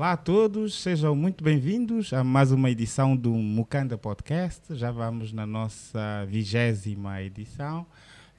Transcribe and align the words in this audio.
Olá 0.00 0.12
a 0.12 0.16
todos, 0.16 0.80
sejam 0.80 1.14
muito 1.14 1.44
bem-vindos 1.44 2.14
a 2.14 2.24
mais 2.24 2.50
uma 2.52 2.70
edição 2.70 3.14
do 3.14 3.34
Mukanda 3.34 3.98
Podcast. 3.98 4.74
Já 4.74 4.90
vamos 4.90 5.30
na 5.30 5.44
nossa 5.44 6.24
vigésima 6.26 7.20
edição. 7.20 7.86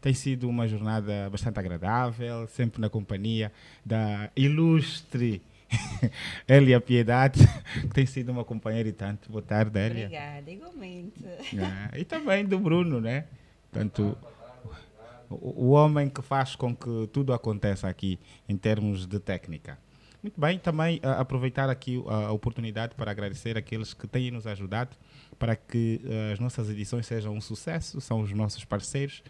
Tem 0.02 0.11
sido 0.11 0.49
uma 0.49 0.67
jornada 0.67 1.29
bastante 1.29 1.59
agradável, 1.59 2.47
sempre 2.47 2.81
na 2.81 2.89
companhia 2.89 3.52
da 3.85 4.31
ilustre 4.35 5.39
Elia 6.49 6.81
Piedade, 6.81 7.41
que 7.81 7.89
tem 7.89 8.07
sido 8.07 8.31
uma 8.31 8.43
companheira 8.43 8.89
e 8.89 8.93
tanto. 8.93 9.31
Boa 9.31 9.43
tarde, 9.43 9.77
Elia. 9.77 10.05
Obrigada, 10.07 10.49
igualmente. 10.49 11.23
Ah, 11.62 11.95
e 11.95 12.03
também 12.03 12.43
do 12.43 12.57
Bruno, 12.57 12.99
né? 12.99 13.25
Tanto 13.71 14.17
o, 15.30 15.67
o 15.67 15.70
homem 15.70 16.09
que 16.09 16.23
faz 16.23 16.55
com 16.55 16.75
que 16.75 17.07
tudo 17.13 17.31
aconteça 17.31 17.88
aqui 17.88 18.20
em 18.49 18.57
termos 18.57 19.05
de 19.05 19.20
técnica. 19.20 19.77
Muito 20.21 20.39
bem, 20.39 20.59
também 20.59 20.98
uh, 20.98 21.20
aproveitar 21.20 21.70
aqui 21.70 22.02
a 22.07 22.31
oportunidade 22.31 22.93
para 22.95 23.09
agradecer 23.09 23.57
aqueles 23.57 23.93
que 23.93 24.07
têm 24.07 24.30
nos 24.30 24.45
ajudado 24.45 24.95
para 25.39 25.55
que 25.55 25.99
uh, 26.03 26.34
as 26.34 26.39
nossas 26.39 26.70
edições 26.70 27.07
sejam 27.07 27.34
um 27.34 27.41
sucesso, 27.41 27.99
são 27.99 28.21
os 28.21 28.31
nossos 28.31 28.63
parceiros. 28.63 29.23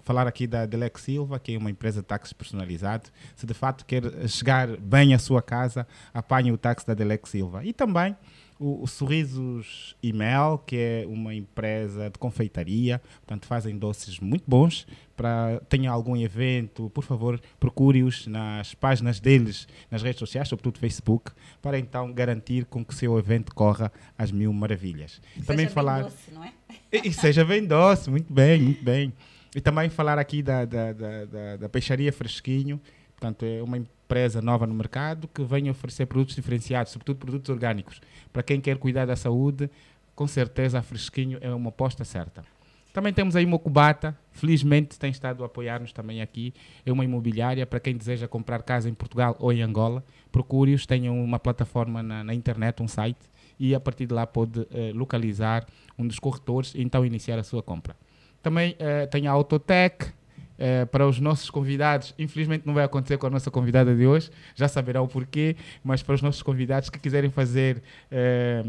Falar 0.00 0.26
aqui 0.26 0.46
da 0.46 0.64
Delex 0.64 1.02
Silva, 1.02 1.38
que 1.38 1.54
é 1.54 1.58
uma 1.58 1.70
empresa 1.70 2.00
de 2.00 2.06
táxi 2.06 2.34
personalizado. 2.34 3.10
Se 3.36 3.44
de 3.44 3.52
fato 3.52 3.84
quer 3.84 4.02
chegar 4.28 4.78
bem 4.78 5.12
à 5.12 5.18
sua 5.18 5.42
casa, 5.42 5.86
apanhe 6.14 6.50
o 6.50 6.56
táxi 6.56 6.86
da 6.86 6.94
Delex 6.94 7.28
Silva. 7.28 7.62
E 7.62 7.70
também 7.74 8.16
o, 8.64 8.82
o 8.82 8.86
Sorrisos 8.86 9.94
Email, 10.02 10.58
que 10.66 10.76
é 10.76 11.04
uma 11.06 11.34
empresa 11.34 12.08
de 12.08 12.18
confeitaria, 12.18 12.98
portanto 13.26 13.46
fazem 13.46 13.76
doces 13.76 14.18
muito 14.18 14.44
bons. 14.46 14.86
Para 15.14 15.60
tenha 15.68 15.90
algum 15.90 16.16
evento, 16.16 16.90
por 16.90 17.04
favor, 17.04 17.40
procure-os 17.60 18.26
nas 18.26 18.74
páginas 18.74 19.20
deles, 19.20 19.68
nas 19.90 20.02
redes 20.02 20.18
sociais, 20.18 20.48
sobretudo 20.48 20.78
Facebook, 20.78 21.30
para 21.60 21.78
então 21.78 22.12
garantir 22.12 22.64
com 22.64 22.82
que 22.84 22.94
o 22.94 22.96
seu 22.96 23.18
evento 23.18 23.54
corra 23.54 23.92
às 24.16 24.32
mil 24.32 24.52
maravilhas. 24.52 25.20
Seja 25.34 25.46
também 25.46 25.68
falar 25.68 26.04
doce, 26.04 26.32
não 26.32 26.42
é? 26.42 26.52
E, 26.90 27.08
e, 27.08 27.12
seja 27.12 27.44
bem 27.44 27.64
doce, 27.64 28.10
muito 28.10 28.32
bem, 28.32 28.60
muito 28.62 28.82
bem. 28.82 29.12
E 29.54 29.60
também 29.60 29.88
falar 29.90 30.18
aqui 30.18 30.42
da, 30.42 30.64
da, 30.64 30.92
da, 30.92 31.24
da, 31.26 31.56
da 31.58 31.68
Peixaria 31.68 32.12
Fresquinho, 32.12 32.80
portanto 33.14 33.44
é 33.44 33.62
uma 33.62 33.76
empresa 33.76 34.03
nova 34.42 34.66
no 34.66 34.74
mercado 34.74 35.28
que 35.28 35.42
vem 35.42 35.70
oferecer 35.70 36.06
produtos 36.06 36.34
diferenciados, 36.34 36.92
sobretudo 36.92 37.18
produtos 37.18 37.50
orgânicos. 37.50 38.00
Para 38.32 38.42
quem 38.42 38.60
quer 38.60 38.78
cuidar 38.78 39.06
da 39.06 39.16
saúde, 39.16 39.70
com 40.14 40.26
certeza 40.26 40.78
a 40.78 40.82
Fresquinho 40.82 41.38
é 41.40 41.52
uma 41.54 41.68
aposta 41.68 42.04
certa. 42.04 42.44
Também 42.94 43.12
temos 43.12 43.34
aí 43.34 43.44
Mocubata, 43.44 44.16
felizmente 44.30 44.96
tem 44.96 45.10
estado 45.10 45.42
a 45.42 45.46
apoiar-nos 45.46 45.92
também 45.92 46.22
aqui. 46.22 46.54
É 46.86 46.92
uma 46.92 47.04
imobiliária 47.04 47.66
para 47.66 47.80
quem 47.80 47.96
deseja 47.96 48.28
comprar 48.28 48.62
casa 48.62 48.88
em 48.88 48.94
Portugal 48.94 49.34
ou 49.40 49.52
em 49.52 49.62
Angola. 49.62 50.04
Procure-os, 50.30 50.86
tenham 50.86 51.20
uma 51.20 51.40
plataforma 51.40 52.04
na, 52.04 52.22
na, 52.22 52.32
internet, 52.32 52.80
um 52.80 52.86
site, 52.86 53.18
e 53.58 53.74
a 53.74 53.80
partir 53.80 54.06
de 54.06 54.14
lá 54.14 54.24
pode 54.28 54.64
eh, 54.72 54.92
localizar 54.94 55.66
um 55.98 56.06
dos 56.06 56.20
corretores 56.20 56.72
e 56.72 56.82
então 56.82 57.04
iniciar 57.04 57.36
a 57.36 57.42
sua 57.42 57.64
compra. 57.64 57.96
Também 58.40 58.76
eh, 58.78 59.06
tem 59.06 59.26
a 59.26 59.32
Autotech, 59.32 60.12
é, 60.58 60.84
para 60.84 61.06
os 61.06 61.20
nossos 61.20 61.50
convidados. 61.50 62.14
Infelizmente 62.18 62.66
não 62.66 62.74
vai 62.74 62.84
acontecer 62.84 63.18
com 63.18 63.26
a 63.26 63.30
nossa 63.30 63.50
convidada 63.50 63.94
de 63.94 64.06
hoje, 64.06 64.30
já 64.54 64.68
saberão 64.68 65.04
o 65.04 65.08
porquê, 65.08 65.56
mas 65.82 66.02
para 66.02 66.14
os 66.14 66.22
nossos 66.22 66.42
convidados 66.42 66.90
que 66.90 66.98
quiserem 66.98 67.30
fazer 67.30 67.82
é, 68.10 68.62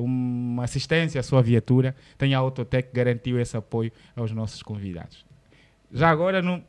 uma 0.00 0.64
assistência 0.64 1.20
à 1.20 1.22
sua 1.22 1.42
viatura, 1.42 1.94
tem 2.16 2.34
a 2.34 2.38
Autotec 2.38 2.88
que 2.88 2.94
garantiu 2.94 3.40
esse 3.40 3.56
apoio 3.56 3.92
aos 4.16 4.32
nossos 4.32 4.62
convidados. 4.62 5.24
Já 5.92 6.10
agora, 6.10 6.42
não, 6.42 6.62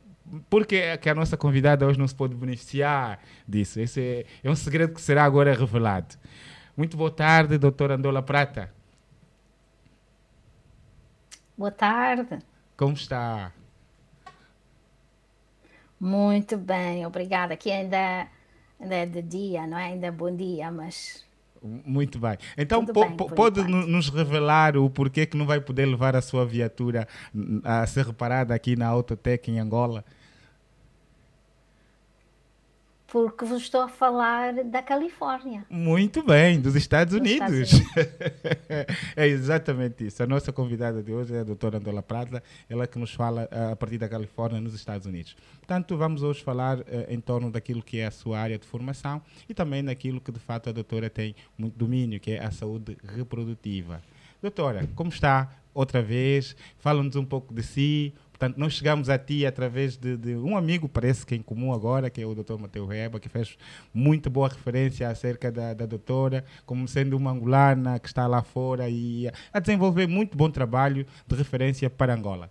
por 0.48 0.66
que, 0.66 0.96
que 0.98 1.08
a 1.08 1.14
nossa 1.14 1.36
convidada 1.36 1.86
hoje 1.86 1.98
não 1.98 2.08
se 2.08 2.14
pode 2.14 2.34
beneficiar 2.34 3.20
disso? 3.46 3.80
Esse 3.80 4.00
é, 4.00 4.26
é 4.44 4.50
um 4.50 4.56
segredo 4.56 4.94
que 4.94 5.00
será 5.00 5.24
agora 5.24 5.54
revelado. 5.54 6.16
Muito 6.76 6.96
boa 6.96 7.10
tarde, 7.10 7.58
doutora 7.58 7.96
Andola 7.96 8.22
Prata. 8.22 8.72
Boa 11.56 11.70
tarde. 11.70 12.38
Como 12.76 12.94
está? 12.94 13.52
Muito 16.00 16.56
bem, 16.56 17.04
obrigada. 17.04 17.52
Aqui 17.52 17.70
ainda, 17.70 18.26
ainda 18.80 18.94
é 18.94 19.04
de 19.06 19.20
dia, 19.20 19.66
não 19.66 19.76
é? 19.76 19.86
Ainda 19.86 20.06
é 20.06 20.10
bom 20.10 20.34
dia, 20.34 20.70
mas. 20.70 21.24
Muito 21.62 22.18
bem. 22.18 22.38
Então, 22.56 22.86
po 22.86 23.04
bem, 23.04 23.16
pode 23.16 23.60
enquanto. 23.60 23.86
nos 23.86 24.08
revelar 24.08 24.78
o 24.78 24.88
porquê 24.88 25.26
que 25.26 25.36
não 25.36 25.44
vai 25.44 25.60
poder 25.60 25.84
levar 25.84 26.16
a 26.16 26.22
sua 26.22 26.46
viatura 26.46 27.06
a 27.62 27.86
ser 27.86 28.06
reparada 28.06 28.54
aqui 28.54 28.76
na 28.76 28.86
Autotec 28.86 29.50
em 29.50 29.60
Angola? 29.60 30.02
Porque 33.10 33.44
vos 33.44 33.62
estou 33.62 33.82
a 33.82 33.88
falar 33.88 34.64
da 34.64 34.80
Califórnia. 34.80 35.66
Muito 35.68 36.22
bem, 36.22 36.60
dos 36.60 36.76
Estados 36.76 37.12
Unidos. 37.12 37.50
Dos 37.50 37.72
Estados 37.72 37.96
Unidos. 37.96 38.96
é 39.16 39.26
exatamente 39.26 40.06
isso. 40.06 40.22
A 40.22 40.26
nossa 40.26 40.52
convidada 40.52 41.02
de 41.02 41.12
hoje 41.12 41.34
é 41.34 41.40
a 41.40 41.44
doutora 41.44 41.78
Andola 41.78 42.02
Prata, 42.02 42.42
ela 42.68 42.86
que 42.86 42.98
nos 42.98 43.12
fala 43.12 43.48
uh, 43.50 43.72
a 43.72 43.76
partir 43.76 43.98
da 43.98 44.08
Califórnia, 44.08 44.60
nos 44.60 44.74
Estados 44.74 45.06
Unidos. 45.06 45.36
Portanto, 45.58 45.96
vamos 45.96 46.22
hoje 46.22 46.42
falar 46.42 46.78
uh, 46.78 46.84
em 47.08 47.20
torno 47.20 47.50
daquilo 47.50 47.82
que 47.82 47.98
é 47.98 48.06
a 48.06 48.12
sua 48.12 48.38
área 48.38 48.58
de 48.58 48.66
formação 48.66 49.20
e 49.48 49.52
também 49.52 49.84
daquilo 49.84 50.20
que 50.20 50.30
de 50.30 50.40
fato 50.40 50.68
a 50.68 50.72
doutora 50.72 51.10
tem 51.10 51.34
muito 51.58 51.76
domínio, 51.76 52.20
que 52.20 52.32
é 52.32 52.44
a 52.44 52.52
saúde 52.52 52.96
reprodutiva. 53.16 54.00
Doutora, 54.40 54.88
como 54.94 55.10
está? 55.10 55.50
Outra 55.74 56.00
vez, 56.00 56.56
fala-nos 56.78 57.16
um 57.16 57.24
pouco 57.24 57.52
de 57.52 57.62
si, 57.62 58.14
Portanto, 58.40 58.56
nós 58.56 58.72
chegamos 58.72 59.10
a 59.10 59.18
ti 59.18 59.44
através 59.44 59.98
de, 59.98 60.16
de, 60.16 60.34
um 60.34 60.56
amigo, 60.56 60.88
parece 60.88 61.26
que 61.26 61.34
em 61.34 61.42
comum 61.42 61.74
agora, 61.74 62.08
que 62.08 62.22
é 62.22 62.24
o 62.24 62.34
Dr. 62.34 62.56
Mateu 62.58 62.86
Reba, 62.86 63.20
que 63.20 63.28
fez 63.28 63.58
muito 63.92 64.30
boa 64.30 64.48
referência 64.48 65.10
acerca 65.10 65.52
da, 65.52 65.74
da 65.74 65.84
doutora, 65.84 66.42
como 66.64 66.88
sendo 66.88 67.18
uma 67.18 67.32
angolana 67.32 67.98
que 67.98 68.08
está 68.08 68.26
lá 68.26 68.42
fora 68.42 68.88
e 68.88 69.30
a 69.52 69.60
desenvolver 69.60 70.06
muito 70.06 70.38
bom 70.38 70.50
trabalho 70.50 71.06
de 71.26 71.36
referência 71.36 71.90
para 71.90 72.14
Angola. 72.14 72.50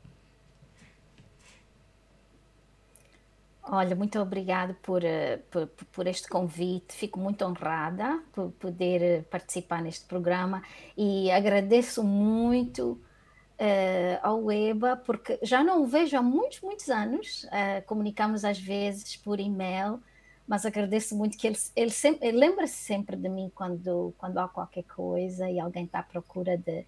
Olha, 3.63 3.95
muito 3.95 4.19
obrigado 4.19 4.75
por, 4.83 5.03
eh, 5.03 5.37
por, 5.49 5.65
por, 5.91 6.05
este 6.05 6.29
convite. 6.29 6.93
Fico 6.93 7.19
muito 7.19 7.43
honrada 7.43 8.21
por 8.31 8.51
poder 8.51 9.23
participar 9.23 9.81
neste 9.81 10.05
programa 10.05 10.61
e 10.95 11.31
agradeço 11.31 12.03
muito 12.03 13.01
uh, 13.59 14.19
ao 14.21 14.51
EBA, 14.51 14.95
porque 14.95 15.37
já 15.43 15.63
não 15.63 15.83
o 15.83 15.85
vejo 15.85 16.17
há 16.17 16.21
muitos, 16.21 16.61
muitos 16.61 16.89
anos. 16.89 17.43
Uh, 17.43 17.85
comunicamos 17.85 18.45
às 18.45 18.57
vezes 18.57 19.17
por 19.17 19.39
e-mail, 19.39 20.01
mas 20.47 20.65
agradeço 20.65 21.15
muito 21.15 21.37
que 21.37 21.47
ele, 21.47 21.57
ele, 21.75 21.91
sempre, 21.91 22.27
ele 22.27 22.37
lembra-se 22.37 22.75
sempre 22.75 23.15
de 23.15 23.29
mim 23.29 23.51
quando, 23.53 24.13
quando 24.17 24.37
há 24.39 24.47
qualquer 24.47 24.83
coisa 24.83 25.49
e 25.49 25.59
alguém 25.59 25.85
está 25.85 25.99
à 25.99 26.03
procura 26.03 26.57
de, 26.57 26.85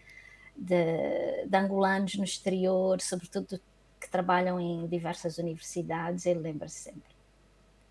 de, 0.56 1.46
de 1.46 1.58
angolanos 1.58 2.16
no 2.16 2.24
exterior, 2.24 3.00
sobretudo 3.02 3.60
que 4.00 4.10
trabalham 4.10 4.60
em 4.60 4.88
diversas 4.88 5.38
universidades, 5.38 6.26
ele 6.26 6.40
lembra-se 6.40 6.80
sempre. 6.80 7.12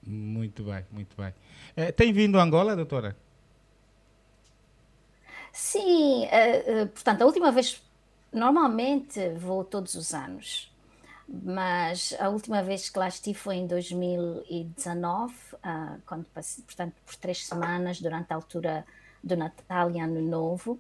Muito 0.03 0.65
bem, 0.65 0.85
muito 0.91 1.15
bem. 1.17 1.33
É, 1.77 1.93
tem 1.93 2.13
vindo 2.13 2.41
a 2.41 2.43
Angola, 2.43 2.75
doutora? 2.75 3.17
Sim, 5.53 6.25
uh, 6.25 6.85
uh, 6.85 6.87
portanto, 6.89 7.23
a 7.23 7.27
última 7.27 7.53
vez 7.53 7.83
Normalmente 8.33 9.31
vou 9.31 9.65
todos 9.65 9.95
os 9.95 10.15
anos, 10.15 10.73
mas 11.29 12.15
a 12.19 12.29
última 12.29 12.63
vez 12.63 12.89
que 12.89 12.99
lá 12.99 13.09
estive 13.09 13.39
foi 13.39 13.57
em 13.57 13.67
2019, 13.67 15.33
uh, 15.33 15.59
ah, 15.63 15.97
quando 16.07 16.25
passei, 16.27 16.63
portanto, 16.65 16.95
por 17.05 17.15
três 17.17 17.47
semanas, 17.47 18.01
durante 18.01 18.33
a 18.33 18.37
altura 18.37 18.85
do 19.23 19.37
Natal 19.37 19.91
e 19.91 20.01
Ano 20.01 20.23
Novo. 20.23 20.79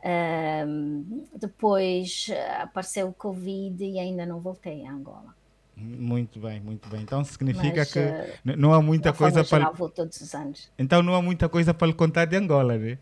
Uh, 0.00 1.26
depois 1.34 2.28
apareceu 2.60 3.08
o 3.08 3.12
Covid 3.14 3.82
e 3.82 3.98
ainda 3.98 4.26
não 4.26 4.38
voltei 4.38 4.86
a 4.86 4.92
Angola. 4.92 5.34
Muito 5.76 6.38
bem, 6.38 6.60
muito 6.60 6.88
bem. 6.88 7.00
Então 7.00 7.24
significa 7.24 7.78
Mas, 7.78 7.92
que 7.92 7.98
uh, 7.98 8.56
não 8.56 8.72
há 8.72 8.80
muita 8.80 9.12
coisa 9.12 9.42
para. 9.42 9.70
Vou 9.70 9.88
todos 9.88 10.20
os 10.20 10.34
anos. 10.34 10.70
Então 10.78 11.02
não 11.02 11.14
há 11.14 11.22
muita 11.22 11.48
coisa 11.48 11.74
para 11.74 11.86
lhe 11.86 11.94
contar 11.94 12.26
de 12.26 12.36
Angola, 12.36 12.76
né? 12.76 12.98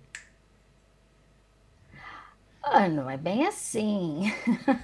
Ah, 2.74 2.88
não 2.88 3.08
é 3.10 3.18
bem 3.18 3.46
assim. 3.46 4.32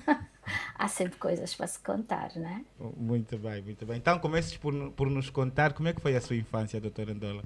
Há 0.78 0.88
sempre 0.88 1.18
coisas 1.18 1.54
para 1.54 1.66
se 1.66 1.78
contar, 1.78 2.30
né? 2.36 2.64
Muito 2.78 3.38
bem, 3.38 3.62
muito 3.62 3.86
bem. 3.86 3.96
Então 3.96 4.18
comeces 4.18 4.56
por, 4.56 4.72
por 4.92 5.08
nos 5.08 5.30
contar 5.30 5.72
como 5.72 5.88
é 5.88 5.94
que 5.94 6.00
foi 6.00 6.14
a 6.14 6.20
sua 6.20 6.36
infância, 6.36 6.78
doutora 6.80 7.12
Andola. 7.12 7.42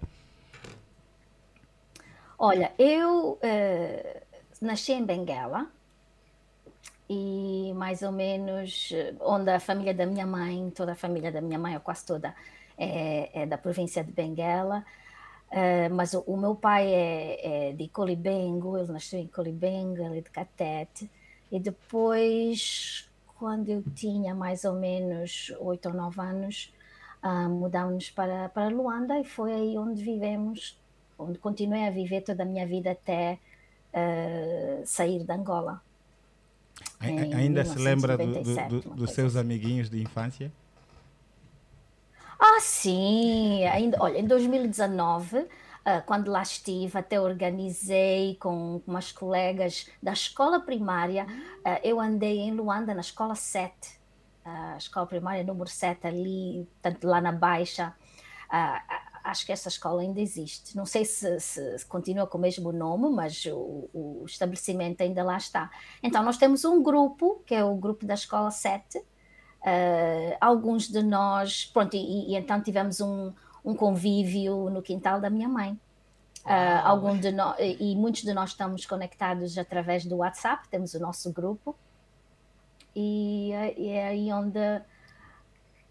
Olha, 2.36 2.72
eu 2.76 3.38
uh, 3.40 4.22
nasci 4.60 4.92
em 4.92 5.04
Benguela 5.04 5.70
e 7.08 7.72
mais 7.76 8.02
ou 8.02 8.10
menos 8.10 8.90
eh, 8.92 9.14
onde 9.20 9.50
a 9.50 9.60
família 9.60 9.94
da 9.94 10.06
minha 10.06 10.26
mãe, 10.26 10.70
toda 10.70 10.92
a 10.92 10.96
família 10.96 11.30
da 11.30 11.40
minha 11.40 11.58
mãe, 11.58 11.74
ou 11.74 11.80
quase 11.80 12.04
toda, 12.04 12.34
é, 12.76 13.42
é 13.42 13.46
da 13.46 13.58
província 13.58 14.02
de 14.02 14.10
Benguela. 14.10 14.84
Uh, 15.52 15.94
mas 15.94 16.14
o, 16.14 16.20
o, 16.26 16.36
meu 16.36 16.54
pai 16.54 16.86
é, 16.86 17.68
é, 17.68 17.72
de 17.72 17.86
Colibengo, 17.88 18.78
ele 18.78 18.90
nasceu 18.90 19.20
em 19.20 19.26
Colibengo, 19.26 20.02
ele 20.02 20.18
é 20.18 20.20
de 20.22 20.30
Catete, 20.30 21.10
e 21.50 21.60
depois, 21.60 23.06
quando 23.38 23.68
eu 23.68 23.84
tinha 23.94 24.34
mais 24.34 24.64
ou 24.64 24.72
menos 24.72 25.52
oito 25.60 25.90
ou 25.90 25.94
nove 25.94 26.20
anos, 26.22 26.72
uh, 27.22 27.50
mudámos 27.50 28.10
para, 28.10 28.48
para 28.48 28.68
Luanda 28.68 29.20
e 29.20 29.24
foi 29.24 29.52
aí 29.52 29.76
onde 29.76 30.02
vivemos 30.02 30.80
onde 31.22 31.38
continuei 31.38 31.86
a 31.86 31.90
viver 31.90 32.22
toda 32.22 32.42
a 32.42 32.46
minha 32.46 32.66
vida 32.66 32.92
até 32.92 33.38
uh, 33.92 34.82
sair 34.84 35.24
de 35.24 35.32
Angola. 35.32 35.80
Ainda 37.00 37.64
se 37.64 37.78
lembra 37.78 38.16
do, 38.16 38.42
do, 38.42 38.80
do, 38.80 38.94
dos 38.94 39.10
seus 39.12 39.36
amiguinhos 39.36 39.90
de 39.90 40.00
infância? 40.00 40.50
Ah, 42.44 42.58
sim! 42.60 43.64
Ainda, 43.66 43.96
olha, 44.00 44.18
em 44.18 44.26
2019 44.26 45.48
Uh, 45.82 46.00
quando 46.06 46.30
lá 46.30 46.42
estive, 46.42 46.96
até 46.96 47.20
organizei 47.20 48.36
com 48.36 48.80
umas 48.86 49.10
colegas 49.10 49.90
da 50.00 50.12
escola 50.12 50.60
primária. 50.60 51.26
Uh, 51.26 51.80
eu 51.82 52.00
andei 52.00 52.38
em 52.38 52.52
Luanda, 52.52 52.94
na 52.94 53.00
escola 53.00 53.34
7, 53.34 53.98
uh, 54.46 54.74
a 54.74 54.76
escola 54.76 55.08
primária 55.08 55.42
número 55.42 55.68
7, 55.68 56.06
ali, 56.06 56.68
tanto 56.80 57.08
lá 57.08 57.20
na 57.20 57.32
Baixa. 57.32 57.92
acho 59.24 59.44
que 59.44 59.50
essa 59.50 59.68
escola 59.68 60.02
ainda 60.02 60.20
existe. 60.20 60.76
Não 60.76 60.86
sei 60.86 61.04
se, 61.04 61.40
se, 61.40 61.78
se 61.78 61.86
continua 61.86 62.28
com 62.28 62.38
o 62.38 62.40
mesmo 62.40 62.70
nome, 62.70 63.10
mas 63.10 63.44
o, 63.46 63.90
o, 63.92 64.22
estabelecimento 64.24 65.00
ainda 65.00 65.24
lá 65.24 65.36
está. 65.36 65.68
Então, 66.00 66.22
nós 66.22 66.38
temos 66.38 66.64
um 66.64 66.80
grupo, 66.80 67.42
que 67.44 67.56
é 67.56 67.64
o 67.64 67.74
grupo 67.74 68.06
da 68.06 68.14
escola 68.14 68.52
7. 68.52 69.02
Alguns 70.40 70.88
de 70.88 71.02
nós, 71.02 71.66
pronto, 71.66 71.94
e, 71.94 72.32
e 72.32 72.36
então 72.36 72.60
tivemos 72.60 73.00
um, 73.00 73.32
um 73.64 73.74
convívio 73.74 74.68
no 74.70 74.82
quintal 74.82 75.20
da 75.20 75.30
minha 75.30 75.48
mãe. 75.48 75.78
Uh, 76.44 76.82
algum 76.82 77.16
de 77.16 77.30
nós 77.30 77.56
e 77.60 77.94
muitos 77.94 78.22
de 78.22 78.34
nós 78.34 78.50
estamos 78.50 78.84
conectados 78.84 79.56
através 79.56 80.04
do 80.04 80.16
WhatsApp, 80.16 80.66
temos 80.68 80.92
o 80.92 80.98
nosso 80.98 81.32
grupo 81.32 81.76
e, 82.96 83.52
e 83.76 83.88
é 83.90 84.08
aí 84.08 84.32
onde 84.32 84.82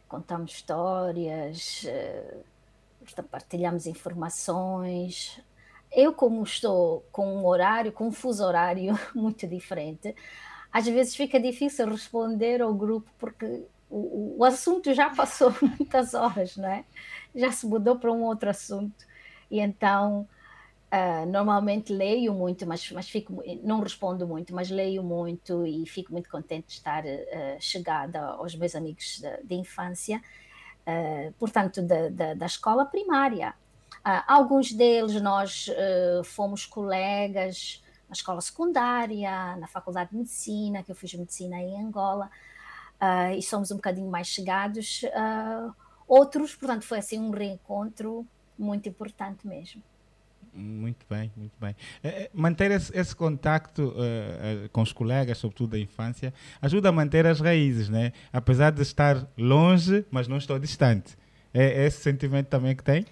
contamos 0.09 0.51
histórias, 0.51 1.85
uh, 1.85 3.23
partilhamos 3.23 3.87
informações. 3.87 5.41
Eu, 5.89 6.13
como 6.13 6.43
estou 6.43 7.05
com 7.13 7.33
um 7.33 7.45
horário, 7.45 7.93
com 7.93 8.07
um 8.07 8.11
fuso 8.11 8.43
horário 8.43 8.99
muito 9.15 9.47
diferente, 9.47 10.13
às 10.71 10.85
vezes 10.87 11.15
fica 11.15 11.39
difícil 11.39 11.87
responder 11.89 12.61
ao 12.61 12.73
grupo 12.73 13.09
porque 13.17 13.63
o, 13.89 14.37
o 14.39 14.45
assunto 14.45 14.93
já 14.93 15.09
passou 15.09 15.53
muitas 15.61 16.13
horas, 16.13 16.55
não 16.57 16.69
é? 16.69 16.85
já 17.35 17.51
se 17.51 17.65
mudou 17.65 17.97
para 17.97 18.11
um 18.11 18.23
outro 18.23 18.49
assunto. 18.49 19.05
E 19.49 19.59
então, 19.59 20.27
uh, 20.91 21.25
normalmente 21.25 21.91
leio 21.91 22.33
muito, 22.33 22.65
mas, 22.65 22.89
mas 22.91 23.09
fico, 23.09 23.43
não 23.63 23.81
respondo 23.81 24.27
muito, 24.27 24.53
mas 24.53 24.69
leio 24.69 25.03
muito 25.03 25.65
e 25.65 25.85
fico 25.85 26.11
muito 26.11 26.29
contente 26.29 26.67
de 26.67 26.73
estar 26.73 27.03
uh, 27.03 27.57
chegada 27.59 28.21
aos 28.21 28.55
meus 28.55 28.75
amigos 28.75 29.19
de, 29.19 29.43
de 29.43 29.55
infância, 29.55 30.21
uh, 30.87 31.33
portanto, 31.33 31.81
da, 31.81 32.09
da, 32.09 32.33
da, 32.33 32.45
escola 32.45 32.85
primária. 32.85 33.53
alguns 34.27 34.71
deles 34.71 35.21
nós 35.21 35.69
fomos 36.23 36.65
colegas 36.65 37.83
na 38.11 38.13
escola 38.13 38.41
secundária, 38.41 39.55
na 39.55 39.67
faculdade 39.67 40.11
de 40.11 40.17
medicina, 40.17 40.83
que 40.83 40.91
eu 40.91 40.95
fiz 40.95 41.13
medicina 41.13 41.57
em 41.57 41.81
Angola, 41.81 42.29
e 43.37 43.41
somos 43.41 43.71
um 43.71 43.77
bocadinho 43.77 44.11
mais 44.11 44.27
chegados. 44.27 45.03
Outros, 46.05 46.53
portanto, 46.53 46.83
foi 46.83 46.99
assim 46.99 47.17
um 47.17 47.31
reencontro 47.31 48.27
muito 48.59 48.89
importante 48.89 49.47
mesmo. 49.47 49.81
Muito 50.53 51.05
bem, 51.09 51.31
muito 51.37 51.53
bem. 51.57 51.73
É, 52.03 52.29
manter 52.33 52.71
esse, 52.71 52.95
esse 52.97 53.15
contacto 53.15 53.83
uh, 53.83 54.65
uh, 54.65 54.69
com 54.73 54.81
os 54.81 54.91
colegas, 54.91 55.37
sobretudo 55.37 55.71
da 55.71 55.79
infância, 55.79 56.33
ajuda 56.61 56.89
a 56.89 56.91
manter 56.91 57.25
as 57.25 57.39
raízes, 57.39 57.87
né? 57.87 58.11
Apesar 58.33 58.71
de 58.71 58.81
estar 58.81 59.25
longe, 59.37 60.05
mas 60.11 60.27
não 60.27 60.35
estou 60.35 60.59
distante. 60.59 61.17
É, 61.53 61.83
é 61.83 61.85
esse 61.87 62.01
sentimento 62.01 62.47
também 62.47 62.75
que 62.75 62.83
tem? 62.83 63.05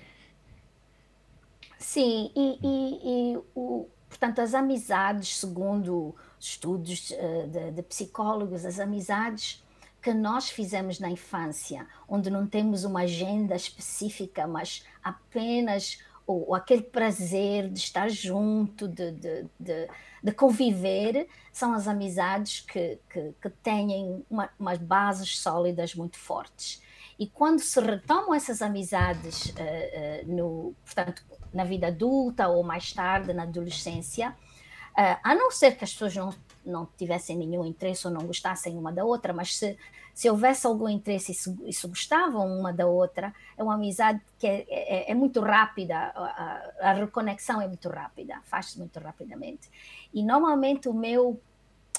Sim, 1.78 2.30
e, 2.36 2.60
e, 2.62 3.34
e 3.34 3.38
o, 3.56 3.88
portanto, 4.10 4.40
as 4.42 4.54
amizades, 4.54 5.38
segundo 5.38 6.16
estudos 6.40 7.12
uh, 7.12 7.48
de, 7.48 7.72
de 7.72 7.84
psicólogos, 7.84 8.66
as 8.66 8.80
amizades 8.80 9.64
que 10.02 10.14
nós 10.14 10.50
fizemos 10.50 11.00
na 11.00 11.10
infância, 11.10 11.86
onde 12.08 12.30
não 12.30 12.48
temos 12.48 12.84
uma 12.84 13.02
agenda 13.02 13.56
específica, 13.56 14.48
mas 14.48 14.86
apenas 15.04 16.00
o, 16.26 16.54
aquele 16.56 16.84
prazer 16.84 17.70
de 17.70 17.80
estar 17.80 18.10
junto, 18.10 18.88
de, 18.88 19.12
de, 19.12 19.46
de, 19.60 19.88
de 20.24 20.32
conviver, 20.32 21.28
são 21.52 21.74
as 21.74 21.88
amizades 21.88 22.62
que, 22.62 23.00
que, 23.10 23.34
que 23.42 23.50
têm 23.50 24.24
uma, 24.30 24.50
umas 24.60 24.78
bases 24.78 25.40
sólidas 25.40 25.96
muito 25.96 26.18
fortes. 26.18 26.82
E 27.18 27.28
quando 27.28 27.60
se 27.60 27.80
retomam 27.82 28.34
essas 28.34 28.62
amizades, 28.62 29.48
uh, 29.48 29.52
uh, 29.52 30.34
no, 30.34 30.76
portanto, 30.86 31.24
na 31.54 31.64
vida 31.64 31.88
adulta 31.88 32.48
ou 32.48 32.64
mais 32.64 32.92
tarde, 32.94 33.34
na 33.34 33.44
adolescência, 33.44 34.30
uh, 34.30 35.18
a 35.24 35.36
não 35.36 35.52
ser 35.52 35.76
que 35.76 35.84
as 35.84 35.92
pessoas 35.92 36.16
não 36.16 36.34
não 36.66 36.88
tivessem 36.98 37.38
nenhum 37.38 37.66
interesse 37.66 38.08
ou 38.08 38.14
não 38.14 38.26
gostassem 38.26 38.78
uma 38.78 38.92
da 38.92 39.04
outra, 39.04 39.34
mas 39.34 39.58
se, 39.58 39.78
se 40.14 40.30
houvesse 40.30 40.66
algum 40.66 40.88
interesse 40.88 41.32
e 41.32 41.36
se, 41.36 41.74
se 41.74 41.88
gostavam 41.88 42.48
uma 42.48 42.72
da 42.72 42.86
outra, 42.86 43.34
é 43.58 43.64
uma 43.64 43.76
amizade 43.76 44.22
que 44.38 44.48
é, 44.48 44.66
é, 44.70 45.12
é 45.12 45.14
muito 45.14 45.42
rápida, 45.42 45.98
a, 45.98 46.72
a, 46.82 46.94
reconexão 46.94 47.62
é 47.62 47.68
muito 47.68 47.90
rápida, 47.90 48.40
faz-se 48.46 48.78
muito 48.78 49.00
rapidamente. 49.00 49.70
E 50.14 50.24
normalmente 50.24 50.88
o 50.88 50.94
meu, 50.94 51.40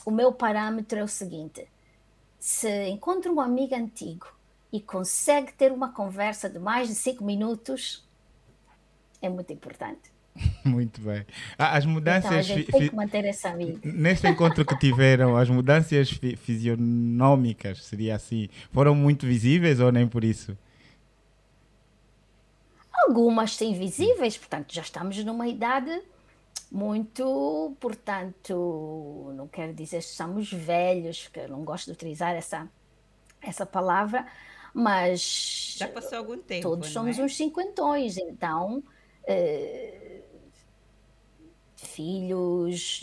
o 0.04 0.10
meu 0.10 0.32
parâmetro 0.32 0.98
é 0.98 1.02
o 1.02 1.08
seguinte: 1.08 1.66
se 2.38 2.88
encontro 2.88 3.34
um 3.34 3.40
amigo 3.40 3.74
antigo 3.74 4.26
e 4.72 4.80
consegue 4.80 5.52
ter 5.52 5.72
uma 5.72 5.92
conversa 5.92 6.48
de 6.48 6.58
mais 6.58 6.88
de 6.88 6.94
cinco 6.94 7.24
minutos, 7.24 8.08
é 9.20 9.28
muito 9.28 9.52
importante. 9.52 10.10
Muito 10.64 11.00
bem. 11.00 11.26
Ah, 11.58 11.76
as 11.76 11.84
mudanças. 11.84 12.26
Então, 12.26 12.38
a 12.38 12.42
gente 12.42 12.70
tem 12.70 12.88
que 12.88 12.94
manter 12.94 13.24
amigo. 13.44 13.80
Neste 13.82 14.28
encontro 14.28 14.64
que 14.64 14.78
tiveram, 14.78 15.36
as 15.36 15.50
mudanças 15.50 16.10
fi 16.10 16.36
fisionômicas, 16.36 17.84
seria 17.84 18.14
assim, 18.14 18.48
foram 18.72 18.94
muito 18.94 19.26
visíveis 19.26 19.80
ou 19.80 19.90
nem 19.90 20.06
por 20.06 20.22
isso? 20.22 20.56
Algumas 22.92 23.56
sim 23.56 23.74
visíveis, 23.74 24.36
portanto, 24.36 24.72
já 24.72 24.82
estamos 24.82 25.22
numa 25.24 25.48
idade 25.48 26.00
muito, 26.70 27.76
portanto, 27.80 29.32
não 29.34 29.48
quero 29.48 29.72
dizer 29.72 29.98
que 29.98 30.04
estamos 30.04 30.52
velhos, 30.52 31.24
porque 31.24 31.40
eu 31.40 31.48
não 31.48 31.64
gosto 31.64 31.86
de 31.86 31.92
utilizar 31.92 32.34
essa, 32.34 32.68
essa 33.42 33.66
palavra, 33.66 34.26
mas. 34.72 35.74
Já 35.78 35.88
passou 35.88 36.18
algum 36.18 36.38
tempo. 36.38 36.62
Todos 36.62 36.88
somos 36.90 37.18
é? 37.18 37.22
uns 37.22 37.36
cinquentões, 37.36 38.16
então. 38.16 38.82
Uh, 39.30 40.00
filhos, 41.86 43.00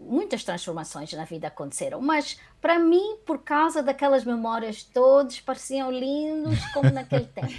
muitas 0.00 0.42
transformações 0.44 1.12
na 1.12 1.24
vida 1.24 1.48
aconteceram, 1.48 2.00
mas 2.00 2.38
para 2.60 2.78
mim, 2.78 3.18
por 3.24 3.42
causa 3.42 3.82
daquelas 3.82 4.24
memórias, 4.24 4.82
todos 4.82 5.40
pareciam 5.40 5.90
lindos 5.90 6.58
como 6.72 6.90
naquele 6.90 7.26
tempo. 7.26 7.52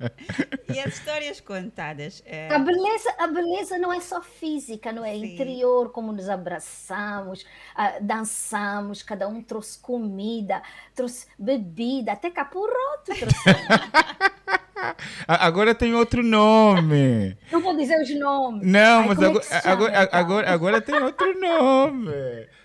e 0.74 0.80
as 0.80 0.94
histórias 0.94 1.40
contadas? 1.40 2.22
É... 2.24 2.52
A, 2.54 2.58
beleza, 2.58 3.14
a 3.18 3.26
beleza 3.26 3.78
não 3.78 3.92
é 3.92 4.00
só 4.00 4.22
física, 4.22 4.92
não 4.92 5.04
é 5.04 5.12
Sim. 5.12 5.34
interior, 5.34 5.90
como 5.90 6.12
nos 6.12 6.28
abraçamos, 6.28 7.42
uh, 7.42 8.02
dançamos, 8.02 9.02
cada 9.02 9.28
um 9.28 9.42
trouxe 9.42 9.78
comida, 9.78 10.62
trouxe 10.94 11.26
bebida, 11.38 12.12
até 12.12 12.30
capurroto 12.30 13.12
trouxe. 13.14 13.50
agora 15.26 15.74
tem 15.74 15.94
outro 15.94 16.22
nome. 16.22 17.36
Não 17.50 17.60
vou 17.60 17.76
dizer 17.76 18.00
os 18.00 18.18
nomes. 18.18 18.66
Não, 18.66 19.00
Ai, 19.00 19.08
mas 19.08 19.18
agora, 19.18 19.44
é 19.50 19.56
agora, 19.64 20.04
então? 20.04 20.20
agora, 20.20 20.50
agora, 20.50 20.80
tem 20.80 20.94
outro 20.96 21.40
nome. 21.40 22.10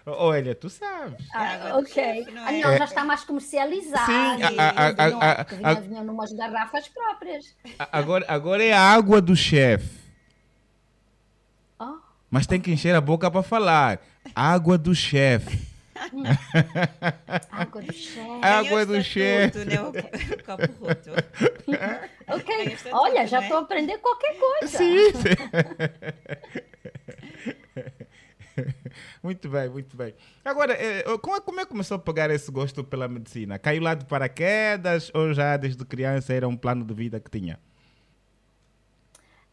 Olha, 0.05 0.55
tu 0.55 0.69
sabes. 0.69 1.25
Ah, 1.33 1.77
ok. 1.77 2.25
Não 2.33 2.47
é? 2.47 2.59
não, 2.59 2.77
já 2.77 2.85
está 2.85 3.03
mais 3.03 3.23
comercializado. 3.23 4.05
Sim, 4.05 4.43
a, 4.57 4.69
a, 4.69 5.69
a, 5.69 5.71
a, 5.71 5.73
vinha, 5.75 6.03
numas 6.03 6.31
garrafas 6.33 6.87
próprias. 6.87 7.55
Agora, 7.91 8.25
agora 8.27 8.63
é 8.63 8.73
a 8.73 8.81
água 8.81 9.21
do 9.21 9.35
chefe. 9.35 10.01
Oh. 11.79 11.97
Mas 12.29 12.47
tem 12.47 12.59
que 12.59 12.71
encher 12.71 12.95
a 12.95 13.01
boca 13.01 13.29
para 13.29 13.43
falar. 13.43 14.01
Água 14.35 14.77
do 14.77 14.93
chefe. 14.93 15.70
Água 17.51 17.81
do 17.81 17.93
chefe. 17.93 18.45
Água 18.45 18.85
do 18.85 19.03
chefe. 19.03 19.65
Né? 19.65 19.81
O 19.81 19.93
copo 20.43 20.85
roto. 20.85 21.11
ok. 22.27 22.77
Olha, 22.91 23.27
já 23.27 23.41
estou 23.41 23.57
né? 23.57 23.63
aprendendo 23.63 23.99
qualquer 23.99 24.37
coisa. 24.37 24.77
Sim. 24.77 25.11
sim. 25.13 25.35
muito 29.23 29.49
bem, 29.49 29.69
muito 29.69 29.95
bem. 29.95 30.13
Agora, 30.43 30.73
eh, 30.73 31.03
como 31.21 31.35
é, 31.35 31.41
como 31.41 31.59
é 31.59 31.63
que 31.63 31.69
começou 31.69 31.95
a 31.95 31.99
pegar 31.99 32.29
esse 32.29 32.51
gosto 32.51 32.83
pela 32.83 33.07
medicina? 33.07 33.59
Caiu 33.59 33.81
lá 33.83 33.93
de 33.93 34.05
paraquedas 34.05 35.11
ou 35.13 35.33
já 35.33 35.55
desde 35.57 35.85
criança 35.85 36.33
era 36.33 36.47
um 36.47 36.57
plano 36.57 36.83
de 36.83 36.93
vida 36.93 37.19
que 37.19 37.29
tinha? 37.29 37.59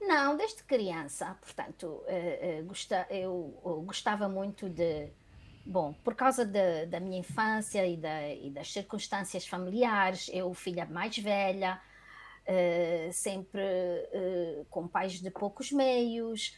Não, 0.01 0.37
desde 0.37 0.63
criança. 0.63 1.37
Portanto, 1.41 2.03
eh, 2.07 2.63
eh, 2.67 3.23
eu 3.23 3.83
gostava 3.87 4.29
muito 4.29 4.69
de. 4.69 5.09
Bom, 5.71 5.93
por 6.03 6.15
causa 6.15 6.47
de, 6.47 6.87
da 6.87 6.99
minha 6.99 7.19
infância 7.19 7.87
e, 7.87 7.95
da, 7.95 8.27
e, 8.27 8.49
das 8.49 8.73
circunstâncias 8.73 9.47
familiares, 9.47 10.31
eu, 10.33 10.55
filha 10.55 10.87
mais 10.87 11.19
velha, 11.19 11.79
uh, 12.49 13.13
sempre 13.13 13.61
uh, 13.61 14.65
com 14.71 14.89
pais 14.89 15.21
de 15.21 15.31
poucos 15.31 15.71
meios, 15.71 16.57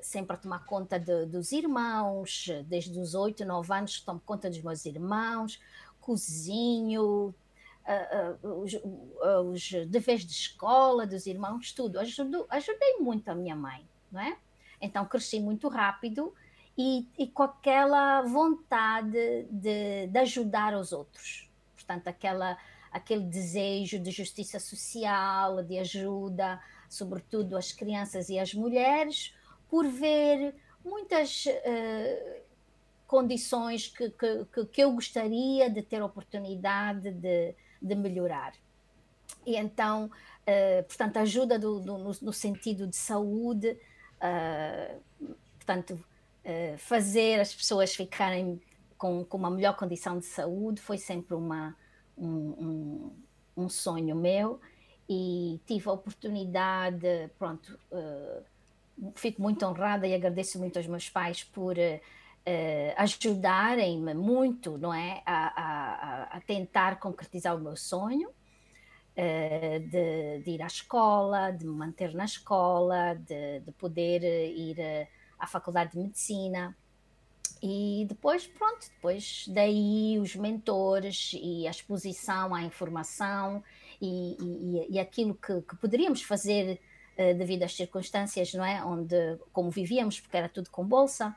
sempre 0.00 0.34
a 0.34 0.38
tomar 0.38 0.64
conta 0.64 0.98
de, 0.98 1.26
dos 1.26 1.52
irmãos, 1.52 2.48
desde 2.64 2.98
os 2.98 3.14
8, 3.14 3.44
9 3.44 3.70
anos 3.74 4.00
tomo 4.00 4.18
conta 4.24 4.48
dos 4.48 4.62
meus 4.62 4.86
irmãos, 4.86 5.60
cozinho, 6.00 7.34
os, 8.42 8.72
os 9.44 9.88
deveres 9.88 10.24
de 10.24 10.32
escola 10.32 11.06
dos 11.06 11.26
irmãos, 11.26 11.70
tudo. 11.70 12.00
Ajudo, 12.00 12.46
ajudei 12.48 12.96
muito 12.98 13.28
a 13.28 13.34
minha 13.34 13.54
mãe, 13.54 13.86
não 14.10 14.22
é? 14.22 14.38
Então 14.80 15.04
cresci 15.04 15.38
muito 15.38 15.68
rápido 15.68 16.32
e, 16.76 17.08
e 17.18 17.26
com 17.26 17.42
aquela 17.42 18.22
vontade 18.22 19.46
de, 19.50 20.06
de, 20.08 20.18
ajudar 20.18 20.74
os 20.74 20.92
outros. 20.92 21.50
Portanto, 21.74 22.08
aquela, 22.08 22.58
aquele 22.92 23.24
desejo 23.24 23.98
de 23.98 24.10
justiça 24.10 24.60
social, 24.60 25.62
de 25.62 25.78
ajuda, 25.78 26.60
sobretudo 26.88 27.56
às 27.56 27.72
crianças 27.72 28.28
e 28.28 28.38
às 28.38 28.52
mulheres, 28.52 29.34
por 29.70 29.86
ver 29.86 30.54
muitas 30.84 31.46
uh, 31.46 32.40
condições 33.06 33.88
que, 33.88 34.10
que, 34.10 34.64
que, 34.66 34.82
eu 34.82 34.92
gostaria 34.92 35.70
de 35.70 35.82
ter 35.82 36.02
oportunidade 36.02 37.10
de, 37.10 37.54
de 37.80 37.94
melhorar. 37.94 38.52
E 39.46 39.56
então, 39.56 40.06
uh, 40.06 40.84
portanto, 40.84 41.16
ajuda 41.16 41.58
do, 41.58 41.80
do, 41.80 41.98
no, 41.98 42.12
no, 42.20 42.32
sentido 42.32 42.86
de 42.86 42.96
saúde, 42.96 43.78
uh, 44.20 45.00
portanto, 45.56 46.04
uh, 46.46 46.78
fazer 46.78 47.40
as 47.40 47.54
pessoas 47.54 47.94
ficarem 47.94 48.60
com, 48.96 49.24
com, 49.24 49.36
uma 49.36 49.50
melhor 49.50 49.76
condição 49.76 50.18
de 50.18 50.24
saúde. 50.24 50.80
Foi 50.80 50.96
sempre 50.96 51.34
uma, 51.34 51.76
um, 52.16 52.28
um, 52.28 53.12
um 53.64 53.68
sonho 53.68 54.16
meu 54.16 54.58
e 55.08 55.60
tive 55.66 55.88
a 55.88 55.92
oportunidade, 55.92 57.30
pronto, 57.38 57.78
fico 59.14 59.42
muito 59.42 59.64
honrada 59.66 60.06
e 60.06 60.14
agradeço 60.14 60.58
muito 60.58 60.78
aos 60.78 60.86
meus 60.86 61.08
pais 61.08 61.44
por 61.44 61.76
uh, 62.46 62.94
ajudarem-me 62.96 64.14
muito, 64.14 64.78
não 64.78 64.94
é, 64.94 65.22
a, 65.26 65.46
a, 65.46 66.22
a, 66.36 66.40
tentar 66.40 66.98
concretizar 66.98 67.56
o 67.56 67.60
meu 67.60 67.76
sonho 67.76 68.28
uh, 68.28 69.80
de, 69.80 70.42
de, 70.44 70.50
ir 70.50 70.62
à 70.62 70.66
escola, 70.66 71.50
de 71.50 71.66
me 71.66 71.72
manter 71.72 72.14
na 72.14 72.24
escola, 72.24 73.14
de, 73.14 73.60
de 73.60 73.72
poder 73.72 74.22
ir 74.22 74.78
uh, 74.78 75.15
à 75.38 75.46
faculdade 75.46 75.92
de 75.92 75.98
medicina. 75.98 76.76
E 77.62 78.04
depois, 78.08 78.46
pronto, 78.46 78.86
depois 78.94 79.46
daí 79.48 80.18
os 80.20 80.36
mentores 80.36 81.32
e 81.34 81.66
a 81.66 81.70
exposição 81.70 82.54
à 82.54 82.62
informação 82.62 83.62
e, 84.00 84.36
e, 84.40 84.94
e 84.94 84.98
aquilo 84.98 85.34
que, 85.34 85.62
que, 85.62 85.76
poderíamos 85.76 86.22
fazer 86.22 86.80
devido 87.38 87.62
às 87.62 87.74
circunstâncias, 87.74 88.52
não 88.52 88.64
é? 88.64 88.84
Onde, 88.84 89.38
como 89.52 89.70
vivíamos, 89.70 90.20
porque 90.20 90.36
era 90.36 90.48
tudo 90.48 90.70
com 90.70 90.84
bolsa, 90.84 91.34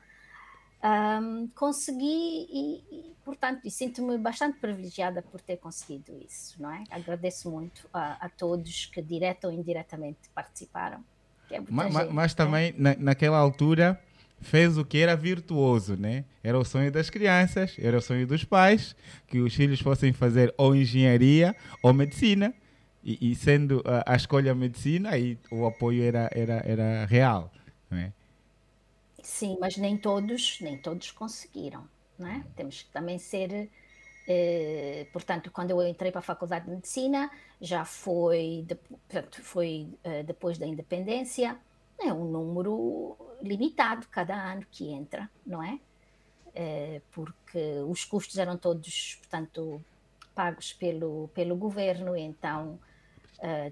um, 0.84 1.48
consegui 1.56 2.48
e, 2.50 2.84
e, 2.92 3.16
portanto, 3.24 3.62
e 3.66 3.72
sinto-me 3.72 4.18
bastante 4.18 4.60
privilegiada 4.60 5.22
por 5.22 5.42
ter 5.42 5.58
conseguido 5.58 6.18
isso, 6.26 6.62
não 6.62 6.72
é? 6.72 6.84
Agradeço 6.90 7.50
muito 7.50 7.88
a, 7.94 8.26
a 8.26 8.30
todos 8.30 8.86
que 8.88 9.02
direta 9.02 9.48
ou 9.48 9.54
indiretamente 9.54 10.30
participaram. 10.34 11.04
É 11.52 11.62
mas, 11.70 11.94
gente, 11.94 12.14
mas, 12.14 12.34
também, 12.34 12.74
na, 12.78 12.96
naquela 12.96 13.38
altura, 13.38 14.00
fez 14.42 14.78
o 14.78 14.86
que 14.86 15.00
era 15.00 15.16
virtuoso, 15.16 15.96
né? 15.96 16.24
Era 16.44 16.58
o 16.58 16.64
sonho 16.64 16.92
das 16.92 17.10
crianças, 17.10 17.76
era 17.80 17.98
o 17.98 18.02
sonho 18.02 18.26
dos 18.26 18.44
pais, 18.44 18.96
que 19.28 19.40
os 19.40 19.54
filhos 19.54 19.80
fossem 19.80 20.14
fazer 20.14 20.54
ou 20.58 20.76
engenharia 20.76 21.56
ou 21.82 21.94
medicina. 21.94 22.54
E, 23.04 23.32
e 23.32 23.36
sendo 23.36 23.82
a, 23.86 24.14
a, 24.14 24.16
escolha 24.16 24.54
medicina, 24.54 25.12
aí 25.12 25.38
o 25.50 25.66
apoio 25.66 26.04
era, 26.04 26.30
era, 26.34 26.62
era 26.66 27.06
real, 27.06 27.52
né? 27.90 28.12
Sim, 29.24 29.58
mas 29.60 29.78
nem 29.78 29.98
todos, 29.98 30.58
nem 30.60 30.78
todos 30.78 31.12
conseguiram, 31.12 31.88
né? 32.18 32.44
Temos 32.56 32.82
que 32.82 32.90
também 32.92 33.18
ser, 33.18 33.70
eh, 34.32 35.08
portanto, 35.12 35.50
quando 35.52 35.72
eu 35.72 35.82
entrei 35.88 36.12
para 36.12 36.20
a 36.20 36.22
Faculdade 36.22 36.66
de 36.66 36.72
Medicina, 36.72 37.32
já 37.60 37.84
foi, 37.84 38.64
de, 38.68 38.76
portanto, 38.76 39.42
foi 39.42 39.90
eh, 40.04 40.22
depois 40.22 40.60
da 40.60 40.68
independência, 40.68 41.58
é 42.00 42.14
um 42.14 42.26
número 42.26 43.18
limitado 43.42 44.08
cada 44.08 44.36
ano 44.36 44.66
que 44.70 44.92
entra, 44.92 45.28
não 45.44 45.64
é? 45.64 45.80
Eh, 46.54 47.02
porque 47.12 47.80
os 47.88 48.06
custos 48.06 48.38
eram 48.38 48.56
todos, 48.56 49.16
portanto, 49.16 49.84
pagos 50.36 50.74
pelo, 50.74 51.30
pelo 51.34 51.56
governo, 51.56 52.16
então 52.16 52.80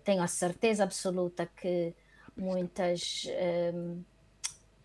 tenho 0.04 0.24
a 0.24 0.28
certeza 0.28 0.84
absoluta 0.86 1.46
que 1.46 1.94
muitas 2.38 3.26
eh, 3.30 3.74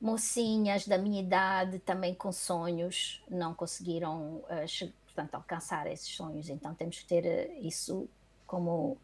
mocinhas 0.03 0.87
da 0.87 0.99
minha 0.99 1.21
idade, 1.23 1.79
também 1.79 2.13
com 2.15 2.33
sonhos, 2.33 3.23
não 3.31 3.55
conseguiram, 3.55 4.43
uh, 4.51 4.67
portanto, 5.13 5.35
alcançar 5.35 5.87
esses 5.87 6.09
sonhos. 6.09 6.49
Então 6.49 6.75
temos 6.75 7.01
que 7.01 7.07
ter 7.07 7.25
uh, 7.25 7.67
isso 7.67 8.09
como 8.47 8.97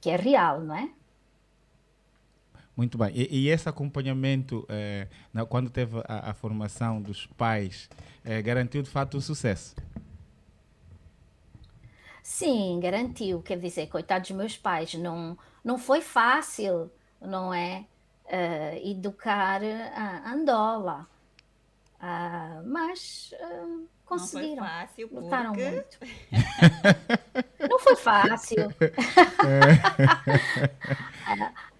que 0.00 0.10
é 0.10 0.16
real, 0.16 0.60
não 0.60 0.74
é? 0.74 0.90
Muito 2.76 2.96
bem. 2.96 3.10
E, 3.14 3.42
e 3.42 3.48
esse 3.48 3.68
acompanhamento, 3.68 4.64
eh, 4.68 5.08
na, 5.34 5.44
quando 5.44 5.68
teve 5.68 5.98
a, 6.06 6.30
a, 6.30 6.34
formação 6.34 7.02
dos 7.02 7.26
pais, 7.26 7.90
eh, 8.24 8.40
garantiu 8.40 8.82
de 8.82 8.88
fato 8.88 9.18
o 9.18 9.20
sucesso? 9.20 9.74
Sim, 12.22 12.78
garantiu. 12.80 13.42
Quer 13.42 13.58
dizer, 13.58 13.88
coitados 13.88 14.28
dos 14.28 14.36
meus 14.36 14.56
pais, 14.56 14.94
não, 14.94 15.36
não 15.62 15.76
foi 15.76 16.00
fácil, 16.00 16.90
não 17.20 17.52
é? 17.52 17.84
uh, 18.30 18.88
educar 18.88 19.60
a 19.62 20.32
Andola. 20.32 21.06
Uh, 22.00 22.66
mas 22.66 23.34
uh, 23.34 23.86
conseguiram. 24.10 24.56
Não 24.56 24.64
foi 24.64 24.66
fácil, 24.66 25.08
Lutaram 25.12 25.52
porque... 25.52 25.70
muito. 25.70 25.98
Não 27.70 27.78
foi 27.78 27.96
fácil. 27.96 28.74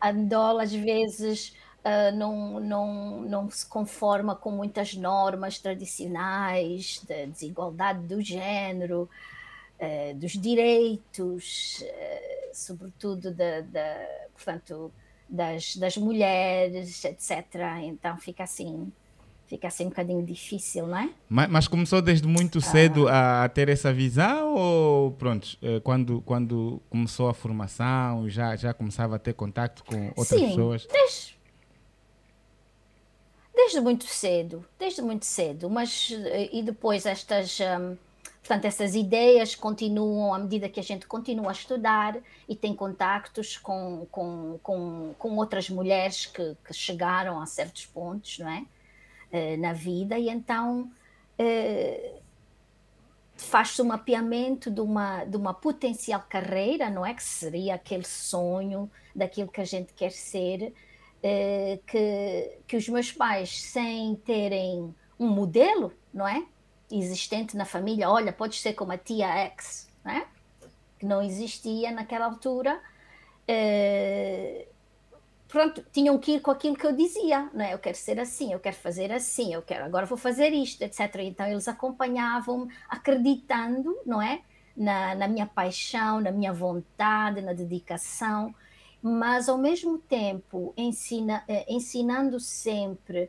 Andola, 0.01 0.63
às 0.63 0.73
vezes, 0.73 1.57
uh, 1.85 2.17
não, 2.17 2.61
não, 2.61 3.21
não 3.23 3.51
se 3.51 3.67
conforma 3.67 4.37
com 4.37 4.51
muitas 4.51 4.95
normas 4.95 5.59
tradicionais 5.59 7.03
da 7.09 7.25
desigualdade 7.25 8.07
do 8.07 8.21
género, 8.21 9.11
uh, 9.81 10.15
dos 10.15 10.33
direitos, 10.33 11.83
uh, 11.83 12.55
sobretudo 12.55 13.35
da, 13.35 13.63
da, 13.63 14.07
portanto, 14.35 14.93
das, 15.29 15.77
das 15.77 15.97
mulheres, 15.97 17.05
etc. 17.05 17.47
Então 17.83 18.17
fica 18.19 18.45
assim, 18.45 18.93
fica 19.51 19.67
assim 19.67 19.87
um 19.87 19.89
bocadinho 19.89 20.25
difícil, 20.25 20.87
não 20.87 20.97
é? 20.97 21.11
Mas, 21.29 21.51
mas 21.51 21.69
começou 21.69 22.01
desde 22.01 22.27
muito 22.27 22.59
ah. 22.59 22.63
cedo 22.63 23.09
a, 23.09 23.45
a, 23.45 23.49
ter 23.49 23.69
essa 23.69 23.93
visão 23.93 24.55
ou 24.55 25.11
pronto, 25.11 25.59
eh, 25.61 25.81
quando, 25.81 26.23
quando 26.23 26.81
começou 26.89 27.29
a 27.29 27.35
formação 27.35 28.29
já, 28.29 28.55
já 28.55 28.73
começava 28.73 29.17
a 29.17 29.19
ter 29.19 29.35
contato 29.35 29.83
com 29.85 30.07
outras 30.17 30.29
Sim, 30.41 30.51
pessoas? 30.51 30.87
Desde, 30.87 31.37
desde 33.53 33.81
muito 33.81 34.05
cedo, 34.05 34.65
desde 34.79 35.03
muito 35.03 35.27
cedo, 35.27 35.69
mas 35.69 36.13
eh, 36.13 36.49
e 36.53 36.63
depois 36.63 37.05
estas 37.05 37.59
um, 37.61 37.97
Portanto, 38.41 38.65
essas 38.65 38.95
ideias 38.95 39.55
continuam 39.55 40.33
à 40.33 40.39
medida 40.39 40.69
que 40.69 40.81
a 40.81 40.83
gente 40.83 41.07
continua 41.07 41.51
a 41.51 41.53
estudar 41.53 42.17
e 42.49 42.57
tem 42.57 42.75
contactos 42.75 43.59
com, 43.59 44.07
com, 44.11 44.59
com, 44.63 45.15
com 45.19 45.37
outras 45.37 45.69
mulheres 45.69 46.25
que, 46.25 46.57
que, 46.65 46.73
chegaram 46.73 47.39
a 47.39 47.47
certos 47.47 47.85
pontos 47.85 48.39
não 48.39 48.49
é? 48.49 48.65
Uh, 49.33 49.57
na 49.59 49.73
vida, 49.73 50.19
e 50.19 50.29
então 50.29 50.91
uh, 51.39 52.21
faz-se 53.37 53.81
um 53.81 53.85
mapeamento 53.85 54.73
de 54.73 54.81
uma, 54.81 55.25
de 55.25 55.37
uma 55.37 55.55
potencial 55.55 56.25
carreira, 56.29 56.91
não 56.91 57.07
é? 57.07 57.15
Que 57.15 57.23
seria 57.23 57.77
aquele 57.77 58.05
sonho 58.05 58.91
daquilo 59.15 59.49
que 59.49 59.61
a 59.61 59.65
gente 59.65 59.93
quer 59.93 60.11
ser, 60.11 60.75
uh, 61.19 61.83
que, 61.87 62.59
que 62.67 62.77
os 62.77 62.89
meus 62.89 63.13
pais, 63.13 63.63
sem 63.63 64.17
terem 64.17 64.93
um 65.17 65.29
modelo, 65.29 65.93
não 66.13 66.27
é? 66.27 66.45
existente 66.91 67.57
na 67.57 67.65
família, 67.65 68.11
olha, 68.11 68.33
pode 68.33 68.57
ser 68.57 68.73
como 68.73 68.93
a 68.93 68.99
tia 68.99 69.29
X, 69.29 69.89
né? 70.05 70.27
que 70.99 71.07
não 71.07 71.23
existia 71.23 71.91
naquela 71.91 72.27
altura. 72.27 72.81
Eh, 73.47 74.67
pronto, 75.51 75.85
tinham 75.93 76.19
que 76.19 76.33
ir 76.37 76.41
com 76.41 76.51
aquilo 76.51 76.77
que 76.77 76.87
eu 76.87 76.95
dizia, 76.95 77.51
né? 77.53 77.75
eu 77.75 77.79
quero 77.79 77.97
ser 77.97 78.19
assim, 78.21 78.53
eu 78.53 78.61
quero 78.61 78.77
fazer 78.77 79.13
assim, 79.13 79.53
eu 79.53 79.63
quero, 79.63 79.85
agora 79.85 80.07
vou 80.07 80.17
fazer 80.17 80.51
isto, 80.53 80.83
etc. 80.83 81.17
Então 81.21 81.47
eles 81.47 81.67
acompanhavam-me, 81.69 82.73
acreditando, 82.89 83.97
não 84.07 84.23
é? 84.23 84.43
Na, 84.77 85.15
na 85.15 85.29
minha 85.29 85.47
paixão, 85.47 86.21
na 86.21 86.31
minha 86.31 86.53
vontade, 86.53 87.43
na 87.43 87.53
dedicação, 87.53 88.55
mas 89.03 89.49
ao 89.49 89.59
mesmo 89.59 89.99
tempo 89.99 90.73
ensina, 90.77 91.45
eh, 91.49 91.67
ensinando 91.69 92.39
sempre 92.39 93.25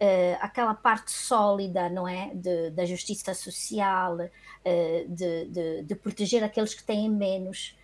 uh, 0.00 0.36
aquela 0.40 0.74
parte 0.74 1.10
sólida, 1.10 1.88
não 1.88 2.06
é? 2.06 2.32
De, 2.34 2.70
da 2.70 2.84
justiça 2.84 3.34
social, 3.34 4.16
uh, 4.16 5.08
de, 5.08 5.46
de, 5.46 5.82
de, 5.82 5.94
proteger 5.94 6.44
aqueles 6.44 6.74
que 6.74 6.84
têm 6.84 7.10
menos. 7.10 7.76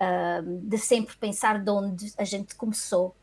uh, 0.00 0.42
de 0.62 0.78
sempre 0.78 1.16
pensar 1.16 1.62
de 1.62 1.70
onde 1.70 2.12
a 2.18 2.24
gente 2.24 2.54
começou. 2.54 3.14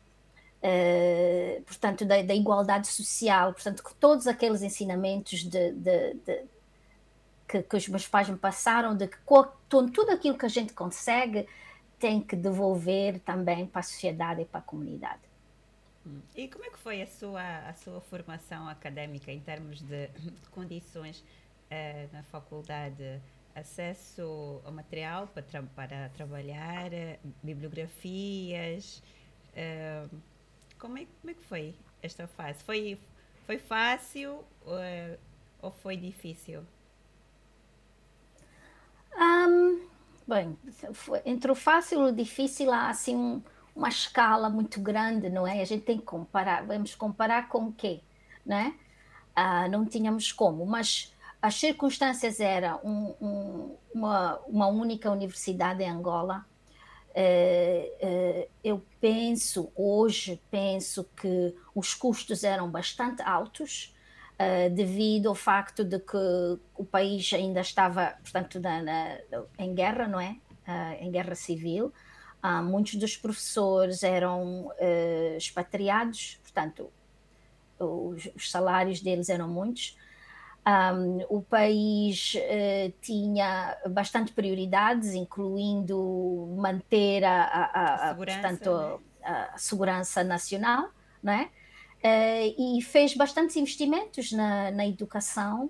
Uh, 0.62 1.60
portanto, 1.62 2.04
da, 2.04 2.22
da, 2.22 2.34
igualdade 2.34 2.86
social, 2.86 3.52
portanto, 3.52 3.82
todos 3.98 4.28
aqueles 4.28 4.62
ensinamentos 4.62 5.40
de, 5.40 5.72
de, 5.72 6.14
de 6.14 6.44
que, 7.48 7.62
que, 7.64 7.76
os 7.76 7.88
meus 7.88 8.06
pais 8.06 8.28
me 8.28 8.36
passaram, 8.36 8.96
de 8.96 9.08
que 9.08 9.18
tudo 9.68 10.10
aquilo 10.12 10.38
que 10.38 10.46
a 10.46 10.48
gente 10.48 10.72
consegue 10.72 11.48
tem 11.98 12.20
que 12.20 12.36
devolver 12.36 13.18
também 13.20 13.66
para 13.66 13.80
a 13.80 13.82
sociedade 13.82 14.42
e 14.42 14.44
para 14.44 14.60
a 14.60 14.62
comunidade. 14.62 15.20
Hum. 16.06 16.20
E 16.36 16.46
como 16.46 16.64
é 16.64 16.70
que 16.70 16.78
foi 16.78 17.02
a 17.02 17.06
sua, 17.06 17.58
a 17.68 17.74
sua 17.74 18.00
formação 18.00 18.68
académica 18.68 19.32
em 19.32 19.40
termos 19.40 19.80
de, 19.82 20.06
de 20.08 20.48
condições 20.50 21.18
uh, 21.18 22.12
na 22.12 22.22
faculdade? 22.24 23.20
Acesso 23.54 24.62
ao 24.64 24.72
material 24.72 25.26
para, 25.26 25.42
tra 25.42 25.62
para 25.76 26.08
trabalhar, 26.10 26.90
bibliografias, 27.42 29.02
uh, 29.52 30.08
como 30.82 30.98
é, 30.98 31.06
como 31.20 31.30
é 31.30 31.34
que 31.34 31.44
foi 31.44 31.76
esta 32.02 32.26
fase? 32.26 32.64
Foi, 32.64 32.98
foi 33.46 33.56
fácil 33.56 34.44
ou, 34.66 34.78
eh, 34.78 35.16
ou 35.62 35.70
foi 35.70 35.96
difícil? 35.96 36.64
Um, 39.16 39.86
bem, 40.26 40.58
foi, 40.92 41.22
entre 41.24 41.52
o 41.52 41.54
fácil 41.54 42.08
e 42.08 42.10
o 42.10 42.12
difícil 42.12 42.72
há 42.72 42.88
assim 42.88 43.14
um, 43.14 43.40
uma 43.76 43.88
escala 43.88 44.50
muito 44.50 44.80
grande, 44.80 45.30
não 45.30 45.46
é? 45.46 45.62
A 45.62 45.64
gente 45.64 45.84
tem 45.84 45.98
que 45.98 46.04
comparar, 46.04 46.66
vamos 46.66 46.96
comparar 46.96 47.48
com 47.48 47.68
o 47.68 47.72
quê? 47.72 48.00
Né? 48.44 48.74
Ah, 49.36 49.68
não 49.68 49.86
tínhamos 49.86 50.32
como, 50.32 50.66
mas 50.66 51.14
as 51.40 51.54
circunstâncias 51.54 52.40
eram 52.40 52.80
um, 52.82 53.14
um, 53.20 53.76
uma, 53.94 54.40
uma 54.48 54.66
única 54.66 55.12
universidade 55.12 55.80
em 55.84 55.88
Angola, 55.88 56.44
é, 57.14 57.92
é, 58.00 58.48
eu 58.64 58.82
penso, 59.00 59.70
hoje, 59.76 60.40
penso 60.50 61.04
que 61.16 61.54
os 61.74 61.94
custos 61.94 62.44
eram 62.44 62.70
bastante 62.70 63.22
altos, 63.22 63.94
é, 64.38 64.68
devido 64.68 65.28
ao 65.28 65.34
facto 65.34 65.84
de 65.84 65.98
que 65.98 66.16
o 66.74 66.84
país 66.84 67.32
ainda 67.32 67.60
estava, 67.60 68.14
portanto, 68.22 68.58
na, 68.60 68.82
na, 68.82 69.18
em 69.58 69.74
guerra, 69.74 70.08
não 70.08 70.20
é? 70.20 70.36
em 71.00 71.10
guerra 71.10 71.34
civil. 71.34 71.92
Ah, 72.40 72.62
muitos 72.62 72.94
dos 72.94 73.16
professores 73.16 74.02
eram 74.02 74.72
expatriados, 75.36 76.38
portanto, 76.42 76.90
os, 77.78 78.28
os 78.34 78.50
salários 78.50 79.00
deles 79.00 79.28
eram 79.28 79.48
muitos. 79.48 79.96
Um, 80.64 81.24
o 81.28 81.42
país 81.42 82.34
uh, 82.36 82.92
tinha 83.00 83.76
bastante 83.90 84.32
prioridades, 84.32 85.12
incluindo 85.12 86.54
manter 86.56 87.24
a, 87.24 87.42
a, 87.42 87.64
a, 87.64 87.94
a 87.94 88.08
segurança, 88.10 88.40
portanto, 88.40 88.70
né? 88.70 88.98
a 89.24 89.58
segurança 89.58 90.24
nacional, 90.24 90.90
né? 91.20 91.50
Uh, 91.98 92.78
e 92.78 92.82
fez 92.82 93.16
bastantes 93.16 93.56
investimentos 93.56 94.30
na, 94.30 94.70
na 94.70 94.86
educação, 94.86 95.64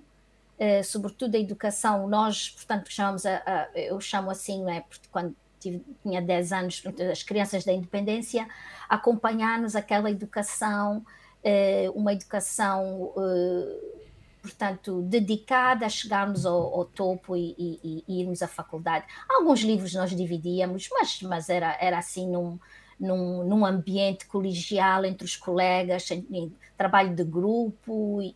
uh, 0.59 0.85
sobretudo 0.85 1.37
a 1.37 1.39
educação. 1.39 2.07
Nós, 2.07 2.51
portanto, 2.51 2.91
chamamos 2.91 3.25
a, 3.25 3.71
eu 3.75 3.99
chamo 3.99 4.31
assim, 4.31 4.63
né? 4.63 4.85
Porque 4.91 5.09
quando 5.11 5.35
tive, 5.59 5.83
tinha 6.03 6.21
10 6.21 6.53
anos, 6.53 6.83
as 7.11 7.23
crianças 7.23 7.65
da 7.65 7.73
independência, 7.73 8.47
acompanhar-nos 8.91 9.75
aquela 9.75 10.11
educação, 10.11 11.03
uma 11.95 12.13
educação 12.13 13.13
portanto, 14.43 15.01
dedicada 15.03 15.87
a 15.87 15.89
chegarmos 15.89 16.45
ao, 16.45 16.75
ao 16.75 16.85
topo 16.85 17.37
e, 17.37 17.55
e, 17.57 18.05
e, 18.09 18.21
irmos 18.21 18.43
à 18.43 18.49
faculdade. 18.49 19.07
Alguns 19.29 19.61
livros 19.61 19.95
nós 19.95 20.11
dividíamos, 20.11 20.89
mas, 20.91 21.23
mas 21.23 21.49
era, 21.49 21.79
era 21.81 21.99
assim 21.99 22.29
num, 22.29 22.59
num, 22.99 23.45
num 23.45 23.65
ambiente 23.65 24.27
colegial 24.27 25.05
entre 25.05 25.25
os 25.25 25.37
colegas, 25.37 26.11
em, 26.11 26.27
em 26.33 26.57
trabalho 26.77 27.15
de 27.15 27.23
grupo 27.23 28.21
e, 28.21 28.35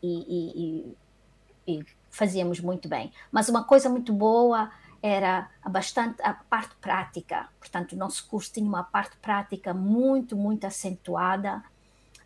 e, 1.67 1.85
fazíamos 2.09 2.61
muito 2.61 2.89
bem. 2.89 3.13
Mas 3.31 3.49
uma 3.49 3.65
coisa 3.65 3.91
muito 3.91 4.13
boa 4.13 4.71
era 5.03 5.51
bastante 5.69 6.23
a 6.23 6.33
parte 6.33 6.75
prática. 6.77 7.49
Portanto, 7.59 7.93
o 7.93 7.97
nosso 7.97 8.27
curso 8.29 8.53
tinha 8.53 8.67
uma 8.67 8.85
parte 8.85 9.17
prática 9.19 9.75
muito, 9.75 10.37
muito 10.37 10.67
acentuada 10.67 11.63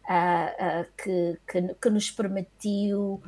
uh, 0.04 0.82
uh, 0.82 0.86
que, 0.96 1.38
que, 1.50 1.74
que 1.74 1.90
nos 1.90 2.10
permitiu 2.10 3.20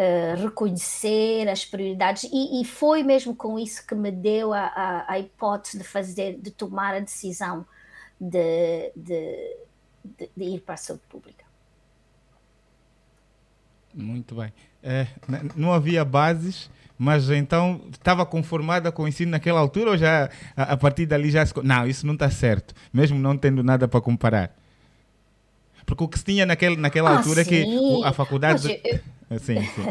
uh, 0.00 0.42
reconhecer 0.42 1.48
as 1.48 1.64
prioridades 1.64 2.24
e, 2.32 2.62
e, 2.62 2.64
foi 2.64 3.02
mesmo 3.02 3.34
com 3.34 3.58
isso 3.58 3.86
que 3.86 3.94
me 3.94 4.10
deu 4.10 4.52
a, 4.54 4.60
a, 4.60 5.12
a 5.12 5.18
hipótese 5.18 5.78
de 5.78 5.84
fazer, 5.84 6.38
de 6.40 6.50
tomar 6.50 6.94
a 6.94 7.00
decisão 7.00 7.66
de, 8.18 8.90
de, 8.96 9.56
de, 10.04 10.30
de 10.34 10.44
ir 10.44 10.60
para 10.60 10.74
a 10.74 10.78
saúde 10.78 11.02
pública. 11.08 11.44
Muito 13.92 14.34
bem. 14.36 14.52
É, 14.82 15.06
não 15.56 15.72
havia 15.72 16.04
bases, 16.04 16.70
mas 16.96 17.28
então 17.28 17.82
estava 17.90 18.24
conformada 18.24 18.90
com 18.90 19.02
o 19.02 19.08
ensino 19.08 19.32
naquela 19.32 19.60
altura 19.60 19.90
ou 19.90 19.96
já 19.98 20.30
a, 20.56 20.62
a 20.62 20.76
partir 20.76 21.06
dali 21.06 21.30
já 21.30 21.44
se... 21.44 21.52
Não, 21.62 21.86
isso 21.86 22.06
não 22.06 22.14
está 22.14 22.30
certo, 22.30 22.74
mesmo 22.92 23.18
não 23.18 23.36
tendo 23.36 23.62
nada 23.62 23.86
para 23.86 24.00
comparar. 24.00 24.56
Porque 25.84 26.04
o 26.04 26.08
que 26.08 26.18
se 26.18 26.24
tinha 26.24 26.46
naquele, 26.46 26.76
naquela 26.76 27.10
ah, 27.10 27.16
altura 27.16 27.42
sim. 27.42 27.54
é 27.56 27.64
que 27.64 28.04
a 28.04 28.12
faculdade. 28.12 28.80
Mas, 28.84 28.94
eu 28.94 29.00
Sim, 29.38 29.62
sim. 29.62 29.82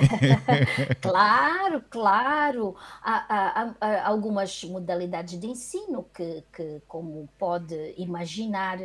claro, 1.01 1.81
claro. 1.89 2.75
Há, 3.01 3.25
há, 3.29 3.75
há, 3.79 4.07
algumas 4.07 4.63
modalidades 4.65 5.39
de 5.39 5.47
ensino 5.47 6.05
que, 6.13 6.43
que 6.51 6.81
como 6.87 7.29
pode 7.37 7.93
imaginar, 7.97 8.79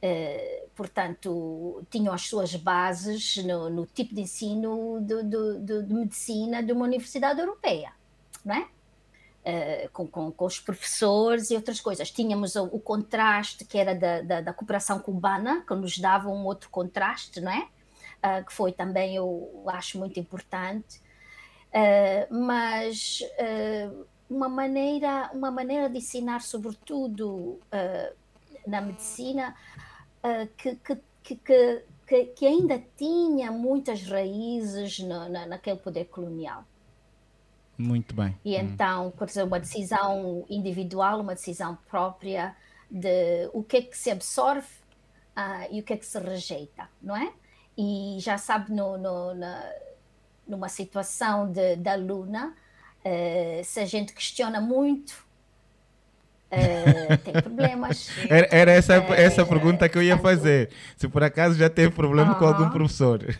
eh, 0.00 0.66
portanto, 0.76 1.84
tinham 1.90 2.14
as 2.14 2.22
suas 2.22 2.54
bases 2.54 3.38
no, 3.44 3.68
no 3.68 3.86
tipo 3.86 4.14
de 4.14 4.20
ensino 4.20 5.00
de, 5.00 5.24
de, 5.24 5.58
de, 5.60 5.82
de, 5.82 5.94
medicina 5.94 6.62
de 6.62 6.72
uma 6.72 6.84
universidade 6.84 7.40
europeia, 7.40 7.92
não 8.44 8.54
é? 8.54 8.68
Eh, 9.44 9.88
com, 9.92 10.06
com, 10.06 10.30
com, 10.30 10.44
os 10.44 10.60
professores 10.60 11.50
e 11.50 11.56
outras 11.56 11.80
coisas. 11.80 12.08
Tínhamos 12.12 12.54
o, 12.54 12.66
o 12.66 12.78
contraste 12.78 13.64
que 13.64 13.76
era 13.76 13.96
da, 13.96 14.20
da, 14.20 14.40
da 14.42 14.52
cooperação 14.52 15.00
cubana, 15.00 15.64
que 15.66 15.74
nos 15.74 15.98
dava 15.98 16.28
um 16.28 16.44
outro 16.44 16.70
contraste, 16.70 17.40
não 17.40 17.50
é? 17.50 17.68
Uh, 18.24 18.44
que 18.44 18.52
foi 18.52 18.72
também, 18.72 19.16
eu 19.16 19.64
acho 19.68 19.98
muito 19.98 20.18
importante, 20.18 21.00
uh, 21.68 22.34
mas 22.34 23.20
uh, 23.38 24.06
uma, 24.28 24.48
maneira, 24.48 25.30
uma 25.32 25.50
maneira 25.50 25.88
de 25.88 25.98
ensinar, 25.98 26.40
sobretudo 26.40 27.58
na 28.66 28.80
medicina, 28.82 29.56
que, 30.58 30.76
que, 30.76 30.98
que, 31.22 31.82
que, 32.06 32.24
que 32.26 32.46
ainda 32.46 32.82
tinha 32.96 33.50
muitas 33.50 34.02
raízes 34.02 34.98
no, 34.98 35.28
na, 35.28 35.46
naquele 35.46 35.78
poder 35.78 36.04
colonial. 36.06 36.64
Muito 37.78 38.14
bem. 38.14 38.36
E 38.44 38.56
hum. 38.56 38.60
então, 38.60 39.10
por 39.12 39.28
exemplo, 39.28 39.48
uma 39.48 39.60
decisão 39.60 40.44
individual, 40.50 41.20
uma 41.20 41.34
decisão 41.34 41.78
própria 41.88 42.54
de 42.90 43.48
o 43.52 43.62
que 43.62 43.76
é 43.76 43.82
que 43.82 43.96
se 43.96 44.10
absorve 44.10 44.66
uh, 45.36 45.68
e 45.70 45.80
o 45.80 45.82
que 45.84 45.92
é 45.92 45.96
que 45.96 46.04
se 46.04 46.18
rejeita, 46.18 46.88
não 47.00 47.16
é? 47.16 47.32
E 47.78 48.16
já 48.18 48.36
sabe, 48.36 48.72
no, 48.72 48.98
no, 48.98 49.34
na, 49.34 49.62
numa 50.44 50.68
situação 50.68 51.48
de, 51.52 51.76
da 51.76 51.92
aluna, 51.92 52.52
uh, 53.04 53.64
se 53.64 53.78
a 53.78 53.86
gente 53.86 54.12
questiona 54.12 54.60
muito, 54.60 55.12
uh, 56.50 57.16
tem 57.18 57.34
problemas. 57.40 58.10
Era, 58.28 58.48
era 58.50 58.72
essa, 58.72 58.98
uh, 59.00 59.12
essa 59.14 59.46
pergunta 59.46 59.88
que 59.88 59.96
eu 59.96 60.02
ia 60.02 60.18
fazer. 60.18 60.70
Se 60.96 61.08
por 61.08 61.22
acaso 61.22 61.56
já 61.56 61.70
teve 61.70 61.94
problema 61.94 62.34
com 62.34 62.46
algum 62.46 62.68
professor. 62.68 63.24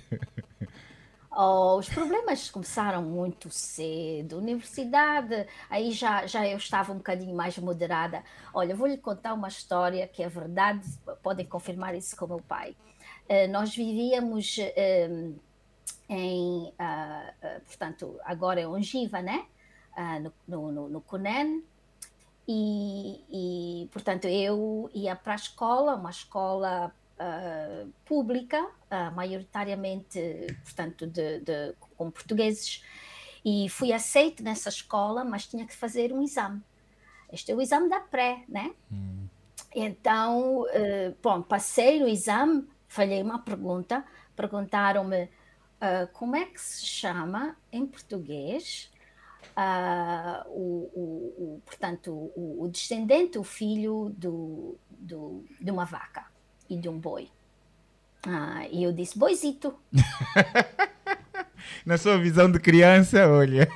Oh, 1.41 1.77
os 1.79 1.89
problemas 1.89 2.51
começaram 2.51 3.01
muito 3.01 3.49
cedo. 3.49 4.39
Universidade, 4.39 5.47
aí 5.71 5.93
já, 5.93 6.27
já 6.27 6.45
eu 6.45 6.59
estava 6.59 6.93
um 6.93 6.97
bocadinho 6.97 7.33
mais 7.33 7.57
moderada. 7.59 8.25
Olha, 8.53 8.75
vou 8.75 8.89
lhe 8.89 8.99
contar 8.99 9.35
uma 9.35 9.47
história 9.47 10.05
que 10.09 10.21
é 10.21 10.29
verdade, 10.29 10.85
podem 11.23 11.47
confirmar 11.47 11.95
isso 11.95 12.17
com 12.17 12.25
o 12.25 12.29
meu 12.29 12.41
pai. 12.41 12.75
Eh, 13.29 13.47
nós 13.47 13.75
vivíamos 13.75 14.57
ehm, 14.59 15.35
em, 16.09 16.73
ah, 16.79 17.33
ah, 17.43 17.61
portanto, 17.67 18.19
agora 18.25 18.61
é 18.61 18.67
Ongiva, 18.67 19.21
né? 19.21 19.47
Ah, 19.95 20.19
no, 20.47 20.73
no, 20.73 20.89
no 20.89 21.01
Cunen, 21.01 21.63
e, 22.49 23.21
e, 23.31 23.89
portanto, 23.89 24.27
eu 24.27 24.91
ia 24.95 25.15
para 25.15 25.35
a 25.35 25.37
escola, 25.37 25.95
uma 25.97 26.09
escola 26.09 26.91
uh, 27.21 27.93
pública, 28.07 28.65
uh, 28.65 29.15
maioritariamente, 29.15 30.47
portanto, 30.65 31.07
de, 31.07 31.41
de, 31.41 31.75
com 31.99 32.11
portugueses, 32.11 32.83
e 33.45 33.69
fui 33.69 33.93
aceite 33.93 34.43
nessa 34.43 34.71
escola, 34.71 35.25
mas 35.25 35.47
tinha 35.47 35.67
que 35.67 35.77
fazer 35.77 36.11
um 36.11 36.23
exame. 36.23 36.63
Este 37.31 37.53
é 37.53 37.55
o 37.55 37.61
exame 37.61 37.91
da 37.91 38.01
pré, 38.01 38.45
né? 38.49 38.73
Hum. 38.91 39.27
Então, 39.75 40.63
uh, 40.63 41.17
bom, 41.23 41.43
passei 41.43 42.01
no 42.01 42.09
exame, 42.09 42.67
falhei 42.89 43.23
uma 43.23 43.39
pergunta, 43.39 44.05
perguntaram-me 44.35 45.25
uh, 45.25 46.09
como 46.13 46.35
é 46.35 46.47
que 46.47 46.61
se 46.61 46.85
chama 46.85 47.57
em 47.71 47.87
português 47.87 48.91
uh, 49.57 50.49
o, 50.49 50.91
o, 50.95 51.55
o, 51.57 51.63
portanto, 51.65 52.13
o, 52.13 52.65
o, 52.65 52.69
descendente, 52.69 53.39
o 53.39 53.45
filho 53.45 54.13
do, 54.17 54.77
do, 54.91 55.45
de 55.61 55.71
uma 55.71 55.85
vaca 55.85 56.27
e 56.69 56.77
de 56.77 56.89
um 56.89 56.99
boi. 56.99 57.31
Ah, 58.27 58.67
e 58.71 58.83
eu 58.83 58.93
disse, 58.93 59.19
boizito. 59.19 59.79
Na 61.85 61.99
sua 61.99 62.19
visão 62.19 62.51
de 62.51 62.59
criança, 62.59 63.29
olha. 63.29 63.69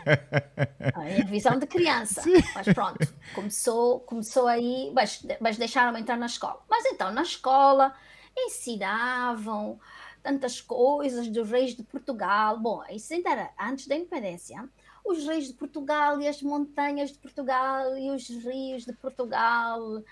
A 0.94 1.00
minha 1.00 1.24
visão 1.24 1.58
de 1.58 1.66
criança. 1.66 2.22
Sim. 2.22 2.42
Mas 2.54 2.66
pronto, 2.72 3.14
começou, 3.34 4.00
começou 4.00 4.46
aí, 4.46 4.90
mas, 4.94 5.24
mas 5.40 5.56
deixaram-me 5.56 6.00
entrar 6.00 6.16
na 6.16 6.26
escola. 6.26 6.60
Mas 6.68 6.84
então, 6.86 7.12
na 7.12 7.22
escola, 7.22 7.94
ensinavam 8.36 9.78
tantas 10.22 10.60
coisas 10.60 11.28
dos 11.28 11.50
reis 11.50 11.74
de 11.74 11.82
Portugal. 11.82 12.58
Bom, 12.58 12.82
isso 12.90 13.12
ainda 13.12 13.30
era 13.30 13.50
antes 13.58 13.86
da 13.86 13.96
independência. 13.96 14.68
Os 15.04 15.26
reis 15.26 15.48
de 15.48 15.54
Portugal 15.54 16.20
e 16.20 16.28
as 16.28 16.40
montanhas 16.42 17.10
de 17.10 17.18
Portugal 17.18 17.96
e 17.96 18.10
os 18.10 18.28
rios 18.28 18.84
de 18.84 18.92
Portugal. 18.92 20.02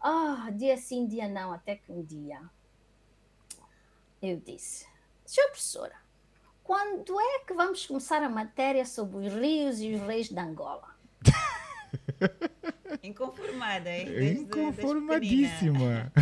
Ah, 0.00 0.46
oh, 0.46 0.52
dia 0.52 0.76
sim, 0.76 1.06
dia 1.06 1.28
não, 1.28 1.52
até 1.52 1.74
que 1.74 1.90
um 1.90 2.04
dia 2.04 2.40
eu 4.22 4.38
disse: 4.38 4.86
Senhor 5.24 5.48
professora, 5.48 5.94
quando 6.62 7.18
é 7.20 7.40
que 7.40 7.54
vamos 7.54 7.86
começar 7.86 8.22
a 8.22 8.28
matéria 8.28 8.84
sobre 8.84 9.26
os 9.26 9.32
rios 9.32 9.80
e 9.80 9.94
os 9.94 10.00
reis 10.02 10.28
de 10.28 10.38
Angola? 10.38 10.96
Inconformada, 13.02 13.90
hein? 13.90 14.06
Desde, 14.06 14.42
Inconformadíssima. 14.42 16.12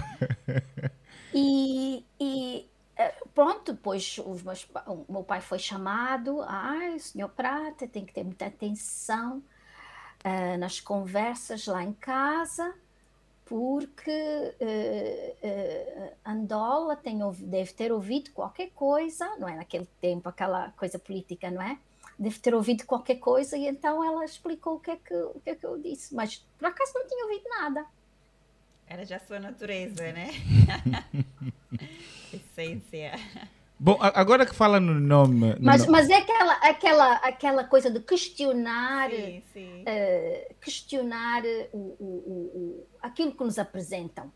e, 1.38 2.02
e 2.18 2.66
eh, 2.96 3.14
pronto, 3.34 3.74
depois 3.74 4.18
os 4.24 4.42
meus, 4.42 4.66
o 4.86 5.12
meu 5.12 5.22
pai 5.22 5.42
foi 5.42 5.58
chamado. 5.58 6.40
Ai, 6.42 6.98
senhor 6.98 7.28
Prata, 7.28 7.86
tem 7.86 8.06
que 8.06 8.12
ter 8.14 8.24
muita 8.24 8.46
atenção 8.46 9.42
uh, 10.24 10.58
nas 10.58 10.80
conversas 10.80 11.66
lá 11.66 11.82
em 11.82 11.92
casa 11.92 12.74
porque 13.44 14.10
uh, 14.10 15.46
uh, 15.46 16.12
Andola 16.24 16.96
tem, 16.96 17.18
deve 17.42 17.72
ter 17.74 17.92
ouvido 17.92 18.32
qualquer 18.32 18.70
coisa, 18.70 19.36
não 19.36 19.48
é? 19.48 19.56
Naquele 19.56 19.86
tempo, 20.00 20.28
aquela 20.28 20.72
coisa 20.72 20.98
política, 20.98 21.48
não 21.50 21.62
é? 21.62 21.78
Deve 22.18 22.38
ter 22.40 22.54
ouvido 22.54 22.84
qualquer 22.86 23.16
coisa 23.16 23.56
e 23.56 23.68
então 23.68 24.02
ela 24.02 24.24
explicou 24.24 24.76
o 24.76 24.80
que 24.80 24.90
é 24.90 24.96
que, 24.96 25.14
o 25.14 25.40
que, 25.44 25.50
é 25.50 25.54
que 25.54 25.64
eu 25.64 25.78
disse, 25.78 26.14
mas 26.14 26.44
por 26.58 26.66
acaso 26.66 26.92
não 26.94 27.06
tinha 27.06 27.24
ouvido 27.24 27.48
nada. 27.50 27.86
Era 28.88 29.04
já 29.04 29.18
sua 29.18 29.40
natureza, 29.40 30.12
né? 30.12 30.30
Essência. 32.32 33.12
Bom, 33.78 33.98
agora 34.00 34.46
que 34.46 34.54
fala 34.54 34.80
no 34.80 34.94
nome. 34.94 35.54
No 35.54 35.56
mas, 35.60 35.86
mas 35.86 36.08
é 36.08 36.16
aquela, 36.16 36.52
aquela, 36.54 37.12
aquela 37.16 37.64
coisa 37.64 37.90
de 37.90 38.00
questionar, 38.00 39.10
sim, 39.10 39.42
sim. 39.52 39.82
Uh, 39.82 40.54
questionar 40.60 41.42
o, 41.72 41.78
o, 41.78 42.04
o, 42.04 42.86
aquilo 43.02 43.32
que 43.32 43.44
nos 43.44 43.58
apresentam, 43.58 44.32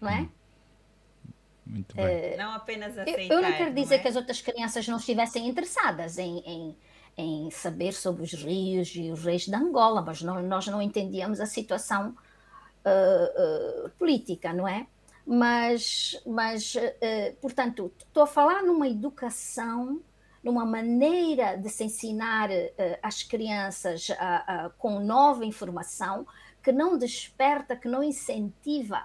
não 0.00 0.08
é? 0.08 0.20
Hum. 0.20 0.28
Muito 1.66 1.96
bem. 1.96 2.34
Uh, 2.34 2.36
não 2.36 2.52
apenas 2.52 2.96
aceitar. 2.96 3.22
Eu, 3.22 3.40
eu 3.40 3.42
não 3.42 3.52
quero 3.56 3.74
dizer 3.74 3.96
não 3.96 4.00
é? 4.00 4.02
que 4.02 4.08
as 4.08 4.16
outras 4.16 4.40
crianças 4.40 4.86
não 4.86 4.98
estivessem 4.98 5.48
interessadas 5.48 6.16
em, 6.16 6.38
em, 6.46 6.76
em, 7.16 7.50
saber 7.50 7.92
sobre 7.92 8.22
os 8.22 8.32
rios 8.32 8.94
e 8.94 9.10
os 9.10 9.24
reis 9.24 9.46
de 9.46 9.54
Angola, 9.54 10.00
mas 10.00 10.22
não, 10.22 10.40
nós 10.42 10.66
não 10.68 10.80
entendíamos 10.80 11.40
a 11.40 11.46
situação 11.46 12.14
uh, 12.86 13.90
política, 13.98 14.52
não 14.52 14.66
é? 14.66 14.86
mas, 15.26 16.20
mas 16.24 16.76
uh, 16.76 17.36
portanto, 17.40 17.92
estou 17.98 18.22
a 18.22 18.26
falar 18.26 18.62
numa 18.62 18.88
educação, 18.88 20.00
numa 20.42 20.64
maneira 20.64 21.56
de 21.56 21.68
se 21.68 21.82
ensinar 21.82 22.48
às 23.02 23.24
crianças 23.24 24.08
uh, 24.10 24.70
com 24.78 25.00
nova 25.00 25.44
informação 25.44 26.24
que 26.62 26.70
não 26.70 26.96
desperta, 26.96 27.74
que 27.74 27.88
não 27.88 28.02
incentiva 28.02 29.04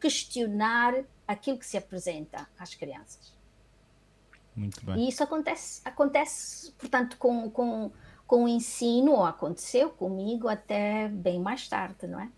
questionar 0.00 1.04
aquilo 1.26 1.58
que 1.58 1.66
se 1.66 1.76
apresenta 1.76 2.48
às 2.58 2.74
crianças. 2.74 3.32
Muito 4.56 4.84
bem. 4.84 4.96
E 4.98 5.08
isso 5.08 5.22
acontece, 5.22 5.80
acontece 5.84 6.72
portanto, 6.72 7.16
com, 7.18 7.48
com, 7.50 7.92
com 8.26 8.44
o 8.44 8.48
ensino, 8.48 9.12
ou 9.12 9.24
aconteceu 9.24 9.90
comigo 9.90 10.48
até 10.48 11.08
bem 11.08 11.38
mais 11.38 11.68
tarde, 11.68 12.06
não 12.08 12.18
é? 12.18 12.28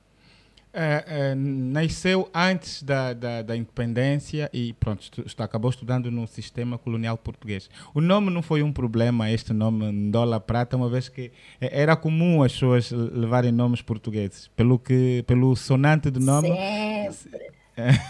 É, 0.75 1.05
é, 1.07 1.35
nasceu 1.35 2.31
antes 2.33 2.83
da, 2.83 3.13
da, 3.13 3.43
da, 3.43 3.55
independência 3.55 4.49
e 4.55 4.73
pronto, 4.73 5.03
estu, 5.03 5.43
acabou 5.43 5.71
estudando 5.71 6.11
no 6.11 6.27
sistema 6.27 6.79
colonial 6.79 7.19
português. 7.19 7.69
O 7.93 8.01
nome 8.01 8.31
não 8.31 8.41
foi 8.41 8.63
um 8.63 8.73
problema, 8.73 9.31
este 9.31 9.53
nome 9.53 9.93
Ndola 9.93 10.41
Prata, 10.41 10.75
uma 10.75 10.89
vez 10.89 11.11
que 11.11 11.31
é, 11.61 11.83
era 11.83 11.95
comum 11.95 12.43
as 12.43 12.55
pessoas 12.55 12.91
levarem 12.91 13.53
nomes 13.53 13.83
portugueses, 13.83 14.49
pelo, 14.57 14.79
que, 14.79 15.23
pelo 15.27 15.55
sonante 15.55 16.11
do 16.11 16.21
nome. 16.21 16.49
Sempre. 16.49 17.53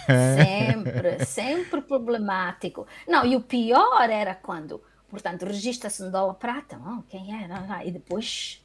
sempre, 0.06 1.24
sempre 1.26 1.80
problemático. 1.80 2.86
Não, 3.08 3.26
e 3.26 3.34
o 3.34 3.40
pior 3.40 4.08
era 4.08 4.36
quando, 4.36 4.80
portanto, 5.10 5.46
registra-se 5.46 6.04
Ndola 6.04 6.34
Prata, 6.34 6.80
oh, 6.86 7.02
quem 7.08 7.42
era? 7.42 7.84
E 7.84 7.90
depois, 7.90 8.64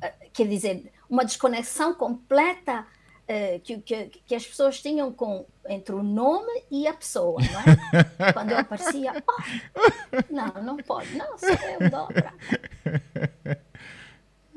eh, 0.00 0.14
quer 0.32 0.46
dizer, 0.46 0.92
uma 1.10 1.24
desconexão 1.24 1.92
completa 1.92 2.86
uh, 3.28 3.60
que, 3.60 3.78
que, 3.78 4.06
que, 4.26 4.34
as 4.34 4.46
pessoas 4.46 4.80
tinham 4.80 5.12
com, 5.12 5.46
entre 5.68 5.94
o 5.94 6.02
nome 6.02 6.64
e 6.70 6.86
a 6.86 6.94
pessoa, 6.94 7.40
não 7.40 7.60
é? 7.60 8.32
Quando 8.32 8.50
eu 8.50 8.58
aparecia, 8.58 9.12
oh, 9.26 10.32
não, 10.32 10.62
não 10.62 10.76
pode, 10.78 11.16
não, 11.16 11.36
sou 11.38 11.48
eu, 11.50 11.90
dobra. 11.90 12.32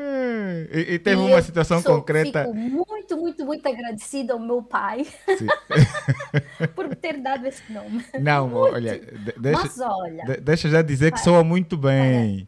E, 0.02 0.94
e 0.94 1.00
teve 1.00 1.22
e 1.22 1.26
uma 1.26 1.42
situação 1.42 1.82
sou, 1.82 1.96
concreta. 1.98 2.46
Fico 2.46 2.54
muito, 2.54 3.18
muito, 3.18 3.46
muito 3.46 3.68
agradecida 3.68 4.32
ao 4.32 4.40
meu 4.40 4.64
pai 4.64 5.06
por 6.74 6.88
me 6.88 6.96
ter 6.96 7.18
dado 7.18 7.46
esse 7.46 7.70
nome. 7.72 8.06
Não, 8.18 8.48
muito. 8.48 8.76
olha, 8.76 8.98
deixa, 9.38 9.62
Mas 9.62 9.80
olha, 9.82 10.24
deixa 10.42 10.70
já 10.70 10.82
dizer 10.82 11.12
que 11.12 11.20
soa 11.20 11.44
muito 11.44 11.76
bem. 11.76 12.48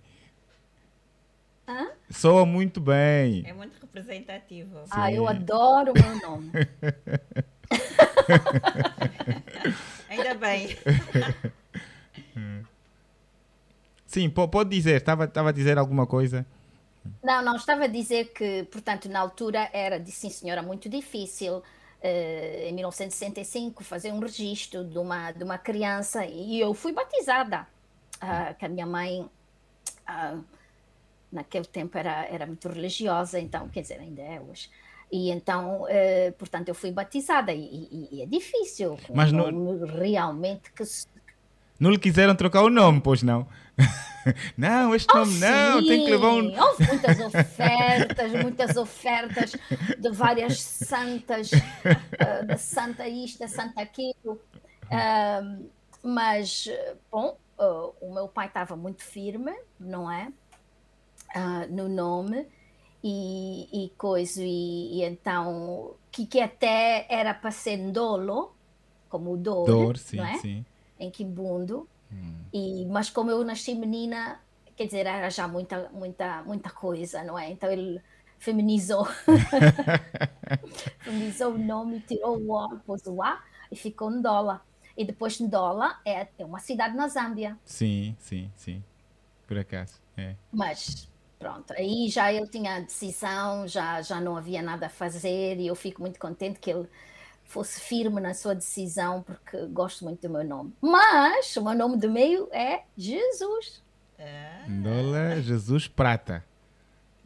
Hã? 1.68 1.90
Soa 2.10 2.46
muito 2.46 2.80
bem. 2.80 3.44
É 3.46 3.52
muito 3.52 3.81
representativo. 3.94 4.80
Sim. 4.86 4.92
Ah, 4.92 5.12
eu 5.12 5.28
adoro 5.28 5.92
o 5.92 5.96
meu 6.02 6.16
nome. 6.22 6.52
Ainda 10.10 10.34
bem. 10.36 10.70
Sim, 14.08 14.30
pode 14.30 14.70
dizer, 14.70 14.96
estava, 14.98 15.26
estava 15.26 15.50
a 15.50 15.54
dizer 15.54 15.78
alguma 15.78 16.06
coisa? 16.06 16.46
Não, 17.24 17.42
não, 17.42 17.56
estava 17.56 17.86
a 17.86 17.88
dizer 17.88 18.34
que, 18.34 18.64
portanto, 18.64 19.08
na 19.08 19.22
altura 19.22 19.70
era, 19.72 19.98
de 19.98 20.12
sim 20.12 20.30
senhora, 20.30 20.62
muito 20.62 20.90
difícil, 20.90 21.60
uh, 21.60 21.64
em 22.04 22.74
1965, 22.74 23.86
fazer 23.86 24.12
um 24.12 24.20
registro 24.20 24.84
de 24.84 24.98
uma, 24.98 25.32
de 25.32 25.46
uma 25.46 25.58
criança 25.58 26.26
e 26.26 26.60
eu 26.60 26.74
fui 26.74 26.92
batizada, 26.92 27.66
uh, 28.18 28.54
que 28.56 28.66
a 28.66 28.70
minha 28.70 28.86
mãe... 28.86 29.30
Uh, 30.10 30.44
naquele 31.32 31.66
tempo 31.66 31.98
era, 31.98 32.26
era 32.26 32.46
muito 32.46 32.68
religiosa, 32.68 33.40
então, 33.40 33.70
quer 33.70 33.82
dizer, 33.82 34.00
ainda 34.00 34.22
é 34.22 34.40
hoje. 34.42 34.70
E 35.12 35.30
então, 35.30 35.84
uh, 35.84 36.34
portanto, 36.38 36.70
eu 36.70 36.76
fui 36.76 36.92
batizada 36.92 37.52
e, 37.52 37.60
e, 37.60 38.10
e 38.12 38.22
é 38.22 38.26
difícil. 38.26 38.98
Mas 39.14 39.32
não, 39.32 39.86
realmente 39.86 40.72
que 40.72 40.84
não 41.82 41.90
lhe 41.90 41.98
quiseram 41.98 42.36
trocar 42.36 42.62
o 42.62 42.70
nome, 42.70 43.02
pois 43.02 43.24
não? 43.24 43.48
não, 44.56 44.94
este 44.94 45.12
oh, 45.12 45.18
nome 45.18 45.40
não, 45.40 45.82
sim. 45.82 45.88
tem 45.88 46.06
que 46.06 46.12
levar 46.12 46.28
um. 46.28 46.62
Houve 46.62 46.88
muitas 46.88 47.20
ofertas, 47.20 48.32
muitas 48.34 48.78
ofertas 48.78 49.56
de 49.98 50.10
várias 50.12 50.62
santas, 50.62 51.52
uh, 51.52 52.46
da 52.46 52.56
santa 52.56 53.08
isto, 53.08 53.40
da 53.40 53.48
santa 53.48 53.82
aquilo. 53.82 54.40
Uh, 54.92 55.68
mas, 56.04 56.70
bom, 57.12 57.36
uh, 57.58 57.96
o 58.00 58.14
meu 58.14 58.28
pai 58.28 58.46
estava 58.46 58.76
muito 58.76 59.04
firme, 59.04 59.52
não 59.80 60.12
é? 60.12 60.32
Uh, 61.36 61.74
no 61.74 61.90
nome 61.90 62.48
e, 63.04 63.86
e 63.86 63.90
coisa, 63.98 64.44
e, 64.44 65.00
e, 65.00 65.04
então 65.04 65.96
que, 66.12 66.26
que 66.26 66.40
até 66.40 67.06
era 67.10 67.34
para 67.34 67.52
ser 67.52 67.78
Ndolo, 67.78 68.54
como 69.10 69.34
o 69.34 69.38
Dor, 69.38 69.66
Dor 69.66 69.98
sim, 69.98 70.18
não 70.18 70.26
é? 70.26 70.38
sim. 70.38 70.66
em 71.00 71.10
Kimbundo, 71.10 71.88
hum. 72.12 72.36
e, 72.54 72.86
mas 72.86 73.10
como 73.10 73.32
eu 73.32 73.44
nasci 73.44 73.74
menina, 73.74 74.40
quer 74.76 74.86
dizer, 74.86 75.06
era 75.06 75.30
já 75.30 75.48
muita, 75.48 75.90
muita, 75.94 76.44
muita 76.44 76.70
coisa, 76.70 77.24
não 77.24 77.38
é? 77.38 77.50
Então 77.50 77.72
ele 77.72 78.02
feminizou, 78.38 79.06
feminizou 81.00 81.54
o 81.54 81.58
nome, 81.58 82.00
tirou 82.02 82.38
o 82.38 82.52
O, 82.52 82.80
pôs 82.80 83.06
o 83.06 83.22
A 83.22 83.42
e 83.72 83.76
ficou 83.76 84.10
Ndola. 84.10 84.62
E 84.98 85.06
depois 85.06 85.40
Ndola 85.40 86.00
é, 86.06 86.28
é 86.38 86.46
uma 86.46 86.60
cidade 86.60 86.96
na 86.96 87.08
Zâmbia. 87.08 87.58
Sim, 87.64 88.16
sim, 88.20 88.52
sim. 88.56 88.84
Por 89.48 89.58
acaso, 89.58 90.02
é. 90.18 90.36
Mas 90.52 91.10
Pronto, 91.42 91.74
aí 91.74 92.08
já 92.08 92.32
ele 92.32 92.48
tinha 92.48 92.76
a 92.76 92.80
decisão, 92.82 93.68
já, 93.68 94.00
já 94.04 94.22
não 94.22 94.38
havia 94.38 94.62
nada 94.62 94.86
a 94.86 94.90
fazer 94.90 95.58
e 95.60 95.66
eu 95.66 95.76
fico 95.76 96.00
muito 96.00 96.20
contente 96.20 96.60
que 96.60 96.70
ele 96.70 96.88
fosse 97.44 97.82
firme 97.82 98.22
na 98.22 98.36
sua 98.36 98.54
decisão, 98.54 99.24
porque 99.24 99.66
gosto 99.66 100.06
muito 100.06 100.22
do 100.22 100.30
meu 100.30 100.44
nome. 100.44 100.72
Mas 100.80 101.58
o 101.58 101.64
meu 101.64 101.74
nome 101.74 101.98
do 101.98 102.12
meio 102.12 102.48
é 102.52 102.84
Jesus. 102.96 103.82
Ah. 104.20 104.66
Ndola 104.68 105.42
Jesus 105.42 105.88
Prata. 105.88 106.46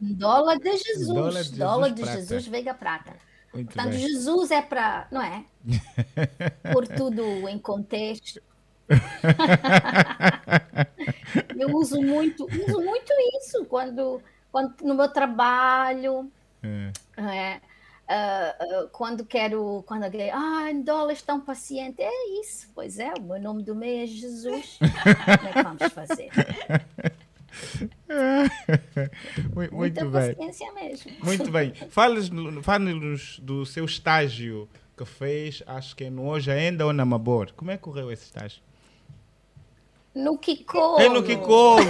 Dólar 0.00 0.58
de 0.60 0.78
Jesus. 0.78 1.50
Dólar 1.50 1.90
de 1.90 2.02
Jesus, 2.02 2.14
de 2.14 2.28
Jesus 2.28 2.46
Veiga 2.46 2.72
Prata. 2.72 3.16
Muito 3.52 3.74
Portanto, 3.74 3.90
bem. 3.90 4.00
Jesus 4.00 4.50
é 4.50 4.62
para, 4.62 5.08
não 5.12 5.20
é? 5.20 5.44
Por 6.72 6.88
tudo 6.88 7.22
em 7.50 7.58
contexto. 7.58 8.40
eu 11.58 11.76
uso 11.76 12.00
muito, 12.00 12.44
uso 12.44 12.80
muito 12.80 13.12
isso 13.38 13.64
quando, 13.64 14.22
quando 14.52 14.74
no 14.82 14.94
meu 14.94 15.08
trabalho. 15.08 16.30
É. 16.62 16.92
Uh, 18.08 18.84
uh, 18.84 18.88
quando 18.90 19.24
quero, 19.24 19.82
quando 19.84 20.04
alguém, 20.04 20.30
ah, 20.30 20.70
em 20.70 20.80
dólares 20.80 21.22
tão 21.22 21.40
paciente, 21.40 22.00
é 22.00 22.40
isso, 22.40 22.70
pois 22.72 23.00
é, 23.00 23.12
o 23.18 23.22
meu 23.22 23.40
nome 23.40 23.64
do 23.64 23.74
meio 23.74 24.04
é 24.04 24.06
Jesus. 24.06 24.78
Como 24.78 25.48
é 25.48 25.52
que 25.52 25.62
vamos 25.62 25.92
fazer? 25.92 26.30
muito, 29.54 29.74
Muita 29.74 30.04
bem. 30.04 30.34
paciência 30.34 30.72
mesmo. 30.72 31.12
Muito 31.24 31.50
bem. 31.50 31.74
Fale-nos 31.90 32.64
fale 32.64 33.16
do 33.42 33.66
seu 33.66 33.84
estágio 33.84 34.68
que 34.96 35.04
fez, 35.04 35.62
acho 35.66 35.94
que 35.94 36.04
é 36.04 36.10
no 36.10 36.28
Hoje 36.28 36.50
Ainda 36.50 36.86
ou 36.86 36.92
na 36.92 37.04
Mabor. 37.04 37.52
Como 37.54 37.70
é 37.70 37.76
que 37.76 37.82
correu 37.82 38.10
esse 38.10 38.24
estágio? 38.24 38.62
No 40.16 40.38
Kikolo. 40.38 40.98
É 40.98 41.10
no 41.10 41.22
Kikolo, 41.22 41.82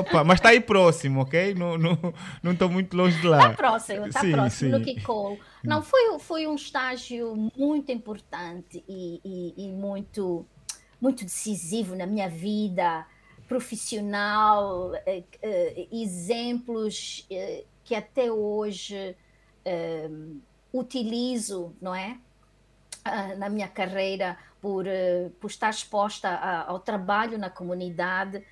opa, 0.00 0.24
mas 0.24 0.38
está 0.38 0.48
aí 0.48 0.60
próximo, 0.60 1.20
ok? 1.20 1.54
Não 1.54 1.76
estou 1.76 2.14
não, 2.42 2.54
não 2.54 2.68
muito 2.70 2.96
longe 2.96 3.20
de 3.20 3.26
lá. 3.26 3.36
Está 3.36 3.50
próximo, 3.50 4.06
está 4.06 4.20
próximo, 4.20 4.50
sim. 4.50 4.68
no 4.70 4.80
Kikolo. 4.80 5.38
Não, 5.62 5.82
foi, 5.82 6.18
foi 6.18 6.46
um 6.46 6.54
estágio 6.54 7.36
muito 7.54 7.92
importante 7.92 8.82
e, 8.88 9.20
e, 9.22 9.66
e 9.66 9.68
muito, 9.68 10.46
muito 10.98 11.24
decisivo 11.24 11.94
na 11.94 12.06
minha 12.06 12.26
vida 12.26 13.06
profissional, 13.46 14.94
eh, 15.04 15.22
eh, 15.42 15.86
exemplos 15.92 17.26
eh, 17.30 17.64
que 17.84 17.94
até 17.94 18.32
hoje 18.32 19.14
utilizo, 20.72 21.74
não 21.80 21.94
é? 21.94 22.18
Ah, 23.04 23.34
na 23.36 23.48
minha 23.48 23.68
carreira, 23.68 24.36
por, 24.64 24.86
por 25.38 25.50
estar 25.50 25.68
exposta 25.68 26.34
ao 26.66 26.80
trabalho 26.80 27.36
na 27.36 27.50
comunidade, 27.50 28.42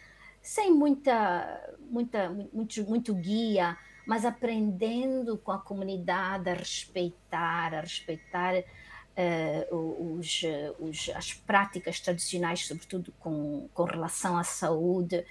sem 0.42 0.70
muita, 0.70 1.74
muita, 1.88 2.28
muito, 2.28 2.84
muito 2.84 3.14
guia, 3.14 3.78
mas 4.06 4.26
aprendendo 4.26 5.38
com 5.38 5.52
a 5.52 5.58
comunidade 5.58 6.50
a 6.50 6.52
respeitar, 6.52 7.72
a 7.72 7.80
respeitar 7.80 8.52
uh, 8.58 10.18
os, 10.18 10.42
os, 10.78 11.10
as 11.14 11.32
práticas 11.32 11.98
tradicionais, 11.98 12.66
sobretudo 12.66 13.10
com, 13.18 13.70
com 13.72 13.84
relação 13.84 14.36
à 14.36 14.44
saúde, 14.44 15.24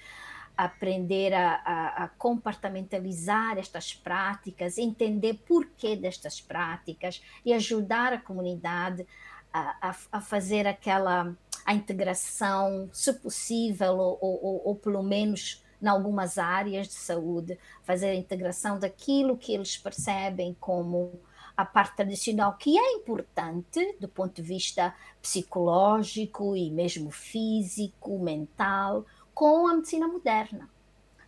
aprender 0.56 1.32
a, 1.32 1.62
a, 1.64 2.04
a, 2.04 2.08
compartimentalizar 2.08 3.56
estas 3.56 3.94
práticas, 3.94 4.78
entender 4.78 5.34
porquê 5.46 5.94
destas 5.94 6.40
práticas 6.40 7.22
e 7.44 7.52
ajudar 7.52 8.12
a 8.12 8.18
comunidade 8.18 9.06
a, 9.52 9.94
a, 10.10 10.20
fazer 10.20 10.66
aquela 10.66 11.34
a 11.64 11.74
integração, 11.74 12.88
se 12.92 13.12
possível, 13.12 13.96
ou, 13.96 14.18
ou, 14.20 14.62
ou 14.64 14.76
pelo 14.76 15.02
menos 15.02 15.62
em 15.80 15.86
algumas 15.86 16.38
áreas 16.38 16.88
de 16.88 16.94
saúde, 16.94 17.58
fazer 17.82 18.10
a 18.10 18.14
integração 18.14 18.78
daquilo 18.78 19.36
que 19.36 19.52
eles 19.52 19.76
percebem 19.76 20.56
como 20.60 21.20
a 21.56 21.64
parte 21.64 21.96
tradicional, 21.96 22.56
que 22.56 22.78
é 22.78 22.92
importante 22.94 23.96
do 24.00 24.08
ponto 24.08 24.34
de 24.34 24.42
vista 24.42 24.94
psicológico 25.20 26.56
e 26.56 26.70
mesmo 26.70 27.10
físico, 27.10 28.18
mental, 28.18 29.04
com 29.34 29.66
a 29.66 29.74
medicina 29.74 30.06
moderna, 30.06 30.68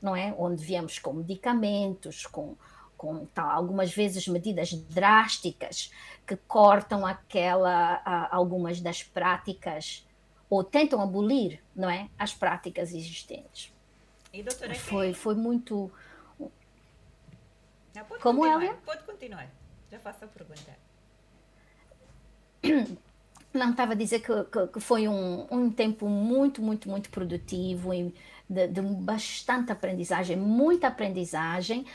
não 0.00 0.14
é? 0.14 0.34
Onde 0.38 0.64
viemos 0.64 0.98
com 0.98 1.12
medicamentos, 1.12 2.26
com, 2.26 2.56
com 2.96 3.26
tal, 3.26 3.50
algumas 3.50 3.94
vezes 3.94 4.26
medidas 4.28 4.72
drásticas 4.72 5.90
que 6.26 6.36
cortam 6.36 7.06
aquela 7.06 8.02
a, 8.04 8.34
algumas 8.34 8.80
das 8.80 9.02
práticas 9.02 10.06
ou 10.48 10.62
tentam 10.62 11.00
abolir, 11.00 11.60
não 11.74 11.90
é, 11.90 12.08
as 12.18 12.32
práticas 12.34 12.94
existentes. 12.94 13.72
E 14.32 14.42
doutora, 14.42 14.74
foi 14.74 15.12
foi 15.12 15.34
muito 15.34 15.90
Não, 17.94 18.04
pode 18.04 18.22
Como 18.22 18.40
continuar, 18.40 18.74
Pode 18.84 19.02
continuar. 19.04 19.48
Já 19.90 19.98
faço 19.98 20.24
a 20.24 20.28
pergunta. 20.28 20.76
Não, 23.54 23.70
estava 23.70 23.92
a 23.92 23.94
dizer 23.94 24.18
que, 24.18 24.44
que, 24.44 24.66
que, 24.66 24.80
foi 24.80 25.06
um, 25.06 25.46
um 25.48 25.70
tempo 25.70 26.08
muito, 26.08 26.60
muito, 26.60 26.88
muito 26.88 27.08
produtivo 27.08 27.94
e 27.94 28.12
de, 28.50 28.66
de 28.66 28.80
bastante 28.80 29.70
aprendizagem, 29.70 30.36
muita 30.36 30.88
aprendizagem. 30.88 31.86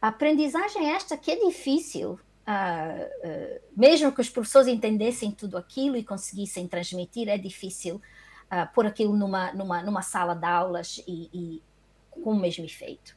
Aprendizagem 0.00 0.90
esta 0.90 1.16
que 1.16 1.30
é 1.30 1.36
difícil, 1.36 2.12
uh, 2.12 2.18
uh, 2.18 3.60
mesmo 3.76 4.12
que 4.12 4.20
os 4.20 4.30
professores 4.30 4.68
entendessem 4.68 5.30
tudo 5.30 5.56
aquilo 5.56 5.96
e 5.96 6.04
conseguissem 6.04 6.68
transmitir, 6.68 7.28
é 7.28 7.36
difícil 7.36 7.96
uh, 7.96 8.72
pôr 8.74 8.86
aquilo 8.86 9.16
numa, 9.16 9.52
numa, 9.52 9.82
numa 9.82 10.02
sala 10.02 10.34
de 10.34 10.46
aulas 10.46 11.02
e, 11.06 11.28
e 11.32 11.62
com 12.10 12.32
o 12.32 12.40
mesmo 12.40 12.64
efeito. 12.64 13.16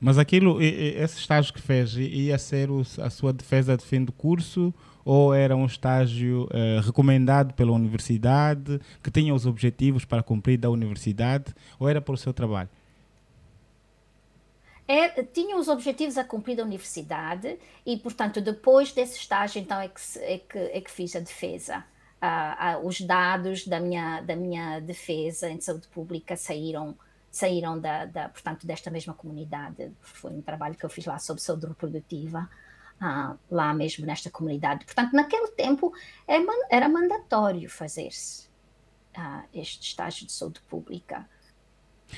Mas 0.00 0.18
aquilo, 0.18 0.60
esse 0.60 1.18
estágio 1.18 1.52
que 1.52 1.60
fez, 1.60 1.94
ia 1.96 2.38
ser 2.38 2.68
a 3.02 3.10
sua 3.10 3.32
defesa 3.32 3.76
de 3.76 3.84
fim 3.84 4.04
de 4.04 4.12
curso 4.12 4.72
ou 5.04 5.34
era 5.34 5.54
um 5.54 5.66
estágio 5.66 6.44
uh, 6.44 6.80
recomendado 6.80 7.52
pela 7.54 7.72
universidade, 7.72 8.80
que 9.02 9.10
tinha 9.10 9.34
os 9.34 9.46
objetivos 9.46 10.04
para 10.04 10.22
cumprir 10.22 10.58
da 10.58 10.70
universidade, 10.70 11.54
ou 11.78 11.88
era 11.88 12.00
para 12.00 12.14
o 12.14 12.16
seu 12.16 12.32
trabalho? 12.32 12.70
É, 14.86 15.22
tinha 15.22 15.56
os 15.56 15.68
objetivos 15.68 16.18
a 16.18 16.24
cumprir 16.24 16.56
da 16.56 16.62
universidade 16.62 17.58
e, 17.86 17.96
portanto, 17.96 18.40
depois 18.40 18.92
desse 18.92 19.18
estágio, 19.18 19.60
então, 19.60 19.80
é 19.80 19.88
que, 19.88 20.18
é 20.18 20.38
que, 20.38 20.58
é 20.58 20.80
que 20.80 20.90
fiz 20.90 21.16
a 21.16 21.20
defesa. 21.20 21.84
Ah, 22.20 22.72
ah, 22.72 22.78
os 22.78 23.00
dados 23.00 23.66
da 23.66 23.80
minha, 23.80 24.20
da 24.20 24.36
minha 24.36 24.80
defesa 24.80 25.48
em 25.50 25.60
saúde 25.60 25.88
pública 25.88 26.36
saíram 26.36 26.96
saíram 27.30 27.80
da, 27.80 28.04
da, 28.06 28.28
portanto, 28.28 28.64
desta 28.64 28.90
mesma 28.90 29.12
comunidade. 29.12 29.90
Foi 30.00 30.30
um 30.30 30.40
trabalho 30.40 30.76
que 30.76 30.84
eu 30.84 30.88
fiz 30.90 31.04
lá 31.04 31.18
sobre 31.18 31.42
saúde 31.42 31.66
reprodutiva, 31.66 32.48
ah, 33.00 33.36
lá 33.50 33.74
mesmo 33.74 34.06
nesta 34.06 34.30
comunidade. 34.30 34.84
Portanto, 34.84 35.12
naquele 35.14 35.48
tempo 35.48 35.92
é, 36.28 36.36
era 36.70 36.88
mandatório 36.88 37.68
fazer-se 37.68 38.48
ah, 39.16 39.44
este 39.52 39.88
estágio 39.88 40.26
de 40.26 40.32
saúde 40.32 40.60
pública. 40.68 41.28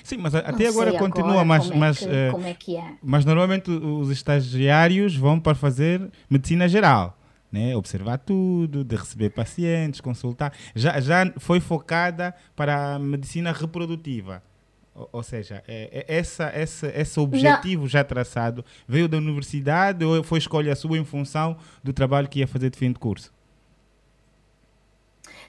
Sim, 0.02 0.18
mas 0.18 0.34
até 0.34 0.68
agora 0.68 0.92
continua, 0.98 1.42
agora 1.42 1.44
mas, 1.44 1.70
mas, 1.70 2.02
é 2.02 2.06
que, 2.06 2.28
uh, 2.28 2.32
como 2.32 2.46
é 2.46 2.56
é? 2.76 2.92
mas 3.02 3.24
normalmente 3.24 3.70
os 3.70 4.10
estagiários 4.10 5.16
vão 5.16 5.38
para 5.40 5.54
fazer 5.54 6.10
medicina 6.28 6.68
geral. 6.68 7.16
Né? 7.52 7.74
observar 7.76 8.18
tudo, 8.18 8.84
de 8.84 8.96
receber 8.96 9.30
pacientes, 9.30 10.00
consultar. 10.00 10.52
Já, 10.74 11.00
já 11.00 11.32
foi 11.38 11.58
focada 11.58 12.34
para 12.54 12.96
a 12.96 12.98
medicina 12.98 13.50
reprodutiva. 13.50 14.42
Ou, 15.12 15.22
seja, 15.22 15.62
é, 15.68 16.04
é, 16.08 16.16
essa, 16.18 16.44
essa, 16.54 16.88
esse 16.88 17.20
objetivo 17.20 17.82
Não. 17.82 17.88
já 17.88 18.02
traçado 18.02 18.64
veio 18.88 19.08
da 19.08 19.18
universidade 19.18 20.04
ou 20.04 20.22
foi 20.22 20.38
escolha 20.38 20.74
sua 20.74 20.96
em 20.98 21.04
função 21.04 21.56
do 21.84 21.92
trabalho 21.92 22.28
que 22.28 22.40
ia 22.40 22.48
fazer 22.48 22.70
de 22.70 22.78
fim 22.78 22.92
de 22.92 22.98
curso? 22.98 23.30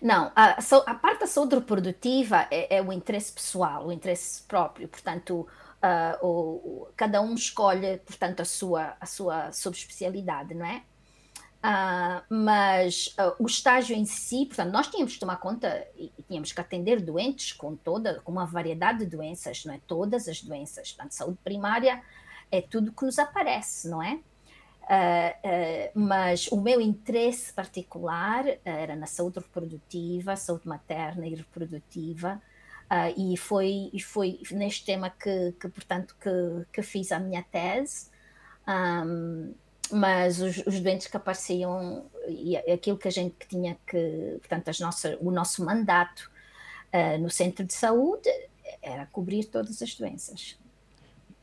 Não, 0.02 0.32
a, 0.36 0.58
a 0.86 0.96
parte 0.96 1.22
da 1.22 1.28
saúde 1.28 1.56
reprodutiva 1.56 2.48
é, 2.52 2.78
é, 2.78 2.82
o 2.82 2.92
interesse 2.94 3.32
pessoal, 3.32 3.88
o 3.88 3.92
interesse 3.92 4.44
próprio. 4.44 4.88
Portanto, 4.88 5.48
uh, 5.82 6.26
o, 6.26 6.88
cada 6.96 7.22
um 7.22 7.34
escolhe, 7.34 7.98
portanto, 7.98 8.42
a 8.42 8.46
sua, 8.46 8.96
a 9.00 9.06
sua 9.06 9.52
subespecialidade, 9.52 10.54
não 10.54 10.66
é? 10.66 10.84
Uh, 11.58 12.22
mas 12.30 13.16
uh, 13.20 13.44
o 13.44 13.48
estágio 13.48 13.96
em 13.96 14.06
si, 14.06 14.46
portanto, 14.46 14.72
nós 14.72 14.88
tínhamos 14.88 15.14
que 15.16 15.20
tomar 15.20 15.38
conta 15.38 15.86
e, 15.96 16.12
e, 16.18 16.24
tínhamos 16.24 16.52
que 16.52 16.62
atender 16.62 17.02
doentes 17.02 17.52
com 17.52 17.76
toda, 17.76 18.22
com 18.22 18.32
uma 18.32 18.46
variedade 18.46 19.00
de 19.00 19.06
doenças, 19.08 19.66
não 19.66 19.74
é? 19.74 19.82
Todas 19.88 20.28
as 20.28 20.42
doenças, 20.42 20.92
portanto, 20.92 21.14
saúde 21.14 21.40
primária 21.44 22.02
é 22.52 22.62
tudo 22.62 22.92
que 22.94 23.04
nos 23.04 23.18
aparece, 23.18 23.90
não 23.90 24.02
é? 24.02 24.20
Uh, 24.88 25.92
mas 25.94 26.48
o 26.48 26.62
meu 26.62 26.80
interesse 26.80 27.52
particular 27.52 28.46
era 28.64 28.96
na 28.96 29.06
saúde 29.06 29.40
reprodutiva, 29.40 30.36
saúde 30.38 30.68
materna 30.68 31.28
e 31.28 31.36
reprodutiva, 31.36 32.42
e 33.18 33.36
foi, 33.36 33.90
e 33.92 34.02
foi 34.02 34.40
neste 34.50 34.86
tema 34.86 35.10
que, 35.10 35.54
que 35.60 35.68
portanto, 35.68 36.16
que, 36.22 36.66
que 36.72 36.82
fiz 36.82 37.12
a 37.12 37.20
minha 37.20 37.44
tese. 37.44 38.10
Um, 38.66 39.54
mas 39.92 40.42
os, 40.42 40.58
os, 40.66 40.80
doentes 40.80 41.08
que 41.08 41.16
apareciam 41.16 42.06
e 42.28 42.58
aquilo 42.58 42.98
que 42.98 43.08
a 43.08 43.12
gente 43.12 43.36
tinha 43.48 43.78
que, 43.88 44.38
portanto, 44.40 44.70
as 44.70 44.80
nossas, 44.80 45.18
o 45.22 45.32
nosso 45.32 45.64
mandato 45.64 46.30
uh, 46.94 47.18
no 47.22 47.30
centro 47.30 47.66
de 47.66 47.74
saúde 47.74 48.30
era 48.82 49.06
cobrir 49.08 49.46
todas 49.46 49.82
as 49.82 49.96
doenças. 49.96 50.58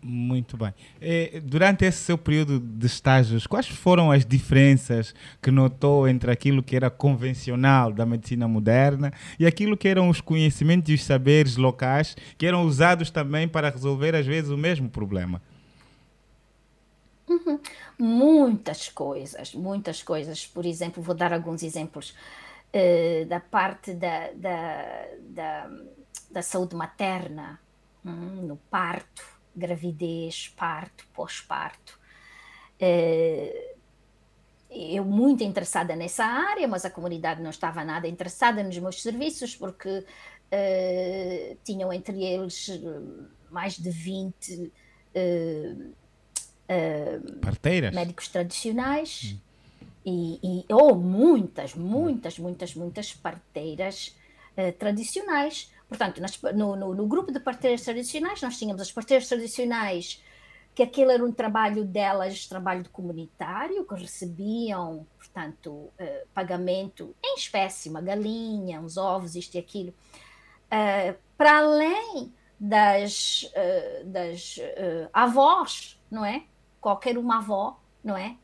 Muito 0.06 0.54
bem. 0.58 0.74
E, 1.00 1.40
durante 1.40 1.86
esse 1.86 1.96
seu 1.96 2.18
período 2.18 2.60
de 2.60 2.86
estágios, 2.86 3.46
quais 3.46 3.66
foram 3.66 4.12
as 4.12 4.22
diferenças 4.22 5.14
que 5.40 5.50
notou 5.50 6.06
entre 6.06 6.30
aquilo 6.30 6.62
que 6.62 6.76
era 6.76 6.90
convencional 6.90 7.90
da 7.90 8.04
medicina 8.04 8.46
moderna 8.46 9.10
e 9.38 9.46
aquilo 9.46 9.78
que 9.78 9.88
eram 9.88 10.10
os 10.10 10.20
conhecimentos 10.20 10.90
e 10.90 10.94
os 10.94 11.02
saberes 11.02 11.56
locais 11.56 12.14
que 12.36 12.44
eram 12.44 12.66
usados 12.66 13.10
também 13.10 13.48
para 13.48 13.70
resolver, 13.70 14.14
às 14.14 14.26
vezes, 14.26 14.50
o 14.50 14.58
mesmo 14.58 14.90
problema? 14.90 15.40
Muitas 17.98 18.90
coisas, 18.90 19.54
muitas 19.54 20.02
coisas. 20.02 20.46
Por 20.46 20.66
exemplo, 20.66 21.02
vou 21.02 21.14
dar 21.14 21.32
alguns 21.32 21.62
exemplos 21.62 22.14
uh, 22.74 23.24
da 23.24 23.40
parte 23.40 23.94
da, 23.94 24.30
da, 24.34 25.06
da, 25.30 25.70
da 26.30 26.42
saúde 26.42 26.76
materna, 26.76 27.58
hum, 28.04 28.46
no 28.46 28.56
parto, 28.70 29.33
gravidez, 29.54 30.52
parto, 30.56 31.06
pós-parto. 31.12 31.98
Uh, 32.80 33.74
eu 34.70 35.04
muito 35.04 35.44
interessada 35.44 35.94
nessa 35.94 36.24
área, 36.24 36.66
mas 36.66 36.84
a 36.84 36.90
comunidade 36.90 37.40
não 37.40 37.50
estava 37.50 37.84
nada 37.84 38.08
interessada 38.08 38.62
nos 38.62 38.76
meus 38.78 39.00
serviços, 39.02 39.54
porque 39.54 39.98
uh, 39.98 40.04
tinham 41.64 41.92
entre 41.92 42.24
eles 42.24 42.80
mais 43.50 43.76
de 43.76 43.90
20 43.90 44.72
uh, 45.14 45.92
Parteiras? 47.40 47.94
médicos 47.94 48.28
tradicionais. 48.28 49.34
Hum. 49.36 49.38
E, 50.06 50.38
e, 50.42 50.72
ou 50.72 50.94
muitas, 50.96 51.74
muitas, 51.74 52.38
muitas, 52.38 52.74
muitas 52.74 53.14
parteiras 53.14 54.14
tradicionais. 54.78 55.72
Portanto, 55.94 56.20
nas, 56.20 56.42
no, 56.56 56.74
no, 56.74 56.92
no, 56.92 57.06
grupo 57.06 57.30
de 57.30 57.38
parteiras 57.38 57.82
tradicionais, 57.82 58.42
nós 58.42 58.58
tínhamos 58.58 58.82
as 58.82 58.90
parteiras 58.90 59.28
tradicionais 59.28 60.20
que 60.74 60.82
aquele 60.82 61.12
era 61.12 61.24
um 61.24 61.30
trabalho 61.30 61.84
delas, 61.84 62.48
trabalho 62.48 62.84
comunitário, 62.90 63.84
que 63.84 63.94
recebiam, 63.94 65.06
portanto, 65.16 65.70
uh, 65.70 65.92
pagamento 66.34 67.14
em 67.24 67.36
espécie, 67.36 67.88
uma 67.88 68.00
galinha, 68.00 68.80
uns 68.80 68.96
ovos, 68.96 69.36
isto 69.36 69.54
e 69.54 69.58
aquilo, 69.58 69.90
uh, 69.90 71.16
para 71.38 71.58
além 71.58 72.34
das, 72.58 73.44
uh, 73.44 74.04
das 74.06 74.56
avós, 75.12 75.96
não 76.10 76.24
é? 76.24 76.42
Qualquer 76.80 77.16
uma 77.16 77.38
avó, 77.38 77.80
não 78.02 78.16
é? 78.16 78.36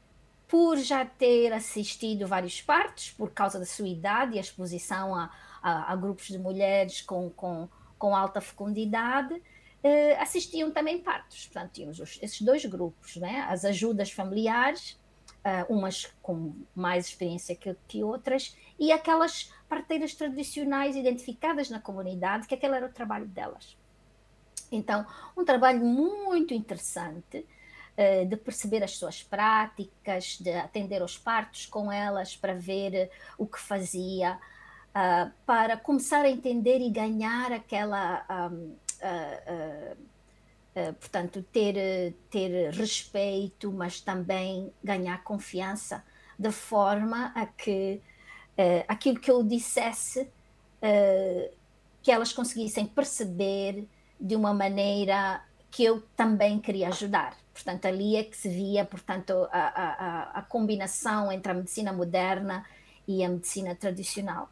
Por 0.46 0.76
já 0.78 1.04
ter 1.04 1.52
assistido 1.52 2.28
vários 2.28 2.62
partos, 2.62 3.10
por 3.10 3.32
causa 3.32 3.58
da 3.58 3.66
sua 3.66 3.88
idade 3.88 4.36
e 4.36 4.38
a 4.38 4.40
exposição 4.40 5.16
a, 5.16 5.30
a, 5.62 5.92
a 5.92 5.96
grupos 5.96 6.26
de 6.28 6.38
mulheres 6.38 7.00
com, 7.00 7.30
com, 7.30 7.68
com 7.98 8.14
alta 8.14 8.40
fecundidade, 8.40 9.34
uh, 9.34 10.20
assistiam 10.20 10.70
também 10.70 10.98
partos. 10.98 11.46
Portanto, 11.46 11.72
tínhamos 11.72 11.98
esses 12.00 12.40
dois 12.42 12.64
grupos, 12.64 13.16
né? 13.16 13.46
as 13.48 13.64
ajudas 13.64 14.10
familiares, 14.10 14.98
uh, 15.44 15.72
umas 15.72 16.06
com 16.22 16.54
mais 16.74 17.06
experiência 17.06 17.54
que, 17.54 17.76
que 17.86 18.02
outras, 18.02 18.56
e 18.78 18.92
aquelas 18.92 19.52
parteiras 19.68 20.14
tradicionais 20.14 20.96
identificadas 20.96 21.70
na 21.70 21.80
comunidade, 21.80 22.46
que 22.46 22.54
aquele 22.54 22.76
era 22.76 22.86
o 22.86 22.92
trabalho 22.92 23.26
delas. 23.26 23.76
Então, 24.72 25.04
um 25.36 25.44
trabalho 25.44 25.80
muito 25.80 26.54
interessante 26.54 27.46
uh, 27.96 28.26
de 28.26 28.36
perceber 28.36 28.82
as 28.82 28.92
suas 28.92 29.22
práticas, 29.22 30.38
de 30.38 30.52
atender 30.52 31.02
aos 31.02 31.18
partos 31.18 31.66
com 31.66 31.90
elas 31.90 32.36
para 32.36 32.54
ver 32.54 33.10
o 33.36 33.46
que 33.46 33.58
fazia, 33.58 34.38
uh, 34.94 35.30
para 35.46 35.76
começar 35.76 36.24
a 36.24 36.30
entender 36.30 36.80
e 36.80 36.90
ganhar 36.90 37.52
aquela 37.52 38.24
um, 38.52 38.76
uh, 39.02 39.96
uh, 40.76 40.92
portanto, 40.94 41.42
ter, 41.52 42.14
ter 42.30 42.70
respeito, 42.72 43.72
mas 43.72 44.00
também 44.00 44.72
ganhar 44.82 45.22
confiança, 45.24 46.04
de 46.38 46.50
forma 46.50 47.32
a 47.34 47.46
que 47.46 48.00
aquilo 48.86 49.18
que 49.18 49.30
eu 49.30 49.42
dissesse, 49.42 50.28
que 52.02 52.12
elas 52.12 52.30
conseguissem 52.30 52.84
perceber 52.84 53.88
de 54.20 54.36
uma 54.36 54.52
maneira 54.52 55.42
que 55.70 55.82
eu 55.82 56.02
também 56.14 56.58
queria 56.60 56.88
ajudar. 56.88 57.34
Portanto, 57.54 57.86
ali 57.86 58.16
é 58.16 58.24
que 58.24 58.36
se 58.36 58.50
via, 58.50 58.84
portanto, 58.84 59.48
a, 59.50 59.60
a, 59.60 60.22
a 60.40 60.42
combinação 60.42 61.32
entre 61.32 61.50
a 61.52 61.54
medicina 61.54 61.90
moderna 61.90 62.66
e 63.08 63.24
a 63.24 63.30
medicina 63.30 63.74
tradicional. 63.74 64.50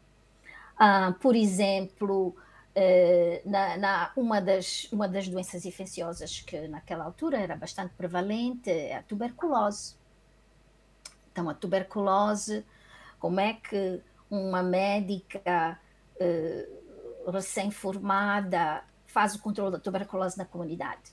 Uh, 0.79 1.13
por 1.19 1.35
exemplo, 1.35 2.35
eh, 2.81 3.41
na, 3.45 3.77
na, 3.77 4.11
uma, 4.15 4.39
das, 4.39 4.87
uma 4.91 5.05
das 5.05 5.27
doenças 5.27 5.65
infecciosas 5.65 6.39
que 6.39 6.67
naquela 6.69 7.03
altura 7.03 7.37
era 7.37 7.55
bastante 7.57 7.93
prevalente 7.95 8.69
é 8.69 8.95
a 8.95 9.03
tuberculose. 9.03 9.95
Então, 11.31 11.49
a 11.49 11.53
tuberculose, 11.53 12.65
como 13.19 13.39
é 13.39 13.53
que 13.55 14.01
uma 14.29 14.63
médica 14.63 15.79
uh, 16.21 17.31
recém-formada 17.31 18.83
faz 19.07 19.35
o 19.35 19.39
controle 19.39 19.71
da 19.73 19.79
tuberculose 19.79 20.37
na 20.37 20.45
comunidade? 20.45 21.11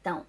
Então, 0.00 0.24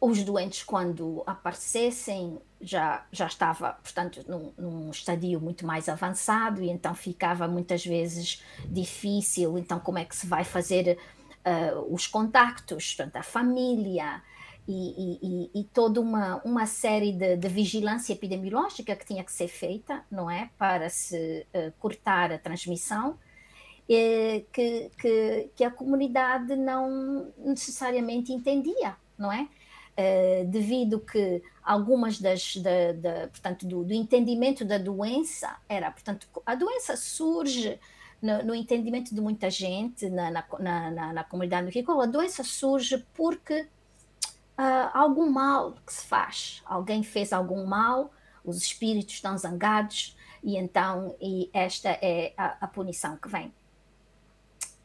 os 0.00 0.22
doentes, 0.22 0.62
quando 0.62 1.22
aparecessem, 1.26 2.38
já, 2.60 3.04
já 3.10 3.26
estava, 3.26 3.72
portanto, 3.82 4.24
num, 4.28 4.52
num 4.56 4.90
estadio 4.90 5.40
muito 5.40 5.66
mais 5.66 5.88
avançado 5.88 6.62
e 6.62 6.70
então 6.70 6.94
ficava 6.94 7.48
muitas 7.48 7.84
vezes 7.84 8.42
difícil, 8.66 9.58
então 9.58 9.80
como 9.80 9.98
é 9.98 10.04
que 10.04 10.14
se 10.14 10.26
vai 10.26 10.44
fazer 10.44 10.98
uh, 11.44 11.92
os 11.92 12.06
contactos, 12.06 12.94
portanto, 12.94 13.16
a 13.16 13.22
família 13.22 14.22
e, 14.68 15.18
e, 15.22 15.60
e, 15.60 15.64
toda 15.64 16.00
uma, 16.00 16.42
uma 16.44 16.66
série 16.66 17.10
de, 17.10 17.36
de, 17.36 17.48
vigilância 17.48 18.12
epidemiológica 18.12 18.94
que 18.94 19.06
tinha 19.06 19.24
que 19.24 19.32
ser 19.32 19.48
feita, 19.48 20.04
não 20.10 20.30
é, 20.30 20.50
para 20.58 20.90
se 20.90 21.46
uh, 21.54 21.72
cortar 21.78 22.30
a 22.30 22.38
transmissão, 22.38 23.18
que, 24.52 24.90
que, 24.98 25.50
que 25.56 25.64
a 25.64 25.70
comunidade 25.70 26.54
não 26.54 27.32
necessariamente 27.38 28.30
entendia, 28.30 28.94
não 29.16 29.32
é? 29.32 29.48
Uh, 29.98 30.46
devido 30.46 31.00
que 31.00 31.42
algumas 31.60 32.20
das, 32.20 32.56
da, 32.58 32.92
da, 32.92 33.26
portanto, 33.26 33.66
do, 33.66 33.82
do, 33.82 33.92
entendimento 33.92 34.64
da 34.64 34.78
doença 34.78 35.56
era, 35.68 35.90
portanto, 35.90 36.28
a 36.46 36.54
doença 36.54 36.96
surge 36.96 37.80
no, 38.22 38.44
no 38.44 38.54
entendimento 38.54 39.12
de 39.12 39.20
muita 39.20 39.50
gente 39.50 40.08
na, 40.08 40.30
na, 40.30 40.44
na, 40.60 41.12
na 41.12 41.24
comunidade 41.24 41.72
Kiko, 41.72 42.00
a 42.00 42.06
doença 42.06 42.44
surge 42.44 43.04
porque 43.12 43.62
uh, 43.62 44.90
algum 44.94 45.28
mal 45.28 45.74
que 45.84 45.92
se 45.92 46.06
faz, 46.06 46.62
alguém 46.64 47.02
fez 47.02 47.32
algum 47.32 47.66
mal, 47.66 48.12
os 48.44 48.58
espíritos 48.58 49.14
estão 49.14 49.36
zangados 49.36 50.16
e 50.44 50.56
então 50.56 51.16
e 51.20 51.50
esta 51.52 51.88
é 51.88 52.32
a, 52.36 52.56
a 52.60 52.66
punição 52.68 53.16
que 53.16 53.28
vem. 53.28 53.52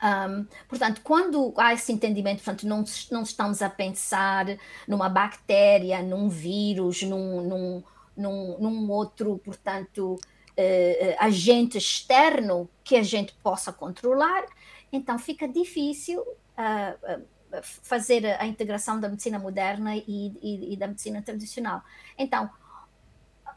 Um, 0.03 0.45
portanto, 0.67 0.99
quando 1.01 1.53
há 1.55 1.73
esse 1.73 1.93
entendimento, 1.93 2.43
portanto, 2.43 2.67
não, 2.67 2.83
não 3.09 3.23
estamos 3.23 3.61
a 3.61 3.69
pensar 3.69 4.45
numa 4.85 5.07
bactéria, 5.07 6.03
num 6.03 6.27
vírus, 6.27 7.03
num, 7.03 7.41
num, 7.41 7.83
num, 8.17 8.57
num 8.59 8.91
outro, 8.91 9.39
portanto, 9.45 10.15
uh, 10.15 11.15
agente 11.19 11.77
externo 11.77 12.69
que 12.83 12.97
a 12.97 13.03
gente 13.03 13.33
possa 13.41 13.71
controlar, 13.71 14.43
então 14.91 15.17
fica 15.17 15.47
difícil 15.47 16.19
uh, 16.19 17.23
fazer 17.61 18.25
a 18.25 18.45
integração 18.45 18.99
da 18.99 19.07
medicina 19.07 19.39
moderna 19.39 19.95
e, 19.95 20.33
e, 20.41 20.73
e 20.73 20.77
da 20.77 20.87
medicina 20.87 21.21
tradicional. 21.21 21.81
Então, 22.17 22.49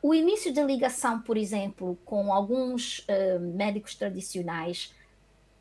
o 0.00 0.14
início 0.14 0.54
da 0.54 0.62
ligação, 0.62 1.20
por 1.20 1.36
exemplo, 1.36 1.98
com 2.04 2.32
alguns 2.32 3.00
uh, 3.00 3.40
médicos 3.40 3.96
tradicionais 3.96 4.94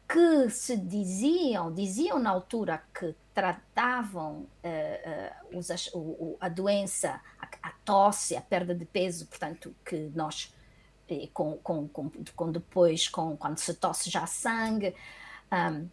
que 0.08 0.50
se 0.50 0.78
diziam, 0.78 1.74
diziam 1.74 2.20
na 2.20 2.30
altura 2.30 2.82
que 2.94 3.16
tratavam 3.34 4.48
uh, 4.64 5.56
uh, 5.56 5.58
os, 5.58 5.70
o, 5.94 6.38
a 6.40 6.48
doença, 6.48 7.22
a, 7.40 7.48
a, 7.68 7.72
tosse, 7.84 8.36
a 8.36 8.42
perda 8.42 8.74
de 8.74 8.86
peso, 8.86 9.26
portanto, 9.28 9.76
que 9.84 10.12
nós, 10.16 10.54
eh, 11.10 11.28
com, 11.34 11.58
com, 11.58 11.88
com, 11.88 12.10
com, 12.36 12.52
depois, 12.52 13.08
com, 13.08 13.36
quando 13.36 13.58
se 13.58 13.74
tosse 13.74 14.10
já 14.10 14.26
sangue, 14.26 14.96
um, 15.52 15.88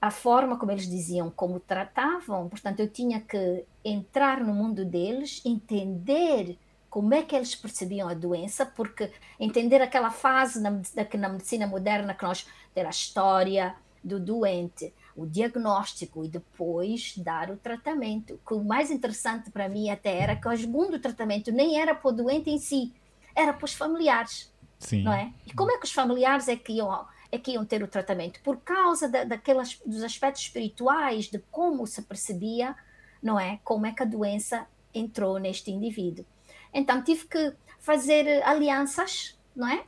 a 0.00 0.10
forma 0.10 0.56
como 0.58 0.72
eles 0.72 0.88
diziam 0.88 1.30
como 1.30 1.60
tratavam, 1.60 2.48
portanto, 2.48 2.80
eu 2.80 2.88
tinha 2.88 3.20
que 3.20 3.64
entrar 3.84 4.40
no 4.40 4.54
mundo 4.54 4.84
deles, 4.84 5.42
entender 5.44 6.58
como 6.90 7.14
é 7.14 7.22
que 7.22 7.36
eles 7.36 7.54
percebiam 7.54 8.08
a 8.08 8.14
doença, 8.14 8.64
porque 8.64 9.10
entender 9.38 9.80
aquela 9.80 10.10
fase 10.10 10.60
na, 10.60 10.70
na 10.70 11.28
medicina 11.28 11.66
moderna 11.66 12.14
que 12.14 12.24
nós 12.24 12.46
ter 12.74 12.86
a 12.86 12.90
história 12.90 13.74
do 14.02 14.18
doente, 14.18 14.94
o 15.16 15.26
diagnóstico 15.26 16.24
e 16.24 16.28
depois 16.28 17.14
dar 17.18 17.50
o 17.50 17.56
tratamento. 17.56 18.40
O 18.50 18.64
mais 18.64 18.90
interessante 18.90 19.50
para 19.50 19.68
mim 19.68 19.90
até 19.90 20.16
era 20.16 20.36
que 20.36 20.48
o 20.48 20.56
segundo 20.56 20.98
tratamento 20.98 21.50
nem 21.50 21.80
era 21.80 21.94
para 21.94 22.08
o 22.08 22.12
doente 22.12 22.50
em 22.50 22.58
si, 22.58 22.92
era 23.34 23.52
para 23.52 23.64
os 23.64 23.74
familiares. 23.74 24.52
Sim. 24.78 25.02
Não 25.02 25.12
é? 25.12 25.32
E 25.44 25.52
como 25.52 25.72
é 25.72 25.78
que 25.78 25.84
os 25.84 25.92
familiares 25.92 26.48
é 26.48 26.56
que 26.56 26.74
iam, 26.74 27.06
é 27.32 27.38
que 27.38 27.52
iam 27.52 27.64
ter 27.64 27.82
o 27.82 27.88
tratamento? 27.88 28.40
Por 28.42 28.58
causa 28.58 29.08
da, 29.08 29.24
daquelas, 29.24 29.78
dos 29.84 30.02
aspectos 30.02 30.42
espirituais, 30.42 31.26
de 31.26 31.40
como 31.50 31.86
se 31.86 32.00
percebia, 32.02 32.76
não 33.20 33.38
é? 33.38 33.58
Como 33.64 33.86
é 33.86 33.92
que 33.92 34.02
a 34.02 34.06
doença 34.06 34.66
entrou 34.94 35.38
neste 35.38 35.70
indivíduo. 35.70 36.24
Então 36.72 37.02
tive 37.02 37.26
que 37.26 37.54
fazer 37.78 38.42
alianças, 38.42 39.38
não 39.54 39.68
é? 39.68 39.84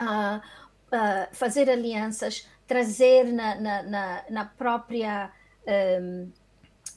Uh, 0.00 0.38
uh, 0.38 1.34
fazer 1.34 1.68
alianças, 1.70 2.48
trazer 2.66 3.24
na, 3.24 3.54
na, 3.54 3.82
na, 3.82 4.24
na 4.30 4.44
própria 4.44 5.32
um, 6.02 6.30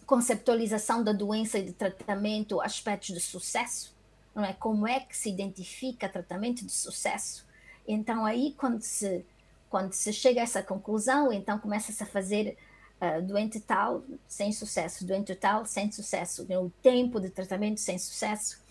conceptualização 0.05 1.03
da 1.03 1.13
doença 1.13 1.57
e 1.57 1.65
de 1.65 1.73
tratamento, 1.73 2.61
aspectos 2.61 3.13
de 3.13 3.19
sucesso, 3.19 3.95
não 4.35 4.43
é? 4.43 4.53
Como 4.53 4.87
é 4.87 4.99
que 4.99 5.15
se 5.15 5.29
identifica 5.29 6.09
tratamento 6.09 6.65
de 6.65 6.71
sucesso? 6.71 7.45
Então 7.87 8.25
aí 8.25 8.53
quando 8.57 8.81
se 8.81 9.25
quando 9.69 9.91
se 9.93 10.13
chega 10.13 10.39
a 10.39 10.43
essa 10.43 10.61
conclusão, 10.61 11.33
então 11.33 11.57
começa-se 11.57 12.03
a 12.03 12.05
fazer 12.05 12.55
uh, 13.01 13.19
doente 13.23 13.59
tal 13.59 14.03
sem 14.27 14.51
sucesso, 14.51 15.03
doente 15.03 15.33
tal 15.33 15.65
sem 15.65 15.91
sucesso, 15.91 16.43
o 16.43 16.69
tempo 16.83 17.19
de 17.19 17.31
tratamento 17.31 17.79
sem 17.79 17.97
sucesso. 17.97 18.62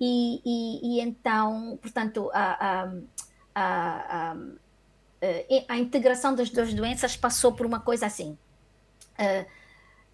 E, 0.00 0.42
e, 0.44 0.98
e 0.98 1.00
então, 1.00 1.78
portanto, 1.80 2.30
a, 2.32 2.90
a, 3.54 4.32
a, 4.32 4.36
a, 5.68 5.78
integração 5.78 6.34
das 6.34 6.50
duas 6.50 6.74
doenças 6.74 7.16
passou 7.16 7.52
por 7.52 7.64
uma 7.64 7.80
coisa 7.80 8.06
assim. 8.06 8.38
Uh, 9.18 9.46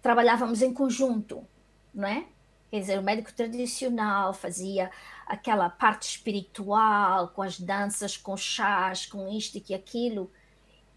trabalhávamos 0.01 0.61
em 0.61 0.73
conjunto, 0.73 1.45
não 1.93 2.07
é? 2.07 2.25
Quer 2.71 2.79
dizer, 2.79 2.99
o 2.99 3.03
médico 3.03 3.31
tradicional 3.31 4.33
fazia 4.33 4.89
aquela 5.27 5.69
parte 5.69 6.09
espiritual, 6.09 7.27
com 7.27 7.43
as 7.43 7.59
danças, 7.59 8.17
com 8.17 8.35
chás, 8.35 9.05
com 9.05 9.27
isto 9.29 9.61
e 9.69 9.75
aquilo, 9.75 10.31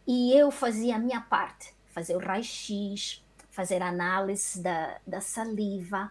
e 0.06 0.32
eu 0.32 0.50
fazia 0.50 0.96
a 0.96 0.98
minha 0.98 1.20
parte, 1.20 1.74
fazer 1.86 2.16
o 2.16 2.18
raio-x, 2.18 3.22
fazer 3.50 3.82
análise 3.82 4.62
da, 4.62 4.98
da 5.06 5.20
saliva, 5.20 6.10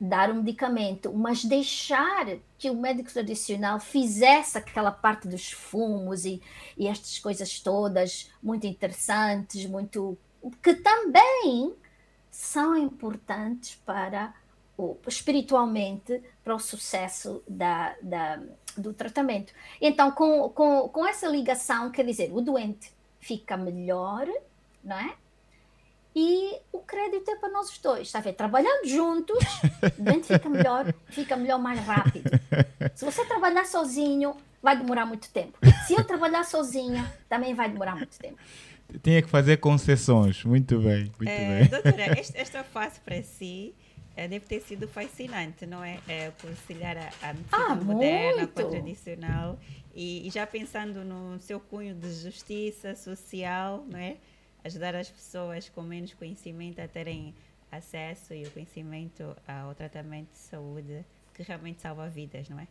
dar 0.00 0.30
um 0.30 0.36
medicamento, 0.36 1.12
mas 1.12 1.44
deixar 1.44 2.26
que 2.56 2.70
o 2.70 2.74
médico 2.74 3.12
tradicional 3.12 3.78
fizesse 3.78 4.56
aquela 4.56 4.90
parte 4.90 5.28
dos 5.28 5.52
fumos 5.52 6.24
e, 6.24 6.40
e 6.76 6.86
estas 6.86 7.18
coisas 7.18 7.60
todas 7.60 8.30
muito 8.42 8.66
interessantes, 8.66 9.66
muito 9.66 10.16
que 10.62 10.74
também 10.74 11.74
são 12.30 12.76
importantes 12.76 13.74
para 13.84 14.32
o, 14.76 14.96
espiritualmente 15.06 16.22
para 16.42 16.54
o 16.54 16.58
sucesso 16.58 17.42
da, 17.46 17.94
da, 18.00 18.40
do 18.76 18.94
tratamento. 18.94 19.52
Então, 19.80 20.12
com, 20.12 20.48
com, 20.50 20.88
com 20.88 21.06
essa 21.06 21.26
ligação, 21.26 21.90
quer 21.90 22.06
dizer, 22.06 22.30
o 22.32 22.40
doente 22.40 22.92
fica 23.18 23.56
melhor, 23.56 24.26
não 24.82 24.98
é? 24.98 25.16
E 26.20 26.58
o 26.72 26.80
crédito 26.80 27.30
é 27.30 27.36
para 27.36 27.48
nós 27.48 27.78
dois, 27.78 28.08
está 28.08 28.18
a 28.18 28.22
ver? 28.22 28.32
Trabalhando 28.32 28.88
juntos, 28.88 29.38
o 29.96 30.02
doente 30.02 30.26
fica 30.26 30.48
melhor, 30.48 30.92
fica 31.10 31.36
melhor 31.36 31.60
mais 31.60 31.78
rápido. 31.78 32.28
Se 32.92 33.04
você 33.04 33.24
trabalhar 33.24 33.64
sozinho, 33.64 34.36
vai 34.60 34.76
demorar 34.76 35.06
muito 35.06 35.30
tempo. 35.30 35.56
Se 35.86 35.92
eu 35.92 36.02
trabalhar 36.02 36.42
sozinha, 36.42 37.08
também 37.28 37.54
vai 37.54 37.70
demorar 37.70 37.94
muito 37.94 38.18
tempo. 38.18 38.36
Tinha 39.00 39.22
que 39.22 39.28
fazer 39.28 39.58
concessões. 39.58 40.42
Muito 40.42 40.80
bem, 40.80 41.04
muito 41.20 41.30
é, 41.30 41.60
bem. 41.60 41.68
Doutora, 41.68 42.06
esta 42.34 42.64
fase 42.64 42.98
para 42.98 43.22
si 43.22 43.72
é, 44.16 44.26
deve 44.26 44.44
ter 44.44 44.60
sido 44.62 44.88
fascinante, 44.88 45.66
não 45.66 45.84
é? 45.84 46.00
é 46.08 46.32
conciliar 46.42 46.96
a, 46.96 47.28
a 47.28 47.32
medicina 47.32 47.66
ah, 47.68 47.76
moderna 47.76 48.38
muito. 48.38 48.54
com 48.54 48.60
a 48.66 48.70
tradicional. 48.70 49.58
E, 49.94 50.26
e, 50.26 50.30
já 50.30 50.44
pensando 50.44 51.04
no 51.04 51.38
seu 51.38 51.60
cunho 51.60 51.94
de 51.94 52.12
justiça 52.12 52.96
social, 52.96 53.84
não 53.88 54.00
é? 54.00 54.16
Ajudar 54.64 54.94
as 54.94 55.10
pessoas 55.10 55.68
com 55.68 55.82
menos 55.82 56.12
conhecimento 56.14 56.80
a 56.80 56.88
terem 56.88 57.34
acesso 57.70 58.34
e 58.34 58.44
o 58.44 58.50
conhecimento 58.50 59.36
ao 59.46 59.74
tratamento 59.74 60.32
de 60.32 60.38
saúde 60.38 61.04
que 61.34 61.42
realmente 61.42 61.80
salva 61.80 62.08
vidas, 62.08 62.48
não 62.48 62.58
é? 62.58 62.66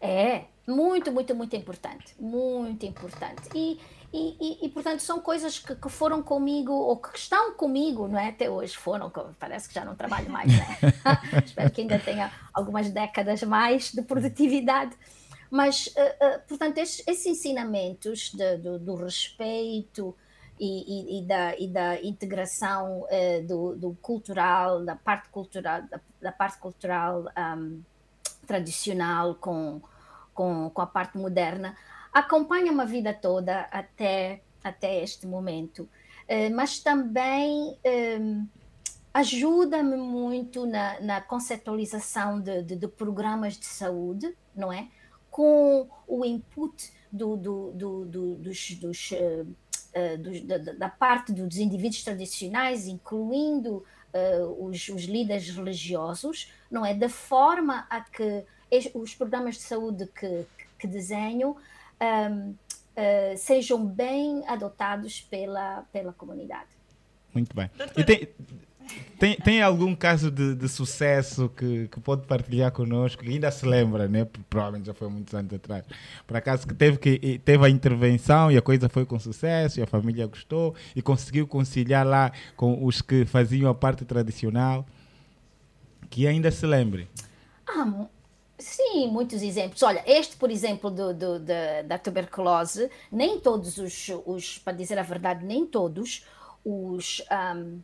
É, 0.00 0.44
muito, 0.66 1.10
muito, 1.10 1.34
muito 1.34 1.56
importante. 1.56 2.14
Muito 2.20 2.86
importante. 2.86 3.48
E, 3.54 3.80
e, 4.12 4.36
e, 4.40 4.66
e 4.66 4.68
portanto, 4.68 5.00
são 5.00 5.20
coisas 5.20 5.58
que, 5.58 5.74
que, 5.74 5.88
foram 5.88 6.22
comigo, 6.22 6.72
ou 6.72 6.96
que 6.96 7.18
estão 7.18 7.52
comigo, 7.54 8.06
não 8.06 8.18
é? 8.18 8.28
Até 8.28 8.48
hoje 8.48 8.76
foram, 8.76 9.10
parece 9.38 9.68
que 9.68 9.74
já 9.74 9.84
não 9.84 9.96
trabalho 9.96 10.30
mais, 10.30 10.52
né? 10.56 10.78
Espero 11.44 11.70
que 11.70 11.80
ainda 11.80 11.98
tenha 11.98 12.30
algumas 12.54 12.90
décadas 12.90 13.42
mais 13.42 13.90
de 13.90 14.02
produtividade. 14.02 14.94
Mas, 15.50 15.86
uh, 15.86 15.90
uh, 15.90 16.40
portanto, 16.46 16.78
esses, 16.78 17.02
esses 17.06 17.26
ensinamentos 17.26 18.30
de, 18.32 18.56
do, 18.58 18.78
do, 18.78 18.94
respeito 18.94 20.14
e, 20.60 21.18
e, 21.18 21.22
da, 21.22 21.58
e, 21.58 21.68
da, 21.68 22.02
integração 22.02 23.02
uh, 23.02 23.46
do, 23.46 23.74
do, 23.74 23.94
cultural, 24.02 24.84
da 24.84 24.94
parte 24.94 25.28
cultural, 25.30 25.82
da, 25.82 26.00
da 26.20 26.32
parte 26.32 26.58
cultural 26.58 27.24
um, 27.56 27.82
tradicional 28.46 29.34
com, 29.36 29.80
com, 30.34 30.70
com 30.70 30.82
a 30.82 30.86
parte 30.86 31.16
moderna, 31.16 31.76
acompanha 32.12 32.70
uma 32.70 32.84
vida 32.84 33.14
toda 33.14 33.60
até, 33.70 34.42
até 34.62 35.02
este 35.02 35.26
momento. 35.26 35.88
Mas 36.54 36.78
também 36.80 37.70
uh, 37.72 38.48
ajuda-me 39.12 39.96
muito 39.96 40.66
na, 40.66 41.00
na 41.00 41.20
conceptualização 41.20 42.40
de, 42.40 42.62
de, 42.62 42.76
de, 42.76 42.86
programas 42.86 43.58
de 43.58 43.66
saúde, 43.66 44.36
não 44.54 44.72
é? 44.72 44.88
Com 45.38 45.88
o 46.08 46.24
input 46.24 46.92
do, 47.12 47.36
do, 47.36 47.70
do, 47.70 48.04
do 48.04 48.34
dos, 48.34 48.74
dos, 48.74 49.10
uh, 49.12 50.18
dos 50.18 50.40
da, 50.42 50.58
da, 50.58 50.88
parte 50.88 51.32
dos 51.32 51.58
indivíduos 51.58 52.02
tradicionais, 52.02 52.88
incluindo 52.88 53.84
uh, 54.12 54.66
os, 54.66 54.88
os, 54.88 55.04
líderes 55.04 55.48
religiosos, 55.50 56.52
não 56.68 56.84
é? 56.84 56.92
Da 56.92 57.08
forma 57.08 57.86
a 57.88 58.00
que 58.00 58.44
os 58.92 59.14
programas 59.14 59.54
de 59.54 59.62
saúde 59.62 60.08
que, 60.08 60.44
que 60.76 60.88
desenho 60.88 61.56
um, 62.00 62.50
uh, 62.50 63.36
sejam 63.36 63.86
bem 63.86 64.42
adotados 64.48 65.20
pela, 65.20 65.86
pela 65.92 66.12
comunidade. 66.12 66.66
Muito 67.32 67.54
bem. 67.54 67.70
E 67.96 68.02
tem, 68.02 68.28
tem, 69.18 69.34
tem 69.36 69.62
algum 69.62 69.94
caso 69.96 70.30
de, 70.30 70.54
de 70.54 70.68
sucesso 70.68 71.48
que, 71.48 71.88
que 71.88 72.00
pode 72.00 72.26
partilhar 72.26 72.70
connosco, 72.70 73.22
que 73.22 73.30
ainda 73.30 73.50
se 73.50 73.66
lembra, 73.66 74.06
né? 74.06 74.26
provavelmente 74.48 74.86
já 74.86 74.94
foi 74.94 75.08
muitos 75.08 75.34
anos 75.34 75.52
atrás, 75.52 75.84
por 76.26 76.36
acaso 76.36 76.66
que 76.66 76.74
teve, 76.74 76.98
que 76.98 77.38
teve 77.40 77.66
a 77.66 77.68
intervenção 77.68 78.50
e 78.50 78.56
a 78.56 78.62
coisa 78.62 78.88
foi 78.88 79.04
com 79.04 79.18
sucesso 79.18 79.80
e 79.80 79.82
a 79.82 79.86
família 79.86 80.26
gostou 80.26 80.74
e 80.94 81.02
conseguiu 81.02 81.46
conciliar 81.48 82.06
lá 82.06 82.30
com 82.56 82.84
os 82.84 83.02
que 83.02 83.24
faziam 83.24 83.68
a 83.68 83.74
parte 83.74 84.04
tradicional, 84.04 84.86
que 86.08 86.26
ainda 86.26 86.50
se 86.50 86.64
lembre? 86.64 87.08
Ah, 87.66 88.06
sim, 88.56 89.08
muitos 89.10 89.42
exemplos. 89.42 89.82
Olha, 89.82 90.02
este, 90.06 90.36
por 90.36 90.50
exemplo, 90.50 90.90
do, 90.90 91.12
do 91.12 91.38
da, 91.40 91.82
da 91.82 91.98
tuberculose, 91.98 92.88
nem 93.10 93.40
todos 93.40 93.78
os, 93.78 94.10
os, 94.24 94.58
para 94.58 94.76
dizer 94.76 94.98
a 94.98 95.02
verdade, 95.02 95.44
nem 95.44 95.66
todos 95.66 96.24
os... 96.64 97.22
Um, 97.56 97.80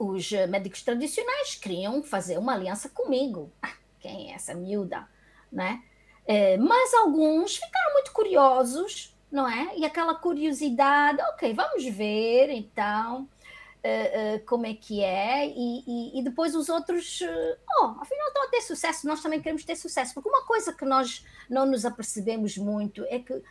os 0.00 0.32
eh, 0.32 0.46
médicos 0.46 0.82
tradicionais 0.82 1.54
queriam 1.56 2.02
fazer 2.02 2.38
uma 2.38 2.54
aliança 2.54 2.88
comigo. 2.88 3.52
Ah, 3.62 3.74
quem 4.00 4.32
é 4.32 4.34
essa 4.34 4.54
miúda? 4.54 5.06
Né? 5.52 5.82
É, 6.26 6.56
mas 6.56 6.94
alguns 6.94 7.56
ficaram 7.56 7.92
muito 7.92 8.10
curiosos, 8.12 9.14
não 9.30 9.46
é? 9.46 9.76
E 9.76 9.84
aquela 9.84 10.14
curiosidade, 10.14 11.20
ok, 11.34 11.52
vamos 11.52 11.84
ver 11.84 12.48
então 12.48 13.22
uh, 13.22 14.36
uh, 14.36 14.46
como 14.46 14.64
é 14.64 14.72
que 14.72 15.02
é. 15.04 15.46
E, 15.48 15.84
e, 15.86 16.18
e 16.18 16.24
depois 16.24 16.54
os 16.54 16.70
outros, 16.70 17.20
uh, 17.20 17.56
oh, 17.82 18.00
afinal 18.00 18.28
estão 18.28 18.44
a 18.44 18.48
ter 18.48 18.62
sucesso, 18.62 19.06
nós 19.06 19.20
também 19.20 19.42
queremos 19.42 19.64
ter 19.64 19.76
sucesso. 19.76 20.14
Porque 20.14 20.30
uma 20.30 20.46
coisa 20.46 20.72
que 20.72 20.84
nós 20.86 21.26
não 21.48 21.66
nos 21.66 21.84
apercebemos 21.84 22.56
muito 22.56 23.04
é 23.06 23.18
que, 23.18 23.42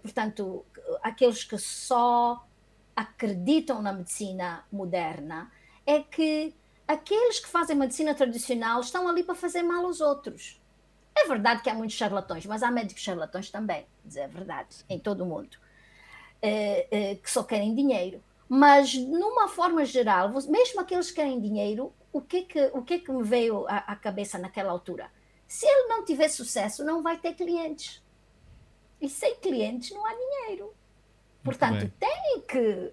portanto, 0.00 0.64
aqueles 1.02 1.44
que 1.44 1.58
só 1.58 2.46
acreditam 2.94 3.82
na 3.82 3.92
medicina 3.92 4.64
moderna, 4.70 5.50
é 5.86 6.00
que 6.00 6.54
aqueles 6.86 7.40
que 7.40 7.48
fazem 7.48 7.76
medicina 7.76 8.14
tradicional 8.14 8.80
estão 8.80 9.08
ali 9.08 9.22
para 9.22 9.34
fazer 9.34 9.62
mal 9.62 9.84
aos 9.84 10.00
outros. 10.00 10.60
É 11.14 11.26
verdade 11.26 11.62
que 11.62 11.70
há 11.70 11.74
muitos 11.74 11.96
charlatões, 11.96 12.46
mas 12.46 12.62
há 12.62 12.70
médicos 12.70 13.02
charlatões 13.02 13.50
também, 13.50 13.86
dizer 14.04 14.22
a 14.22 14.28
verdade, 14.28 14.84
em 14.88 14.98
todo 14.98 15.22
o 15.22 15.26
mundo, 15.26 15.56
é, 16.40 16.86
é, 16.90 17.14
que 17.16 17.30
só 17.30 17.42
querem 17.42 17.74
dinheiro. 17.74 18.22
Mas, 18.48 18.94
numa 18.94 19.48
forma 19.48 19.84
geral, 19.84 20.30
mesmo 20.30 20.80
aqueles 20.80 21.08
que 21.10 21.16
querem 21.16 21.40
dinheiro, 21.40 21.92
o 22.12 22.20
que 22.20 22.42
que, 22.42 22.70
o 22.74 22.82
que, 22.82 22.98
que 22.98 23.12
me 23.12 23.22
veio 23.22 23.66
à, 23.66 23.78
à 23.78 23.96
cabeça 23.96 24.38
naquela 24.38 24.70
altura? 24.70 25.10
Se 25.46 25.66
ele 25.66 25.88
não 25.88 26.04
tiver 26.04 26.28
sucesso, 26.28 26.84
não 26.84 27.02
vai 27.02 27.18
ter 27.18 27.34
clientes. 27.34 28.02
E 29.00 29.08
sem 29.08 29.34
clientes 29.36 29.90
não 29.90 30.04
há 30.06 30.14
dinheiro. 30.14 30.74
Portanto, 31.42 31.92
tem 31.98 32.40
que 32.46 32.92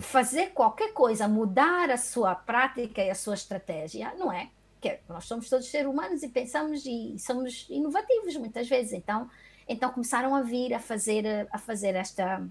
fazer 0.00 0.48
qualquer 0.48 0.92
coisa, 0.92 1.26
mudar 1.26 1.90
a 1.90 1.96
sua 1.96 2.34
prática 2.34 3.02
e 3.02 3.10
a 3.10 3.14
sua 3.14 3.34
estratégia, 3.34 4.14
não 4.18 4.32
é? 4.32 4.50
Que 4.80 4.98
nós 5.08 5.24
somos 5.24 5.48
todos 5.48 5.68
seres 5.68 5.88
humanos 5.88 6.22
e 6.22 6.28
pensamos 6.28 6.84
e 6.86 7.16
somos 7.18 7.66
inovativos 7.68 8.36
muitas 8.36 8.68
vezes. 8.68 8.92
Então, 8.92 9.28
então 9.68 9.90
começaram 9.90 10.34
a 10.34 10.42
vir 10.42 10.74
a 10.74 10.78
fazer 10.78 11.48
a 11.50 11.58
fazer 11.58 11.94
esta 11.94 12.46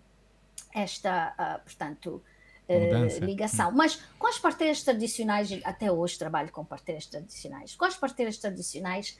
esta, 0.73 1.33
uh, 1.39 1.63
portanto, 1.63 2.21
uh, 2.69 3.25
ligação. 3.25 3.71
Mas 3.71 4.01
com 4.19 4.27
as 4.27 4.37
parteiras 4.37 4.83
tradicionais, 4.83 5.49
até 5.63 5.91
hoje 5.91 6.17
trabalho 6.17 6.51
com 6.51 6.63
parteiras 6.63 7.05
tradicionais. 7.05 7.75
Com 7.75 7.85
as 7.85 7.95
parteiras 7.95 8.37
tradicionais 8.37 9.19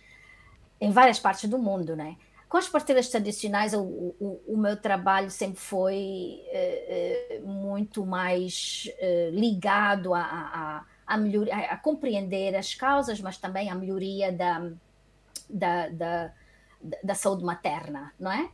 em 0.80 0.92
várias 0.92 1.20
partes 1.20 1.50
do 1.50 1.58
mundo, 1.58 1.96
né? 1.96 2.18
Com 2.50 2.58
as 2.58 2.70
parteiras 2.70 3.10
tradicionais, 3.10 3.74
o, 3.74 3.82
o, 3.82 4.42
o 4.48 4.58
meu 4.58 4.78
trabalho 4.78 5.30
sempre 5.30 5.60
foi 5.60 6.42
uh, 6.48 7.44
uh, 7.44 7.48
muito 7.48 8.06
mais 8.06 8.90
uh, 9.02 9.36
ligado 9.36 10.14
a, 10.14 10.22
a, 10.22 10.86
a, 11.06 11.16
a, 11.74 11.78
compreender 11.78 12.56
as 12.56 12.74
causas, 12.74 13.20
mas 13.20 13.38
também 13.38 13.70
a 13.70 13.76
melhoria 13.76 14.32
da, 14.32 14.72
da, 15.50 15.90
da, 15.90 16.34
da 17.04 17.16
saúde 17.16 17.44
materna 17.44 18.14
não 18.18 18.32
é? 18.32 18.50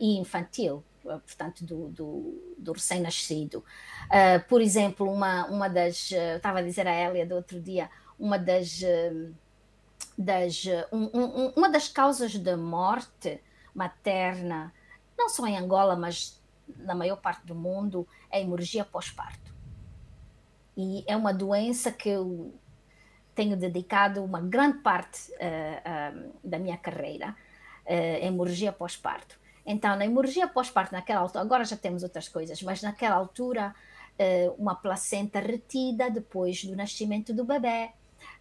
e 0.00 0.18
infantil, 0.18 0.84
portanto, 1.02 1.64
do, 1.64 1.88
do, 1.90 2.54
do 2.58 2.72
recém-nascido. 2.72 3.64
por 4.48 4.60
exemplo, 4.60 5.08
uma, 5.08 5.46
uma 5.46 5.68
das. 5.68 6.10
estava 6.10 6.58
a 6.58 6.62
dizer 6.62 6.88
a 6.88 7.08
Elia 7.08 7.24
do 7.24 7.36
outro 7.36 7.60
dia, 7.60 7.88
uma 8.18 8.36
das 8.36 8.82
das, 10.20 10.64
um, 10.92 11.08
um, 11.14 11.52
uma 11.56 11.70
das 11.70 11.88
causas 11.88 12.36
da 12.36 12.54
morte 12.54 13.40
materna, 13.74 14.72
não 15.16 15.30
só 15.30 15.46
em 15.46 15.56
Angola, 15.56 15.96
mas 15.96 16.38
na 16.76 16.94
maior 16.94 17.16
parte 17.16 17.46
do 17.46 17.54
mundo, 17.54 18.06
é 18.30 18.36
a 18.36 18.40
hemorragia 18.40 18.84
pós-parto. 18.84 19.50
E 20.76 21.02
é 21.06 21.16
uma 21.16 21.32
doença 21.32 21.90
que 21.90 22.10
eu 22.10 22.54
tenho 23.34 23.56
dedicado 23.56 24.22
uma 24.22 24.42
grande 24.42 24.78
parte 24.78 25.32
uh, 25.32 25.34
uh, 25.34 26.32
da 26.44 26.58
minha 26.58 26.76
carreira, 26.76 27.34
uh, 27.86 28.24
hemorragia 28.24 28.72
pós-parto. 28.72 29.40
Então, 29.64 29.96
na 29.96 30.04
hemorragia 30.04 30.46
pós-parto, 30.46 30.92
naquela 30.92 31.20
altura, 31.20 31.42
agora 31.42 31.64
já 31.64 31.76
temos 31.76 32.02
outras 32.02 32.28
coisas, 32.28 32.62
mas 32.62 32.82
naquela 32.82 33.16
altura, 33.16 33.74
uma 34.58 34.74
placenta 34.74 35.38
retida 35.38 36.10
depois 36.10 36.62
do 36.64 36.76
nascimento 36.76 37.32
do 37.32 37.44
bebê, 37.44 37.90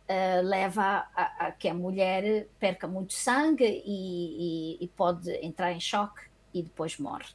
uh, 0.09 0.41
leva 0.43 1.07
a, 1.15 1.47
a, 1.47 1.51
que 1.51 1.69
a 1.69 1.73
mulher 1.73 2.47
perca 2.59 2.87
muito 2.87 3.13
sangue 3.13 3.65
e, 3.65 4.77
e, 4.79 4.83
e 4.83 4.87
pode 4.87 5.31
entrar 5.45 5.71
em 5.71 5.79
choque 5.79 6.21
e 6.53 6.63
depois 6.63 6.97
morre. 6.97 7.27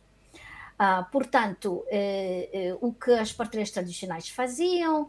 Uh, 0.74 1.08
portanto, 1.12 1.84
uh, 1.86 2.78
o 2.80 2.92
que 2.92 3.12
as 3.12 3.32
parteiras 3.32 3.70
tradicionais 3.70 4.28
faziam, 4.28 5.08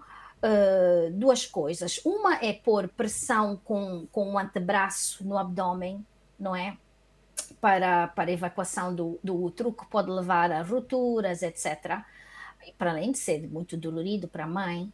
duas 1.13 1.43
coisas. 1.47 1.99
Uma 2.05 2.35
é 2.35 2.53
pôr 2.53 2.87
pressão 2.87 3.59
com, 3.65 4.05
com 4.11 4.33
o 4.33 4.37
antebraço 4.37 5.25
no 5.25 5.39
abdômen, 5.39 6.05
não 6.39 6.55
é? 6.55 6.77
Para, 7.59 8.09
para 8.09 8.31
evacuação 8.31 8.93
do, 8.93 9.19
do 9.23 9.41
útero, 9.41 9.73
que 9.73 9.87
pode 9.87 10.11
levar 10.11 10.51
a 10.51 10.61
rupturas, 10.61 11.41
etc. 11.41 11.99
Para 12.77 12.91
além 12.91 13.11
de 13.11 13.17
ser 13.17 13.49
muito 13.49 13.75
dolorido 13.75 14.27
para 14.27 14.43
a 14.43 14.47
mãe, 14.47 14.93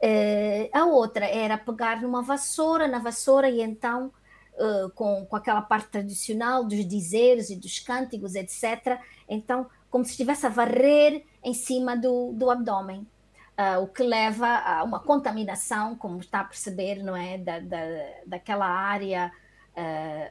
Uh, 0.00 0.70
a 0.72 0.84
outra 0.84 1.26
era 1.26 1.58
pegar 1.58 2.00
numa 2.00 2.22
vassoura, 2.22 2.86
na 2.86 3.00
vassoura, 3.00 3.50
e 3.50 3.60
então, 3.60 4.12
uh, 4.54 4.88
com, 4.90 5.26
com 5.26 5.34
aquela 5.36 5.60
parte 5.60 5.88
tradicional 5.88 6.64
dos 6.64 6.86
dizeres 6.86 7.50
e 7.50 7.56
dos 7.56 7.80
cânticos, 7.80 8.36
etc., 8.36 9.00
então, 9.28 9.66
como 9.90 10.04
se 10.04 10.12
estivesse 10.12 10.46
a 10.46 10.50
varrer 10.50 11.24
em 11.42 11.52
cima 11.52 11.96
do, 11.96 12.32
do 12.32 12.50
abdômen. 12.50 13.06
Uh, 13.58 13.82
o 13.82 13.88
que 13.88 14.04
leva 14.04 14.46
a 14.46 14.84
uma 14.84 15.00
contaminação, 15.00 15.96
como 15.96 16.20
está 16.20 16.40
a 16.40 16.44
perceber, 16.44 17.02
não 17.02 17.16
é, 17.16 17.36
da, 17.36 17.58
da, 17.58 17.78
daquela 18.26 18.66
área 18.66 19.32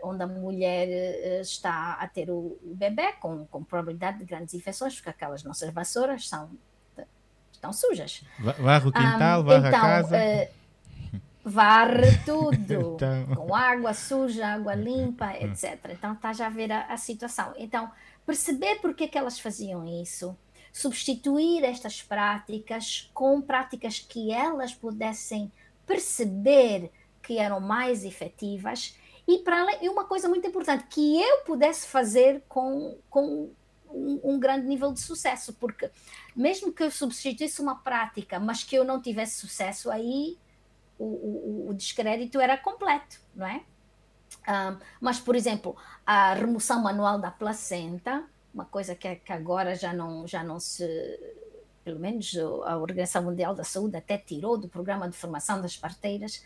onde 0.03 0.21
a 0.21 0.27
mulher 0.27 1.39
está 1.39 1.93
a 1.93 2.05
ter 2.05 2.29
o, 2.29 2.59
o 2.61 2.75
bebê, 2.75 3.13
com, 3.13 3.45
com 3.45 3.63
probabilidade 3.63 4.17
de 4.17 4.25
grandes 4.25 4.53
infecções, 4.53 4.95
porque 4.95 5.09
aquelas 5.09 5.41
nossas 5.41 5.73
vassouras 5.73 6.27
são 6.27 6.49
estão 7.57 7.73
sujas. 7.73 8.23
Varre 8.39 8.87
o 8.87 8.91
quintal, 8.91 9.41
um, 9.41 9.43
varre 9.43 9.67
então, 9.67 9.79
a 9.79 9.81
casa. 9.81 10.17
Uh, 10.17 10.47
varre 11.43 12.17
tudo, 12.25 12.95
então... 12.95 13.35
com 13.35 13.55
água 13.55 13.93
suja, 13.93 14.47
água 14.47 14.75
limpa, 14.75 15.27
hum. 15.27 15.51
etc. 15.51 15.79
Então 15.89 16.13
está 16.13 16.33
já 16.33 16.47
a 16.47 16.49
ver 16.49 16.71
a, 16.71 16.85
a 16.85 16.97
situação. 16.97 17.53
Então, 17.57 17.89
perceber 18.25 18.75
por 18.75 18.93
que, 18.93 19.07
que 19.07 19.17
elas 19.17 19.39
faziam 19.39 19.85
isso, 20.01 20.37
substituir 20.73 21.63
estas 21.63 22.01
práticas 22.01 23.09
com 23.13 23.41
práticas 23.41 23.99
que 23.99 24.31
elas 24.31 24.73
pudessem 24.73 25.51
perceber 25.85 26.91
que 27.23 27.39
eram 27.39 27.59
mais 27.59 28.03
efetivas 28.03 28.95
e 29.27 29.39
para 29.39 29.83
e 29.83 29.89
uma 29.89 30.05
coisa 30.05 30.29
muito 30.29 30.47
importante 30.47 30.85
que 30.89 31.21
eu 31.21 31.39
pudesse 31.39 31.87
fazer 31.87 32.43
com, 32.47 32.97
com 33.09 33.49
um, 33.89 34.19
um, 34.23 34.39
grande 34.39 34.65
nível 34.67 34.93
de 34.93 35.01
sucesso, 35.01 35.53
porque 35.53 35.89
mesmo 36.37 36.71
que 36.71 36.83
eu 36.83 36.91
substituísse 36.91 37.61
uma 37.61 37.75
prática, 37.75 38.39
mas 38.39 38.63
que 38.63 38.75
eu 38.75 38.83
não 38.83 39.01
tivesse 39.01 39.39
sucesso, 39.39 39.89
aí 39.89 40.37
o, 40.99 41.05
o, 41.05 41.69
o 41.69 41.73
descrédito 41.73 42.39
era 42.39 42.57
completo, 42.57 43.19
não 43.35 43.47
é? 43.47 43.63
Um, 44.47 44.77
mas, 45.01 45.19
por 45.19 45.35
exemplo, 45.35 45.75
a 46.05 46.33
remoção 46.33 46.81
manual 46.81 47.19
da 47.19 47.31
placenta, 47.31 48.23
uma 48.53 48.65
coisa 48.65 48.95
que, 48.95 49.15
que 49.15 49.33
agora 49.33 49.75
já 49.75 49.93
não, 49.93 50.27
já 50.27 50.43
não 50.43 50.59
se 50.59 50.85
pelo 51.83 51.99
menos 51.99 52.35
a 52.65 52.77
Organização 52.77 53.23
Mundial 53.23 53.55
da 53.55 53.63
Saúde 53.63 53.95
até 53.95 54.17
tirou 54.17 54.57
do 54.57 54.67
programa 54.67 55.09
de 55.09 55.15
formação 55.15 55.61
das 55.61 55.77
parteiras, 55.77 56.43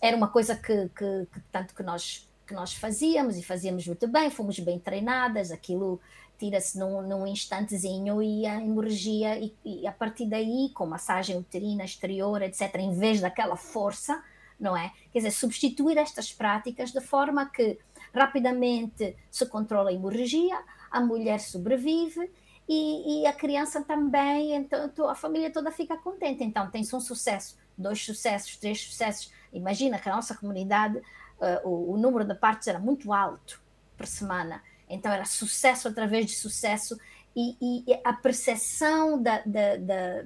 era 0.00 0.16
uma 0.16 0.28
coisa 0.28 0.56
que, 0.56 0.88
que, 0.88 1.26
que, 1.30 1.40
tanto 1.52 1.74
que 1.74 1.82
nós 1.82 2.26
que 2.46 2.54
nós 2.54 2.72
fazíamos 2.72 3.36
e 3.36 3.42
fazíamos 3.42 3.86
muito 3.86 4.06
bem, 4.06 4.30
fomos 4.30 4.58
bem 4.60 4.78
treinadas, 4.78 5.50
aquilo 5.50 6.00
tira-se 6.38 6.78
num, 6.78 7.02
num, 7.02 7.26
instantezinho 7.26 8.22
e 8.22 8.46
a 8.46 8.60
hemorragia, 8.60 9.38
e, 9.38 9.54
e, 9.64 9.86
a 9.86 9.92
partir 9.92 10.26
daí, 10.26 10.70
com 10.74 10.86
massagem 10.86 11.36
uterina 11.36 11.84
exterior, 11.84 12.42
etc., 12.42 12.74
em 12.76 12.92
vez 12.92 13.20
daquela 13.20 13.56
força, 13.56 14.22
não 14.58 14.76
é? 14.76 14.92
Quer 15.12 15.18
dizer, 15.20 15.30
substituir 15.32 15.98
estas 15.98 16.32
práticas 16.32 16.92
de 16.92 17.00
forma 17.00 17.46
que 17.46 17.78
rapidamente 18.14 19.16
se 19.30 19.46
controla 19.46 19.90
a 19.90 19.92
hemorragia, 19.92 20.58
a 20.90 21.00
mulher 21.00 21.40
sobrevive 21.40 22.30
e, 22.68 23.22
e 23.22 23.26
a 23.26 23.32
criança 23.32 23.82
também, 23.82 24.54
então 24.54 25.08
a 25.08 25.14
família 25.14 25.50
toda 25.50 25.70
fica 25.70 25.96
contente. 25.96 26.42
Então 26.42 26.70
tem-se 26.70 26.94
um 26.96 27.00
sucesso, 27.00 27.58
dois 27.76 28.02
sucessos, 28.04 28.56
três 28.56 28.80
sucessos. 28.80 29.32
Imagina 29.52 29.98
que 29.98 30.08
a 30.08 30.14
nossa 30.14 30.34
comunidade 30.34 30.98
uh, 31.38 31.68
o, 31.68 31.92
o, 31.92 31.96
número 31.98 32.24
de 32.24 32.34
partos 32.34 32.66
era 32.66 32.78
muito 32.78 33.12
alto 33.12 33.62
por 33.96 34.06
semana. 34.06 34.62
Então 34.88 35.12
era 35.12 35.24
sucesso 35.24 35.88
através 35.88 36.26
de 36.26 36.34
sucesso. 36.34 36.98
E, 37.34 37.56
e 37.60 38.00
a 38.02 38.12
percepção 38.12 39.20
da, 39.20 39.42
da, 39.44 39.76
da, 39.76 40.24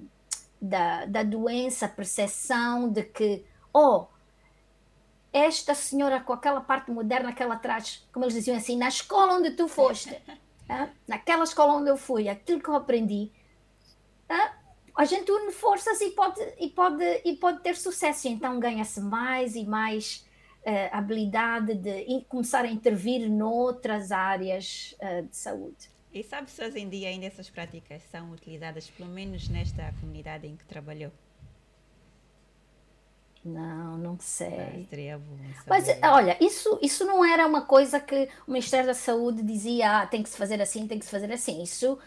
da, 0.61 1.06
da 1.06 1.22
doença, 1.22 1.86
a 1.86 1.88
percepção 1.88 2.88
de 2.88 3.02
que, 3.02 3.44
oh, 3.72 4.06
esta 5.32 5.74
senhora 5.74 6.20
com 6.20 6.32
aquela 6.32 6.61
parte 6.61 6.90
moderna 6.90 7.32
que 7.32 7.42
ela 7.42 7.56
traz, 7.56 8.06
como 8.12 8.24
eles 8.24 8.34
diziam 8.34 8.56
assim, 8.56 8.76
na 8.76 8.88
escola 8.88 9.34
onde 9.34 9.52
tu 9.52 9.66
foste, 9.66 10.16
naquela 11.06 11.44
escola 11.44 11.74
onde 11.74 11.90
eu 11.90 11.96
fui, 11.96 12.28
aquilo 12.28 12.61
que 12.61 12.68
eu 12.68 12.76
aprendi, 12.76 13.32
a 14.96 15.04
gente 15.04 15.30
une 15.30 15.50
forças 15.50 16.00
e 16.00 16.11
pode, 16.11 16.40
e 16.58 16.68
pode, 16.68 17.22
e 17.24 17.36
pode 17.36 17.61
ter 17.61 17.76
sucesso. 17.76 18.28
Então 18.28 18.61
ganha-se 18.61 19.00
mais 19.00 19.54
e 19.54 19.64
mais 19.64 20.26
uh, 20.66 20.96
habilidade 20.96 21.74
de 21.74 22.24
começar 22.28 22.64
a 22.64 22.68
intervir 22.68 23.28
noutras 23.28 24.12
áreas 24.12 24.94
uh, 25.00 25.26
de 25.26 25.36
saúde. 25.36 25.90
E 26.12 26.22
sabe 26.24 26.50
se 26.50 26.62
hoje 26.64 26.80
em 26.80 26.88
dia 26.88 27.08
ainda 27.08 27.26
essas 27.26 27.48
práticas 27.48 28.02
são 28.11 28.32
utilizadas, 28.32 28.90
pelo 28.90 29.08
menos 29.08 29.48
nesta 29.48 29.94
comunidade 30.00 30.46
em 30.46 30.56
que 30.56 30.64
trabalhou? 30.64 31.12
Não, 33.44 33.96
não 33.96 34.18
sei. 34.18 34.86
Mas, 35.66 35.86
Mas 35.86 35.98
olha, 36.02 36.36
isso, 36.40 36.78
isso 36.82 37.06
não 37.06 37.24
era 37.24 37.46
uma 37.46 37.62
coisa 37.62 37.98
que 37.98 38.28
o 38.46 38.50
Ministério 38.50 38.86
da 38.86 38.94
Saúde 38.94 39.42
dizia, 39.42 40.00
ah, 40.02 40.06
tem 40.06 40.22
que 40.22 40.28
se 40.28 40.36
fazer 40.36 40.61
assim, 40.61 40.86
tem 40.86 40.98
que 40.98 41.04
se 41.04 41.11
fazer 41.11 41.32
assim. 41.32 41.62
Isso, 41.62 41.98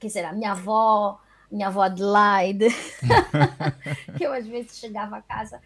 quer 0.00 0.08
dizer, 0.08 0.24
a 0.24 0.32
minha 0.32 0.50
avó, 0.50 1.20
minha 1.50 1.68
avó 1.68 1.82
Adelaide, 1.82 2.68
que 4.18 4.24
eu 4.24 4.32
às 4.32 4.46
vezes 4.46 4.78
chegava 4.78 5.18
a 5.18 5.22
casa 5.22 5.60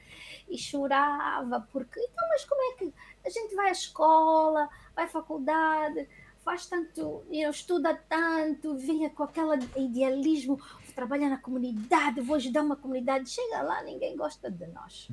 e 0.55 0.59
chorava, 0.59 1.66
porque 1.72 2.00
então, 2.00 2.28
mas 2.28 2.44
como 2.44 2.62
é 2.72 2.76
que 2.76 2.94
a 3.24 3.30
gente 3.30 3.55
vai 3.55 3.68
à 3.68 3.72
escola, 3.72 4.68
vai 4.94 5.05
à 5.05 5.09
faculdade, 5.09 6.09
faz 6.44 6.66
tanto, 6.66 7.24
estuda 7.30 7.94
tanto, 8.09 8.76
vinha 8.76 9.09
com 9.11 9.22
aquele 9.22 9.68
idealismo, 9.76 10.61
trabalha 10.94 11.28
na 11.28 11.38
comunidade, 11.38 12.20
vou 12.20 12.36
ajudar 12.36 12.62
uma 12.62 12.76
comunidade, 12.76 13.28
chega 13.28 13.62
lá, 13.62 13.82
ninguém 13.82 14.16
gosta 14.16 14.50
de 14.50 14.66
nós. 14.68 15.09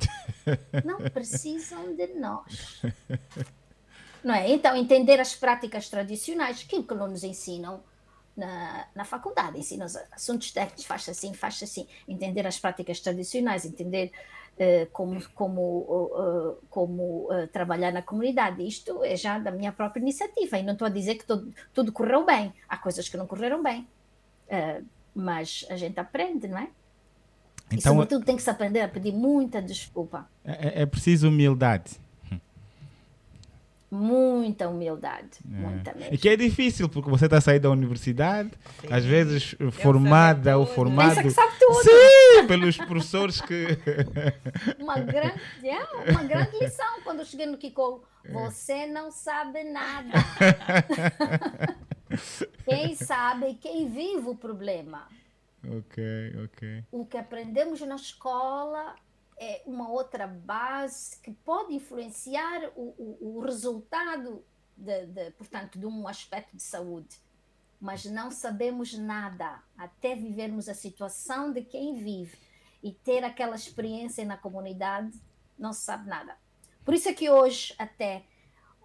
Não 0.86 0.98
precisam 1.10 1.96
de 1.96 2.08
nós. 2.08 2.82
Não 4.24 4.36
é? 4.36 4.52
Então, 4.52 4.76
entender 4.76 5.20
as 5.20 5.36
práticas 5.36 5.90
tradicionais, 5.90 6.64
que 6.64 6.78
não 6.94 7.08
nos 7.08 7.24
ensinam 7.24 7.84
na, 8.38 8.88
na 8.94 9.04
faculdade, 9.04 9.58
ensinam 9.58 9.86
os 9.88 9.96
assuntos 10.12 10.52
técnicos, 10.52 10.86
faz 10.86 11.10
assim, 11.10 11.34
faz 11.34 11.62
assim, 11.64 11.88
entender 12.08 12.46
as 12.46 12.60
práticas 12.60 13.00
tradicionais, 13.00 13.66
entender 13.66 14.12
como, 14.92 15.22
como, 15.34 16.12
eh, 16.18 16.66
como 16.70 17.28
eh, 17.32 17.48
trabalhar 17.48 17.92
na 17.92 18.02
comunidade. 18.02 18.66
Isto 18.66 19.04
é 19.04 19.16
já 19.16 19.40
da 19.40 19.52
minha 19.52 19.72
própria 19.72 20.02
iniciativa 20.02 20.58
e 20.58 20.64
não 20.64 20.74
estou 20.74 20.86
a 20.86 20.90
dizer 20.90 21.16
que 21.16 21.26
todo, 21.26 21.52
tudo 21.74 21.92
correu 21.92 22.26
bem. 22.26 22.54
Há 22.68 22.78
coisas 22.78 23.10
que 23.10 23.18
não 23.18 23.26
correram 23.26 23.64
bem, 23.64 23.88
mas 25.16 25.66
a 25.70 25.76
gente 25.76 26.00
aprende, 26.00 26.48
não 26.48 26.58
é? 26.58 26.70
Então, 27.68 27.78
e 27.78 27.82
sobretudo 27.82 28.26
tem 28.26 28.36
que 28.36 28.42
se 28.42 28.50
aprender 28.50 28.82
a 28.82 28.88
pedir 28.88 29.14
muita 29.14 29.62
desculpa. 29.62 30.28
É, 30.44 30.82
é, 30.82 30.82
é 30.82 30.86
preciso 30.86 31.30
humildade. 31.30 32.00
Muita 33.94 34.70
humildade, 34.70 35.40
É. 35.44 35.48
muita 35.58 35.94
mesmo. 35.94 36.14
E 36.14 36.18
que 36.18 36.30
é 36.30 36.38
difícil, 36.38 36.88
porque 36.88 37.10
você 37.10 37.26
está 37.26 37.42
sair 37.42 37.60
da 37.60 37.70
universidade, 37.70 38.50
Sim. 38.80 38.88
às 38.90 39.04
vezes 39.04 39.50
saber 39.50 39.72
formada 39.72 40.58
ou 40.58 40.66
formado. 40.66 41.10
Pensa 41.10 41.24
que 41.24 41.30
sabe 41.32 41.54
tudo. 41.60 41.82
Sim, 41.84 42.48
pelos 42.48 42.78
professores 42.78 43.42
que. 43.42 43.68
Uma 44.80 44.98
grande, 44.98 45.42
é, 45.64 45.84
uma 46.10 46.24
grande 46.24 46.58
lição 46.58 47.02
quando 47.04 47.20
eu 47.20 47.26
cheguei 47.26 47.46
no 47.46 47.58
Kiko. 47.58 48.02
Você 48.32 48.86
não 48.86 49.12
sabe 49.12 49.62
nada. 49.66 50.10
quem 52.66 52.96
sabe, 52.96 53.56
quem 53.56 53.90
vive 53.90 54.30
o 54.30 54.36
problema. 54.36 55.08
ok, 55.66 56.04
ok. 56.46 56.84
O 56.92 57.06
que 57.06 57.18
aprendemos 57.18 57.82
na 57.82 57.96
escola 57.96 58.96
é 59.42 59.64
uma 59.66 59.90
outra 59.90 60.28
base 60.28 61.20
que 61.20 61.32
pode 61.32 61.74
influenciar 61.74 62.72
o, 62.76 62.94
o, 62.96 63.38
o 63.38 63.40
resultado, 63.40 64.46
de, 64.78 65.08
de, 65.08 65.32
portanto, 65.32 65.80
de 65.80 65.86
um 65.88 66.08
aspecto 66.08 66.56
de 66.56 66.62
saúde. 66.62 67.20
Mas 67.80 68.06
não 68.06 68.30
sabemos 68.30 68.94
nada 68.94 69.64
até 69.76 70.16
vivermos 70.16 70.70
a 70.70 70.76
situação 70.76 71.52
de 71.52 71.64
quem 71.64 71.96
vive 71.96 72.38
e 72.84 72.92
ter 72.92 73.24
aquela 73.24 73.56
experiência 73.56 74.24
na 74.24 74.38
comunidade, 74.38 75.20
não 75.58 75.74
se 75.74 75.82
sabe 75.82 76.08
nada. 76.08 76.38
Por 76.86 76.94
isso 76.94 77.10
é 77.10 77.14
que 77.14 77.28
hoje, 77.28 77.74
até, 77.80 78.24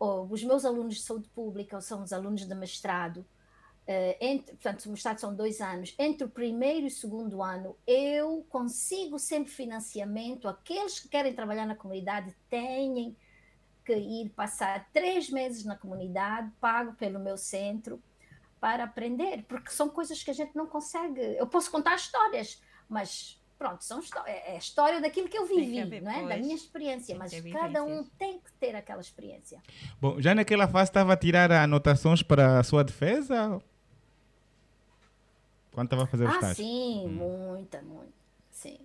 oh, 0.01 0.23
os 0.23 0.43
meus 0.43 0.65
alunos 0.65 0.95
de 0.95 1.03
saúde 1.03 1.29
pública, 1.29 1.77
ou 1.77 1.83
são 1.83 2.03
os 2.03 2.15
alunos 2.15 2.47
de 2.47 2.55
mestrado, 2.55 3.27
Uh, 3.89 4.17
entre, 4.21 4.57
portanto, 4.57 4.85
o 4.87 4.91
mestrado 4.91 5.21
são 5.21 5.33
dois 5.33 5.61
anos, 5.61 5.95
entre 5.97 6.25
o 6.25 6.29
primeiro 6.29 6.87
e 6.87 6.89
o 6.89 6.91
segundo 6.91 7.41
ano, 7.41 7.77
eu 7.87 8.45
consigo 8.49 9.17
sempre 9.17 9.53
financiamento. 9.53 10.49
Aqueles 10.49 10.99
que 10.99 11.09
querem 11.09 11.33
trabalhar 11.33 11.67
na 11.67 11.77
comunidade 11.77 12.35
têm 12.51 13.17
que 13.85 13.95
ir 13.95 14.31
passar 14.31 14.89
três 14.93 15.31
meses 15.31 15.65
na 15.65 15.77
comunidade, 15.77 16.51
pago 16.61 16.95
pelo 16.95 17.21
meu 17.21 17.37
centro, 17.37 18.03
para 18.61 18.83
aprender, 18.83 19.45
porque 19.47 19.71
são 19.71 19.89
coisas 19.89 20.21
que 20.21 20.33
a 20.33 20.35
gente 20.35 20.57
não 20.57 20.67
consegue. 20.67 21.21
Eu 21.21 21.47
posso 21.47 21.71
contar 21.71 21.95
histórias, 21.95 22.61
mas 22.89 23.41
pronto, 23.57 23.85
são 23.85 24.01
é 24.27 24.57
a 24.57 24.59
história 24.59 25.01
daquilo 25.01 25.29
que 25.29 25.39
eu 25.39 25.47
vivi, 25.47 25.85
ver, 25.85 26.03
não 26.03 26.11
é? 26.11 26.17
pois. 26.17 26.29
da 26.29 26.37
minha 26.37 26.57
experiência, 26.57 27.15
Tem 27.15 27.19
mas 27.19 27.33
que 27.33 27.53
cada 27.53 27.85
um 27.85 28.03
tem 28.19 28.41
que 28.41 28.53
ter 28.55 28.75
aquela 28.75 29.01
experiência. 29.01 29.63
Bom, 30.01 30.21
já 30.21 30.35
naquela 30.35 30.67
fase 30.67 30.91
estava 30.91 31.13
a 31.13 31.17
tirar 31.17 31.53
anotações 31.53 32.23
para 32.23 32.59
a 32.59 32.65
sua 32.65 32.83
defesa? 32.83 33.63
Quando 35.77 35.89
estava 35.89 36.05
a 36.05 36.07
fazer 36.07 36.25
o 36.25 36.29
Ah, 36.29 36.31
estágio? 36.31 36.57
sim, 36.57 37.07
muita, 37.07 37.83
muita, 37.83 38.11
sim. 38.51 38.79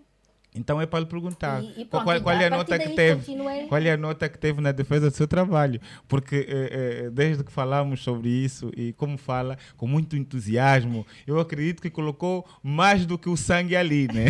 Então 0.53 0.81
é 0.81 0.85
para 0.85 0.99
lhe 0.99 1.05
perguntar. 1.05 1.63
E- 1.63 1.83
e 1.83 1.85
qual, 1.85 2.03
pronto, 2.03 2.21
qual 2.23 2.35
e 2.37 2.43
é 2.43 2.47
a 2.47 2.49
nota 2.49 2.77
que 2.77 2.89
teve? 2.89 3.21
continuei. 3.21 3.65
Qual 3.67 3.81
é 3.81 3.91
a 3.93 3.95
nota 3.95 4.27
que 4.27 4.37
teve 4.37 4.59
na 4.59 4.73
defesa 4.73 5.09
do 5.09 5.15
seu 5.15 5.25
trabalho? 5.25 5.79
Porque 6.09 6.45
eh, 6.49 7.05
eh, 7.05 7.09
desde 7.09 7.45
que 7.45 7.51
falamos 7.53 8.03
sobre 8.03 8.27
isso 8.27 8.69
e 8.75 8.91
como 8.91 9.17
fala, 9.17 9.57
com 9.77 9.87
muito 9.87 10.17
entusiasmo, 10.17 11.07
eu 11.25 11.39
acredito 11.39 11.81
que 11.81 11.89
colocou 11.89 12.45
mais 12.61 13.05
do 13.05 13.17
que 13.17 13.29
o 13.29 13.37
sangue 13.37 13.73
ali, 13.77 14.09
né? 14.09 14.25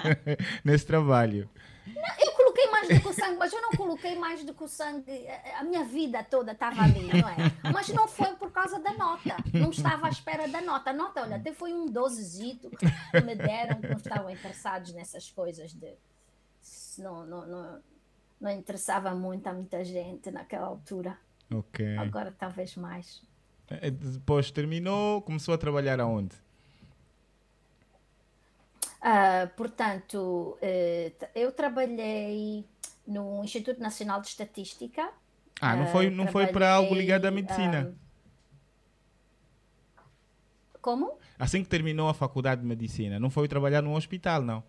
Nesse 0.64 0.86
trabalho. 0.86 1.46
Eu 1.86 2.32
coloquei 2.32 2.39
mais 2.80 2.88
do 2.88 3.00
que 3.02 3.08
o 3.08 3.12
sangue, 3.12 3.36
mas 3.38 3.52
eu 3.52 3.62
não 3.62 3.70
coloquei 3.70 4.18
mais 4.18 4.44
do 4.44 4.54
que 4.54 4.64
o 4.64 4.68
sangue. 4.68 5.26
A 5.58 5.62
minha 5.64 5.84
vida 5.84 6.22
toda 6.24 6.52
estava 6.52 6.82
ali, 6.82 7.06
não 7.06 7.28
é? 7.28 7.36
Mas 7.72 7.88
não 7.88 8.08
foi 8.08 8.34
por 8.36 8.50
causa 8.50 8.78
da 8.78 8.92
nota. 8.94 9.36
Não 9.52 9.70
estava 9.70 10.06
à 10.06 10.10
espera 10.10 10.48
da 10.48 10.60
nota. 10.60 10.90
A 10.90 10.92
nota, 10.92 11.22
olha, 11.22 11.36
até 11.36 11.52
foi 11.52 11.72
um 11.72 11.86
dozezito 11.86 12.70
que 12.70 13.20
me 13.20 13.34
deram, 13.34 13.80
que 13.80 13.88
não 13.88 13.96
estavam 13.96 14.30
interessados 14.30 14.92
nessas 14.92 15.30
coisas 15.30 15.72
de. 15.72 15.94
Não, 16.98 17.26
não, 17.26 17.46
não, 17.46 17.82
não 18.40 18.50
interessava 18.50 19.14
muito 19.14 19.46
a 19.46 19.52
muita 19.52 19.84
gente 19.84 20.30
naquela 20.30 20.66
altura. 20.66 21.18
Ok. 21.52 21.96
Agora 21.98 22.34
talvez 22.38 22.76
mais. 22.76 23.22
Eh, 23.68 23.90
Depois 23.90 24.50
terminou, 24.50 25.22
começou 25.22 25.54
a 25.54 25.58
trabalhar 25.58 26.00
aonde? 26.00 26.36
Ah, 29.00 29.48
portanto, 29.56 30.58
t- 30.60 31.30
eu 31.34 31.52
trabalhei 31.52 32.64
no 33.06 33.42
Instituto 33.42 33.80
Nacional 33.80 34.20
de 34.20 34.28
Estatística. 34.28 35.10
Ah, 35.60 35.74
não 35.76 35.84
Ah, 35.84 35.86
foi, 35.86 36.10
não 36.10 36.26
foi 36.28 36.46
para 36.46 36.72
algo 36.74 36.94
ligado 36.94 37.24
à 37.26 37.30
medicina. 37.30 37.94
Como? 40.80 41.18
Assim 41.38 41.62
que 41.62 41.68
terminou 41.68 42.08
a 42.08 42.14
faculdade 42.14 42.60
de 42.62 42.66
medicina, 42.66 43.18
não 43.18 43.30
foi 43.30 43.48
trabalhar 43.48 43.82
num 43.82 43.94
hospital, 43.94 44.42
não? 44.42 44.62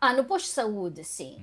Ah, 0.00 0.12
no 0.12 0.24
posto 0.24 0.46
de 0.46 0.52
saúde, 0.52 1.04
sim. 1.04 1.38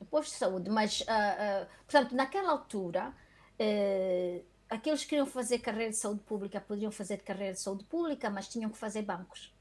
No 0.00 0.06
posto 0.06 0.32
de 0.32 0.36
saúde, 0.38 0.70
mas, 0.70 1.02
ah, 1.08 1.36
ah, 1.62 1.66
portanto, 1.86 2.14
naquela 2.14 2.50
altura, 2.50 3.12
eh, 3.58 4.42
aqueles 4.72 5.02
que 5.02 5.10
queriam 5.10 5.26
fazer 5.26 5.58
carreira 5.58 5.90
de 5.90 5.96
saúde 5.96 6.20
pública 6.22 6.60
podiam 6.60 6.90
fazer 6.90 7.18
carreira 7.18 7.52
de 7.52 7.60
saúde 7.60 7.84
pública, 7.84 8.30
mas 8.30 8.48
tinham 8.48 8.70
que 8.70 8.78
fazer 8.78 9.02
bancos. 9.02 9.52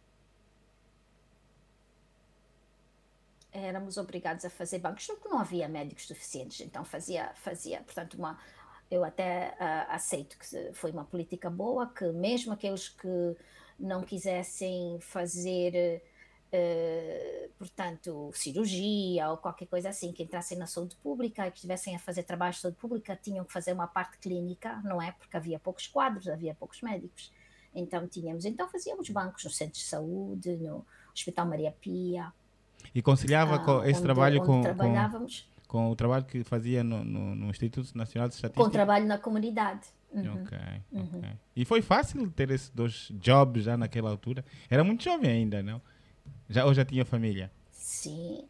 Éramos 3.51 3.97
obrigados 3.97 4.45
a 4.45 4.49
fazer 4.49 4.79
bancos, 4.79 5.05
porque 5.07 5.27
não 5.27 5.39
havia 5.39 5.67
médicos 5.67 6.07
suficientes, 6.07 6.61
então 6.61 6.85
fazia, 6.85 7.33
fazia, 7.35 7.81
portanto, 7.81 8.13
uma, 8.13 8.39
eu 8.89 9.03
até 9.03 9.53
ah, 9.59 9.87
aceito 9.89 10.37
que 10.37 10.73
foi 10.73 10.91
uma 10.91 11.03
política 11.03 11.49
boa, 11.49 11.87
que 11.87 12.05
mesmo 12.13 12.53
aqueles 12.53 12.87
que 12.87 13.35
não 13.77 14.03
quisessem 14.03 14.97
fazer 15.01 16.01
eh, 16.51 17.49
portanto, 17.57 18.31
cirurgia 18.33 19.29
ou 19.29 19.37
qualquer 19.37 19.67
coisa 19.67 19.89
assim, 19.89 20.11
que 20.11 20.23
entrassem 20.23 20.57
na 20.57 20.67
saúde 20.67 20.95
pública 20.97 21.47
e 21.47 21.51
que 21.51 21.57
estivessem 21.57 21.95
a 21.95 21.99
fazer 21.99 22.23
trabalho 22.23 22.53
de 22.53 22.59
saúde 22.59 22.77
pública, 22.77 23.17
tinham 23.21 23.45
que 23.45 23.53
fazer 23.53 23.73
uma 23.73 23.87
parte 23.87 24.17
clínica, 24.17 24.81
não 24.83 25.01
é? 25.01 25.11
Porque 25.13 25.35
havia 25.37 25.59
poucos 25.59 25.87
quadros, 25.87 26.27
havia 26.27 26.53
poucos 26.53 26.81
médicos. 26.81 27.31
Então 27.73 28.05
tínhamos, 28.07 28.43
então 28.45 28.67
fazíamos 28.67 29.09
bancos 29.09 29.43
no 29.45 29.49
centro 29.49 29.79
de 29.79 29.85
saúde, 29.85 30.57
no 30.57 30.85
Hospital 31.15 31.45
Maria 31.45 31.71
Pia. 31.71 32.33
E 32.93 33.01
conciliava 33.01 33.55
ah, 33.55 33.59
com 33.59 33.83
esse 33.83 33.93
onde- 33.93 34.01
trabalho 34.01 34.37
onde 34.39 34.47
com, 34.47 34.55
com, 34.57 34.61
trabalhávamos 34.61 35.49
com 35.67 35.89
o 35.89 35.95
trabalho 35.95 36.25
que 36.25 36.43
fazia 36.43 36.83
no, 36.83 37.01
no, 37.01 37.33
no 37.33 37.49
Instituto 37.49 37.97
Nacional 37.97 38.27
de 38.27 38.33
com 38.33 38.35
Estatística? 38.39 38.69
trabalho 38.71 39.07
na 39.07 39.17
comunidade. 39.17 39.87
Uhum. 40.11 40.43
Ok, 40.43 40.57
ok. 40.93 41.29
E 41.55 41.63
foi 41.63 41.81
fácil 41.81 42.29
ter 42.31 42.51
esses 42.51 42.69
dois 42.69 43.07
jobs 43.11 43.63
já 43.63 43.77
naquela 43.77 44.09
altura? 44.09 44.43
Era 44.69 44.83
muito 44.83 45.01
jovem 45.01 45.31
ainda, 45.31 45.63
não? 45.63 45.81
Já, 46.51 46.65
ou 46.65 46.73
já 46.73 46.83
tinha 46.83 47.05
família? 47.05 47.49
Sim. 47.71 48.43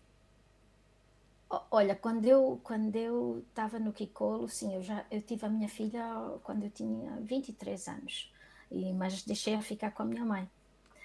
Olha, 1.69 1.95
quando 1.95 2.25
eu 2.25 2.59
quando 2.63 2.95
eu 2.95 3.43
estava 3.49 3.77
no 3.77 3.93
Kikolo, 3.93 4.47
sim, 4.49 4.73
eu 4.73 4.81
já 4.81 5.05
eu 5.11 5.21
tive 5.21 5.45
a 5.45 5.49
minha 5.49 5.69
filha 5.69 6.03
quando 6.43 6.63
eu 6.63 6.71
tinha 6.71 7.17
23 7.21 7.87
anos. 7.87 8.33
E 8.71 8.91
mas 8.93 9.23
deixei 9.23 9.53
a 9.53 9.61
ficar 9.61 9.91
com 9.91 10.03
a 10.03 10.05
minha 10.05 10.25
mãe. 10.25 10.49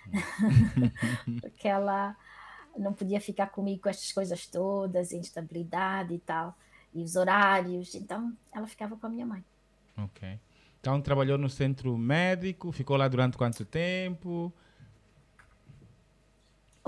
Porque 1.43 1.69
ela 1.69 2.17
não 2.79 2.93
podia 2.93 3.21
ficar 3.21 3.49
comigo 3.49 3.83
com 3.83 3.89
estas 3.89 4.13
coisas 4.13 4.47
todas, 4.47 5.13
instabilidade 5.13 6.15
e 6.15 6.19
tal, 6.19 6.57
e 6.95 7.03
os 7.03 7.17
horários, 7.17 7.95
então 7.95 8.35
ela 8.53 8.67
ficava 8.67 8.97
com 8.97 9.07
a 9.07 9.11
minha 9.11 9.27
mãe. 9.27 9.45
Ok. 9.97 10.39
Então 10.81 11.01
trabalhou 11.01 11.37
no 11.37 11.49
centro 11.49 11.97
médico, 11.99 12.71
ficou 12.71 12.97
lá 12.97 13.09
durante 13.09 13.37
quanto 13.37 13.65
tempo? 13.65 14.53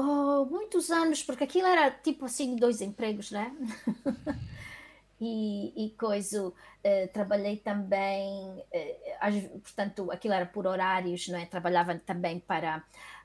Oh, 0.00 0.44
muitos 0.46 0.90
anos, 0.92 1.24
porque 1.24 1.42
aquilo 1.44 1.66
era 1.66 1.90
tipo 1.90 2.24
assim, 2.24 2.54
dois 2.54 2.80
empregos, 2.80 3.32
né? 3.32 3.52
e, 5.20 5.86
e 5.86 5.90
coisa, 5.96 6.52
eh, 6.84 7.08
trabalhei 7.08 7.56
também, 7.56 8.64
às- 9.20 9.44
portanto, 9.62 10.10
aquilo 10.12 10.34
era 10.34 10.46
por 10.46 10.66
horários, 10.66 11.26
não 11.28 11.38
é? 11.38 11.46
Trabalhava 11.46 11.98
também 11.98 12.38
para, 12.38 12.84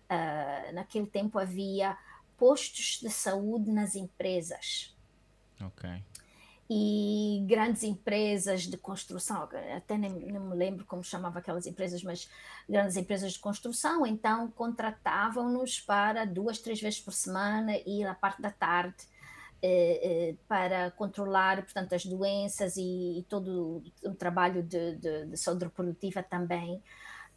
ah, 0.10 0.72
naquele 0.74 1.06
tempo 1.08 1.38
havia 1.38 1.96
postos 2.38 3.00
de 3.02 3.10
saúde 3.12 3.72
nas 3.72 3.96
empresas 3.96 4.96
Ok. 5.62 5.86
E 6.70 7.44
grandes 7.48 7.84
empresas 7.84 8.64
de 8.64 8.78
construção, 8.78 9.50
até 9.76 9.98
nem, 9.98 10.12
nem 10.12 10.40
me 10.40 10.56
lembro 10.56 10.86
como 10.86 11.04
chamava 11.04 11.40
aquelas 11.40 11.68
empresas, 11.68 12.02
mas 12.04 12.30
grandes 12.68 12.96
empresas 12.96 13.34
de 13.34 13.40
construção, 13.40 14.06
então 14.06 14.50
contratavam-nos 14.52 15.80
para 15.82 16.26
duas, 16.26 16.60
três 16.60 16.82
vezes 16.82 17.00
por 17.00 17.14
semana 17.14 17.78
ir 17.86 18.06
à 18.06 18.16
parte 18.16 18.42
da 18.42 18.50
tarde 18.50 19.06
eh, 19.62 20.30
eh, 20.30 20.36
para 20.48 20.92
controlar, 20.92 21.64
portanto, 21.64 21.94
as 21.96 22.06
doenças 22.06 22.76
e, 22.76 23.20
e 23.20 23.24
todo 23.30 23.82
o 24.04 24.14
trabalho 24.14 24.62
de, 24.62 24.98
de, 24.98 25.26
de 25.28 25.38
saúde 25.38 25.66
reprodutiva 25.66 26.22
também, 26.22 26.82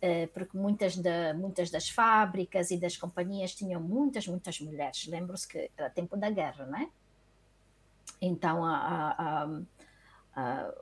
eh, 0.01 0.27
porque 0.29 0.59
muitas, 0.59 0.97
da, 0.97 1.35
muitas 1.35 1.70
das 1.70 1.89
fábricas 1.89 2.70
e 2.70 2.79
das 2.79 2.97
companhias 2.97 3.55
tinham 3.55 3.81
muitas, 3.81 4.27
muitas 4.27 4.61
mulheres. 4.61 5.07
Lembro-se 5.07 5.47
que 5.49 5.70
era 5.77 5.89
tempo 5.91 6.16
da 6.16 6.31
guerra, 6.31 6.66
não 6.66 6.79
é? 6.79 6.89
Então, 8.21 8.64
a, 8.64 8.77
a- 9.19 9.61
a- 10.37 10.75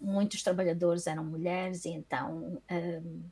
muitos 0.00 0.42
trabalhadores 0.42 1.06
eram 1.06 1.24
mulheres 1.24 1.84
e 1.84 1.90
então 1.90 2.60
hum, 2.70 3.22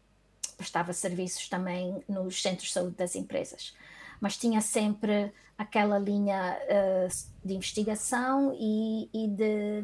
prestava 0.56 0.92
serviços 0.92 1.48
também 1.48 2.02
nos 2.08 2.40
centros 2.42 2.68
de 2.68 2.72
saúde 2.74 2.96
das 2.96 3.14
empresas. 3.14 3.74
mas 4.20 4.36
tinha 4.36 4.60
sempre 4.60 5.32
aquela 5.58 5.98
linha 5.98 6.58
uh, 6.64 7.08
de 7.46 7.54
investigação 7.54 8.54
e, 8.58 9.08
e 9.12 9.28
de, 9.28 9.80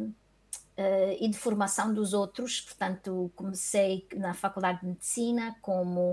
uh, 0.79 1.17
e 1.21 1.29
de 1.29 1.37
formação 1.39 1.93
dos 1.95 2.13
outros. 2.15 2.61
Portanto, 2.63 3.31
comecei 3.37 4.07
na 4.17 4.35
Faculdade 4.35 4.81
de 4.81 4.87
Medicina 4.87 5.57
como 5.63 6.13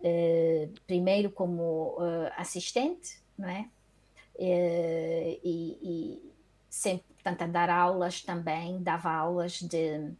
uh, 0.00 0.72
primeiro 0.86 1.30
como 1.30 1.96
assistente, 2.36 3.20
não 3.38 3.48
é? 3.48 3.68
E, 4.38 5.38
e, 5.82 6.32
sempre, 6.68 7.06
portanto, 7.14 7.42
a 7.42 7.46
dar 7.46 7.70
aulas 7.70 8.22
também, 8.22 8.82
dava 8.82 9.10
aulas 9.10 9.60
de 9.60 10.10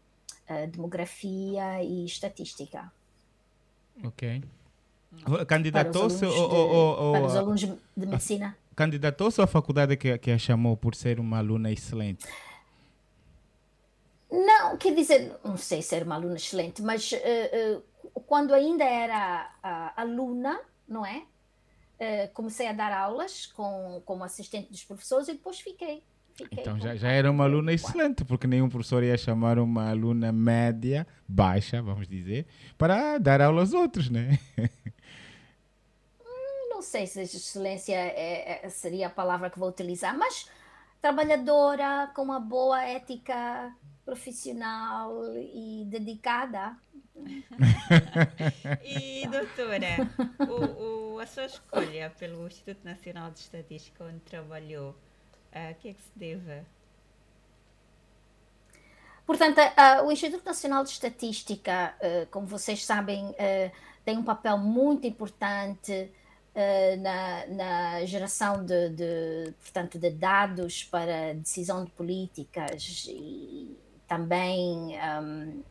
demografia 0.73 1.83
e 1.83 2.07
estatística. 2.07 2.91
Ok. 4.03 4.43
Candidatou-se 5.47 6.21
para, 6.21 6.29
os 6.29 6.37
ou, 6.37 7.13
para 7.13 7.27
os 7.27 7.37
alunos 7.37 7.61
de 7.61 7.77
medicina? 7.97 8.57
Candidatou-se 8.75 9.41
à 9.43 9.47
faculdade 9.47 9.97
que, 9.97 10.17
que 10.19 10.31
a 10.31 10.39
chamou 10.39 10.77
por 10.77 10.95
ser 10.95 11.19
uma 11.19 11.39
aluna 11.39 11.73
excelente? 11.73 12.27
Não, 14.31 14.77
quer 14.77 14.95
dizer, 14.95 15.37
não 15.43 15.57
sei 15.57 15.81
ser 15.81 16.03
uma 16.03 16.15
aluna 16.15 16.37
excelente, 16.37 16.83
mas 16.83 17.11
uh, 17.13 17.79
uh, 18.15 18.21
quando 18.27 18.53
ainda 18.53 18.85
era 18.85 19.51
uh, 19.65 20.01
aluna, 20.01 20.61
não 20.87 21.05
é? 21.05 21.25
Comecei 22.33 22.69
a 22.69 22.73
dar 22.73 22.93
aulas 22.93 23.47
com, 23.47 24.01
como 24.05 24.23
assistente 24.23 24.71
dos 24.71 24.85
professores 24.85 25.27
e 25.27 25.33
depois 25.33 25.59
fiquei. 25.59 26.01
Fiquei 26.45 26.61
então 26.61 26.79
já, 26.79 26.95
já 26.97 27.09
era 27.09 27.31
uma 27.31 27.45
aluna 27.45 27.73
excelente, 27.73 28.25
porque 28.25 28.47
nenhum 28.47 28.69
professor 28.69 29.03
ia 29.03 29.17
chamar 29.19 29.59
uma 29.59 29.91
aluna 29.91 30.33
média, 30.33 31.07
baixa, 31.27 31.83
vamos 31.83 32.07
dizer, 32.07 32.47
para 32.77 33.19
dar 33.19 33.41
aula 33.41 33.61
aos 33.61 33.73
outros, 33.73 34.09
né? 34.09 34.39
não 36.79 36.83
sei 36.83 37.09
se 37.09 37.23
excelência 37.23 37.93
é, 37.97 38.61
é, 38.65 38.69
seria 38.69 39.09
a 39.09 39.11
palavra 39.11 39.51
que 39.51 39.59
vou 39.59 39.69
utilizar, 39.69 40.17
mas 40.17 40.49
trabalhadora, 41.01 42.09
com 42.15 42.23
uma 42.23 42.39
boa 42.39 42.81
ética 42.85 43.75
profissional 44.05 45.13
e 45.37 45.85
dedicada. 45.91 46.77
e 48.85 49.27
doutora, 49.27 50.09
o, 50.49 51.15
o, 51.15 51.19
a 51.19 51.27
sua 51.27 51.47
escolha 51.47 52.11
pelo 52.17 52.47
Instituto 52.47 52.85
Nacional 52.85 53.33
de 53.33 53.41
Estatística, 53.41 54.05
onde 54.05 54.21
trabalhou, 54.21 54.97
a 55.53 55.71
uh, 55.71 55.75
que 55.77 55.89
é 55.89 55.95
que 55.95 56.03
se 56.03 56.11
deve? 56.17 56.63
Portanto, 59.27 59.59
uh, 59.59 60.07
o 60.07 60.13
Instituto 60.13 60.45
Nacional 60.45 60.85
de 60.85 60.91
Estatística, 60.91 61.95
como 62.31 62.47
vocês 62.47 62.85
sabem, 62.85 63.35
tem 64.05 64.17
um 64.17 64.25
papel 64.25 64.57
muito 64.57 65.07
importante 65.07 66.11
eh, 66.61 66.97
na, 66.97 67.47
na, 67.47 68.05
geração 68.05 68.65
de, 68.65 68.89
de, 68.89 69.53
portanto, 69.63 69.97
de 69.97 70.11
dados 70.11 70.83
para 70.83 71.35
decisão 71.35 71.85
de 71.85 71.91
políticas 71.93 73.07
e 73.09 73.79
também 74.09 74.69
um, 74.69 74.93
ehm, 74.93 75.63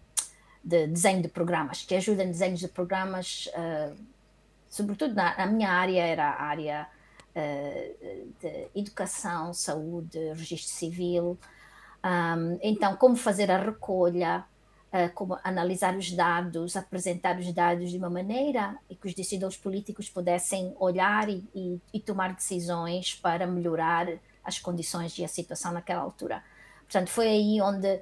de 0.63 0.88
desenho 0.88 1.21
de 1.21 1.28
programas, 1.28 1.84
que 1.84 1.93
ajuda 1.93 2.23
em 2.23 2.28
desenhos 2.28 2.61
de 2.61 2.69
programas, 2.69 3.49
sobretudo 4.69 5.13
na, 5.13 5.38
na, 5.38 5.45
minha 5.47 5.69
área, 5.69 6.01
era 6.01 6.30
a 6.30 6.43
área 6.43 6.88
de 8.39 8.67
educação, 8.75 9.53
saúde, 9.53 10.17
registro 10.33 10.73
civil. 10.73 11.38
Então, 12.61 12.95
como 12.95 13.15
fazer 13.15 13.51
a 13.51 13.57
recolha, 13.57 14.45
uh, 14.93 15.13
como 15.13 15.38
analisar 15.43 15.95
os 15.95 16.11
dados, 16.11 16.75
apresentar 16.75 17.38
os 17.38 17.51
dados 17.53 17.91
de 17.91 17.97
uma 17.97 18.09
maneira 18.09 18.77
e 18.89 18.95
que 18.95 19.07
os 19.07 19.13
decisores 19.13 19.57
políticos 19.57 20.09
pudessem 20.09 20.75
olhar 20.79 21.29
e, 21.29 21.43
e, 21.53 21.79
e 21.93 21.99
tomar 21.99 22.33
decisões 22.33 23.13
para 23.13 23.45
melhorar 23.45 24.07
as 24.43 24.59
condições 24.59 25.17
e 25.17 25.23
a 25.23 25.27
situação 25.27 25.73
naquela 25.73 26.01
altura. 26.01 26.43
Portanto, 26.83 27.09
foi 27.09 27.27
aí 27.27 27.61
onde 27.61 27.95
uh, 27.95 28.01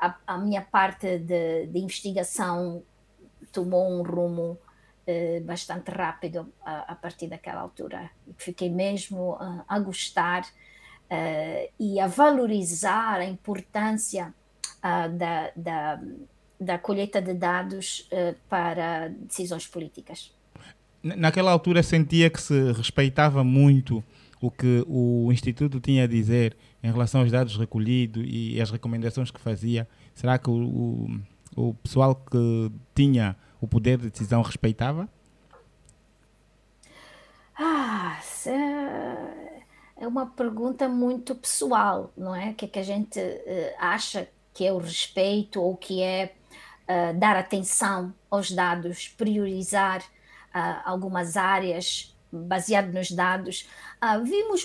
a, 0.00 0.16
a, 0.26 0.38
minha 0.38 0.62
parte 0.62 1.18
de, 1.18 1.66
de, 1.66 1.78
investigação 1.78 2.82
tomou 3.52 3.90
um 3.90 4.02
rumo 4.02 4.58
bastante 5.44 5.90
rápido 5.90 6.52
a, 6.64 6.92
a, 6.92 6.94
partir 6.94 7.28
daquela 7.28 7.60
altura. 7.60 8.10
Fiquei 8.36 8.68
mesmo 8.68 9.32
uh, 9.32 9.64
a 9.66 9.78
gostar 9.78 10.42
e 11.80 11.98
a 11.98 12.06
valorizar 12.06 13.20
a 13.20 13.24
importância 13.24 14.34
uh, 14.78 15.16
da, 15.16 15.50
da, 15.56 16.00
da, 16.60 16.78
colheita 16.78 17.20
de 17.20 17.34
dados 17.34 18.08
uh, 18.12 18.34
para 18.48 19.08
decisões 19.08 19.66
políticas. 19.66 20.32
Naquela 21.02 21.52
altura 21.52 21.82
sentia 21.82 22.28
que 22.28 22.40
se 22.40 22.72
respeitava 22.72 23.44
muito 23.44 24.02
o 24.40 24.50
que 24.50 24.84
o 24.86 25.30
Instituto 25.32 25.80
tinha 25.80 26.04
a 26.04 26.06
dizer 26.06 26.56
em 26.82 26.90
relação 26.90 27.20
aos 27.20 27.30
dados 27.30 27.56
recolhidos 27.56 28.24
e 28.26 28.60
as 28.60 28.70
recomendações 28.70 29.30
que 29.30 29.40
fazia. 29.40 29.88
Será 30.14 30.38
que 30.38 30.50
o, 30.50 31.20
o, 31.56 31.68
o 31.68 31.74
pessoal 31.74 32.14
que 32.14 32.70
tinha 32.94 33.36
o 33.60 33.66
poder 33.66 33.98
de 33.98 34.10
decisão 34.10 34.42
respeitava? 34.42 35.08
Ah, 37.56 38.20
é 39.96 40.06
uma 40.06 40.26
pergunta 40.26 40.88
muito 40.88 41.34
pessoal, 41.34 42.12
não 42.16 42.34
é? 42.34 42.50
O 42.50 42.54
que 42.54 42.64
é 42.66 42.68
que 42.68 42.78
a 42.78 42.84
gente 42.84 43.18
uh, 43.18 43.74
acha 43.78 44.28
que 44.54 44.64
é 44.64 44.72
o 44.72 44.78
respeito 44.78 45.60
ou 45.60 45.76
que 45.76 46.02
é 46.02 46.34
uh, 46.88 47.18
dar 47.18 47.36
atenção 47.36 48.14
aos 48.30 48.50
dados, 48.50 49.08
priorizar 49.08 50.00
uh, 50.00 50.82
algumas 50.84 51.36
áreas 51.36 52.16
baseado 52.30 52.92
nos 52.92 53.10
dados. 53.10 53.68
Uh, 54.02 54.24
vimos, 54.24 54.64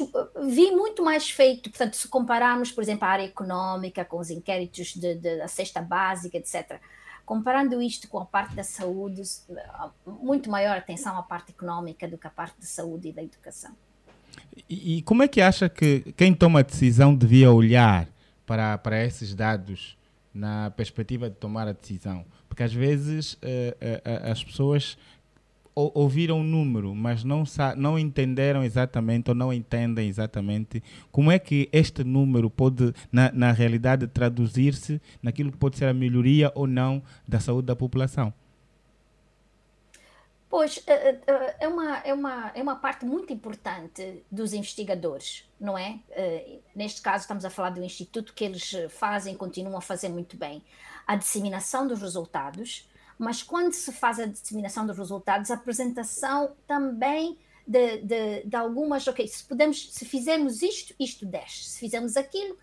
vi 0.50 0.72
muito 0.72 1.04
mais 1.04 1.30
feito, 1.30 1.70
portanto, 1.70 1.96
se 1.96 2.08
compararmos, 2.08 2.72
por 2.72 2.84
exemplo, 2.84 3.06
a 3.06 3.10
área 3.12 3.24
econômica 3.24 4.06
com 4.06 4.20
os 4.20 4.30
inquéritos 4.30 4.96
da 4.98 5.48
cesta 5.48 5.82
básica, 5.82 6.38
etc., 6.38 6.80
comparando 7.26 7.82
isto 7.82 8.08
com 8.08 8.20
a 8.20 8.26
parte 8.26 8.56
da 8.56 8.64
saúde, 8.64 9.22
muito 10.06 10.50
maior 10.50 10.78
atenção 10.78 11.18
à 11.18 11.24
parte 11.24 11.52
econômica 11.52 12.08
do 12.08 12.18
que 12.18 12.28
à 12.28 12.30
parte 12.30 12.60
da 12.60 12.66
saúde 12.66 13.10
e 13.10 13.12
da 13.12 13.24
educação. 13.24 13.72
E, 14.70 14.98
e 14.98 15.02
como 15.04 15.24
é 15.24 15.28
que 15.28 15.42
acha 15.42 15.70
que 15.70 16.14
quem 16.18 16.34
toma 16.34 16.60
a 16.60 16.64
decisão 16.64 17.16
devia 17.16 17.52
olhar 17.52 18.08
para, 18.46 18.78
para 18.78 19.04
esses 19.04 19.34
dados 19.34 19.98
na 20.34 20.72
perspectiva 20.72 21.30
de 21.30 21.36
tomar 21.36 21.68
a 21.68 21.74
decisão. 21.74 22.26
Porque 22.50 22.64
às 22.64 22.74
vezes 22.74 23.34
uh, 23.34 23.38
uh, 23.38 24.32
as 24.32 24.44
pessoas 24.44 24.98
ouviram 25.76 26.40
o 26.40 26.44
número, 26.44 26.94
mas 26.94 27.24
não, 27.24 27.44
não 27.76 27.98
entenderam 27.98 28.64
exatamente 28.64 29.30
ou 29.30 29.36
não 29.36 29.52
entendem 29.52 30.08
exatamente 30.08 30.84
como 31.12 31.32
é 31.32 31.40
que 31.40 31.70
este 31.72 32.04
número 32.04 32.50
pode, 32.50 32.94
na, 33.12 33.32
na 33.32 33.52
realidade, 33.52 34.08
traduzir-se 34.08 35.02
naquilo 35.22 35.52
que 35.52 35.58
pode 35.58 35.78
ser 35.78 35.86
a 35.86 35.94
melhoria 35.94 36.52
ou 36.56 36.68
não 36.68 37.02
da 37.28 37.40
saúde 37.40 37.68
da 37.68 37.76
população. 37.76 38.34
Pois, 40.56 40.84
é, 40.86 40.94
é, 40.94 41.22
é, 41.26 41.56
é 41.62 41.68
uma, 41.68 41.98
é, 41.98 42.14
uma, 42.14 42.52
é 42.54 42.62
uma 42.62 42.76
parte 42.76 43.04
muito 43.06 43.34
importante 43.34 44.24
dos 44.32 44.54
investigadores, 44.54 45.50
não 45.60 45.76
é? 45.76 46.00
Eh, 46.12 46.60
neste 46.76 47.02
caso, 47.02 47.24
estamos 47.24 47.44
a 47.44 47.50
falar 47.50 47.72
do 47.72 47.84
instituto 47.84 48.36
que 48.36 48.44
eles 48.44 48.72
fazem, 48.92 49.36
continuam 49.36 49.76
a 49.76 49.82
fazer 49.82 50.10
muito 50.10 50.38
bem. 50.38 50.62
A 51.08 51.16
disseminação 51.16 51.88
dos 51.88 52.00
resultados, 52.00 52.88
mas 53.18 53.43
quando 53.43 53.74
se 53.74 53.91
faz 53.91 54.20
a 54.20 54.26
disseminação 54.26 54.86
dos 54.86 54.97
resultados, 54.97 55.51
a 55.51 55.55
apresentação 55.55 56.55
também 56.68 57.38
de, 57.66 57.97
de, 57.97 58.43
de 58.43 58.55
algumas, 58.55 59.07
ok, 59.07 59.28
se, 59.28 59.43
podemos, 59.43 59.93
se 59.93 60.05
fizermos 60.05 60.61
isto, 60.61 60.93
isto 60.99 61.26
desce, 61.26 61.64
se 61.64 61.80
fizermos 61.80 62.18
aquilo, 62.18 62.57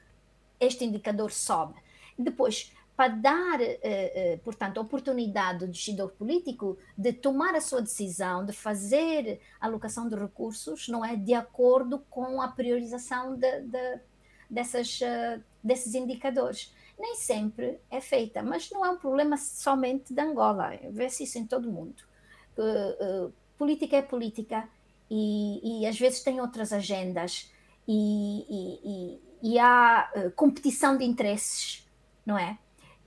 este 0.59 0.85
indicador 0.85 1.33
sobe. 1.33 1.75
Depois, 2.19 2.71
para 3.01 3.15
dar, 3.15 3.61
eh, 3.63 3.79
eh, 3.83 4.41
portanto, 4.45 4.79
oportunidade 4.79 5.61
do 5.61 5.69
decisor 5.69 6.11
político 6.11 6.77
de 6.99 7.15
tomar 7.15 7.55
a 7.55 7.61
sua 7.61 7.81
decisão, 7.81 8.45
de 8.45 8.53
fazer 8.53 9.41
a 9.59 9.67
alocação 9.67 10.07
de 10.07 10.15
recursos, 10.15 10.87
não 10.87 11.03
é, 11.03 11.17
de 11.17 11.33
acordo 11.33 12.01
com 12.11 12.43
a 12.43 12.49
priorização 12.49 13.37
de, 13.37 13.63
de, 13.63 14.01
dessas, 14.51 15.01
uh, 15.01 15.43
desses 15.65 15.95
indicadores. 15.95 16.75
Nem 17.01 17.15
sempre 17.15 17.81
é 17.91 17.99
feita, 17.99 18.43
mas 18.43 18.71
não 18.71 18.85
é 18.85 18.91
um 18.91 18.99
problema 18.99 19.39
somente 19.39 20.13
de 20.13 20.21
Angola, 20.21 20.79
vê-se 20.91 21.25
isso 21.25 21.39
em 21.39 21.47
todo 21.47 21.71
o 21.71 21.73
mundo. 21.73 22.03
Uh, 22.59 23.27
uh, 23.27 23.33
política 23.57 23.97
é 23.97 24.03
política 24.03 24.69
e, 25.11 25.81
e, 25.83 25.87
às 25.87 25.99
vezes 25.99 26.23
tem 26.23 26.43
outras 26.43 26.75
agendas 26.75 27.51
e, 27.89 28.45
e, 29.43 29.53
e 29.55 29.59
há 29.59 30.11
competição 30.37 30.97
de 30.97 31.05
interesses, 31.05 31.89
não 32.25 32.39
é? 32.39 32.59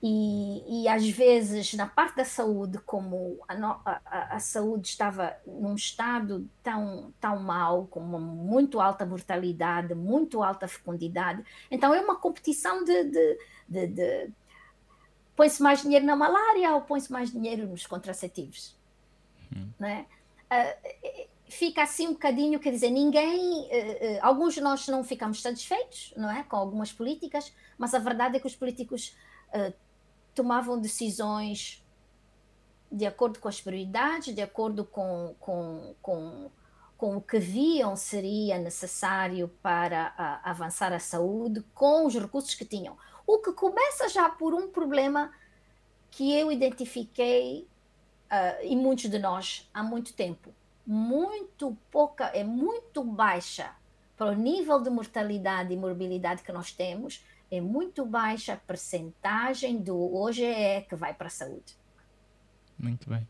E, 0.06 0.86
às 0.90 1.08
vezes 1.08 1.74
na 1.76 1.88
parte 1.88 2.18
da 2.18 2.26
saúde, 2.26 2.78
como 2.80 3.40
a, 3.48 3.54
a, 3.86 4.36
a, 4.36 4.40
saúde 4.40 4.90
estava 4.90 5.34
num 5.48 5.76
estado 5.76 6.46
tão, 6.62 7.14
tão 7.22 7.40
mau, 7.40 7.88
com 7.88 8.02
uma 8.02 8.20
muito 8.20 8.82
alta 8.82 9.06
mortalidade, 9.06 9.96
muito 9.96 10.44
alta 10.44 10.68
fecundidade, 10.68 11.42
então 11.72 11.94
é 11.94 12.02
uma 12.02 12.18
competição 12.18 12.84
de, 12.84 13.04
de, 13.06 13.38
de, 13.68 13.88
de 13.88 14.32
põe-se 15.36 15.62
mais 15.62 15.82
dinheiro 15.82 16.06
na 16.06 16.16
malária 16.16 16.74
ou 16.74 16.82
põe-se 16.82 17.12
mais 17.12 17.32
dinheiro 17.32 17.68
nos 17.68 17.86
contraceptivos. 17.86 18.76
Hum. 19.56 19.70
Né? 19.80 20.06
Uh, 20.52 21.28
fica 21.54 21.84
assim 21.84 22.08
um 22.08 22.14
bocadinho, 22.14 22.60
quer 22.60 22.72
dizer, 22.72 22.90
ninguém, 22.90 23.62
uh, 23.62 23.66
uh, 23.66 24.20
alguns 24.22 24.56
de 24.56 24.62
nós 24.62 24.88
não 24.88 25.04
ficamos 25.04 25.42
satisfeitos, 25.42 26.14
não 26.18 26.30
é, 26.30 26.44
com 26.44 26.56
algumas 26.56 26.92
políticas, 26.92 27.54
mas 27.78 27.94
a 27.94 28.00
verdade 28.00 28.38
é 28.38 28.40
que 28.40 28.48
os 28.48 28.56
políticos 28.56 29.16
uh, 29.50 29.74
tomavam 30.34 30.80
decisões 30.80 31.84
de 32.92 33.06
acordo 33.06 33.40
com 33.40 33.48
as 33.48 33.60
prioridades, 33.60 34.36
de 34.36 34.42
acordo 34.42 34.86
com, 34.86 35.36
com, 35.40 35.96
com, 36.02 36.52
com 36.96 37.18
o 37.18 37.22
que 37.22 37.40
viam 37.40 37.96
seria 37.96 38.60
necessário 38.60 39.48
para 39.64 40.40
avançar 40.44 40.94
a 40.94 41.00
saúde, 41.00 41.64
com 41.74 42.06
os 42.06 42.14
recursos 42.14 42.54
que 42.54 42.64
tinham. 42.64 42.96
O 43.26 43.40
que 43.40 43.52
começa 43.54 44.10
já 44.10 44.30
por 44.30 44.54
um 44.54 44.68
problema 44.68 45.32
que 46.12 46.34
eu 46.38 46.52
identifiquei 46.52 47.68
e 48.64 48.76
muitos 48.76 49.10
de 49.10 49.20
nós 49.20 49.70
há 49.74 49.84
muito 49.84 50.14
tempo 50.14 50.54
muito 50.86 51.78
pouca, 51.90 52.26
é 52.26 52.44
muito 52.44 53.04
baixa 53.04 53.72
para 54.18 54.32
o 54.32 54.36
nível 54.36 54.82
de 54.82 54.90
mortalidade 54.90 55.74
e 55.74 55.78
morbilidade 55.78 56.44
que 56.44 56.52
nós 56.52 56.72
temos, 56.72 57.24
é 57.50 57.62
muito 57.62 58.06
baixa 58.06 58.54
a 58.54 58.58
percentagem 58.58 59.78
do 59.78 60.16
OGE 60.16 60.86
que 60.90 60.96
vai 60.96 61.14
para 61.14 61.28
a 61.28 61.30
saúde. 61.30 61.78
Muito 62.78 63.10
bem. 63.10 63.28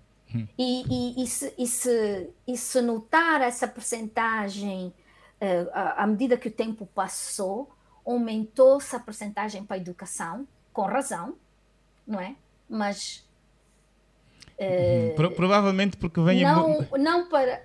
E, 0.58 0.84
e, 0.90 1.24
e, 1.24 1.28
se, 1.28 1.54
e, 1.58 1.68
se, 1.68 2.30
e 2.48 2.58
se 2.58 2.82
notar 2.82 3.42
essa 3.42 3.68
percentagem 3.68 4.88
uh, 5.40 5.70
à 5.96 6.08
medida 6.08 6.38
que 6.38 6.48
o 6.48 6.52
tempo 6.52 6.88
passou, 6.88 7.72
aumentou-se 8.06 8.96
a 8.96 9.00
percentagem 9.00 9.64
para 9.64 9.78
a 9.78 9.80
educação, 9.80 10.48
com 10.72 10.84
razão, 10.84 11.36
não 12.06 12.20
é? 12.20 12.36
Mas 12.70 13.24
Pro, 15.16 15.32
provavelmente 15.32 15.98
porque 15.98 16.22
vem. 16.22 16.44
Não, 16.44 16.88
não 16.98 17.30
para. 17.30 17.62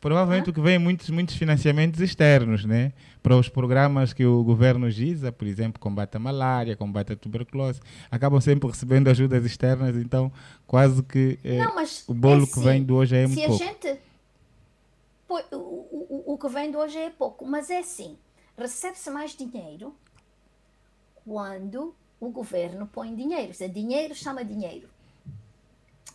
Provavelmente 0.00 0.44
porque 0.44 0.60
vem 0.60 0.78
muitos, 0.78 1.10
muitos 1.10 1.36
financiamentos 1.36 2.00
externos, 2.00 2.64
né? 2.64 2.92
Para 3.22 3.36
os 3.36 3.48
programas 3.48 4.12
que 4.12 4.24
o 4.24 4.44
governo 4.44 4.88
giza, 4.90 5.32
por 5.32 5.48
exemplo, 5.48 5.80
combate 5.80 6.16
a 6.16 6.20
malária, 6.20 6.76
combate 6.76 7.12
a 7.12 7.16
tuberculose, 7.16 7.80
acabam 8.10 8.40
sempre 8.40 8.68
recebendo 8.68 9.08
ajudas 9.08 9.44
externas, 9.44 9.96
então 9.96 10.30
quase 10.66 11.02
que 11.02 11.38
é, 11.42 11.58
não, 11.58 11.74
o 12.06 12.14
bolo 12.14 12.44
é 12.44 12.46
que 12.46 12.60
vem 12.60 12.84
do 12.84 12.94
hoje 12.94 13.16
é 13.16 13.26
muito 13.26 13.46
pouco. 13.46 13.64
Gente. 13.64 13.98
O, 15.28 15.56
o, 15.56 16.34
o 16.34 16.38
que 16.38 16.48
vem 16.48 16.70
do 16.70 16.78
hoje 16.78 16.98
é 16.98 17.10
pouco, 17.10 17.44
mas 17.44 17.68
é 17.68 17.78
assim: 17.80 18.16
recebe-se 18.56 19.10
mais 19.10 19.32
dinheiro 19.32 19.94
quando 21.24 21.94
o 22.18 22.30
governo 22.30 22.86
põe 22.86 23.14
dinheiro. 23.14 23.52
Se 23.52 23.68
dinheiro 23.68 24.14
chama 24.14 24.44
dinheiro 24.44 24.88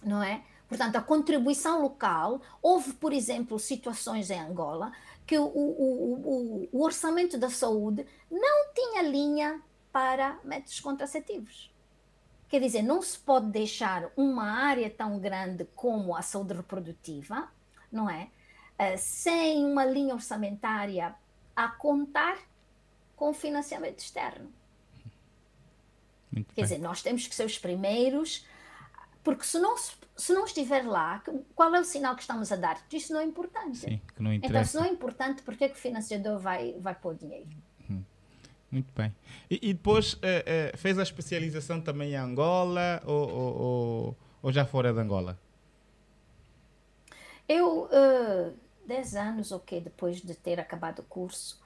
não 0.03 0.21
é? 0.21 0.43
Portanto, 0.67 0.95
a 0.95 1.01
contribuição 1.01 1.81
local, 1.81 2.41
houve, 2.61 2.93
por 2.93 3.11
exemplo, 3.11 3.59
situações 3.59 4.29
em 4.29 4.39
Angola 4.39 4.91
que 5.27 5.37
o, 5.37 5.43
o, 5.43 6.13
o, 6.63 6.69
o 6.71 6.83
orçamento 6.83 7.37
da 7.37 7.49
saúde 7.49 8.05
não 8.29 8.73
tinha 8.73 9.01
linha 9.01 9.61
para 9.91 10.39
métodos 10.43 10.79
contraceptivos. 10.79 11.71
Quer 12.49 12.61
dizer, 12.61 12.81
não 12.81 13.01
se 13.01 13.17
pode 13.17 13.47
deixar 13.47 14.11
uma 14.15 14.43
área 14.43 14.89
tão 14.89 15.19
grande 15.19 15.65
como 15.75 16.15
a 16.15 16.21
saúde 16.21 16.53
reprodutiva, 16.53 17.49
não 17.91 18.09
é? 18.09 18.29
Uh, 18.79 18.97
sem 18.97 19.63
uma 19.65 19.85
linha 19.85 20.13
orçamentária 20.13 21.15
a 21.65 21.69
contar 21.69 22.37
com 23.15 23.33
financiamento 23.33 23.99
externo. 23.99 24.51
Muito 26.31 26.53
Quer 26.53 26.61
bem. 26.61 26.63
dizer, 26.63 26.77
nós 26.79 27.01
temos 27.01 27.27
que 27.27 27.35
ser 27.35 27.45
os 27.45 27.57
primeiros 27.57 28.45
porque 29.23 29.43
se 29.43 29.59
não, 29.59 29.75
se 29.77 30.33
não 30.33 30.45
estiver 30.45 30.83
lá, 30.83 31.23
qual 31.55 31.73
é 31.75 31.79
o 31.79 31.83
sinal 31.83 32.15
que 32.15 32.21
estamos 32.21 32.51
a 32.51 32.55
dar? 32.55 32.81
Isso 32.91 33.13
não 33.13 33.19
é 33.19 33.23
importante. 33.23 33.77
Sim, 33.77 34.01
que 34.15 34.21
não 34.21 34.33
interessa. 34.33 34.53
Então, 34.53 34.65
se 34.65 34.77
não 34.77 34.83
é 34.83 34.89
importante, 34.89 35.43
por 35.43 35.55
que, 35.55 35.69
que 35.69 35.75
o 35.75 35.77
financiador 35.77 36.39
vai, 36.39 36.75
vai 36.79 36.95
pôr 36.95 37.15
dinheiro? 37.15 37.47
Hum, 37.89 38.03
muito 38.71 38.91
bem. 38.95 39.13
E, 39.49 39.69
e 39.69 39.73
depois 39.73 40.17
eh, 40.23 40.71
eh, 40.73 40.77
fez 40.77 40.97
a 40.97 41.03
especialização 41.03 41.79
também 41.79 42.13
em 42.13 42.15
Angola 42.15 43.01
ou, 43.05 43.29
ou, 43.29 43.61
ou, 43.61 44.17
ou 44.41 44.51
já 44.51 44.65
fora 44.65 44.91
de 44.91 44.99
Angola? 44.99 45.39
Eu, 47.47 47.83
uh, 47.83 48.57
10 48.85 49.15
anos, 49.15 49.51
ok, 49.51 49.81
depois 49.81 50.21
de 50.21 50.35
ter 50.35 50.59
acabado 50.59 50.99
o 50.99 51.03
curso, 51.03 51.59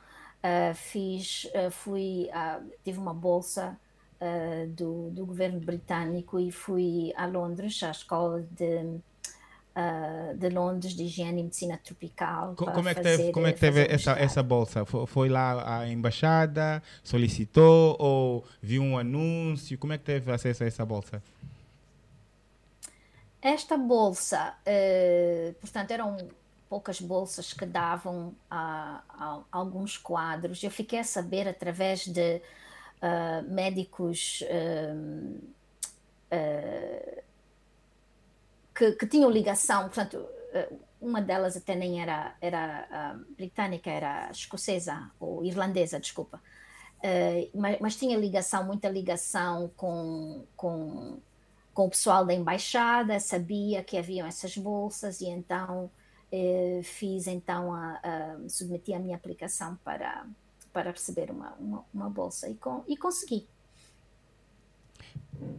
uh, 0.43 0.75
fiz, 0.75 1.45
uh, 1.45 1.71
fui, 1.71 2.29
uh, 2.29 2.71
tive 2.83 2.99
uma 2.99 3.13
bolsa 3.13 3.77
uh, 4.21 4.67
do, 4.67 5.09
do 5.11 5.25
governo 5.25 5.59
britânico 5.59 6.39
e 6.39 6.51
fui 6.51 7.13
a 7.15 7.25
Londres, 7.25 7.81
à 7.83 7.91
escola 7.91 8.45
de, 8.51 8.99
de 10.37 10.49
Londres 10.49 10.93
de 10.93 11.03
Higiene 11.03 11.41
e 11.41 11.43
Medicina 11.43 11.77
Tropical. 11.83 12.55
Co 12.55 12.71
como, 12.71 12.87
é 12.87 12.95
que 12.95 13.01
teve, 13.01 13.31
como 13.31 13.47
é 13.47 13.53
que 13.53 13.59
teve 13.59 13.85
essa, 13.89 14.11
essa 14.13 14.41
bolsa? 14.41 14.85
Foi, 14.85 15.05
foi, 15.05 15.29
lá 15.29 15.79
à 15.79 15.87
embaixada, 15.89 16.81
solicitou 17.03 17.97
ou 17.99 18.45
viu 18.61 18.81
um 18.81 18.97
anúncio? 18.97 19.77
Como 19.77 19.91
é 19.91 19.97
que 19.97 20.05
teve 20.05 20.31
acesso 20.31 20.63
a 20.63 20.67
essa 20.67 20.85
bolsa? 20.85 21.21
Esta 23.41 23.77
bolsa, 23.77 24.55
portanto, 25.61 25.91
eram 25.91 26.17
poucas 26.75 26.99
bolsas 26.99 27.53
que 27.53 27.65
davam 27.65 28.35
a, 28.51 29.01
a, 29.07 29.41
alguns 29.49 29.97
quadros. 29.97 30.61
Eu 30.61 30.69
fiquei 30.69 30.99
a 30.99 31.05
saber 31.05 31.47
através 31.47 32.05
de 32.05 32.41
uh, 33.01 33.49
médicos 33.49 34.43
uh, 34.43 35.39
uh, 36.35 37.23
que, 38.75 38.91
que, 38.91 39.07
tinham 39.07 39.31
ligação, 39.31 39.83
portanto, 39.83 40.27
uma 40.99 41.21
delas 41.21 41.55
até 41.55 41.75
nem 41.75 42.01
era, 42.01 42.35
era 42.41 43.17
britânica, 43.37 43.89
era 43.89 44.29
escocesa 44.29 45.09
ou 45.17 45.45
irlandesa, 45.45 45.97
desculpa, 45.97 46.41
mas, 47.53 47.79
mas, 47.79 47.95
tinha 47.95 48.17
ligação, 48.17 48.65
muita 48.65 48.89
ligação 48.89 49.71
com, 49.77 50.43
com, 50.57 51.21
com 51.73 51.85
o 51.85 51.89
pessoal 51.89 52.25
da 52.25 52.33
embaixada, 52.33 53.17
sabia 53.21 53.81
que 53.81 53.97
haviam 53.97 54.27
essas 54.27 54.57
bolsas 54.57 55.21
e 55.21 55.27
então 55.27 55.89
fiz 56.83 57.27
então 57.27 57.73
a, 57.73 57.99
a 58.03 58.49
submeti 58.49 58.93
a 58.93 58.99
minha 58.99 59.15
aplicação 59.15 59.77
para 59.83 60.25
para 60.75 60.91
receber 60.91 61.31
uma, 61.31 61.53
uma, 61.53 61.85
uma 61.93 62.09
bolsa 62.09 62.49
e, 62.49 62.55
com, 62.55 62.83
e 62.85 62.97
consegui. 62.97 63.47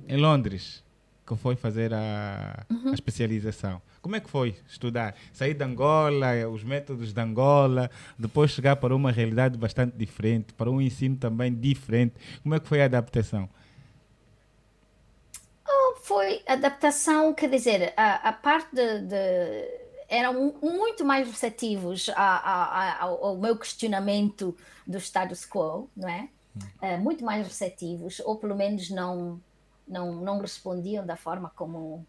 Em 0.07 0.19
Londres, 0.19 0.85
que 1.27 1.35
foi 1.37 1.57
fazer 1.57 1.95
a, 1.95 2.67
uhum. 2.71 2.91
a, 2.91 2.93
especialização. 2.93 3.81
Como 4.03 4.15
é 4.15 4.21
que 4.21 4.29
foi 4.29 4.55
estudar? 4.69 5.17
Sair 5.33 5.55
de 5.55 5.65
Angola, 5.65 6.47
os 6.53 6.63
métodos 6.63 7.15
de 7.15 7.21
Angola, 7.21 7.91
depois 8.19 8.51
chegar 8.51 8.77
para 8.77 8.95
uma 8.95 9.11
realidade 9.11 9.57
bastante 9.57 9.97
diferente, 9.97 10.53
para 10.53 10.71
um 10.71 10.83
ensino 10.83 11.17
também 11.17 11.55
diferente. 11.55 12.15
Como 12.43 12.55
é 12.55 12.61
que 12.61 12.69
foi 12.69 12.83
a 12.83 12.85
adaptação? 12.85 13.49
Oh, 15.67 15.97
foi 16.03 16.43
adaptação, 16.47 17.33
quer 17.33 17.49
dizer, 17.49 17.95
a, 17.97 18.29
a 18.29 18.33
parte 18.35 18.75
de, 18.75 19.01
de 19.01 19.86
eram 20.09 20.55
muito 20.63 21.05
mais 21.05 21.29
receptivos 21.29 22.09
a, 22.11 22.23
a, 22.23 22.93
a, 22.93 23.03
ao 23.03 23.37
meu 23.37 23.57
questionamento 23.57 24.57
do 24.87 24.99
status 24.99 25.45
quo, 25.45 25.89
não 25.97 26.09
é? 26.09 26.29
Uh, 26.81 26.99
muito 26.99 27.25
mais 27.25 27.47
receptivos, 27.47 28.21
ou 28.21 28.37
pelo 28.37 28.57
menos 28.57 28.89
não, 28.89 29.41
não, 29.87 30.15
não 30.17 30.41
respondiam 30.41 31.05
da 31.05 31.17
forma 31.17 31.51
como 31.55 32.07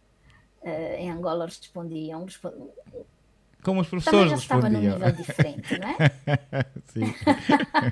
uh, 0.62 0.96
em 0.98 1.12
Angola 1.12 1.46
respondiam. 1.46 2.26
Como 3.64 3.82
os 3.82 3.88
professores 3.90 4.20
Também 4.20 4.30
já 4.30 4.36
estava 4.36 4.70
num 4.70 4.80
nível 4.80 5.12
diferente, 5.12 5.80
não 5.80 5.90
é? 5.90 5.98
Sim. 6.88 7.14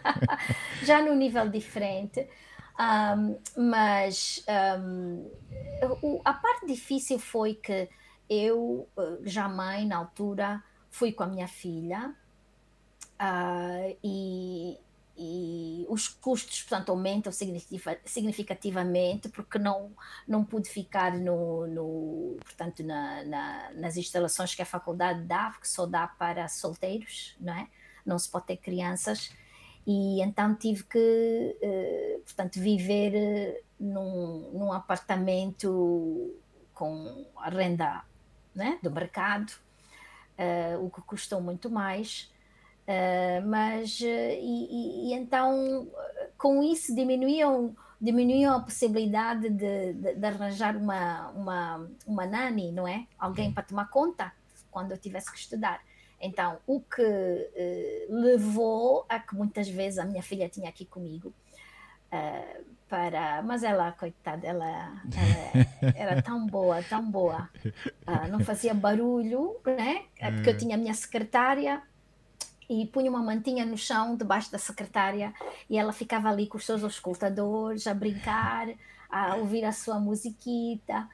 já 0.85 1.01
num 1.01 1.15
nível 1.15 1.49
diferente. 1.49 2.27
Um, 2.77 3.37
mas 3.69 4.45
um, 4.79 6.21
a 6.23 6.33
parte 6.33 6.65
difícil 6.67 7.17
foi 7.17 7.55
que 7.55 7.89
eu 8.29 8.87
eh, 8.97 9.17
já 9.23 9.47
mãe 9.47 9.85
na 9.85 9.97
altura 9.97 10.63
fui 10.89 11.11
com 11.11 11.23
a 11.23 11.27
minha 11.27 11.47
filha 11.47 12.15
uh, 13.21 13.97
e, 14.03 14.79
e, 15.17 15.85
os 15.89 16.07
custos 16.07 16.63
portanto 16.63 16.89
aumentam 16.89 17.31
significativamente 18.05 19.29
porque 19.29 19.59
não 19.59 19.91
não 20.27 20.43
pude 20.43 20.69
ficar 20.69 21.17
no, 21.17 21.67
no 21.67 22.37
portanto 22.43 22.83
na, 22.83 23.23
na, 23.25 23.71
nas 23.73 23.97
instalações 23.97 24.55
que 24.55 24.61
a 24.61 24.65
faculdade 24.65 25.21
dá 25.23 25.51
que 25.59 25.67
só 25.67 25.85
dá 25.85 26.07
para 26.07 26.47
solteiros 26.47 27.35
não 27.39 27.53
é? 27.53 27.67
Não 28.05 28.19
se 28.19 28.29
pode 28.29 28.45
ter 28.45 28.57
crianças. 28.57 29.31
E 29.87 30.21
então 30.21 30.55
tive 30.55 30.83
que 30.83 31.57
uh, 31.61 32.21
portanto 32.23 32.59
viver 32.59 33.63
num, 33.79 34.51
num 34.53 34.71
apartamento 34.71 36.35
com 36.73 37.25
a 37.37 37.49
renda 37.49 38.03
né, 38.55 38.79
do 38.81 38.89
mercado, 38.89 39.51
uh, 40.39 40.83
o 40.83 40.89
que 40.89 41.01
custou 41.01 41.41
muito 41.41 41.69
mais. 41.69 42.31
Uh, 42.87 43.45
mas 43.47 43.99
uh, 43.99 44.05
e, 44.05 44.67
e, 44.69 45.09
e, 45.09 45.13
então 45.13 45.87
com 46.37 46.61
isso 46.61 46.93
diminuíam 46.93 47.75
diminuíam 47.99 48.55
a 48.55 48.59
possibilidade 48.59 49.49
de, 49.49 49.93
de, 49.93 50.13
de, 50.13 50.25
arranjar 50.25 50.77
uma, 50.77 51.29
uma, 51.29 51.89
uma 52.05 52.25
nani, 52.27 52.71
não 52.71 52.87
é? 52.87 53.07
Alguém 53.17 53.51
para 53.51 53.63
tomar 53.63 53.89
conta 53.89 54.31
quando 54.69 54.91
eu 54.91 54.97
tivesse 54.97 55.31
que 55.31 55.39
estudar. 55.39 55.81
Então, 56.21 56.59
o 56.67 56.81
que 56.81 57.01
levou 58.09 59.05
a 59.09 59.17
que 59.19 59.33
muitas 59.33 59.67
vezes 59.67 59.97
a 59.97 60.05
minha 60.05 60.21
filha 60.21 60.47
tinha 60.49 60.69
aqui 60.69 60.85
comigo 60.85 61.33
uh, 62.11 62.65
para. 62.89 63.41
Mas 63.41 63.63
ela, 63.63 63.91
coitada, 63.91 64.45
ela, 64.45 64.65
ela 64.65 65.93
era 65.95 66.21
tão 66.21 66.45
boa, 66.45 66.81
tão 66.83 67.09
boa. 67.09 67.49
Uh, 68.07 68.31
não 68.31 68.39
fazia 68.39 68.73
barulho, 68.73 69.57
né? 69.65 70.03
Porque 70.33 70.49
eu 70.49 70.57
tinha 70.57 70.75
a 70.75 70.77
minha 70.77 70.93
secretária 70.93 71.81
e 72.69 72.85
punha 72.87 73.09
uma 73.09 73.21
mantinha 73.21 73.65
no 73.65 73.77
chão 73.77 74.15
debaixo 74.15 74.51
da 74.51 74.57
secretária 74.57 75.33
e 75.69 75.77
ela 75.77 75.93
ficava 75.93 76.29
ali 76.29 76.47
com 76.47 76.57
os 76.57 76.65
seus 76.65 76.81
escutadores 76.81 77.85
a 77.85 77.93
brincar, 77.93 78.67
a 79.09 79.35
ouvir 79.35 79.63
a 79.65 79.71
sua 79.71 79.99
musiquita, 79.99 81.07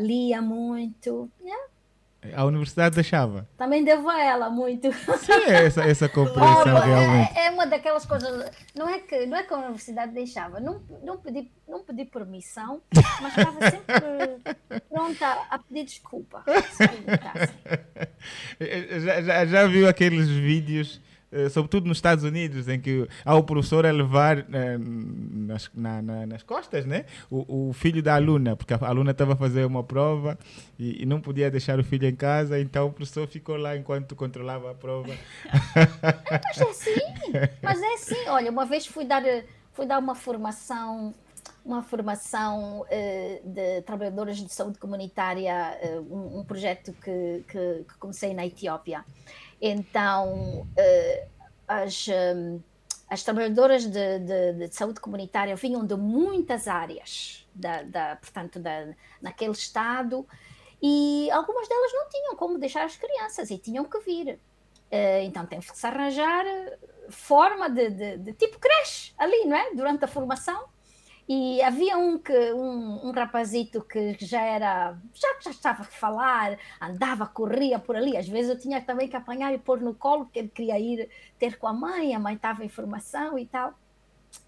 lia 0.00 0.40
muito. 0.40 1.30
Yeah. 1.40 1.69
A 2.34 2.44
universidade 2.44 2.94
deixava? 2.94 3.48
Também 3.56 3.82
devo 3.82 4.08
a 4.10 4.22
ela 4.22 4.50
muito. 4.50 4.92
Sim, 4.92 5.32
essa, 5.48 5.82
essa 5.84 6.06
compreensão 6.10 6.76
oh, 6.76 6.80
realmente. 6.80 7.38
É, 7.38 7.46
é, 7.46 7.50
uma 7.50 7.66
daquelas 7.66 8.04
coisas. 8.04 8.50
Não 8.74 8.88
é 8.88 8.98
que, 8.98 9.24
não 9.24 9.38
é 9.38 9.42
que 9.42 9.54
a 9.54 9.56
universidade 9.56 10.12
deixava. 10.12 10.60
Não, 10.60 10.82
não, 11.02 11.16
pedi, 11.18 11.50
não 11.66 11.82
pedi 11.82 12.04
permissão, 12.04 12.82
mas 13.22 13.36
estava 13.36 13.70
sempre 13.70 14.80
pronta 14.90 15.46
a 15.50 15.58
pedir 15.58 15.84
desculpa. 15.84 16.44
já, 19.02 19.22
já, 19.22 19.46
já 19.46 19.66
viu 19.66 19.88
aqueles 19.88 20.28
vídeos 20.28 21.00
sobretudo 21.50 21.86
nos 21.86 21.98
Estados 21.98 22.24
Unidos, 22.24 22.68
em 22.68 22.80
que 22.80 23.08
há 23.24 23.34
o 23.36 23.42
professor 23.42 23.86
a 23.86 23.90
levar 23.90 24.38
eh, 24.38 24.78
nas, 24.78 25.70
na, 25.74 26.02
na, 26.02 26.26
nas 26.26 26.42
costas 26.42 26.84
né? 26.84 27.04
O, 27.30 27.68
o, 27.68 27.72
filho 27.72 28.02
da 28.02 28.14
aluna, 28.14 28.56
porque 28.56 28.74
a 28.74 28.78
aluna 28.82 29.12
estava 29.12 29.34
a 29.34 29.36
fazer 29.36 29.64
uma 29.64 29.82
prova 29.82 30.38
e, 30.78 31.02
e, 31.02 31.06
não 31.06 31.20
podia 31.20 31.50
deixar 31.50 31.78
o 31.78 31.84
filho 31.84 32.06
em 32.08 32.14
casa, 32.14 32.60
então 32.60 32.88
o 32.88 32.92
professor 32.92 33.26
ficou 33.26 33.56
lá 33.56 33.76
enquanto 33.76 34.16
controlava 34.16 34.70
a 34.70 34.74
prova. 34.74 35.14
mas 36.44 36.60
é 36.60 36.64
assim, 36.64 37.00
mas 37.62 37.82
é 37.82 37.94
assim. 37.94 38.28
Olha, 38.28 38.50
uma 38.50 38.66
vez 38.66 38.86
fui 38.86 39.04
dar, 39.04 39.22
fui 39.72 39.86
dar 39.86 39.98
uma 39.98 40.14
formação 40.14 41.14
uma 41.62 41.82
formação 41.82 42.80
uh, 42.80 43.48
de 43.48 43.82
trabalhadoras 43.82 44.38
de 44.38 44.52
saúde 44.52 44.78
comunitária, 44.78 45.78
uh, 45.82 46.14
um, 46.14 46.40
um, 46.40 46.44
projeto 46.44 46.92
que, 46.94 47.44
que, 47.46 47.84
que 47.84 47.98
comecei 47.98 48.32
na 48.32 48.46
Etiópia. 48.46 49.04
Então, 49.60 50.62
uh, 50.62 51.28
as, 51.68 52.06
um, 52.08 52.60
as 53.08 53.22
trabalhadoras 53.22 53.84
de, 53.84 54.18
de, 54.20 54.52
de, 54.54 54.74
saúde 54.74 55.00
comunitária 55.00 55.54
vinham 55.56 55.84
de 55.84 55.94
muitas 55.96 56.66
áreas, 56.66 57.46
da, 57.54 57.82
da, 57.82 58.16
portanto, 58.16 58.58
da, 58.58 58.88
naquele 59.20 59.52
estado, 59.52 60.26
e 60.82 61.30
algumas 61.30 61.68
delas 61.68 61.92
não 61.92 62.08
tinham 62.08 62.36
como 62.36 62.58
deixar 62.58 62.84
as 62.84 62.96
crianças 62.96 63.50
e 63.50 63.58
tinham 63.58 63.84
que 63.84 64.00
vir. 64.00 64.40
Uh, 64.90 65.22
então, 65.22 65.46
tem 65.46 65.60
que 65.60 65.76
se 65.76 65.86
arranjar 65.86 66.44
forma 67.10 67.68
de, 67.68 67.90
de, 67.90 68.16
de 68.18 68.32
tipo 68.32 68.58
creche 68.58 69.12
ali, 69.18 69.44
não 69.44 69.56
é? 69.56 69.74
Durante 69.74 70.04
a 70.04 70.08
formação 70.08 70.68
e 71.32 71.62
havia 71.62 71.96
um, 71.96 72.18
que, 72.18 72.52
um, 72.52 73.06
um 73.06 73.12
rapazito 73.12 73.80
que 73.82 74.16
já 74.18 74.42
era, 74.42 74.98
já, 75.14 75.28
já 75.40 75.50
estava 75.52 75.82
a 75.82 75.84
falar, 75.84 76.58
andava, 76.80 77.24
corria 77.24 77.78
por 77.78 77.94
ali. 77.94 78.16
Às 78.16 78.28
vezes 78.28 78.50
eu 78.50 78.58
tinha 78.58 78.80
também 78.80 79.06
que 79.06 79.14
apanhar 79.14 79.54
e 79.54 79.58
pôr 79.58 79.80
no 79.80 79.94
colo, 79.94 80.24
porque 80.24 80.40
ele 80.40 80.48
queria 80.48 80.76
ir 80.80 81.08
ter 81.38 81.56
com 81.56 81.68
a 81.68 81.72
mãe, 81.72 82.16
a 82.16 82.18
mãe 82.18 82.34
estava 82.34 82.64
em 82.64 82.68
formação 82.68 83.38
e 83.38 83.46
tal. 83.46 83.78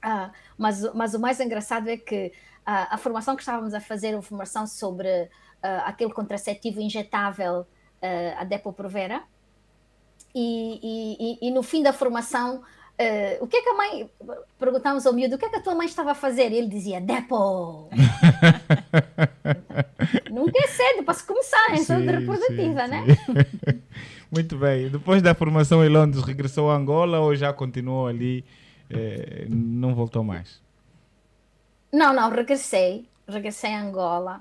Ah, 0.02 0.32
mas, 0.58 0.82
mas 0.92 1.14
o 1.14 1.20
mais 1.20 1.38
engraçado 1.38 1.88
é 1.88 1.96
que 1.96 2.32
ah, 2.66 2.96
a 2.96 2.98
formação 2.98 3.36
que 3.36 3.42
estávamos 3.42 3.74
a 3.74 3.80
fazer, 3.80 4.14
uma 4.14 4.22
formação 4.22 4.66
sobre 4.66 5.30
ah, 5.62 5.84
aquele 5.86 6.12
contraceptivo 6.12 6.80
injetável, 6.80 7.64
a 8.36 8.42
Depo-Provera, 8.42 9.22
e, 10.34 10.80
e, 10.82 11.46
e, 11.46 11.48
e 11.48 11.50
no 11.52 11.62
fim 11.62 11.80
da 11.80 11.92
formação 11.92 12.64
Uh, 13.02 13.44
o 13.44 13.48
que 13.48 13.56
é 13.56 13.62
que 13.62 13.68
a 13.68 13.74
mãe. 13.74 14.08
Perguntámos 14.58 15.04
ao 15.06 15.12
miúdo 15.12 15.34
o 15.34 15.38
que 15.38 15.44
é 15.44 15.48
que 15.48 15.56
a 15.56 15.60
tua 15.60 15.74
mãe 15.74 15.86
estava 15.86 16.12
a 16.12 16.14
fazer? 16.14 16.52
E 16.52 16.56
ele 16.56 16.68
dizia: 16.68 17.00
Depo! 17.00 17.90
Nunca 20.30 20.58
é 20.58 20.68
cedo 20.68 21.02
para 21.02 21.14
se 21.14 21.26
começar 21.26 21.74
em 21.74 21.78
saúde 21.78 22.06
reprodutiva, 22.06 22.84
sim, 22.84 22.90
né? 22.90 23.04
Sim. 23.06 23.34
Muito 24.30 24.56
bem. 24.56 24.88
Depois 24.88 25.20
da 25.20 25.34
formação 25.34 25.84
em 25.84 25.88
Londres, 25.88 26.22
regressou 26.22 26.70
a 26.70 26.76
Angola 26.76 27.18
ou 27.20 27.34
já 27.34 27.52
continuou 27.52 28.06
ali? 28.06 28.44
Eh, 28.88 29.46
não 29.48 29.94
voltou 29.94 30.22
mais? 30.22 30.62
Não, 31.92 32.14
não, 32.14 32.30
regressei. 32.30 33.08
Regressei 33.28 33.74
a 33.74 33.82
Angola. 33.82 34.40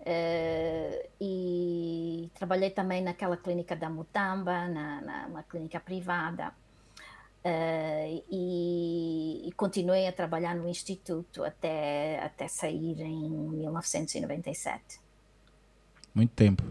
Uh, 0.00 1.08
e 1.18 2.30
trabalhei 2.34 2.68
também 2.68 3.02
naquela 3.02 3.38
clínica 3.38 3.74
da 3.74 3.88
Mutamba, 3.88 4.68
na, 4.68 5.00
na 5.00 5.26
uma 5.28 5.42
clínica 5.42 5.80
privada. 5.80 6.52
Uh, 7.44 8.24
e, 8.30 9.48
e, 9.48 9.52
continuei 9.52 10.06
a 10.06 10.12
trabalhar 10.12 10.54
no 10.54 10.66
Instituto 10.66 11.44
até, 11.44 12.18
até 12.24 12.48
sair 12.48 12.98
em 13.02 13.28
1997. 13.28 14.98
Muito 16.14 16.30
tempo. 16.30 16.64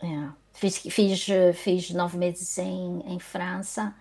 É. 0.00 0.30
Fiz, 0.52 0.78
fiz, 0.78 1.26
fiz 1.54 1.90
nove 1.90 2.16
meses 2.16 2.56
em, 2.58 3.02
em 3.06 3.18
França, 3.18 3.92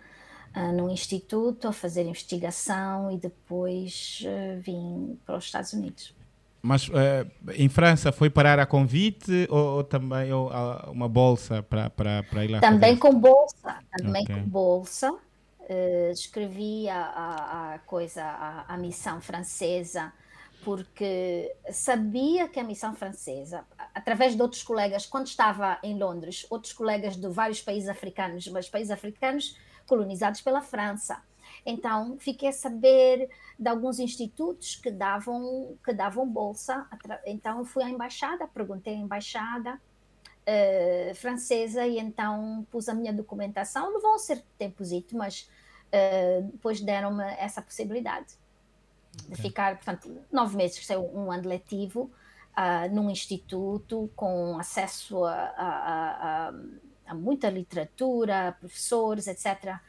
uh, 0.55 0.71
no 0.71 0.91
Instituto, 0.91 1.67
a 1.67 1.73
fazer 1.73 2.03
investigação 2.03 3.11
e 3.11 3.17
depois 3.17 4.21
uh, 4.23 4.61
vim 4.61 5.19
para 5.25 5.37
os 5.37 5.45
Estados 5.45 5.73
Unidos. 5.73 6.13
Mas 6.61 6.87
uh, 6.89 6.91
em 7.55 7.67
França 7.67 8.11
foi 8.11 8.29
parar 8.29 8.59
a 8.59 8.65
convite 8.65 9.47
ou, 9.49 9.77
ou 9.77 9.83
também 9.83 10.31
ou, 10.31 10.49
uh, 10.49 10.91
uma 10.91 11.09
bolsa 11.09 11.63
para 11.63 12.45
ir 12.45 12.49
lá? 12.49 12.59
Também 12.59 12.95
com 12.95 13.13
bolsa, 13.13 13.79
também 13.97 14.23
okay. 14.23 14.35
com 14.35 14.41
bolsa. 14.43 15.11
Uh, 15.11 16.11
escrevi 16.11 16.87
a, 16.87 17.01
a, 17.01 17.73
a 17.73 17.79
coisa, 17.79 18.23
a, 18.23 18.65
a, 18.67 18.77
missão 18.77 19.21
francesa, 19.21 20.11
porque 20.63 21.51
sabia 21.71 22.47
que 22.47 22.59
a 22.59 22.63
missão 22.63 22.93
francesa, 22.93 23.63
através 23.95 24.35
de 24.35 24.41
outros 24.41 24.61
colegas, 24.61 25.05
quando 25.05 25.27
estava 25.27 25.79
em 25.81 25.97
Londres, 25.97 26.45
outros 26.49 26.73
colegas 26.73 27.15
de 27.15 27.27
vários 27.27 27.61
países 27.61 27.89
africanos, 27.89 28.47
mas 28.49 28.69
países 28.69 28.91
africanos 28.91 29.57
colonizados 29.87 30.41
pela 30.41 30.61
França, 30.61 31.21
então, 31.65 32.17
fiquei 32.19 32.49
a 32.49 32.53
saber 32.53 33.29
de 33.57 33.69
alguns 33.69 33.99
institutos 33.99 34.75
que 34.75 34.89
davam, 34.89 35.77
que 35.83 35.93
davam 35.93 36.27
bolsa. 36.27 36.87
Então, 37.25 37.63
fui 37.63 37.83
à 37.83 37.89
embaixada, 37.89 38.47
perguntei 38.47 38.95
à 38.95 38.97
embaixada 38.97 39.79
uh, 40.41 41.15
francesa 41.15 41.85
e 41.85 41.99
então 41.99 42.65
pus 42.71 42.89
a 42.89 42.93
minha 42.93 43.13
documentação. 43.13 43.91
Não 43.91 44.01
vão 44.01 44.17
ser 44.17 44.43
tempozito, 44.57 45.15
mas 45.15 45.49
uh, 45.87 46.43
depois 46.43 46.81
deram-me 46.81 47.23
essa 47.37 47.61
possibilidade 47.61 48.35
okay. 49.23 49.35
de 49.35 49.41
ficar, 49.41 49.75
portanto, 49.75 50.17
nove 50.31 50.55
meses, 50.55 50.85
que 50.85 50.93
é 50.93 50.97
um 50.97 51.31
ano 51.31 51.47
letivo, 51.47 52.11
uh, 52.57 52.93
num 52.93 53.09
instituto 53.09 54.09
com 54.15 54.57
acesso 54.59 55.23
a, 55.25 55.33
a, 55.33 56.47
a, 56.47 56.53
a 57.07 57.13
muita 57.13 57.49
literatura, 57.49 58.55
professores, 58.59 59.27
etc., 59.27 59.79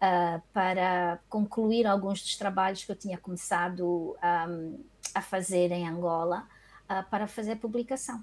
uh, 0.00 0.42
para 0.52 1.18
concluir 1.28 1.86
alguns 1.86 2.22
dos 2.22 2.36
trabalhos 2.36 2.84
que 2.84 2.92
eu 2.92 2.96
tinha 2.96 3.18
começado 3.18 4.16
um, 4.48 4.84
a 5.14 5.22
fazer 5.22 5.70
em 5.70 5.88
Angola 5.88 6.46
uh, 6.88 7.08
para 7.10 7.26
fazer 7.26 7.56
publicação. 7.56 8.22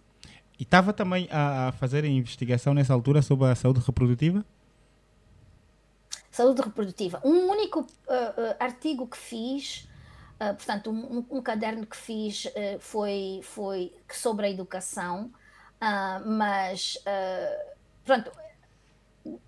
E 0.60 0.64
estava 0.64 0.94
também 0.94 1.28
a, 1.32 1.72
fazer 1.74 2.06
investigação 2.06 2.74
nessa 2.74 2.94
altura 2.94 3.22
sobre 3.22 3.48
a 3.48 3.56
saúde 3.56 3.80
reprodutiva? 3.80 4.46
Saúde 6.30 6.62
reprodutiva. 6.62 7.20
Um 7.24 7.50
único 7.50 7.82
uh, 7.82 8.56
artigo 8.60 9.08
que 9.08 9.18
fiz, 9.18 9.88
portanto, 10.38 10.92
um, 10.92 11.26
um, 11.30 11.42
caderno 11.42 11.86
que 11.86 11.98
fiz 11.98 12.48
foi, 12.80 13.42
foi 13.44 13.94
sobre 14.10 14.48
a 14.48 14.50
educação, 14.50 15.32
mas 16.26 16.98
pronto, 18.04 18.32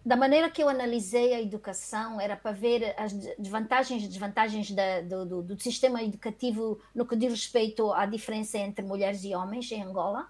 da 0.06 0.16
maneira 0.16 0.50
que 0.50 0.62
eu 0.62 0.70
analisei 0.70 1.34
a 1.34 1.42
educação, 1.42 2.22
era 2.22 2.36
para 2.36 2.52
ver 2.52 2.94
as 2.98 3.12
desvantagens 3.14 4.04
e 4.04 4.08
desvantagens 4.08 4.72
da, 4.72 5.02
do, 5.02 5.26
do, 5.26 5.42
do, 5.42 5.60
sistema 5.60 6.04
educativo 6.04 6.80
no 6.94 7.06
que 7.06 7.16
diz 7.16 7.32
respeito 7.32 7.92
à 7.92 8.06
diferença 8.06 8.58
entre 8.58 8.86
mulheres 8.86 9.24
e 9.24 9.34
homens 9.34 9.72
em 9.72 9.82
Angola. 9.82 10.28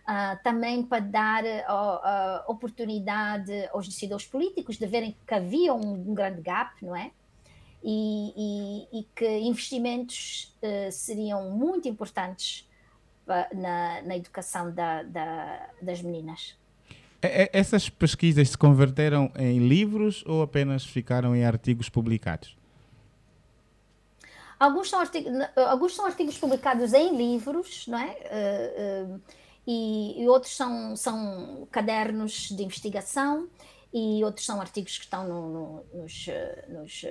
Uh, 0.00 0.42
também 0.42 0.82
para 0.82 1.00
dar 1.00 1.44
uh, 1.44 2.48
uh, 2.48 2.50
oportunidade 2.50 3.68
aos 3.72 3.86
decisores 3.86 4.26
políticos 4.26 4.76
de 4.76 4.86
verem 4.86 5.14
que 5.26 5.34
havia 5.34 5.72
um, 5.74 6.10
um 6.10 6.14
grande 6.14 6.40
gap, 6.40 6.74
não 6.84 6.96
é? 6.96 7.12
E, 7.84 8.88
e, 8.92 9.00
e 9.00 9.02
que 9.14 9.38
investimentos 9.38 10.54
eh, 10.60 10.90
seriam 10.90 11.50
muito 11.50 11.88
importantes 11.88 12.68
na, 13.26 14.02
na 14.02 14.16
educação 14.18 14.70
da, 14.70 15.02
da, 15.02 15.70
das 15.80 16.02
meninas. 16.02 16.59
É, 17.22 17.44
é, 17.44 17.50
essas 17.52 17.88
pesquisas 17.88 18.50
se 18.50 18.58
converteram 18.58 19.30
em 19.36 19.66
livros 19.68 20.24
ou 20.26 20.42
apenas 20.42 20.84
ficaram 20.84 21.36
em 21.36 21.44
artigos 21.44 21.88
publicados? 21.88 22.56
Alguns 24.58 24.90
são 24.90 25.00
artigos, 25.00 25.32
alguns 25.56 25.94
são 25.94 26.04
artigos 26.04 26.36
publicados 26.36 26.92
em 26.92 27.16
livros, 27.16 27.86
não 27.86 27.98
é? 27.98 28.10
Uh, 28.10 29.14
uh, 29.14 29.20
e, 29.66 30.22
e 30.22 30.28
outros 30.28 30.54
são, 30.54 30.94
são 30.96 31.66
cadernos 31.70 32.50
de 32.50 32.62
investigação 32.62 33.48
e 33.92 34.22
outros 34.24 34.44
são 34.44 34.60
artigos 34.60 34.98
que 34.98 35.04
estão 35.04 35.26
no, 35.26 35.48
no, 35.48 36.02
nos, 36.02 36.26
nos, 36.68 37.04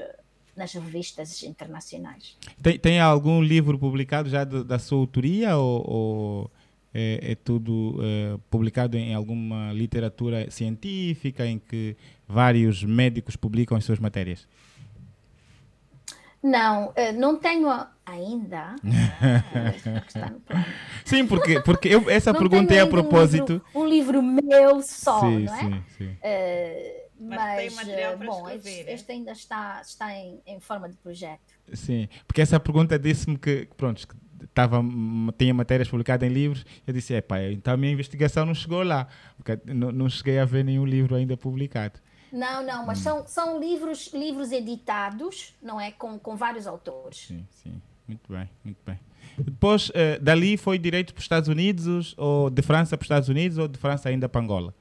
nas 0.56 0.74
revistas 0.74 1.44
internacionais. 1.44 2.38
Tem, 2.62 2.78
tem 2.78 3.00
algum 3.00 3.42
livro 3.42 3.78
publicado 3.80 4.30
já 4.30 4.44
da 4.44 4.78
sua 4.78 5.00
autoria 5.00 5.58
ou, 5.58 5.90
ou 5.90 6.52
é, 6.94 7.32
é, 7.32 7.36
tudo 7.36 8.00
é, 8.02 8.38
publicado 8.50 8.98
em 8.98 9.14
alguma 9.14 9.72
literatura 9.74 10.50
científica 10.50 11.46
em 11.46 11.60
que 11.60 11.96
vários 12.28 12.84
médicos 12.84 13.36
publicam 13.36 13.78
as 13.78 13.86
suas 13.86 14.00
matérias? 14.00 14.48
Não, 16.42 16.94
eh, 16.96 17.12
não 17.12 17.38
tenho 17.38 17.68
ainda. 18.06 18.74
sim, 21.04 21.28
porque, 21.28 21.60
porque 21.62 21.90
eu, 21.90 22.10
essa 22.10 22.32
não 22.32 22.40
pergunta 22.40 22.74
é 22.74 22.80
a 22.80 22.88
propósito. 22.88 23.62
Um 23.76 23.86
livro, 23.86 24.20
um 24.20 24.36
livro 24.36 24.48
meu 24.48 24.82
só, 24.82 25.20
sim, 25.20 25.40
não 25.40 25.54
é? 25.54 25.60
Sim, 25.60 25.84
sim. 25.98 26.06
Uh, 26.06 27.10
mas, 27.20 27.38
mas 27.38 27.58
tem 27.58 27.72
material 27.72 28.18
para 28.18 28.26
bom, 28.26 28.50
escrever, 28.50 28.80
este, 28.80 28.92
este, 28.94 29.12
ainda 29.12 29.34
está, 29.34 29.82
está 29.82 30.14
em, 30.14 30.40
em 30.48 30.60
forma 30.62 30.88
de 30.88 30.96
projeto. 30.96 31.42
Sim, 31.74 32.08
porque 32.26 32.42
essa 32.42 32.58
pergunta 32.58 32.98
disse-me 32.98 33.38
que, 33.38 33.68
pronto, 33.76 34.08
que 34.08 34.16
tava, 34.54 34.84
tinha 35.38 35.54
matérias 35.54 35.88
publicadas 35.88 36.30
em 36.30 36.32
livros. 36.32 36.66
Eu 36.86 36.94
disse, 36.94 37.14
é 37.14 37.22
pá, 37.22 37.42
então 37.44 37.74
a 37.74 37.78
minha 37.78 37.94
investigação 37.94 38.46
não 38.46 38.54
chegou 38.54 38.84
lá, 38.84 39.08
porque 39.38 39.60
não, 39.66 39.92
não 39.92 40.10
cheguei 40.10 40.40
a 40.40 40.46
ver 40.46 40.64
nenhum 40.64 40.86
livro 40.86 41.16
ainda 41.16 41.36
publicado. 41.38 42.00
Não, 42.32 42.64
não, 42.64 42.86
mas 42.86 43.00
hum. 43.00 43.04
são, 43.04 43.28
são 43.28 43.60
livros, 43.60 44.14
livros 44.14 44.52
editados, 44.52 45.56
não 45.62 45.82
é? 45.82 45.92
Com, 45.92 46.20
com 46.20 46.36
vários 46.36 46.68
autores. 46.68 47.26
Sim, 47.28 47.46
sim. 47.50 47.82
Muito 48.08 48.32
bem, 48.32 48.50
muito 48.64 48.80
bem. 48.86 49.00
Depois, 49.38 49.90
uh, 49.90 50.20
dali 50.22 50.58
foi 50.58 50.78
direito 50.78 51.14
para 51.14 51.20
os 51.20 51.26
Estados 51.26 51.48
Unidos, 51.48 52.16
ou 52.18 52.50
de 52.50 52.62
França 52.62 52.98
para 52.98 53.04
os 53.04 53.06
Estados 53.06 53.30
Unidos, 53.30 53.58
ou 53.58 53.68
de 53.68 53.78
França 53.78 54.10
ainda 54.10 54.28
para 54.28 54.42
Angola? 54.42 54.74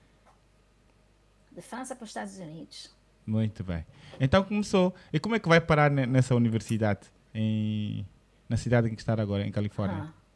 De 1.52 1.60
França 1.60 1.94
para 1.94 2.04
os 2.04 2.10
Estados 2.10 2.38
Unidos. 2.38 2.90
Muito 3.26 3.62
bem. 3.62 3.84
Então 4.18 4.42
começou. 4.42 4.94
E 5.12 5.20
como 5.20 5.34
é 5.34 5.38
que 5.38 5.48
vai 5.48 5.60
parar 5.60 5.90
nessa 5.90 6.34
universidade, 6.34 7.00
em, 7.34 8.06
na 8.48 8.56
cidade 8.56 8.88
em 8.88 8.94
que 8.94 9.00
está 9.00 9.14
agora, 9.14 9.46
em 9.46 9.52
Califórnia? 9.52 10.08
Ah. 10.08 10.28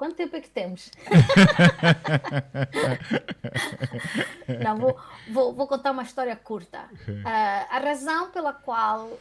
Quanto 0.00 0.16
tempo 0.16 0.34
é 0.34 0.40
que 0.40 0.48
temos? 0.48 0.90
Não, 4.64 4.78
vou, 4.78 4.98
vou, 5.30 5.52
vou, 5.52 5.66
contar 5.66 5.90
uma 5.90 6.02
história 6.02 6.34
curta. 6.34 6.88
Uh, 7.06 7.22
a 7.22 7.78
razão 7.78 8.30
pela 8.30 8.54
qual 8.54 9.08
uh, 9.08 9.10
uh, 9.10 9.18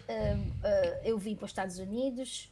eu 1.03 1.17
vim 1.17 1.35
para 1.35 1.43
os 1.43 1.51
Estados 1.51 1.79
Unidos 1.79 2.49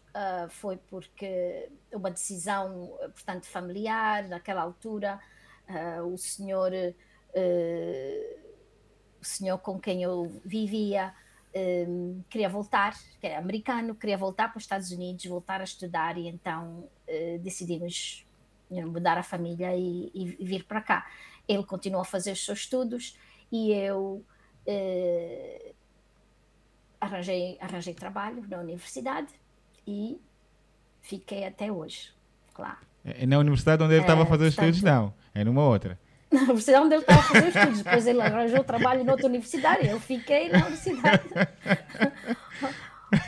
foi 0.49 0.75
porque 0.75 1.69
uma 1.93 2.11
decisão, 2.11 2.97
portanto, 3.13 3.45
familiar, 3.45 4.27
naquela 4.27 4.63
altura, 4.63 5.19
o 6.11 6.17
senhor, 6.17 6.71
o 9.21 9.23
senhor 9.23 9.59
com 9.59 9.79
quem 9.79 10.01
eu 10.01 10.41
vivia, 10.43 11.13
um, 11.88 12.24
queria 12.30 12.49
voltar, 12.49 12.93
que 13.20 13.28
era 13.28 13.39
americano, 13.39 13.95
queria 13.95 14.18
voltar 14.18 14.49
para 14.49 14.58
os 14.58 14.64
Estados 14.64 14.91
Unidos, 14.91 15.26
voltar 15.26 15.62
a 15.62 15.64
estudar 15.64 16.18
e 16.18 16.28
então 16.28 16.88
uh, 17.08 17.39
decidimos 17.39 18.26
know, 18.70 18.88
mudar 18.88 19.18
a 19.18 19.24
família 19.24 19.76
e, 19.76 20.12
e, 20.14 20.45
vir 20.45 20.64
para 20.66 20.82
cá. 20.82 21.08
Ele 21.47 21.64
continuou 21.64 22.01
a 22.01 22.05
fazer 22.05 22.32
os 22.32 22.43
seus 22.43 22.60
estudos 22.60 23.18
e 23.51 23.72
eu 23.72 24.24
uh, 24.68 25.76
arranjei, 26.99 27.58
arranjei 27.60 27.93
trabalho 27.93 28.45
na 28.47 28.60
universidade 28.60 29.34
e 29.86 30.20
fiquei 31.01 31.45
até 31.45 31.72
hoje, 31.72 32.14
claro. 32.53 32.86
É 33.05 33.26
na 33.26 33.39
universidade 33.39 33.82
onde 33.82 33.93
ele 33.93 34.01
estava 34.01 34.24
a 34.24 34.26
fazer 34.26 34.45
os 34.45 34.49
estudos, 34.49 34.82
não, 34.82 35.14
é 35.34 35.43
numa 35.43 35.64
outra 35.64 35.97
na 36.32 36.41
universidade 36.41 36.86
onde 36.86 36.95
ele 36.95 37.01
estava 37.01 37.19
a 37.19 37.23
fazer 37.23 37.47
os 37.47 37.55
estudos. 37.55 37.82
Depois 37.82 38.07
ele 38.07 38.21
arranjou 38.21 38.63
trabalho 38.63 39.03
noutra 39.03 39.28
universidade. 39.28 39.88
Eu 39.88 39.99
fiquei 39.99 40.49
na 40.49 40.59
universidade. 40.59 41.23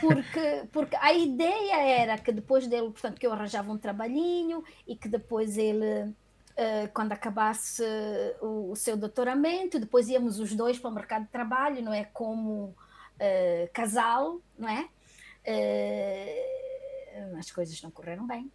Porque, 0.00 0.64
porque 0.70 0.96
a 0.96 1.12
ideia 1.12 2.02
era 2.02 2.18
que 2.18 2.32
depois 2.32 2.66
dele, 2.66 2.90
portanto, 2.90 3.18
que 3.18 3.26
eu 3.26 3.32
arranjava 3.32 3.72
um 3.72 3.78
trabalhinho 3.78 4.62
e 4.86 4.94
que 4.94 5.08
depois 5.08 5.56
ele, 5.56 6.14
Uh, 6.50 6.90
quando 6.92 7.12
acabasse 7.12 7.82
o, 8.42 8.74
seu 8.76 8.94
doutoramento, 8.94 9.78
depois 9.78 10.08
íamos 10.10 10.38
os 10.38 10.52
dois 10.52 10.78
para 10.78 10.90
o 10.90 10.92
mercado 10.92 11.22
de 11.22 11.30
trabalho, 11.30 11.80
não 11.80 11.94
é? 11.94 12.04
Como 12.04 12.74
uh, 12.74 13.70
casal, 13.72 14.40
não 14.58 14.68
é? 14.68 14.86
Uh, 15.46 17.38
as 17.38 17.50
coisas 17.50 17.80
não 17.80 17.90
correram 17.90 18.26
bem. 18.26 18.50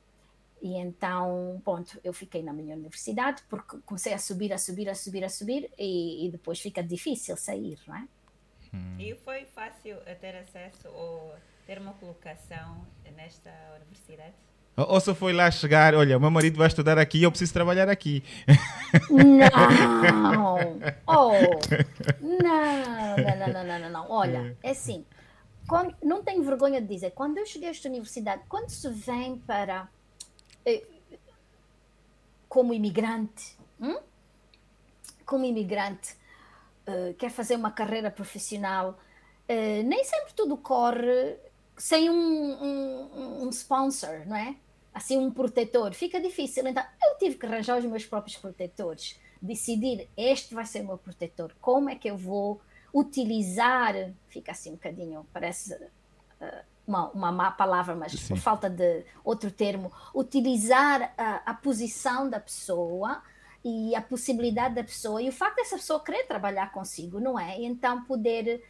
E 0.61 0.75
então, 0.75 1.61
ponto, 1.63 1.99
eu 2.03 2.13
fiquei 2.13 2.41
na 2.41 2.53
minha 2.53 2.75
universidade 2.75 3.43
porque 3.49 3.77
comecei 3.85 4.13
a 4.13 4.17
subir, 4.17 4.51
a 4.53 4.57
subir, 4.57 4.89
a 4.89 4.95
subir, 4.95 5.23
a 5.23 5.29
subir 5.29 5.69
e, 5.77 6.25
e 6.25 6.31
depois 6.31 6.59
fica 6.59 6.81
difícil 6.81 7.37
sair, 7.37 7.79
não 7.87 7.95
é? 7.95 8.07
Hum. 8.73 8.95
E 8.99 9.15
foi 9.15 9.45
fácil 9.45 9.97
ter 10.19 10.35
acesso 10.35 10.87
ou 10.89 11.33
ter 11.65 11.79
uma 11.79 11.93
colocação 11.93 12.85
nesta 13.15 13.51
universidade? 13.75 14.33
Ou 14.77 14.99
só 14.99 15.15
foi 15.15 15.31
lá 15.31 15.49
chegar, 15.49 15.95
olha, 15.95 16.19
meu 16.19 16.29
marido 16.29 16.57
vai 16.57 16.67
estudar 16.67 16.97
aqui, 16.97 17.23
eu 17.23 17.31
preciso 17.31 17.53
trabalhar 17.53 17.87
aqui. 17.87 18.23
Não! 19.09 20.55
Oh! 21.07 21.31
Não, 22.21 23.15
não, 23.17 23.53
não, 23.53 23.63
não, 23.63 23.79
não, 23.79 23.89
não. 23.89 24.11
Olha, 24.11 24.57
é 24.61 24.71
assim, 24.71 25.05
quando, 25.67 25.95
não 26.03 26.23
tenho 26.23 26.43
vergonha 26.43 26.81
de 26.81 26.87
dizer, 26.87 27.11
quando 27.11 27.37
eu 27.37 27.45
cheguei 27.45 27.69
a 27.69 27.71
esta 27.71 27.87
universidade, 27.87 28.43
quando 28.49 28.69
se 28.69 28.89
vem 28.89 29.37
para 29.37 29.87
como 32.47 32.74
imigrante, 32.74 33.57
hum? 33.80 33.97
como 35.26 35.43
imigrante, 35.43 36.16
uh, 36.88 37.13
quer 37.16 37.30
fazer 37.30 37.55
uma 37.55 37.72
carreira 37.72 38.09
profissional, 38.09 38.91
uh, 39.49 39.84
nem 39.84 40.03
sempre 40.03 40.34
tudo 40.34 40.55
corre 40.55 41.36
sem 41.78 42.09
um, 42.09 42.13
um, 42.16 43.43
um, 43.43 43.49
sponsor, 43.49 44.26
não 44.26 44.38
é? 44.38 44.55
Assim, 44.93 45.18
um 45.18 45.30
protetor. 45.30 45.93
Fica 45.93 46.22
difícil. 46.22 46.66
Então, 46.66 46.84
eu 47.03 47.18
tive 47.18 47.36
que 47.36 47.45
arranjar 47.45 47.78
os 47.78 47.84
meus 47.84 48.05
próprios 48.05 48.38
protetores. 48.38 49.20
Decidir, 49.41 50.07
este 50.16 50.55
vai 50.55 50.66
ser 50.66 50.82
o 50.82 50.88
meu 50.88 50.97
protetor. 50.97 51.53
Como 51.59 51.89
é 51.89 51.95
que 51.95 52.09
eu 52.09 52.16
vou 52.16 52.61
utilizar? 52.93 53.93
Fica 54.30 54.53
assim 54.53 54.70
um 54.70 54.76
bocadinho, 54.76 55.28
parece. 55.34 55.74
Uh, 55.74 56.74
uma, 56.88 57.09
uma 57.09 57.31
má 57.31 57.51
palavra, 57.51 57.95
mas 57.95 58.11
Sim. 58.11 58.27
por 58.29 58.38
falta 58.38 58.69
de 58.69 59.03
outro 59.23 59.49
termo, 59.51 59.91
utilizar 60.13 61.13
a, 61.17 61.41
a, 61.45 61.53
posição 61.53 62.29
da 62.29 62.39
pessoa 62.39 63.21
e 63.63 63.95
a 63.95 64.01
possibilidade 64.01 64.75
da 64.75 64.83
pessoa 64.83 65.21
e 65.21 65.29
o 65.29 65.32
facto 65.32 65.57
dessa 65.57 65.75
pessoa 65.75 65.99
querer 65.99 66.25
trabalhar 66.25 66.71
consigo, 66.71 67.20
não 67.20 67.39
é? 67.39 67.59
E 67.59 67.66
então 67.66 68.03
poder 68.03 68.62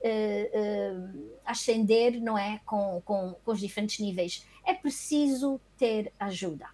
uh, 0.00 0.06
uh, 0.06 1.38
ascender, 1.44 2.20
não 2.20 2.38
é? 2.38 2.60
Com, 2.64 3.02
com, 3.04 3.36
com 3.44 3.52
os 3.52 3.60
diferentes 3.60 3.98
níveis. 3.98 4.46
É 4.64 4.72
preciso 4.72 5.60
ter 5.76 6.12
ajuda. 6.18 6.66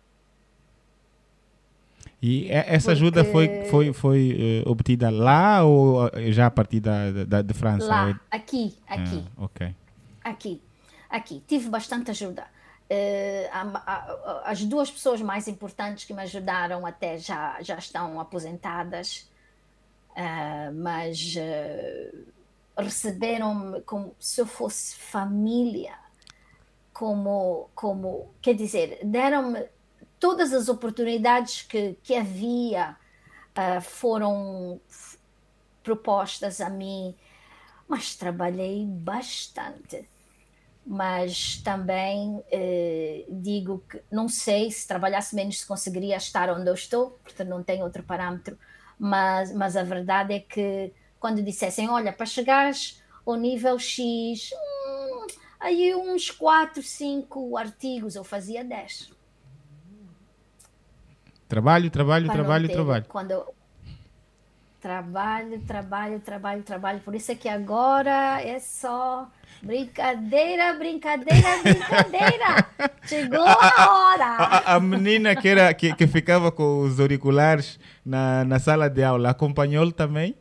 E 2.22 2.50
essa 2.50 2.92
ajuda 2.92 3.22
foi, 3.22 3.64
foi, 3.64 3.92
foi 3.92 4.62
uh, 4.64 4.70
obtida 4.70 5.10
lá 5.10 5.62
ou 5.62 6.10
já 6.30 6.46
a 6.46 6.50
partir 6.50 6.80
da, 6.80 7.24
da, 7.24 7.42
de 7.42 7.52
França? 7.52 7.86
Lá, 7.86 8.20
aqui, 8.30 8.74
aqui. 8.86 9.24
Ah, 9.36 9.44
ok. 9.44 9.74
Aqui 10.22 10.62
aqui. 11.14 11.42
Tive 11.46 11.68
bastante 11.68 12.10
ajuda. 12.10 12.46
Uh, 12.90 13.48
as 14.44 14.64
duas 14.64 14.90
pessoas 14.90 15.22
mais 15.22 15.48
importantes 15.48 16.04
que 16.04 16.12
me 16.12 16.22
ajudaram 16.22 16.84
até 16.84 17.16
já, 17.16 17.56
já 17.62 17.76
estão 17.76 18.20
aposentadas, 18.20 19.30
uh, 20.10 20.74
mas 20.74 21.34
uh, 21.36 22.82
receberam-me 22.82 23.80
como 23.82 24.14
se 24.18 24.40
eu 24.40 24.46
fosse 24.46 24.96
família, 24.96 25.96
como, 26.92 27.70
como 27.74 28.34
quer 28.42 28.54
dizer, 28.54 29.00
deram-me 29.02 29.66
todas 30.20 30.52
as 30.52 30.68
oportunidades 30.68 31.62
que, 31.62 31.96
que 32.02 32.14
havia 32.14 32.96
foram 33.82 34.80
propostas 35.80 36.60
a 36.60 36.68
mim, 36.68 37.14
mas 37.86 38.16
trabalhei 38.16 38.84
bastante 38.84 40.08
mas 40.86 41.56
também 41.64 42.42
eh, 42.50 43.24
digo 43.28 43.82
que 43.88 44.02
não 44.10 44.28
sei 44.28 44.70
se 44.70 44.86
trabalhasse 44.86 45.34
menos 45.34 45.60
se 45.60 45.66
conseguiria 45.66 46.16
estar 46.16 46.50
onde 46.50 46.68
eu 46.68 46.74
estou, 46.74 47.18
portanto 47.22 47.48
não 47.48 47.62
tenho 47.62 47.84
outro 47.84 48.02
parâmetro, 48.02 48.58
mas, 48.98 49.52
mas 49.54 49.76
a 49.76 49.82
verdade 49.82 50.34
é 50.34 50.40
que 50.40 50.92
quando 51.18 51.42
dissessem, 51.42 51.88
olha, 51.88 52.12
para 52.12 52.26
chegares 52.26 53.02
ao 53.26 53.34
nível 53.34 53.78
X, 53.78 54.50
hum, 54.52 55.26
aí 55.58 55.94
uns 55.94 56.30
4, 56.30 56.82
5 56.82 57.56
artigos, 57.56 58.14
eu 58.14 58.22
fazia 58.22 58.62
10. 58.62 59.10
Trabalho, 61.48 61.90
trabalho, 61.90 62.26
quando 62.26 62.36
trabalho, 62.36 62.68
trabalho. 62.68 63.04
Quando 63.08 63.53
Trabalho, 64.84 65.60
trabalho, 65.60 66.20
trabalho, 66.20 66.62
trabalho. 66.62 67.00
Por 67.00 67.14
isso 67.14 67.32
é 67.32 67.34
que 67.34 67.48
agora 67.48 68.42
é 68.42 68.58
só 68.58 69.26
brincadeira, 69.62 70.74
brincadeira, 70.74 71.48
brincadeira. 71.64 72.90
Chegou 73.06 73.46
a 73.46 73.90
hora. 73.90 74.26
A, 74.26 74.74
a 74.74 74.80
menina 74.80 75.34
que, 75.34 75.48
era, 75.48 75.72
que, 75.72 75.94
que 75.94 76.06
ficava 76.06 76.52
com 76.52 76.82
os 76.82 77.00
auriculares 77.00 77.80
na, 78.04 78.44
na 78.44 78.58
sala 78.58 78.90
de 78.90 79.02
aula 79.02 79.30
acompanhou-lhe 79.30 79.90
também? 79.90 80.36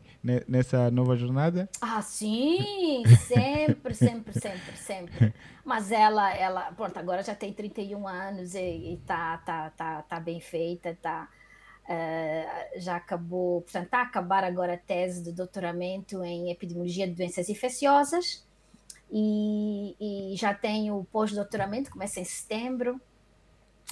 nessa 0.48 0.90
nova 0.90 1.18
jornada? 1.18 1.70
Ah, 1.82 2.02
sim, 2.02 3.04
sempre, 3.28 3.94
sempre, 3.94 4.34
sempre, 4.40 4.78
sempre. 4.78 5.34
Mas 5.66 5.92
ela, 5.92 6.34
ela, 6.34 6.72
pronto, 6.72 6.98
agora 6.98 7.22
já 7.22 7.36
tem 7.36 7.52
31 7.52 8.08
anos 8.08 8.56
e, 8.56 8.94
está 9.02 9.38
tá, 9.40 9.70
tá, 9.72 10.02
tá 10.02 10.20
bem 10.22 10.40
feita, 10.40 10.98
tá, 11.02 11.28
uh, 11.90 12.80
já 12.80 12.96
acabou, 12.96 13.62
portanto, 13.62 13.86
está 13.86 14.00
a 14.00 14.04
acabar 14.04 14.44
agora 14.44 14.74
a 14.74 14.78
tese 14.78 15.24
de 15.24 15.32
doutoramento 15.32 16.24
em 16.24 16.52
epidemiologia 16.52 17.08
de 17.08 17.14
doenças 17.14 17.50
infecciosas 17.50 18.46
e, 19.12 19.96
e 20.00 20.36
já 20.36 20.54
tem 20.54 20.92
o 20.92 21.06
pós-doutoramento, 21.12 21.92
começa 21.92 22.20
em 22.20 22.26
setembro. 22.26 23.00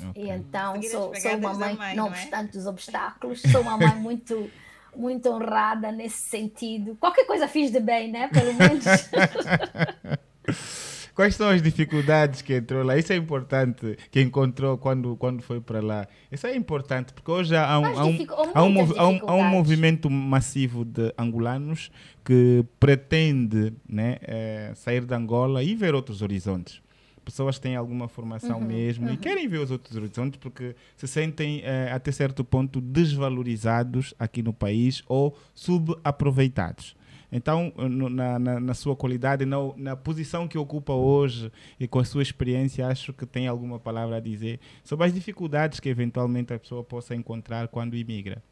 Okay. 0.09 0.25
E 0.25 0.29
então 0.29 0.81
sou, 0.83 1.13
sou 1.15 1.37
uma 1.37 1.53
mãe, 1.53 1.75
mãe, 1.75 1.95
não, 1.95 2.09
não 2.09 2.15
é? 2.15 2.19
obstante 2.19 2.57
os 2.57 2.65
obstáculos, 2.65 3.41
sou 3.41 3.61
uma 3.61 3.77
mãe 3.77 3.95
muito 3.95 4.49
muito 4.93 5.29
honrada 5.29 5.89
nesse 5.91 6.23
sentido. 6.23 6.97
Qualquer 6.97 7.25
coisa 7.25 7.47
fiz 7.47 7.71
de 7.71 7.79
bem, 7.79 8.11
né? 8.11 8.27
Pelo 8.27 8.53
menos. 8.53 8.83
Quais 11.21 11.35
são 11.35 11.49
as 11.49 11.61
dificuldades 11.61 12.41
que 12.41 12.55
entrou 12.55 12.83
lá? 12.83 12.97
Isso 12.97 13.13
é 13.13 13.15
importante, 13.15 13.95
que 14.09 14.19
encontrou 14.19 14.75
quando, 14.75 15.15
quando 15.17 15.43
foi 15.43 15.61
para 15.61 15.79
lá. 15.79 16.07
Isso 16.31 16.47
é 16.47 16.55
importante, 16.55 17.13
porque 17.13 17.29
hoje 17.29 17.55
há 17.55 17.77
um, 17.77 17.85
há 17.85 18.05
um, 18.05 18.17
há 18.55 18.63
um, 18.63 18.79
há 18.97 19.07
um, 19.07 19.29
há 19.29 19.35
um 19.35 19.43
movimento 19.43 20.09
massivo 20.09 20.83
de 20.83 21.13
angolanos 21.15 21.91
que 22.25 22.65
pretende 22.79 23.71
né, 23.87 24.17
é, 24.23 24.71
sair 24.73 25.05
de 25.05 25.13
Angola 25.13 25.61
e 25.63 25.75
ver 25.75 25.93
outros 25.93 26.23
horizontes 26.23 26.81
pessoas 27.23 27.59
têm 27.59 27.75
alguma 27.75 28.07
formação 28.07 28.57
uhum, 28.57 28.65
mesmo 28.65 29.07
uhum. 29.07 29.13
e 29.13 29.17
querem 29.17 29.47
ver 29.47 29.59
os 29.59 29.69
outros 29.69 29.95
horizontes 29.95 30.39
porque 30.39 30.75
se 30.97 31.07
sentem 31.07 31.61
eh, 31.63 31.91
até 31.93 32.11
certo 32.11 32.43
ponto 32.43 32.81
desvalorizados 32.81 34.11
aqui 34.17 34.41
no 34.41 34.51
país 34.51 35.03
ou 35.07 35.37
subaproveitados. 35.53 36.95
Então, 37.31 37.71
no, 37.77 38.09
na, 38.09 38.37
na, 38.37 38.59
na, 38.59 38.73
sua 38.73 38.95
qualidade, 38.95 39.45
na, 39.45 39.57
na, 39.77 39.95
posição 39.95 40.47
que 40.47 40.57
ocupa 40.57 40.91
hoje 40.91 41.51
e 41.79 41.87
com 41.87 41.99
a 41.99 42.03
sua 42.03 42.21
experiência, 42.21 42.85
acho 42.87 43.13
que 43.13 43.25
tem 43.25 43.47
alguma 43.47 43.79
palavra 43.79 44.17
a 44.17 44.19
dizer 44.19 44.59
sobre 44.83 45.05
as 45.05 45.13
dificuldades 45.13 45.79
que 45.79 45.87
eventualmente 45.87 46.53
a 46.53 46.59
pessoa 46.59 46.83
possa 46.83 47.15
encontrar 47.15 47.69
quando 47.69 47.95
imigra. 47.95 48.43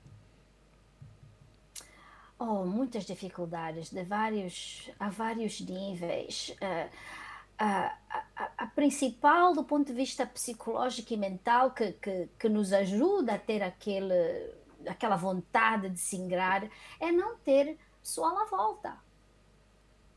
Oh, 2.40 2.66
muitas 2.66 3.06
dificuldades 3.06 3.90
de 3.90 4.02
vários, 4.04 4.90
a 4.98 5.10
vários 5.10 5.60
níveis. 5.60 6.56
Uh, 6.62 6.90
a, 7.60 7.94
a, 8.38 8.50
a, 8.60 8.68
principal 8.68 9.54
do 9.54 9.66
ponto 9.66 9.88
de 9.88 9.94
vista 9.94 10.26
psicológico 10.26 11.14
e 11.14 11.18
mental 11.18 11.72
que, 11.72 11.92
que, 11.92 12.30
que 12.40 12.48
nos 12.48 12.72
ajuda 12.72 13.34
a 13.34 13.38
ter 13.38 13.62
aquele, 13.62 14.54
aquela 14.88 15.18
vontade 15.18 15.90
de 15.90 16.00
se 16.00 16.16
ingrar 16.16 16.64
é 17.02 17.12
não 17.12 17.36
ter 17.36 17.78
pessoal 18.02 18.38
à 18.38 18.46
volta. 18.46 18.98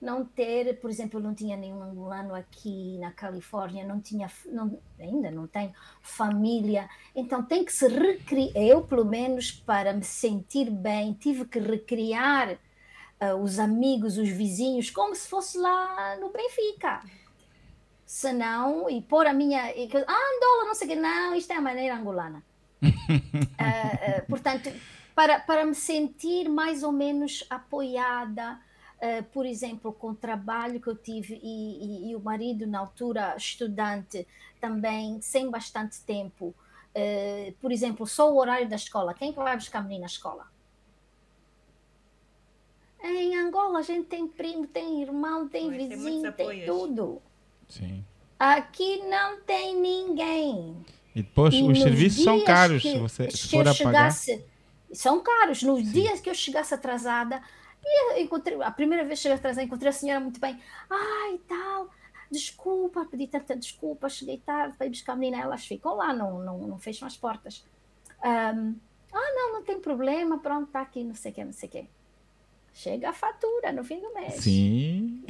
Não 0.00 0.24
ter, 0.24 0.80
por 0.80 0.90
exemplo, 0.90 1.20
eu 1.20 1.22
não 1.22 1.32
tinha 1.32 1.56
nenhum 1.56 1.80
angolano 1.80 2.34
aqui 2.34 2.98
na 2.98 3.12
Califórnia, 3.12 3.86
não 3.86 4.00
tinha, 4.00 4.28
não, 4.46 4.76
ainda 4.98 5.30
não 5.30 5.46
tenho 5.46 5.72
família, 6.00 6.90
então 7.14 7.44
tem 7.44 7.64
que 7.64 7.72
se 7.72 7.86
recriar, 7.86 8.56
eu 8.56 8.82
pelo 8.82 9.04
menos 9.04 9.52
para 9.52 9.92
me 9.92 10.02
sentir 10.02 10.68
bem, 10.70 11.12
tive 11.12 11.44
que 11.44 11.60
recriar 11.60 12.54
uh, 13.20 13.36
os 13.40 13.60
amigos, 13.60 14.18
os 14.18 14.28
vizinhos, 14.28 14.90
como 14.90 15.14
se 15.14 15.28
fosse 15.28 15.56
lá 15.56 16.16
no 16.16 16.32
Benfica 16.32 17.00
senão, 18.12 18.90
e 18.90 19.00
pôr 19.00 19.26
a 19.26 19.32
minha. 19.32 19.72
E, 19.74 19.88
ah, 20.06 20.36
Angola, 20.36 20.66
não 20.66 20.74
sei 20.74 20.86
o 20.86 20.90
que, 20.90 20.96
não, 20.96 21.34
isto 21.34 21.50
é 21.50 21.56
a 21.56 21.62
maneira 21.62 21.96
angolana. 21.96 22.42
uh, 22.82 22.86
uh, 24.20 24.26
portanto, 24.28 24.70
para, 25.14 25.40
para 25.40 25.64
me 25.64 25.74
sentir 25.74 26.48
mais 26.48 26.82
ou 26.82 26.92
menos 26.92 27.44
apoiada, 27.50 28.58
uh, 28.98 29.22
por 29.32 29.46
exemplo, 29.46 29.92
com 29.92 30.08
o 30.08 30.14
trabalho 30.14 30.80
que 30.80 30.88
eu 30.88 30.96
tive 30.96 31.40
e, 31.42 32.08
e, 32.08 32.10
e, 32.10 32.16
o 32.16 32.20
marido, 32.20 32.66
na 32.66 32.78
altura, 32.78 33.34
estudante, 33.36 34.26
também 34.60 35.20
sem 35.20 35.50
bastante 35.50 36.00
tempo. 36.00 36.54
por 37.60 37.72
exemplo, 37.72 38.06
só 38.06 38.30
o 38.30 38.36
horário 38.36 38.68
da 38.68 38.76
escola. 38.76 39.14
Quem 39.14 39.32
vai 39.32 39.56
buscar 39.56 39.80
a 39.80 39.82
menina 39.82 40.02
na 40.02 40.06
escola? 40.06 40.52
Em 43.02 43.36
Angola 43.36 43.80
a 43.80 43.82
gente 43.82 44.06
tem 44.06 44.28
primo, 44.28 44.66
tem 44.66 45.02
irmão, 45.02 45.48
tem 45.48 45.68
vizinho, 45.70 46.32
tem 46.32 46.64
tudo. 46.64 47.20
Sim. 47.68 48.04
Aqui 48.38 49.02
não 49.08 49.40
tem 49.40 49.74
ninguém. 49.76 50.76
E 51.14 51.22
depois 51.22 51.52
e 51.54 51.62
os 51.62 51.80
serviços 51.80 52.22
são 52.22 52.44
caros. 52.44 52.82
Que, 52.82 52.98
você, 52.98 53.30
se 53.30 53.48
for 53.48 53.66
a 53.66 53.74
chegasse, 53.74 54.36
pagar. 54.36 54.51
São 54.92 55.20
caros. 55.20 55.62
Nos 55.62 55.84
Sim. 55.84 55.92
dias 55.92 56.20
que 56.20 56.30
eu 56.30 56.34
chegasse 56.34 56.74
atrasada, 56.74 57.42
e 57.84 58.22
encontrei, 58.22 58.60
a 58.62 58.70
primeira 58.70 59.04
vez 59.04 59.18
que 59.18 59.24
cheguei 59.24 59.36
atrasada, 59.36 59.64
encontrei 59.64 59.90
a 59.90 59.92
senhora 59.92 60.20
muito 60.20 60.40
bem. 60.40 60.58
Ai, 60.88 61.40
tal, 61.48 61.90
desculpa, 62.30 63.04
pedi 63.04 63.26
tanta 63.26 63.56
desculpa, 63.56 64.08
cheguei 64.08 64.38
tarde 64.38 64.76
para 64.76 64.86
ir 64.86 64.90
buscar 64.90 65.12
a 65.12 65.16
menina. 65.16 65.42
Elas 65.42 65.66
ficam 65.66 65.94
lá, 65.94 66.12
não, 66.12 66.38
não, 66.38 66.58
não 66.58 66.78
fecham 66.78 67.06
as 67.06 67.16
portas. 67.16 67.64
Um, 68.24 68.76
ah, 69.12 69.32
não, 69.34 69.52
não 69.54 69.62
tem 69.62 69.80
problema, 69.80 70.38
pronto, 70.38 70.66
está 70.66 70.80
aqui, 70.80 71.04
não 71.04 71.14
sei 71.14 71.32
o 71.32 71.34
que, 71.34 71.44
não 71.44 71.52
sei 71.52 71.68
o 71.68 71.72
que 71.72 71.88
chega 72.74 73.10
a 73.10 73.12
fatura 73.12 73.70
no 73.72 73.84
fim 73.84 74.00
do 74.00 74.12
mês. 74.14 74.34
Sim. 74.34 75.22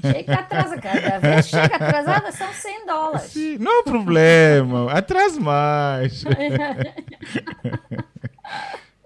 Chega 0.00 0.34
atrasa, 0.34 0.80
cada 0.80 1.18
vez 1.18 1.46
chega 1.46 1.76
atrasada 1.76 2.32
são 2.32 2.52
100 2.52 2.86
dólares. 2.86 3.30
Sim, 3.30 3.58
não 3.58 3.80
há 3.80 3.82
problema, 3.82 4.90
atrás 4.92 5.36
mais. 5.36 6.24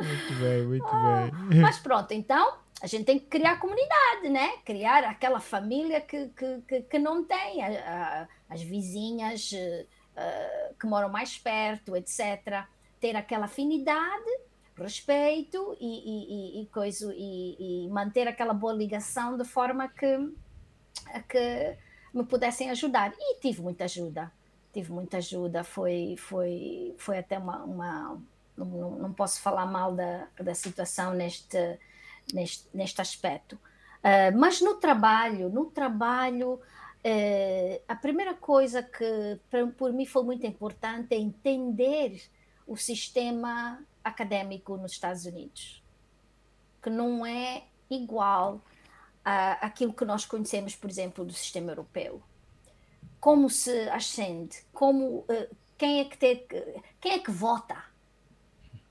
muito 0.02 0.34
bem, 0.40 0.66
muito 0.66 0.86
ah, 0.86 1.28
bem. 1.48 1.60
Mas 1.60 1.78
pronto, 1.78 2.12
então 2.12 2.54
a 2.82 2.86
gente 2.86 3.04
tem 3.04 3.18
que 3.18 3.26
criar 3.26 3.58
comunidade, 3.60 4.28
né? 4.28 4.56
Criar 4.64 5.04
aquela 5.04 5.40
família 5.40 6.00
que, 6.00 6.28
que, 6.28 6.60
que, 6.66 6.82
que 6.82 6.98
não 6.98 7.24
tem, 7.24 7.62
a, 7.62 7.68
a, 7.68 8.28
as 8.48 8.62
vizinhas 8.62 9.52
uh, 9.52 10.74
que 10.78 10.86
moram 10.86 11.08
mais 11.08 11.36
perto, 11.36 11.94
etc. 11.96 12.64
Ter 12.98 13.16
aquela 13.16 13.44
afinidade 13.44 14.30
respeito 14.82 15.76
e, 15.80 16.58
e, 16.58 16.62
e, 16.62 16.66
coisa, 16.66 17.12
e, 17.14 17.84
e, 17.84 17.88
manter 17.90 18.26
aquela 18.26 18.54
boa 18.54 18.72
ligação 18.72 19.36
de 19.36 19.44
forma 19.44 19.88
que, 19.88 20.32
que 21.28 21.76
me 22.14 22.24
pudessem 22.24 22.70
ajudar. 22.70 23.12
E 23.18 23.38
tive 23.40 23.60
muita 23.60 23.84
ajuda, 23.84 24.32
tive 24.72 24.92
muita 24.92 25.18
ajuda, 25.18 25.62
foi, 25.62 26.14
foi, 26.18 26.94
foi 26.98 27.18
até 27.18 27.38
uma. 27.38 27.62
uma 27.64 28.18
não, 28.64 28.90
não 28.90 29.12
posso 29.12 29.40
falar 29.40 29.66
mal 29.66 29.94
da, 29.94 30.28
da 30.40 30.54
situação 30.54 31.14
neste, 31.14 31.78
neste, 32.32 32.68
neste 32.72 33.00
aspecto. 33.00 33.54
Uh, 33.54 34.36
mas 34.38 34.60
no 34.60 34.76
trabalho, 34.76 35.50
no 35.50 35.66
trabalho, 35.66 36.54
uh, 36.54 37.82
a 37.86 37.94
primeira 37.94 38.34
coisa 38.34 38.82
que 38.82 39.38
para, 39.50 39.66
por 39.66 39.92
mim 39.92 40.06
foi 40.06 40.22
muito 40.22 40.46
importante 40.46 41.14
é 41.14 41.18
entender 41.18 42.22
o 42.66 42.76
sistema 42.76 43.82
académico 44.02 44.76
nos 44.76 44.92
Estados 44.92 45.26
Unidos, 45.26 45.82
que 46.82 46.88
não 46.88 47.26
é 47.26 47.64
igual 47.90 48.60
àquilo 49.60 49.92
que 49.92 50.04
nós 50.04 50.24
conhecemos, 50.24 50.74
por 50.74 50.88
exemplo, 50.88 51.24
do 51.24 51.32
sistema 51.32 51.72
europeu. 51.72 52.22
Como 53.20 53.50
se 53.50 53.88
ascende, 53.90 54.62
como 54.72 55.18
uh, 55.18 55.56
quem 55.76 56.00
é 56.00 56.04
que 56.04 56.46
quem 57.00 57.12
é 57.12 57.18
que 57.18 57.30
vota 57.30 57.89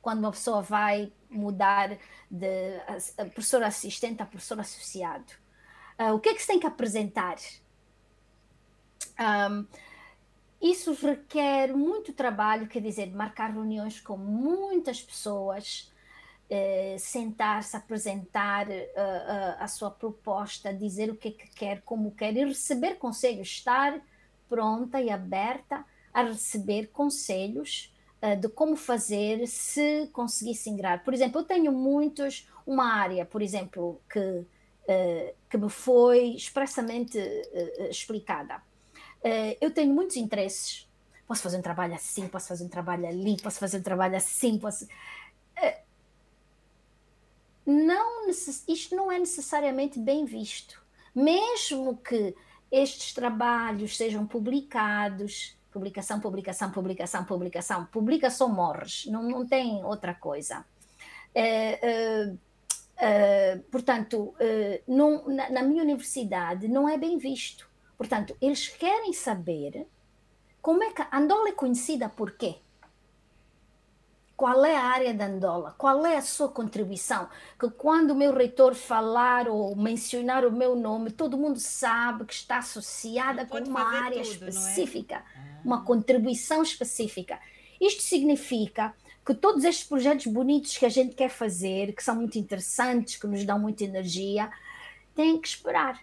quando 0.01 0.19
uma 0.19 0.31
pessoa 0.31 0.61
vai 0.61 1.11
mudar 1.29 1.97
de 2.29 2.79
professor 3.33 3.63
assistente 3.63 4.21
a 4.21 4.25
professor 4.25 4.59
associado? 4.59 5.31
Uh, 5.99 6.13
o 6.13 6.19
que 6.19 6.29
é 6.29 6.33
que 6.33 6.41
se 6.41 6.47
tem 6.47 6.59
que 6.59 6.67
apresentar? 6.67 7.37
Um, 9.19 9.65
isso 10.61 10.93
requer 10.93 11.73
muito 11.73 12.11
trabalho, 12.11 12.67
quer 12.67 12.81
dizer, 12.81 13.07
marcar 13.13 13.51
reuniões 13.51 13.99
com 14.01 14.17
muitas 14.17 15.01
pessoas, 15.01 15.89
eh, 16.49 16.97
sentar-se, 16.99 17.77
apresentar 17.77 18.69
eh, 18.69 18.89
eh, 18.95 19.55
a 19.57 19.67
sua 19.67 19.89
proposta, 19.89 20.73
dizer 20.73 21.09
o 21.09 21.15
que, 21.15 21.29
é 21.29 21.31
que 21.31 21.47
quer, 21.51 21.81
como 21.83 22.11
quer 22.11 22.35
e 22.35 22.43
receber 22.43 22.95
conselhos, 22.95 23.47
estar 23.47 24.01
pronta 24.49 24.99
e 24.99 25.09
aberta 25.09 25.85
a 26.13 26.23
receber 26.23 26.87
conselhos 26.87 27.93
eh, 28.21 28.35
de 28.35 28.49
como 28.49 28.75
fazer 28.75 29.47
se 29.47 30.07
conseguisse 30.13 30.69
ingrar. 30.69 31.03
Por 31.03 31.13
exemplo, 31.13 31.41
eu 31.41 31.45
tenho 31.45 31.71
muitos, 31.71 32.47
uma 32.65 32.93
área, 32.93 33.25
por 33.25 33.41
exemplo, 33.41 34.01
que, 34.11 34.45
eh, 34.87 35.33
que 35.49 35.57
me 35.57 35.69
foi 35.69 36.35
expressamente 36.35 37.17
eh, 37.17 37.89
explicada 37.89 38.61
Uh, 39.19 39.55
eu 39.59 39.71
tenho 39.71 39.93
muitos 39.93 40.15
interesses. 40.15 40.87
Posso 41.27 41.41
fazer 41.43 41.57
um 41.57 41.61
trabalho 41.61 41.93
assim, 41.93 42.27
posso 42.27 42.47
fazer 42.47 42.63
um 42.63 42.69
trabalho 42.69 43.07
ali, 43.07 43.37
posso 43.41 43.59
fazer 43.59 43.77
um 43.77 43.83
trabalho 43.83 44.15
assim, 44.15 44.57
posso. 44.57 44.85
Uh, 44.85 45.89
não, 47.65 48.29
isto 48.29 48.95
não 48.95 49.11
é 49.11 49.19
necessariamente 49.19 49.99
bem 49.99 50.25
visto. 50.25 50.81
Mesmo 51.13 51.97
que 51.97 52.35
estes 52.71 53.13
trabalhos 53.13 53.97
sejam 53.97 54.25
publicados, 54.25 55.57
publicação, 55.79 56.19
publicação, 56.19 56.71
publicação, 56.71 57.23
publicação, 57.23 57.85
publica 57.85 58.29
só 58.29 58.49
morres, 58.49 59.05
não, 59.05 59.23
não 59.23 59.47
tem 59.47 59.83
outra 59.83 60.13
coisa. 60.13 60.65
É, 61.33 62.35
é, 62.97 63.55
portanto, 63.71 64.35
não, 64.85 65.25
na, 65.29 65.49
na 65.49 65.63
minha 65.63 65.83
universidade 65.83 66.67
não 66.67 66.89
é 66.89 66.97
bem 66.97 67.17
visto. 67.17 67.69
Portanto, 67.97 68.35
eles 68.41 68.67
querem 68.67 69.13
saber 69.13 69.87
como 70.61 70.83
é 70.83 70.91
que 70.91 71.01
a 71.01 71.17
Andola 71.17 71.49
é 71.49 71.53
conhecida 71.53 72.09
por 72.09 72.31
quê? 72.31 72.57
Qual 74.39 74.63
é 74.63 74.73
a 74.73 74.85
área 74.85 75.13
da 75.13 75.25
Andola, 75.25 75.75
qual 75.77 76.05
é 76.05 76.15
a 76.15 76.21
sua 76.21 76.47
contribuição, 76.47 77.27
que 77.59 77.69
quando 77.71 78.11
o 78.11 78.15
meu 78.15 78.33
reitor 78.33 78.73
falar 78.73 79.49
ou 79.49 79.75
mencionar 79.75 80.45
o 80.45 80.51
meu 80.51 80.77
nome, 80.77 81.11
todo 81.11 81.37
mundo 81.37 81.59
sabe 81.59 82.23
que 82.23 82.33
está 82.33 82.59
associada 82.59 83.45
com 83.45 83.57
uma 83.57 83.81
área 83.81 84.23
tudo, 84.23 84.45
é? 84.45 84.47
específica, 84.47 85.15
é? 85.15 85.17
ah. 85.17 85.59
uma 85.65 85.83
contribuição 85.83 86.63
específica. 86.63 87.37
Isto 87.81 88.01
significa 88.01 88.95
que 89.25 89.33
todos 89.33 89.65
estes 89.65 89.85
projetos 89.85 90.27
bonitos 90.27 90.77
que 90.77 90.85
a 90.85 90.89
gente 90.89 91.15
quer 91.15 91.29
fazer, 91.29 91.91
que 91.91 92.01
são 92.01 92.15
muito 92.15 92.39
interessantes, 92.39 93.17
que 93.17 93.27
nos 93.27 93.43
dão 93.43 93.59
muita 93.59 93.83
energia, 93.83 94.49
têm 95.13 95.37
que 95.37 95.49
esperar 95.49 96.01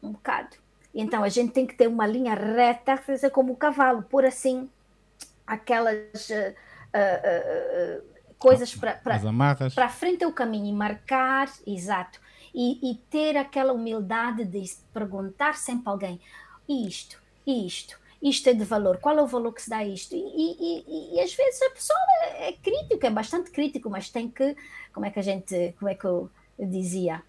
um 0.00 0.12
bocado. 0.12 0.56
Então 0.94 1.24
a 1.24 1.28
gente 1.28 1.50
tem 1.50 1.66
que 1.66 1.74
ter 1.74 1.88
uma 1.88 2.06
linha 2.06 2.34
reta, 2.34 2.96
fazer 2.96 3.30
como 3.30 3.52
o 3.52 3.56
cavalo, 3.56 4.04
por 4.04 4.24
assim 4.24 4.70
aquelas 5.44 6.30
uh, 6.98 7.98
uh, 7.98 8.02
coisas 8.38 8.74
para 8.74 9.88
frente 9.88 10.24
é 10.24 10.26
o 10.26 10.32
caminho 10.32 10.66
e 10.66 10.72
marcar, 10.72 11.50
exato, 11.66 12.20
e, 12.54 12.90
e, 12.90 12.94
ter 13.10 13.36
aquela 13.36 13.72
humildade 13.72 14.44
de 14.44 14.64
perguntar 14.92 15.56
sempre 15.56 15.88
a 15.88 15.92
alguém: 15.92 16.20
isto, 16.68 17.20
isto, 17.46 17.98
isto 18.22 18.48
é 18.48 18.54
de 18.54 18.64
valor, 18.64 18.98
qual 18.98 19.18
é 19.18 19.22
o 19.22 19.26
valor 19.26 19.52
que 19.52 19.62
se 19.62 19.70
dá 19.70 19.78
a 19.78 19.86
isto? 19.86 20.14
E, 20.14 20.18
e, 20.18 21.14
e, 21.14 21.20
às 21.20 21.34
vezes 21.34 21.60
a 21.62 21.70
pessoa 21.70 21.98
é, 22.22 22.48
é 22.48 22.52
crítica, 22.52 23.06
é 23.06 23.10
bastante 23.10 23.50
crítico, 23.50 23.90
mas 23.90 24.08
tem 24.08 24.30
que, 24.30 24.56
como 24.92 25.06
é 25.06 25.10
que 25.10 25.18
a 25.18 25.22
gente, 25.22 25.74
como 25.78 25.90
é 25.90 25.94
que 25.94 26.04
eu 26.04 26.30
dizia? 26.58 27.22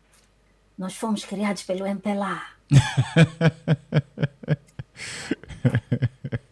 Nós 0.77 0.95
fomos 0.95 1.25
criados 1.25 1.63
pelo 1.63 1.85
MPLA. 1.85 2.41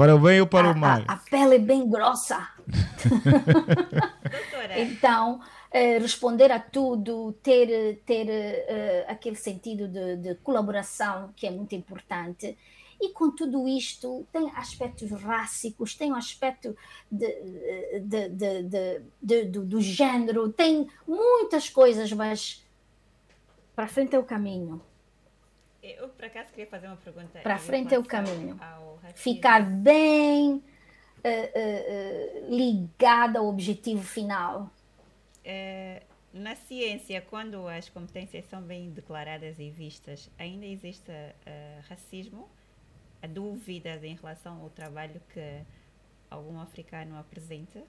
Para 0.00 0.16
o 0.16 0.18
bem 0.18 0.40
ou 0.40 0.46
para 0.46 0.68
a, 0.68 0.72
o 0.72 0.78
mal? 0.78 1.02
A, 1.06 1.12
a, 1.12 1.16
pele 1.18 1.56
é 1.56 1.58
bem 1.58 1.86
grossa. 1.86 2.48
então, 4.74 5.42
eh, 5.70 5.98
responder 5.98 6.50
a 6.50 6.58
tudo, 6.58 7.34
ter, 7.42 8.00
ter 8.06 8.26
eh, 8.30 9.04
aquele 9.06 9.36
sentido 9.36 9.86
de, 9.86 10.16
de, 10.16 10.34
colaboração 10.36 11.34
que 11.36 11.46
é 11.46 11.50
muito 11.50 11.74
importante. 11.74 12.56
E 12.98 13.10
com 13.10 13.30
tudo 13.30 13.68
isto, 13.68 14.26
tem 14.32 14.50
aspectos 14.56 15.10
rássicos, 15.10 15.94
tem 15.94 16.12
o 16.12 16.14
um 16.14 16.16
aspecto 16.16 16.74
de, 17.12 17.36
de, 19.20 19.44
do, 19.44 19.66
do 19.66 19.82
género, 19.82 20.50
tem 20.50 20.88
muitas 21.06 21.68
coisas, 21.68 22.10
mas 22.10 22.64
para 23.76 23.86
frente 23.86 24.16
é 24.16 24.18
o 24.18 24.24
caminho. 24.24 24.80
Eu, 25.82 26.08
por 26.08 26.24
acaso, 26.26 26.50
queria 26.50 26.66
fazer 26.66 26.86
uma 26.86 26.96
pergunta. 26.96 27.40
Para 27.40 27.58
frente 27.58 27.94
é 27.94 27.98
o 27.98 28.04
caminho. 28.04 28.58
Ficar 29.14 29.62
bem 29.62 30.52
uh, 30.52 30.58
uh, 30.58 32.46
uh, 32.48 32.54
ligado 32.54 33.38
ao 33.38 33.46
objetivo 33.46 34.02
final. 34.02 34.70
na 36.32 36.54
ciência, 36.54 37.20
quando 37.22 37.66
as 37.66 37.88
competências 37.88 38.44
são 38.46 38.62
bem 38.62 38.90
declaradas 38.90 39.58
e 39.58 39.70
vistas, 39.70 40.30
ainda 40.38 40.66
existe 40.66 41.10
racismo? 41.88 42.48
Dúvidas 43.28 44.02
em 44.02 44.14
relação 44.14 44.62
ao 44.62 44.70
trabalho 44.70 45.20
que 45.32 45.62
algum 46.30 46.60
africano 46.60 47.18
apresenta? 47.18 47.82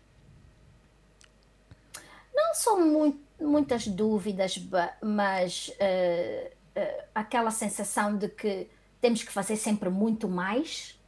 Não 2.33 2.53
são 2.55 2.85
muito, 2.85 3.19
muitas 3.39 3.87
dúvidas, 3.87 4.57
mas 5.01 5.71
uh, 6.75 7.03
aquela 7.13 7.51
sensação 7.51 8.17
de 8.17 8.29
que 8.29 8.67
temos 8.99 9.23
que 9.23 9.31
fazer 9.31 9.55
sempre 9.55 9.89
muito 9.89 10.27
mais, 10.27 10.99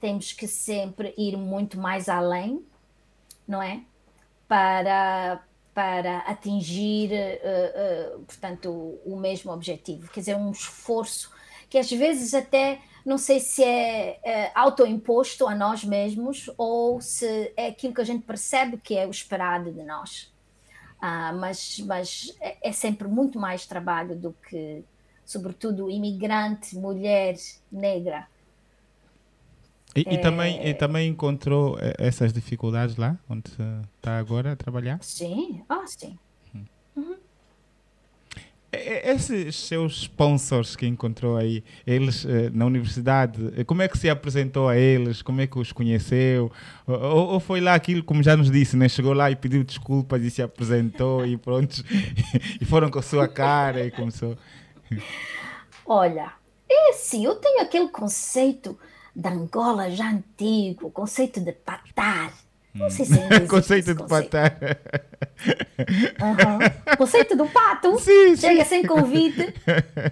temos 0.00 0.32
que 0.32 0.46
sempre 0.46 1.14
ir 1.16 1.36
muito 1.36 1.78
mais 1.78 2.08
além, 2.08 2.64
não 3.46 3.62
é? 3.62 3.82
Para, 4.46 5.42
para 5.74 6.18
atingir, 6.18 7.10
uh, 7.12 8.16
uh, 8.16 8.24
portanto, 8.24 8.70
o, 8.70 9.14
o, 9.14 9.16
mesmo 9.16 9.52
objetivo. 9.52 10.10
Quer 10.10 10.20
dizer, 10.20 10.36
um 10.36 10.50
esforço 10.50 11.30
que 11.68 11.78
às 11.78 11.90
vezes 11.90 12.34
até 12.34 12.80
não 13.04 13.16
sei 13.16 13.40
se 13.40 13.62
é, 13.64 14.20
é 14.22 14.52
autoimposto 14.54 15.46
a 15.46 15.54
nós 15.54 15.84
mesmos 15.84 16.50
ou 16.58 17.00
se 17.00 17.52
é 17.56 17.68
aquilo 17.68 17.94
que 17.94 18.00
a 18.00 18.04
gente 18.04 18.24
percebe 18.24 18.76
que 18.76 18.96
é 18.96 19.06
o 19.06 19.10
esperado 19.10 19.72
de 19.72 19.82
nós. 19.82 20.32
Ah, 21.00 21.32
mas 21.32 21.78
mas 21.80 22.36
é, 22.40 22.68
é 22.68 22.72
sempre 22.72 23.06
muito 23.06 23.38
mais 23.38 23.66
trabalho 23.66 24.16
do 24.16 24.34
que 24.48 24.84
sobretudo 25.28 25.90
imigrante, 25.90 26.74
mulher, 26.74 27.36
negra. 27.70 28.26
E, 29.94 30.00
é... 30.06 30.14
e, 30.14 30.18
também, 30.18 30.66
e 30.66 30.72
também 30.72 31.10
encontrou 31.10 31.78
eh, 31.78 31.94
essas 31.98 32.32
dificuldades 32.32 32.96
lá, 32.96 33.14
onde 33.28 33.50
está 33.96 34.18
agora 34.18 34.52
a 34.52 34.56
trabalhar? 34.56 34.98
Sim, 35.02 35.62
ah, 35.68 35.84
sim. 35.86 36.18
Hum. 36.54 36.64
Uhum. 36.96 37.16
Esses 38.72 39.54
seus 39.56 40.02
sponsors 40.02 40.74
que 40.74 40.86
encontrou 40.86 41.36
aí, 41.36 41.62
eles 41.86 42.24
eh, 42.24 42.48
na 42.50 42.64
universidade, 42.64 43.52
eh, 43.54 43.64
como 43.64 43.82
é 43.82 43.88
que 43.88 43.98
se 43.98 44.08
apresentou 44.08 44.66
a 44.66 44.78
eles? 44.78 45.20
Como 45.20 45.42
é 45.42 45.46
que 45.46 45.58
os 45.58 45.72
conheceu? 45.72 46.50
Ou, 46.86 47.32
ou 47.32 47.40
foi 47.40 47.60
lá 47.60 47.74
aquilo, 47.74 48.02
como 48.02 48.22
já 48.22 48.34
nos 48.34 48.50
disse, 48.50 48.78
né? 48.78 48.88
chegou 48.88 49.12
lá 49.12 49.30
e 49.30 49.36
pediu 49.36 49.62
desculpas 49.62 50.22
e 50.22 50.30
se 50.30 50.40
apresentou 50.40 51.26
e 51.26 51.36
pronto, 51.36 51.84
e 52.58 52.64
foram 52.64 52.90
com 52.90 52.98
a 52.98 53.02
sua 53.02 53.28
cara 53.28 53.84
e 53.84 53.90
começou. 53.90 54.34
Olha, 55.86 56.32
é 56.68 56.90
assim, 56.90 57.24
eu 57.24 57.36
tenho 57.36 57.62
aquele 57.62 57.88
conceito 57.88 58.78
da 59.14 59.30
Angola 59.30 59.90
já 59.90 60.10
antigo, 60.10 60.90
conceito 60.90 61.40
de 61.40 61.52
patar. 61.52 62.32
Não 62.74 62.90
sei 62.90 63.06
se 63.06 63.14
conceito 63.48 63.94
de 63.94 64.00
conceito. 64.02 64.30
patar. 64.30 64.58
Uhum. 66.20 66.96
Conceito 66.96 67.36
do 67.36 67.46
pato. 67.46 67.98
Sim, 68.00 68.36
Chega 68.36 68.62
sim. 68.64 68.68
sem 68.68 68.86
convite. 68.86 69.54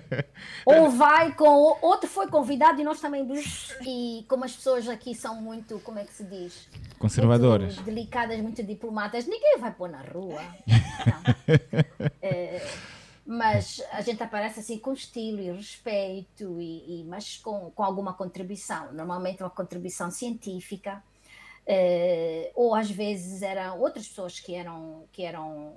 ou 0.65 0.91
vai 0.91 1.33
com. 1.35 1.79
Outro 1.83 2.09
foi 2.09 2.27
convidado 2.29 2.81
e 2.81 2.85
nós 2.85 3.01
também. 3.01 3.27
E 3.83 4.25
como 4.29 4.45
as 4.45 4.53
pessoas 4.53 4.89
aqui 4.89 5.15
são 5.15 5.41
muito. 5.41 5.79
Como 5.81 5.99
é 5.99 6.05
que 6.05 6.13
se 6.13 6.25
diz? 6.25 6.69
Conservadoras. 6.99 7.75
Muito 7.75 7.85
delicadas, 7.85 8.39
muito 8.41 8.63
diplomatas. 8.63 9.27
Ninguém 9.27 9.59
vai 9.59 9.71
pôr 9.71 9.89
na 9.89 10.01
rua. 10.01 10.43
É, 12.23 12.67
mas 13.27 13.83
a 13.91 14.01
gente 14.01 14.23
aparece 14.23 14.61
assim 14.61 14.79
com 14.79 14.93
estilo 14.93 15.41
e 15.41 15.51
respeito, 15.51 16.61
e, 16.61 17.01
e 17.01 17.05
mas 17.05 17.39
com, 17.39 17.71
com 17.73 17.83
alguma 17.83 18.15
contribuição, 18.15 18.93
normalmente 18.93 19.43
uma 19.43 19.51
contribuição 19.51 20.11
científica, 20.11 21.03
eh, 21.67 22.53
ou 22.55 22.75
às 22.75 22.89
vezes 22.89 23.43
eram 23.43 23.81
outras 23.81 24.07
pessoas 24.07 24.39
que 24.39 24.55
eram, 24.55 25.05
que 25.13 25.25
eram, 25.25 25.75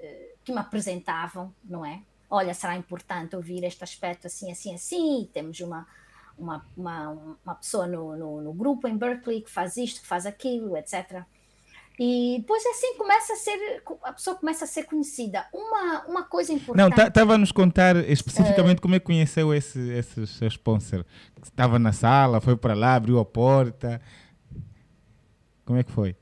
eh, 0.00 0.34
que 0.44 0.52
me 0.52 0.58
apresentavam, 0.58 1.54
não 1.64 1.84
é? 1.84 2.02
Olha, 2.28 2.52
será 2.52 2.76
importante 2.76 3.34
ouvir 3.34 3.64
este 3.64 3.82
aspecto 3.82 4.26
assim, 4.26 4.52
assim, 4.52 4.74
assim, 4.74 5.28
temos 5.32 5.60
uma, 5.60 5.86
uma, 6.38 6.66
uma, 6.76 7.36
uma 7.44 7.54
pessoa 7.54 7.86
no, 7.86 8.14
no, 8.16 8.42
no 8.42 8.52
grupo 8.52 8.86
em 8.86 8.96
Berkeley 8.96 9.40
que 9.40 9.50
faz 9.50 9.78
isto, 9.78 10.02
que 10.02 10.06
faz 10.06 10.26
aquilo, 10.26 10.76
etc., 10.76 11.24
e 11.98 12.38
depois 12.38 12.64
assim 12.66 12.96
começa 12.96 13.32
a 13.34 13.36
ser, 13.36 13.82
a 14.02 14.12
pessoa 14.12 14.36
começa 14.36 14.64
a 14.64 14.68
ser 14.68 14.84
conhecida. 14.84 15.46
Uma, 15.52 16.04
uma 16.06 16.22
coisa 16.24 16.52
importante. 16.52 16.78
Não, 16.78 16.88
estava 16.88 17.28
tá, 17.28 17.34
a 17.34 17.38
nos 17.38 17.52
contar 17.52 17.96
especificamente 18.08 18.78
uh, 18.78 18.82
como 18.82 18.94
é 18.94 18.98
que 18.98 19.04
conheceu 19.04 19.52
esse, 19.52 19.78
esse 19.90 20.26
seu 20.26 20.48
sponsor. 20.48 21.04
Estava 21.42 21.78
na 21.78 21.92
sala, 21.92 22.40
foi 22.40 22.56
para 22.56 22.74
lá, 22.74 22.94
abriu 22.94 23.18
a 23.18 23.24
porta. 23.24 24.00
Como 25.64 25.78
é 25.78 25.82
que 25.82 25.92
foi? 25.92 26.16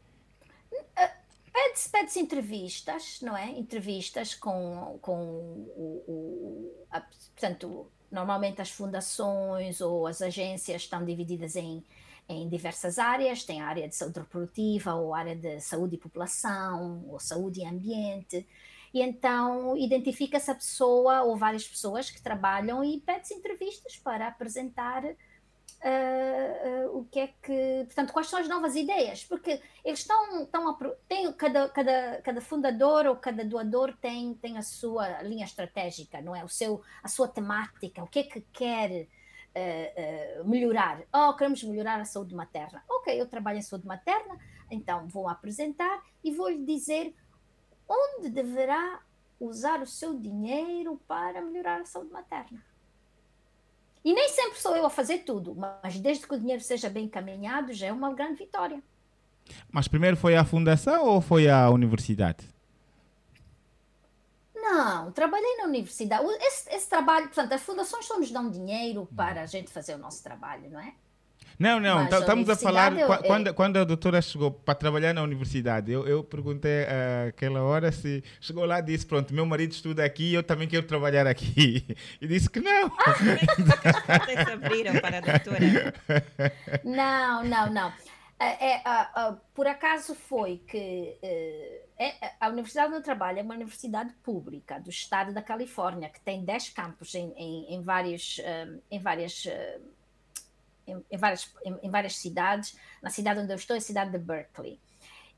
Eh, 0.96 1.10
pede-se 1.52 1.88
pede 1.88 2.18
entrevistas, 2.18 3.20
não 3.22 3.36
é? 3.36 3.50
Entrevistas 3.50 4.34
com, 4.34 4.98
com 5.00 5.22
o, 5.22 6.04
o 6.06 6.86
a, 6.90 7.00
portanto, 7.00 7.90
normalmente 8.10 8.60
as 8.60 8.70
fundações 8.70 9.80
ou 9.80 10.06
as 10.06 10.20
agências 10.20 10.82
estão 10.82 11.04
divididas 11.04 11.54
em 11.54 11.84
em 12.30 12.48
diversas 12.48 12.98
áreas, 12.98 13.44
tem 13.44 13.60
a 13.60 13.66
área 13.66 13.88
de 13.88 13.94
saúde 13.94 14.20
reprodutiva, 14.20 14.94
ou 14.94 15.14
área 15.14 15.34
de 15.34 15.60
saúde 15.60 15.96
e 15.96 15.98
população, 15.98 17.04
ou 17.08 17.18
saúde 17.18 17.60
e 17.60 17.66
ambiente. 17.66 18.46
E 18.92 19.02
então 19.02 19.76
identifica-se 19.76 20.50
a 20.50 20.54
pessoa 20.54 21.22
ou 21.22 21.36
várias 21.36 21.66
pessoas 21.66 22.10
que 22.10 22.22
trabalham 22.22 22.84
e 22.84 23.00
pede-se 23.00 23.34
entrevistas 23.34 23.96
para 23.96 24.28
apresentar 24.28 25.04
uh, 25.04 26.88
uh, 26.88 26.98
o 26.98 27.04
que 27.04 27.20
é 27.20 27.26
que, 27.42 27.84
portanto, 27.84 28.12
quais 28.12 28.28
são 28.28 28.40
as 28.40 28.48
novas 28.48 28.74
ideias, 28.74 29.24
porque 29.24 29.60
eles 29.84 30.00
estão, 30.00 30.42
estão 30.42 30.68
a, 30.68 30.76
tem, 31.08 31.32
cada, 31.32 31.68
cada, 31.68 32.20
cada 32.22 32.40
fundador 32.40 33.06
ou 33.06 33.16
cada 33.16 33.44
doador 33.44 33.96
tem, 34.00 34.34
tem 34.34 34.58
a 34.58 34.62
sua 34.62 35.22
linha 35.22 35.44
estratégica, 35.44 36.20
não 36.20 36.34
é? 36.34 36.44
O 36.44 36.48
seu, 36.48 36.82
a 37.02 37.08
sua 37.08 37.28
temática, 37.28 38.02
o 38.02 38.08
que 38.08 38.20
é 38.20 38.22
que 38.24 38.40
quer 38.52 39.06
uh, 39.56 40.48
melhorar. 40.48 41.02
Oh, 41.12 41.34
queremos 41.34 41.62
melhorar 41.64 42.00
a 42.00 42.04
saúde 42.04 42.34
materna. 42.34 42.82
Ok, 42.88 43.20
eu 43.20 43.26
trabalho 43.26 43.58
em 43.58 43.62
saúde 43.62 43.86
materna, 43.86 44.38
então 44.70 45.06
vou 45.08 45.28
apresentar 45.28 46.02
e 46.22 46.32
vou 46.32 46.48
lhe 46.48 46.64
dizer 46.64 47.14
onde 47.88 48.28
deverá 48.30 49.00
usar 49.38 49.80
o 49.80 49.86
seu 49.86 50.18
dinheiro 50.18 51.00
para 51.08 51.40
melhorar 51.40 51.80
a 51.80 51.84
saúde 51.84 52.12
materna. 52.12 52.62
E 54.04 54.14
nem 54.14 54.28
sempre 54.28 54.58
sou 54.58 54.76
eu 54.76 54.86
a 54.86 54.90
fazer 54.90 55.18
tudo, 55.20 55.54
mas 55.54 55.98
desde 55.98 56.26
que 56.26 56.34
o 56.34 56.38
dinheiro 56.38 56.62
seja 56.62 56.88
bem 56.88 57.04
encaminhado, 57.04 57.72
já 57.72 57.88
é 57.88 57.92
uma 57.92 58.12
grande 58.14 58.36
vitória. 58.38 58.82
Mas 59.70 59.88
primeiro 59.88 60.16
foi 60.16 60.36
a 60.36 60.44
fundação 60.44 61.04
ou 61.06 61.20
foi 61.20 61.48
a 61.48 61.68
universidade? 61.70 62.48
Não, 64.70 65.10
trabalhei 65.10 65.56
na 65.56 65.64
universidade. 65.64 66.24
Esse, 66.40 66.70
esse 66.70 66.88
trabalho, 66.88 67.26
portanto, 67.26 67.52
as 67.52 67.62
fundações 67.62 68.06
só 68.06 68.18
nos 68.18 68.30
dão 68.30 68.48
dinheiro 68.48 69.08
para 69.16 69.42
a 69.42 69.46
gente 69.46 69.70
fazer 69.70 69.94
o 69.94 69.98
nosso 69.98 70.22
trabalho, 70.22 70.70
não 70.70 70.80
é? 70.80 70.94
Não, 71.58 71.78
não, 71.78 72.04
estamos 72.04 72.48
a 72.48 72.56
falar. 72.56 72.96
Eu, 72.98 73.06
quando, 73.18 73.46
eu... 73.48 73.54
quando 73.54 73.76
a 73.76 73.84
doutora 73.84 74.22
chegou 74.22 74.50
para 74.50 74.74
trabalhar 74.74 75.12
na 75.12 75.22
universidade, 75.22 75.92
eu, 75.92 76.08
eu 76.08 76.24
perguntei 76.24 76.84
uh, 76.84 77.28
aquela 77.28 77.62
hora 77.62 77.92
se 77.92 78.24
chegou 78.40 78.64
lá 78.64 78.78
e 78.78 78.82
disse: 78.82 79.04
Pronto, 79.04 79.34
meu 79.34 79.44
marido 79.44 79.72
estuda 79.72 80.02
aqui 80.02 80.32
eu 80.32 80.42
também 80.42 80.66
quero 80.66 80.86
trabalhar 80.86 81.26
aqui. 81.26 81.86
E 82.18 82.26
disse 82.26 82.48
que 82.48 82.60
não. 82.60 82.90
Ah, 82.98 84.20
vocês 84.24 84.48
abriram 84.48 84.98
para 85.00 85.18
a 85.18 85.20
doutora? 85.20 85.94
Não, 86.82 87.44
não, 87.44 87.70
não. 87.70 87.92
É, 88.38 88.76
é, 88.76 88.82
por 89.54 89.66
acaso 89.66 90.14
foi 90.14 90.62
que 90.66 91.18
é, 92.04 92.34
a 92.40 92.48
Universidade 92.48 92.88
onde 92.88 92.98
eu 92.98 93.02
trabalho 93.02 93.38
é 93.38 93.42
uma 93.42 93.54
universidade 93.54 94.12
pública 94.22 94.80
do 94.80 94.90
estado 94.90 95.32
da 95.32 95.42
Califórnia, 95.42 96.08
que 96.08 96.20
tem 96.20 96.44
10 96.44 96.70
campos 96.70 97.14
em, 97.14 97.32
em, 97.36 97.74
em 97.74 97.82
vários, 97.82 98.40
em 98.90 98.98
várias 98.98 99.46
em, 100.86 101.04
em 101.10 101.16
várias, 101.16 101.54
em, 101.64 101.90
várias 101.90 102.16
cidades. 102.16 102.76
Na 103.02 103.10
cidade 103.10 103.40
onde 103.40 103.52
eu 103.52 103.56
estou 103.56 103.74
é 103.74 103.78
a 103.78 103.82
cidade 103.82 104.10
de 104.10 104.18
Berkeley. 104.18 104.80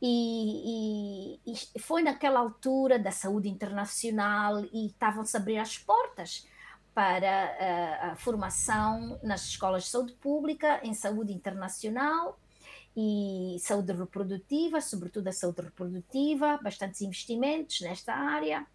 E, 0.00 1.38
e, 1.46 1.54
e 1.74 1.78
foi 1.78 2.02
naquela 2.02 2.40
altura 2.40 2.98
da 2.98 3.12
saúde 3.12 3.48
internacional 3.48 4.64
e 4.72 4.86
estavam-se 4.86 5.36
a 5.36 5.40
abrir 5.40 5.58
as 5.58 5.78
portas 5.78 6.46
para 6.92 7.30
a, 7.30 8.12
a, 8.12 8.16
formação 8.16 9.18
nas 9.22 9.44
escolas 9.46 9.84
de 9.84 9.90
saúde 9.90 10.12
pública 10.14 10.80
em 10.82 10.92
saúde 10.92 11.32
internacional 11.32 12.38
e 12.96 13.56
saúde 13.58 13.92
reprodutiva, 13.92 14.80
sobretudo 14.80 15.28
a 15.28 15.32
saúde 15.32 15.62
reprodutiva, 15.62 16.58
bastantes 16.62 17.00
investimentos 17.00 17.80
nesta 17.80 18.14
área. 18.14 18.66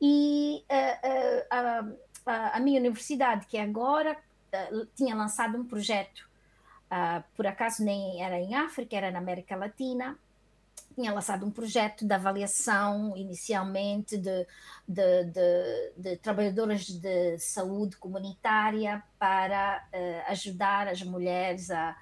E 0.00 0.64
a, 1.50 1.84
a, 2.26 2.56
a 2.56 2.60
minha 2.60 2.80
universidade, 2.80 3.46
que 3.46 3.56
é 3.56 3.62
agora 3.62 4.16
uh, 4.72 4.86
tinha 4.94 5.14
lançado 5.14 5.58
um 5.58 5.64
projeto, 5.64 6.28
uh, 6.90 7.22
por 7.36 7.46
acaso 7.46 7.84
nem 7.84 8.22
era 8.22 8.38
em 8.38 8.54
África, 8.54 8.96
era 8.96 9.10
na 9.10 9.18
América 9.18 9.56
Latina, 9.56 10.18
tinha 10.94 11.12
lançado 11.12 11.46
um 11.46 11.50
projeto 11.50 12.04
de 12.04 12.12
avaliação 12.12 13.16
inicialmente 13.16 14.16
de, 14.16 14.46
de, 14.86 15.24
de, 15.24 15.92
de 15.96 16.16
trabalhadoras 16.16 16.86
de 16.86 17.38
saúde 17.38 17.96
comunitária 17.96 19.02
para 19.18 19.84
uh, 19.92 20.30
ajudar 20.32 20.88
as 20.88 21.02
mulheres 21.02 21.70
a, 21.70 21.96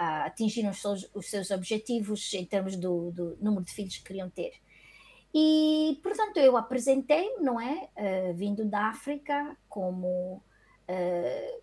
a 0.00 0.32
os 0.70 0.80
seus, 0.80 1.10
os 1.12 1.28
seus, 1.28 1.50
objetivos 1.50 2.32
em 2.32 2.46
termos 2.46 2.74
do, 2.74 3.10
do, 3.10 3.36
número 3.38 3.62
de 3.62 3.70
filhos 3.70 3.98
que 3.98 4.04
queriam 4.04 4.30
ter. 4.30 4.54
E, 5.34 6.00
portanto, 6.02 6.38
eu 6.38 6.56
apresentei, 6.56 7.36
não 7.36 7.60
é, 7.60 7.90
uh, 7.96 8.34
vindo 8.34 8.64
da 8.64 8.86
África, 8.86 9.54
como 9.68 10.42
uh, 10.88 11.60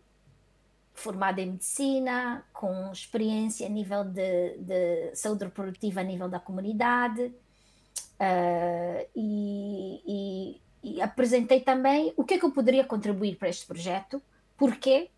formada 0.93 1.41
em 1.41 1.51
medicina, 1.51 2.45
com 2.53 2.91
experiência 2.91 3.65
a 3.65 3.69
nível 3.69 4.03
de, 4.03 4.57
de 4.59 5.15
saúde 5.15 5.45
reprodutiva 5.45 6.01
a 6.01 6.03
nível 6.03 6.30
da 6.30 6.39
comunidade, 6.39 7.23
uh, 7.23 9.09
e, 9.15 10.01
e, 10.05 10.61
e, 10.84 11.01
apresentei 11.01 11.61
também 11.61 12.14
o 12.15 12.23
que 12.23 12.35
é 12.35 12.38
que 12.38 12.45
eu 12.45 12.51
poderia 12.51 12.85
contribuir 12.85 13.35
para 13.35 13.49
este 13.49 13.65
projeto, 13.65 14.22
porquê, 14.55 15.09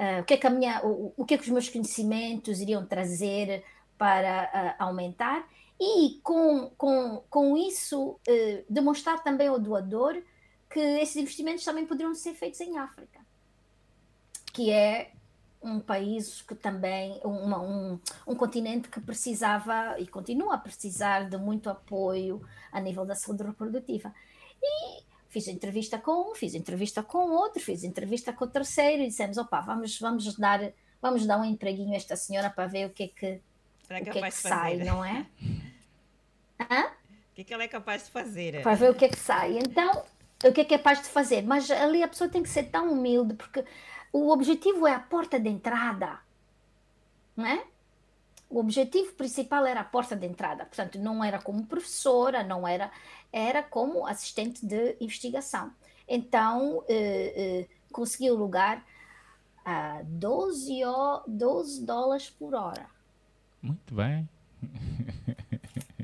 uh, 0.00 0.20
o, 0.20 0.24
que 0.24 0.34
é 0.34 0.36
que 0.36 0.48
minha, 0.48 0.84
o, 0.84 1.12
o, 1.16 1.24
que 1.24 1.34
é 1.34 1.38
que 1.38 1.44
os 1.44 1.50
meus 1.50 1.68
conhecimentos 1.68 2.60
iriam 2.60 2.84
trazer 2.84 3.62
para 3.96 4.76
uh, 4.78 4.82
aumentar, 4.84 5.46
e 5.78 6.18
com, 6.22 6.70
com, 6.76 7.22
com 7.30 7.56
isso 7.56 8.18
demonstrar 8.68 9.22
também 9.22 9.48
ao 9.48 9.58
doador 9.58 10.22
que 10.68 10.78
esses 10.78 11.16
investimentos 11.16 11.64
também 11.64 11.86
poderiam 11.86 12.14
ser 12.14 12.34
feitos 12.34 12.60
em 12.60 12.76
África 12.76 13.20
que 14.52 14.70
é 14.70 15.12
um 15.62 15.78
país 15.78 16.42
que 16.42 16.54
também, 16.54 17.20
uma, 17.22 17.60
um, 17.60 18.00
um 18.26 18.34
continente 18.34 18.88
que 18.88 19.00
precisava 19.00 19.98
e 19.98 20.06
continua 20.06 20.54
a 20.54 20.58
precisar 20.58 21.28
de 21.28 21.36
muito 21.36 21.68
apoio 21.68 22.42
a 22.72 22.80
nível 22.80 23.04
da 23.04 23.14
saúde 23.14 23.42
reprodutiva. 23.42 24.12
E 24.62 25.02
fiz 25.30 25.46
entrevista 25.48 25.98
com 25.98 26.32
um, 26.32 26.34
fiz 26.34 26.54
entrevista 26.54 27.02
com 27.02 27.30
outro, 27.30 27.62
fiz 27.62 27.84
entrevista 27.84 28.32
com 28.32 28.44
o 28.44 28.48
terceiro 28.48 29.02
e 29.02 29.06
dissemos, 29.06 29.38
opa, 29.38 29.60
vamos, 29.60 29.98
vamos, 29.98 30.36
dar, 30.36 30.60
vamos 31.00 31.24
dar 31.24 31.38
um 31.38 31.44
empreguinho 31.44 31.94
a 31.94 31.96
esta 31.96 32.16
senhora 32.16 32.50
para 32.50 32.66
ver 32.66 32.86
o 32.86 32.90
que 32.90 33.04
é 33.04 33.08
que, 33.08 33.40
o 33.84 34.10
que, 34.12 34.18
é 34.18 34.22
que 34.22 34.30
sai, 34.32 34.76
não 34.78 35.04
é? 35.04 35.24
Hã? 36.60 36.86
O 37.30 37.34
que 37.34 37.40
é 37.42 37.44
que 37.44 37.54
ela 37.54 37.62
é 37.62 37.68
capaz 37.68 38.04
de 38.04 38.10
fazer? 38.10 38.62
Para 38.62 38.74
ver 38.74 38.90
o 38.90 38.94
que 38.94 39.04
é 39.04 39.08
que 39.08 39.18
sai. 39.18 39.56
Então, 39.56 40.04
o 40.44 40.52
que 40.52 40.60
é 40.60 40.64
capaz 40.64 41.00
de 41.00 41.08
fazer? 41.08 41.42
Mas 41.42 41.70
ali 41.70 42.02
a 42.02 42.08
pessoa 42.08 42.28
tem 42.28 42.42
que 42.42 42.48
ser 42.48 42.64
tão 42.64 42.92
humilde, 42.92 43.34
porque 43.34 43.64
o 44.12 44.30
objetivo 44.30 44.86
é 44.86 44.94
a 44.94 45.00
porta 45.00 45.38
de 45.38 45.48
entrada, 45.48 46.18
não 47.36 47.46
é? 47.46 47.64
O 48.48 48.58
objetivo 48.58 49.12
principal 49.12 49.64
era 49.64 49.80
a 49.80 49.84
porta 49.84 50.16
de 50.16 50.26
entrada, 50.26 50.64
portanto, 50.64 50.98
não 50.98 51.22
era 51.22 51.40
como 51.40 51.64
professora, 51.64 52.42
não 52.42 52.66
era, 52.66 52.90
era 53.32 53.62
como 53.62 54.06
assistente 54.06 54.64
de 54.64 54.96
investigação. 55.00 55.72
Então, 56.08 56.84
eh, 56.88 57.32
eh, 57.36 57.68
consegui 57.92 58.30
o 58.30 58.36
lugar 58.36 58.84
a 59.64 60.00
12, 60.04 60.80
12 61.26 61.84
dólares 61.84 62.30
por 62.30 62.54
hora. 62.54 62.86
Muito 63.62 63.94
bem. 63.94 64.28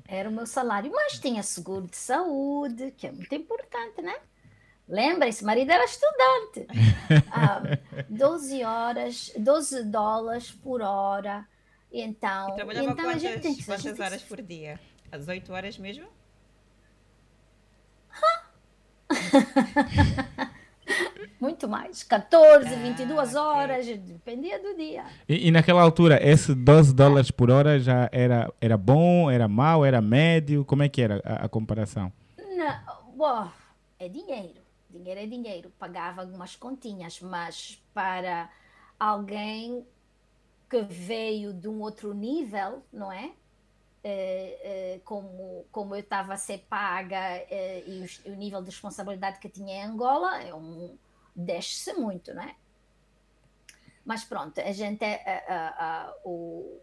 Era 0.06 0.28
o 0.28 0.32
meu 0.32 0.46
salário, 0.46 0.92
mas 0.92 1.18
tinha 1.18 1.42
seguro 1.42 1.86
de 1.88 1.96
saúde, 1.96 2.92
que 2.96 3.06
é 3.06 3.12
muito 3.12 3.34
importante, 3.34 4.00
né? 4.00 4.14
Lembrem-se, 4.88 5.44
marido 5.44 5.70
era 5.70 5.84
estudante. 5.84 6.66
Ah, 7.30 7.60
12 8.08 8.64
horas, 8.64 9.32
12 9.38 9.84
dólares 9.84 10.50
por 10.50 10.80
hora. 10.80 11.46
Então, 11.92 12.50
e 12.50 12.54
trabalhava 12.54 12.90
então 12.90 13.04
quantas, 13.04 13.14
a 13.14 13.18
gente 13.18 13.40
tem 13.42 13.54
que, 13.54 13.64
quantas 13.64 13.82
gente 13.84 14.00
horas 14.00 14.22
por 14.22 14.42
dia? 14.42 14.80
Às 15.12 15.28
8 15.28 15.52
horas 15.52 15.78
mesmo? 15.78 16.08
Muito 21.40 21.68
mais. 21.68 22.02
14, 22.02 22.66
ah, 22.66 22.76
22 22.76 23.34
horas, 23.34 23.86
okay. 23.86 23.98
dependia 23.98 24.58
do 24.58 24.74
dia. 24.74 25.04
E, 25.28 25.48
e, 25.48 25.50
naquela 25.50 25.82
altura, 25.82 26.18
esse 26.22 26.54
12 26.54 26.94
dólares 26.94 27.30
por 27.30 27.50
hora 27.50 27.78
já 27.78 28.08
era, 28.10 28.52
era 28.60 28.76
bom, 28.76 29.30
era 29.30 29.46
mau, 29.46 29.84
era 29.84 30.00
médio? 30.00 30.64
Como 30.64 30.82
é 30.82 30.88
que 30.88 31.02
era 31.02 31.20
a, 31.24 31.44
a 31.44 31.48
comparação? 31.48 32.10
Não, 32.38 33.12
bom, 33.14 33.48
é 33.98 34.08
dinheiro 34.08 34.66
dinheiro 34.96 35.20
é 35.20 35.26
dinheiro, 35.26 35.72
pagava 35.78 36.22
algumas 36.22 36.56
continhas, 36.56 37.20
mas 37.20 37.82
para 37.92 38.50
alguém 38.98 39.86
que 40.68 40.82
veio 40.82 41.52
de 41.52 41.68
um 41.68 41.80
outro 41.80 42.14
nível, 42.14 42.82
não 42.92 43.12
é? 43.12 43.32
É, 44.08 44.94
é 44.94 45.00
como, 45.00 45.66
como 45.72 45.96
eu 45.96 46.00
estava 46.00 46.34
a 46.34 46.36
ser 46.36 46.58
paga 46.70 47.16
é, 47.16 47.82
e 47.84 48.06
o, 48.24 48.32
o, 48.32 48.36
nível 48.36 48.62
de 48.62 48.70
responsabilidade 48.70 49.40
que 49.40 49.48
tinha 49.48 49.74
em 49.74 49.82
Angola, 49.82 50.40
é 50.40 50.54
um, 50.54 50.96
desce-se 51.34 51.92
muito, 51.94 52.32
não 52.32 52.44
é? 52.44 52.54
Mas 54.04 54.22
pronto, 54.22 54.60
a 54.60 54.70
gente, 54.70 55.04
a, 55.04 55.74
a, 55.76 56.14
o, 56.24 56.80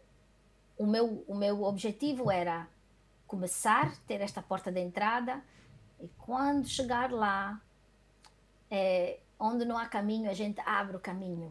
o, 0.77 0.85
meu, 0.85 1.23
o 1.25 1.33
meu 1.33 1.63
objetivo 1.63 2.29
era 2.29 2.67
começar, 3.25 3.95
ter 4.05 4.19
esta 4.19 4.41
porta 4.41 4.69
de 4.69 4.81
entrada, 4.81 5.41
e 6.01 6.09
quando 6.17 6.67
chegar 6.67 7.09
lá, 7.09 7.61
é, 8.69 9.19
onde 9.39 9.63
não 9.63 9.77
há 9.77 9.85
caminho, 9.85 10.29
a 10.29 10.33
gente 10.33 10.59
abre 10.65 10.97
o 10.97 10.99
caminho. 10.99 11.49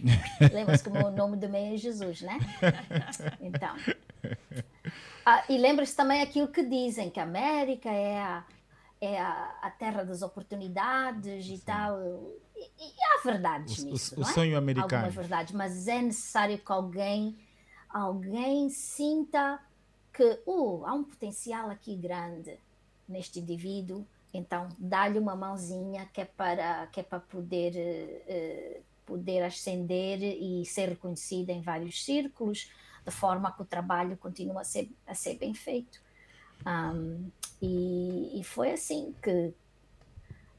Lembra-se 0.50 0.82
que 0.82 0.88
o 0.88 1.10
nome 1.10 1.36
do 1.36 1.46
meio 1.46 1.74
é 1.74 1.76
Jesus, 1.76 2.22
né? 2.22 2.38
Então. 3.38 3.76
Ah, 5.32 5.44
e 5.48 5.56
lembra-se 5.58 5.94
também 5.94 6.22
aquilo 6.22 6.48
que 6.48 6.60
dizem, 6.64 7.08
que 7.08 7.20
a 7.20 7.22
América 7.22 7.88
é 7.88 8.18
a, 8.18 8.44
é 9.00 9.20
a, 9.20 9.58
a 9.62 9.70
terra 9.70 10.02
das 10.02 10.22
oportunidades 10.22 11.46
e 11.46 11.56
Sim. 11.56 11.62
tal. 11.64 12.00
E, 12.56 12.64
e 12.64 12.92
há 13.00 13.22
verdades 13.22 13.78
o, 13.78 13.86
nisso. 13.86 14.16
O, 14.16 14.20
o 14.20 14.22
é? 14.22 14.32
sonho 14.32 14.58
americano. 14.58 15.04
Algumas 15.04 15.14
verdades, 15.14 15.54
mas 15.54 15.86
é 15.86 16.02
necessário 16.02 16.58
que 16.58 16.72
alguém, 16.72 17.38
alguém 17.88 18.70
sinta 18.70 19.60
que 20.12 20.42
uh, 20.44 20.84
há 20.84 20.94
um 20.94 21.04
potencial 21.04 21.70
aqui 21.70 21.94
grande 21.94 22.58
neste 23.08 23.38
indivíduo, 23.38 24.04
então 24.34 24.68
dá-lhe 24.80 25.20
uma 25.20 25.36
mãozinha 25.36 26.08
que 26.12 26.22
é 26.22 26.24
para, 26.24 26.88
que 26.88 26.98
é 26.98 27.02
para 27.04 27.20
poder, 27.20 27.72
uh, 28.26 28.82
poder 29.06 29.44
ascender 29.44 30.20
e 30.20 30.66
ser 30.66 30.88
reconhecida 30.88 31.52
em 31.52 31.60
vários 31.60 32.04
círculos, 32.04 32.68
de 33.04 33.10
forma 33.10 33.52
que 33.52 33.62
o 33.62 33.64
trabalho 33.64 34.16
continue 34.16 34.58
a 34.58 34.64
ser, 34.64 34.90
a 35.06 35.14
ser 35.14 35.36
bem 35.36 35.54
feito. 35.54 36.00
Um, 36.66 37.30
e, 37.60 38.40
e, 38.40 38.44
foi 38.44 38.72
assim 38.72 39.14
que 39.22 39.30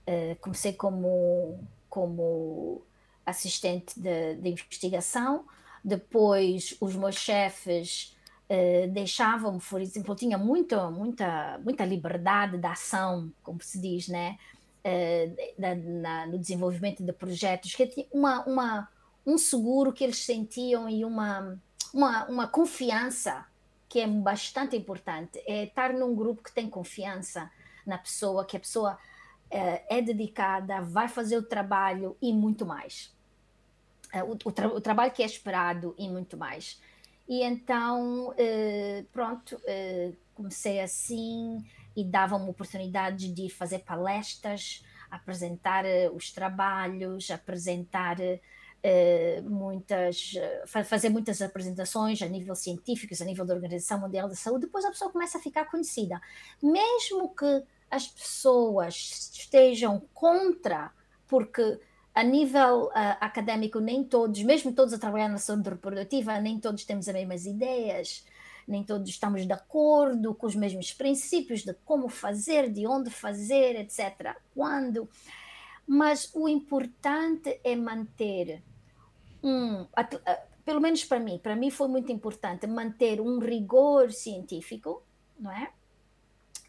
uh, 0.08 0.36
comecei 0.40 0.74
como, 0.74 1.60
como 1.90 2.82
assistente 3.26 4.00
de, 4.00 4.36
de 4.36 4.50
investigação, 4.50 5.46
depois 5.84 6.76
os 6.80 6.96
meus 6.96 7.16
chefes 7.16 8.16
uh, 8.50 8.88
deixavam-me, 8.92 9.60
por 9.60 9.82
exemplo, 9.82 10.12
eu 10.12 10.16
tinha 10.16 10.38
muita, 10.38 10.90
muita, 10.90 11.60
muita 11.64 11.86
liberdade 11.86 12.58
de 12.58 12.68
ação, 12.68 13.32
como 13.44 13.62
se 13.62 13.80
diz, 13.80 14.08
né? 14.08 14.38
Uh, 14.84 15.62
na, 16.02 16.26
no 16.26 16.40
desenvolvimento 16.40 17.04
de 17.04 17.14
projetos, 17.14 17.76
que 17.76 17.86
tinha 17.86 18.08
uma, 18.12 18.44
uma, 18.46 18.90
um 19.26 19.38
seguro 19.38 19.94
que 19.94 20.04
eles 20.04 20.18
sentiam 20.18 20.90
e 20.90 21.06
uma, 21.06 21.60
uma, 21.94 22.26
uma 22.26 22.48
confiança 22.48 23.46
que 23.88 24.00
é 24.00 24.08
bastante 24.08 24.76
importante, 24.76 25.42
é 25.46 25.66
estar 25.66 25.92
num 25.94 26.16
grupo 26.16 26.42
que 26.42 26.54
tem 26.54 26.70
confiança 26.70 27.52
na 27.86 27.98
pessoa, 27.98 28.46
que 28.46 28.56
a 28.56 28.60
pessoa 28.60 28.98
é, 29.50 29.98
é 29.98 30.02
dedicada, 30.02 30.82
vai 30.82 31.10
fazer 31.10 31.36
o 31.36 31.44
trabalho 31.44 32.16
e 32.22 32.32
muito 32.32 32.66
mais. 32.66 33.14
É, 34.14 34.24
o, 34.24 34.32
o, 34.32 34.52
tra 34.52 34.68
o, 34.68 34.80
trabalho 34.80 35.12
que 35.12 35.22
é 35.22 35.26
esperado 35.26 35.94
e 35.98 36.08
muito 36.08 36.38
mais. 36.38 36.82
E 37.28 37.44
então, 37.44 38.34
eh, 38.38 39.06
pronto, 39.12 39.60
eh, 39.66 40.12
comecei 40.34 40.82
assim 40.82 41.64
e 41.96 42.04
dava-me 42.04 42.50
oportunidade 42.50 43.32
de 43.32 43.50
fazer 43.50 43.80
palestras, 43.80 44.84
apresentar 45.10 45.86
os 46.14 46.32
trabalhos, 46.32 47.30
apresentar 47.32 48.18
Uh, 48.84 49.48
muitas, 49.48 50.34
uh, 50.34 50.84
fazer 50.84 51.10
muitas 51.10 51.40
apresentações 51.40 52.20
a 52.22 52.28
nível 52.28 52.56
científico, 52.56 53.14
a 53.22 53.26
nível 53.26 53.46
da 53.46 53.54
Organização 53.54 54.00
Mundial 54.00 54.28
da 54.28 54.34
Saúde, 54.34 54.66
depois 54.66 54.84
a 54.84 54.90
pessoa 54.90 55.12
começa 55.12 55.38
a 55.38 55.42
ficar 55.42 55.66
conhecida. 55.66 56.20
Mesmo 56.64 57.30
que 57.36 57.64
as 57.92 58.08
pessoas 58.08 59.30
estejam 59.34 60.02
contra, 60.14 60.92
porque 61.28 61.80
a 62.14 62.24
nível 62.24 62.86
uh, 62.86 62.92
académico 63.20 63.80
nem 63.80 64.04
todos, 64.04 64.42
mesmo 64.44 64.74
todos 64.74 64.94
a 64.94 64.98
trabalhar 64.98 65.30
na 65.30 65.38
saúde 65.38 65.70
reprodutiva, 65.70 66.40
nem 66.40 66.60
todos 66.60 66.84
temos 66.84 67.08
as 67.08 67.14
mesmas 67.14 67.46
ideias, 67.46 68.26
nem 68.68 68.84
todos 68.84 69.10
estamos 69.10 69.46
de 69.46 69.54
acordo 69.54 70.34
com 70.34 70.48
os 70.48 70.56
mesmos 70.56 70.94
princípios 70.94 71.64
de 71.64 71.74
como 71.86 72.10
fazer, 72.10 72.70
de 72.70 72.88
onde 72.88 73.10
fazer, 73.10 73.76
etc. 73.76 74.36
Quando. 74.54 75.10
Mas 75.88 76.30
o 76.34 76.48
importante 76.48 77.60
é 77.64 77.76
manter 77.76 78.62
um, 79.44 79.86
pelo 80.64 80.80
menos 80.80 81.04
para 81.04 81.20
mim, 81.20 81.40
para 81.40 81.56
mim 81.56 81.70
foi 81.70 81.88
muito 81.88 82.12
importante 82.12 82.68
manter 82.68 83.20
um 83.20 83.40
rigor 83.40 84.12
científico, 84.12 85.04
não 85.40 85.52
é? 85.52 85.72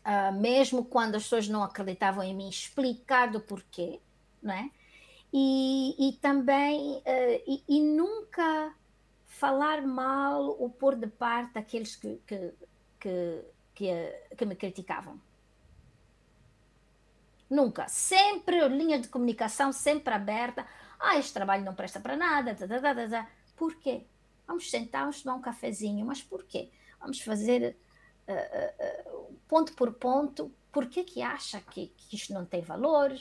Uh, 0.05 0.33
mesmo 0.41 0.85
quando 0.85 1.15
as 1.15 1.23
pessoas 1.23 1.49
não 1.49 1.63
acreditavam 1.63 2.25
em 2.25 2.35
mim, 2.35 2.49
explicar 2.49 3.31
do 3.31 3.41
porquê, 3.41 4.01
não 4.43 4.55
é? 4.55 4.71
E, 5.33 6.09
e 6.09 6.13
também, 6.15 6.97
uh, 6.99 7.43
e, 7.47 7.63
e, 7.69 7.81
nunca 7.81 8.75
falar 9.27 9.83
mal 9.83 10.57
ou 10.61 10.69
pôr 10.69 10.97
de 10.97 11.07
parte 11.07 11.57
aqueles 11.59 11.95
que, 11.95 12.21
que, 12.27 12.53
que, 12.99 13.45
que, 13.75 13.93
que 14.37 14.45
me 14.45 14.57
criticavam. 14.57 15.21
Nunca. 17.49 17.87
Sempre 17.87 18.67
linha 18.69 18.99
de 18.99 19.09
comunicação 19.09 19.73
sempre 19.73 20.13
aberta. 20.15 20.67
Ah, 21.03 21.19
este 21.19 21.33
trabalho 21.33 21.65
não 21.65 21.75
presta 21.75 21.99
para 21.99 22.17
nada. 22.17 22.55
Tá, 22.55 22.67
tá, 22.69 22.81
tá, 22.81 23.09
tá. 23.09 23.29
Por 23.57 23.75
quê? 23.77 24.05
Vamos 24.47 24.71
sentar, 24.71 25.03
vamos 25.03 25.23
tomar 25.23 25.37
um 25.37 25.41
cafezinho. 25.41 26.07
Mas 26.07 26.23
por 26.23 26.45
quê? 26.45 26.71
Vamos 27.01 27.21
fazer 27.21 27.77
uh, 28.29 29.27
uh, 29.29 29.37
ponto 29.49 29.73
por 29.75 29.93
ponto. 29.95 30.53
Por 30.71 30.87
que, 30.87 31.03
que 31.03 31.21
acha 31.21 31.61
que, 31.61 31.89
que 31.89 32.17
isto 32.17 32.33
não 32.33 32.47
tem 32.47 32.63
valor? 32.63 33.13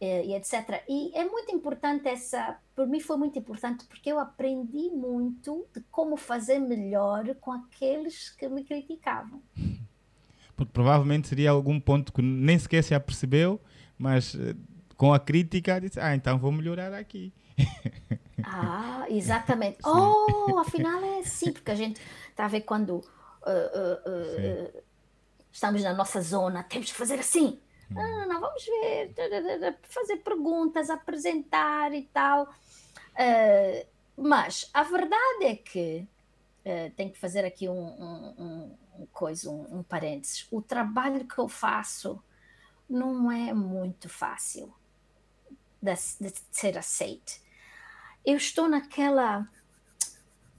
e 0.00 0.34
etc. 0.34 0.82
E 0.86 1.12
é 1.14 1.24
muito 1.24 1.54
importante 1.54 2.06
essa, 2.08 2.58
por 2.76 2.86
mim 2.86 3.00
foi 3.00 3.16
muito 3.16 3.38
importante 3.38 3.86
porque 3.86 4.12
eu 4.12 4.18
aprendi 4.18 4.90
muito 4.90 5.66
de 5.72 5.80
como 5.90 6.18
fazer 6.18 6.58
melhor 6.58 7.34
com 7.36 7.52
aqueles 7.52 8.28
que 8.28 8.46
me 8.46 8.64
criticavam. 8.64 9.40
Porque 10.56 10.72
provavelmente 10.72 11.26
seria 11.26 11.50
algum 11.50 11.80
ponto 11.80 12.12
que 12.12 12.22
nem 12.22 12.56
sequer 12.56 12.84
se 12.84 12.94
apercebeu, 12.94 13.60
mas 13.98 14.36
com 14.96 15.12
a 15.12 15.18
crítica, 15.18 15.80
disse: 15.80 16.00
Ah, 16.00 16.14
então 16.14 16.38
vou 16.38 16.52
melhorar 16.52 16.92
aqui. 16.92 17.32
Ah, 18.46 19.06
exatamente. 19.08 19.76
Sim. 19.76 19.88
Oh, 19.88 20.58
afinal 20.58 21.02
é 21.02 21.20
assim, 21.24 21.50
porque 21.50 21.70
a 21.70 21.74
gente 21.74 22.00
está 22.28 22.44
a 22.44 22.48
ver 22.48 22.60
quando 22.60 22.96
uh, 22.96 23.00
uh, 23.00 24.74
uh, 24.76 24.82
estamos 25.50 25.82
na 25.82 25.94
nossa 25.94 26.20
zona, 26.20 26.62
temos 26.62 26.92
que 26.92 26.96
fazer 26.96 27.18
assim. 27.18 27.58
Hum. 27.90 27.94
Não, 27.94 28.02
não, 28.02 28.28
não, 28.28 28.40
vamos 28.40 28.64
ver, 28.64 29.14
fazer 29.82 30.16
perguntas, 30.18 30.90
apresentar 30.90 31.94
e 31.94 32.02
tal. 32.12 32.48
mas 34.16 34.68
a 34.74 34.82
verdade 34.82 35.44
é 35.44 35.56
que 35.56 36.06
tenho 36.96 37.12
que 37.12 37.18
fazer 37.18 37.44
aqui 37.44 37.68
um, 37.68 37.74
um, 37.74 38.76
um 38.98 39.06
coisa, 39.06 39.50
um, 39.50 39.78
um 39.78 39.82
parênteses. 39.82 40.46
O 40.50 40.60
trabalho 40.60 41.24
que 41.24 41.38
eu 41.38 41.48
faço 41.48 42.22
não 42.88 43.32
é 43.32 43.54
muito 43.54 44.08
fácil 44.08 44.72
de, 45.84 46.30
de 46.30 46.40
ser 46.50 46.78
aceito. 46.78 47.32
Eu 48.24 48.36
estou 48.36 48.68
naquela, 48.68 49.46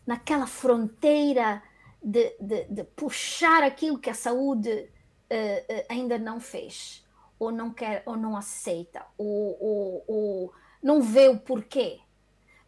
naquela 0.05 0.45
fronteira 0.45 1.63
de, 2.01 2.35
de, 2.39 2.65
de 2.65 2.83
puxar 2.83 3.63
aquilo 3.63 3.97
que 3.97 4.09
a 4.09 4.13
saúde 4.13 4.69
uh, 4.69 5.73
uh, 5.73 5.85
ainda 5.89 6.19
não 6.19 6.39
fez, 6.39 7.03
ou 7.39 7.51
não 7.51 7.73
quer, 7.73 8.03
ou 8.05 8.15
não 8.15 8.37
aceita, 8.37 9.03
ou, 9.17 9.57
ou, 9.59 10.05
ou 10.07 10.53
não 10.83 11.01
vê 11.01 11.27
o 11.27 11.39
porquê. 11.39 11.99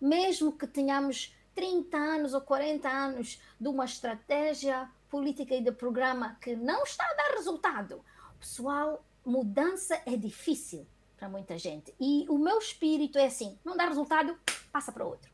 Mesmo 0.01 0.51
que 0.51 0.65
tenhamos 0.65 1.35
30 1.53 1.95
anos 1.95 2.33
ou 2.33 2.41
40 2.41 2.89
anos 2.89 3.41
de 3.59 3.67
uma 3.67 3.85
estratégia 3.85 4.89
política 5.09 5.55
e 5.55 5.63
de 5.63 5.71
programa 5.71 6.37
que 6.41 6.55
não 6.55 6.83
está 6.83 7.05
a 7.05 7.13
dar 7.13 7.35
resultado, 7.35 8.03
pessoal, 8.39 9.05
mudança 9.23 10.01
é 10.05 10.15
difícil 10.17 10.87
para 11.17 11.27
muita 11.27 11.57
gente. 11.57 11.93
E 11.99 12.25
o 12.29 12.37
meu 12.37 12.59
espírito 12.59 13.17
é 13.17 13.25
assim: 13.25 13.57
não 13.65 13.75
dá 13.75 13.85
resultado, 13.85 14.37
passa 14.71 14.91
para 14.91 15.05
outro. 15.05 15.29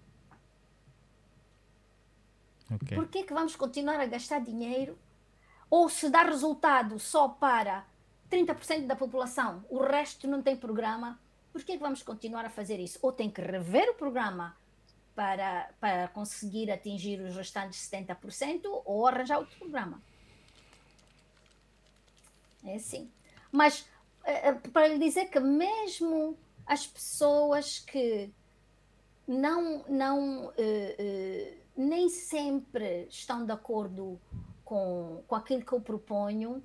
Okay. 2.75 2.97
Por 2.97 3.07
que, 3.07 3.23
que 3.23 3.33
vamos 3.33 3.55
continuar 3.55 3.99
a 3.99 4.05
gastar 4.05 4.39
dinheiro? 4.39 4.97
Ou 5.69 5.89
se 5.89 6.09
dá 6.09 6.23
resultado 6.23 6.97
só 6.99 7.27
para 7.27 7.85
30% 8.31 8.87
da 8.87 8.95
população, 8.95 9.63
o 9.69 9.79
resto 9.79 10.27
não 10.27 10.41
tem 10.41 10.55
programa, 10.55 11.19
por 11.51 11.63
que, 11.63 11.73
que 11.73 11.79
vamos 11.79 12.01
continuar 12.01 12.45
a 12.45 12.49
fazer 12.49 12.79
isso? 12.79 12.97
Ou 13.01 13.11
tem 13.11 13.29
que 13.29 13.41
rever 13.41 13.89
o 13.89 13.93
programa 13.93 14.55
para, 15.13 15.69
para 15.79 16.07
conseguir 16.07 16.71
atingir 16.71 17.19
os 17.21 17.35
restantes 17.35 17.87
70% 17.87 18.61
ou 18.85 19.05
arranjar 19.05 19.37
outro 19.37 19.55
programa. 19.57 20.01
É 22.63 22.75
assim. 22.75 23.11
Mas 23.51 23.87
para 24.71 24.87
lhe 24.87 24.97
dizer 24.97 25.25
que 25.25 25.39
mesmo 25.39 26.37
as 26.65 26.87
pessoas 26.87 27.79
que 27.79 28.31
não, 29.27 29.83
não 29.87 30.45
uh, 30.47 30.49
uh, 30.49 31.57
nem 31.75 32.09
sempre 32.09 33.07
estão 33.09 33.45
de 33.45 33.51
acordo 33.51 34.19
com, 34.63 35.23
com 35.27 35.35
aquilo 35.35 35.65
que 35.65 35.73
eu 35.73 35.81
proponho 35.81 36.63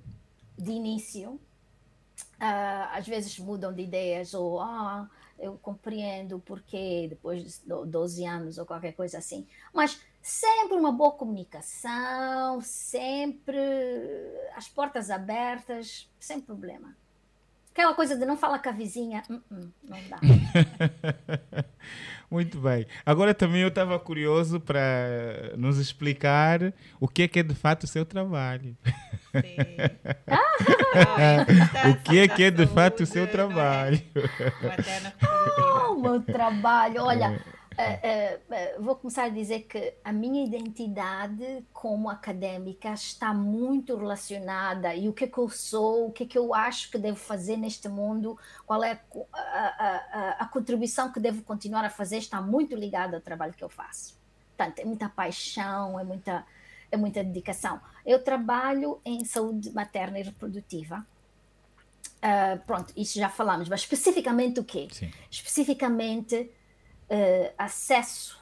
de 0.57 0.71
início, 0.71 1.31
uh, 1.31 2.89
às 2.91 3.07
vezes 3.07 3.37
mudam 3.39 3.73
de 3.73 3.83
ideias 3.83 4.33
ou 4.33 4.59
ah, 4.59 5.09
eu 5.37 5.57
compreendo 5.57 6.35
o 6.35 6.39
porquê 6.39 7.07
depois 7.09 7.61
de 7.61 7.85
12 7.85 8.25
anos 8.25 8.57
ou 8.57 8.65
qualquer 8.65 8.93
coisa 8.93 9.17
assim. 9.17 9.47
Mas 9.73 10.01
sempre 10.21 10.75
uma 10.75 10.91
boa 10.91 11.13
comunicação, 11.13 12.59
sempre 12.61 13.57
as 14.55 14.67
portas 14.67 15.09
abertas, 15.09 16.09
sem 16.19 16.41
problema. 16.41 16.95
Aquela 17.79 17.93
coisa 17.93 18.17
de 18.17 18.25
não 18.25 18.35
falar 18.35 18.59
com 18.59 18.67
a 18.67 18.73
vizinha, 18.73 19.23
uh 19.29 19.35
-uh, 19.35 19.71
não 19.87 19.97
dá. 20.09 20.19
Muito 22.29 22.59
bem. 22.59 22.85
Agora 23.05 23.33
também 23.33 23.61
eu 23.61 23.69
estava 23.69 23.97
curioso 23.97 24.59
para 24.59 25.53
nos 25.55 25.77
explicar 25.77 26.73
o 26.99 27.07
que 27.07 27.21
é 27.21 27.27
que 27.29 27.39
é 27.39 27.43
de 27.43 27.55
fato 27.55 27.85
o 27.85 27.87
seu 27.87 28.05
trabalho. 28.05 28.75
o 31.89 31.95
que 32.03 32.19
é 32.19 32.27
que 32.27 32.43
é 32.43 32.51
de 32.51 32.67
fato 32.67 33.03
o 33.03 33.05
seu 33.05 33.25
trabalho? 33.31 34.01
Oh, 35.89 35.95
meu 35.95 36.21
trabalho, 36.21 37.03
olha, 37.03 37.41
uh, 37.79 38.79
uh, 38.79 38.83
vou 38.83 38.95
começar 38.95 39.23
a 39.23 39.29
dizer 39.29 39.61
que 39.61 39.93
a 40.03 40.11
minha 40.11 40.43
identidade 40.45 41.65
como 41.71 42.09
académica 42.09 42.93
está 42.93 43.33
muito 43.33 43.95
relacionada 43.95 44.93
e 44.93 45.07
o 45.07 45.13
que 45.13 45.23
é 45.23 45.27
que 45.27 45.37
eu 45.37 45.49
sou, 45.49 46.07
o 46.07 46.11
que 46.11 46.23
é 46.23 46.25
que 46.25 46.37
eu 46.37 46.53
acho 46.53 46.91
que 46.91 46.97
devo 46.97 47.17
fazer 47.17 47.57
neste 47.57 47.87
mundo, 47.87 48.37
qual 48.65 48.83
é 48.83 48.99
a, 49.33 49.39
a, 49.39 49.95
a, 50.11 50.29
a 50.39 50.45
contribuição 50.47 51.11
que 51.11 51.19
devo 51.19 51.41
continuar 51.43 51.85
a 51.85 51.89
fazer, 51.89 52.17
está 52.17 52.41
muito 52.41 52.75
ligada 52.75 53.17
ao 53.17 53.21
trabalho 53.21 53.53
que 53.53 53.63
eu 53.63 53.69
faço. 53.69 54.17
Portanto, 54.55 54.79
é 54.79 54.85
muita 54.85 55.07
paixão, 55.07 55.97
é 55.99 56.03
muita, 56.03 56.45
é 56.91 56.97
muita 56.97 57.23
dedicação. 57.23 57.79
Eu 58.05 58.21
trabalho 58.21 58.99
em 59.05 59.23
saúde 59.23 59.71
materna 59.71 60.19
e 60.19 60.23
reprodutiva. 60.23 61.05
Pronto, 62.67 62.93
isso 62.97 63.17
já 63.17 63.29
falamos, 63.29 63.69
mas 63.69 63.79
especificamente 63.79 64.59
o 64.59 64.63
quê? 64.65 64.89
Sim. 64.91 65.09
Especificamente 65.31 66.51
uh, 67.09 67.53
acesso 67.57 68.39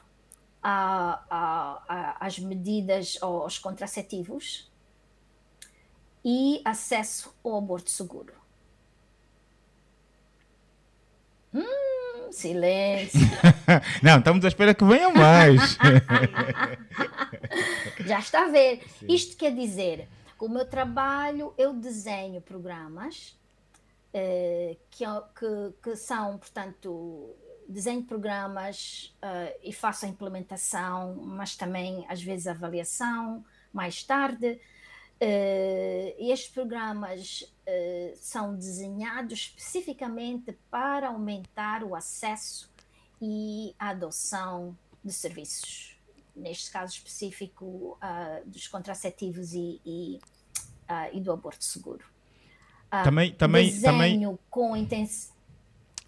a, 0.62 1.24
a, 1.30 1.82
a, 1.88 2.26
às 2.26 2.38
medidas, 2.38 3.18
aos 3.20 3.58
contraceptivos 3.58 4.70
e 6.24 6.60
acesso 6.64 7.34
ao 7.44 7.56
aborto 7.56 7.90
seguro. 7.90 8.34
Hum, 11.54 12.30
silêncio. 12.30 13.20
Não, 14.02 14.18
estamos 14.18 14.44
à 14.44 14.48
espera 14.48 14.74
que 14.74 14.84
venham 14.84 15.12
mais. 15.14 15.78
Já 18.04 18.18
está 18.18 18.44
a 18.44 18.48
ver. 18.48 18.82
Sim. 18.98 19.06
Isto 19.08 19.36
quer 19.36 19.54
dizer, 19.54 20.08
com 20.36 20.46
o 20.46 20.50
meu 20.50 20.66
trabalho, 20.66 21.54
eu 21.56 21.72
desenho 21.72 22.40
programas 22.42 23.36
uh, 24.12 24.76
que, 24.90 25.04
que, 25.34 25.72
que 25.82 25.96
são, 25.96 26.36
portanto, 26.36 27.34
desenho 27.68 28.02
programas 28.02 29.14
uh, 29.22 29.54
e 29.62 29.72
faço 29.72 30.06
a 30.06 30.08
implementação, 30.08 31.14
mas 31.16 31.54
também 31.54 32.06
às 32.08 32.22
vezes 32.22 32.46
a 32.46 32.52
avaliação 32.52 33.44
mais 33.72 34.02
tarde. 34.02 34.58
Uh, 35.20 36.14
estes 36.18 36.48
programas 36.48 37.42
uh, 37.42 38.16
são 38.16 38.54
desenhados 38.56 39.38
especificamente 39.38 40.56
para 40.70 41.08
aumentar 41.08 41.84
o 41.84 41.94
acesso 41.94 42.70
e 43.20 43.74
a 43.78 43.90
adoção 43.90 44.76
de 45.04 45.12
serviços, 45.12 45.96
neste 46.34 46.70
caso 46.70 46.94
específico 46.94 47.98
dos 48.46 48.68
contraceptivos 48.68 49.54
e, 49.54 49.80
e, 49.84 50.20
e, 51.12 51.20
do 51.20 51.32
aborto 51.32 51.64
seguro. 51.64 52.04
também, 53.02 53.32
também, 53.32 53.66
desenho 53.66 53.82
também... 53.82 54.38
com 54.48 54.76
intensidade 54.76 55.37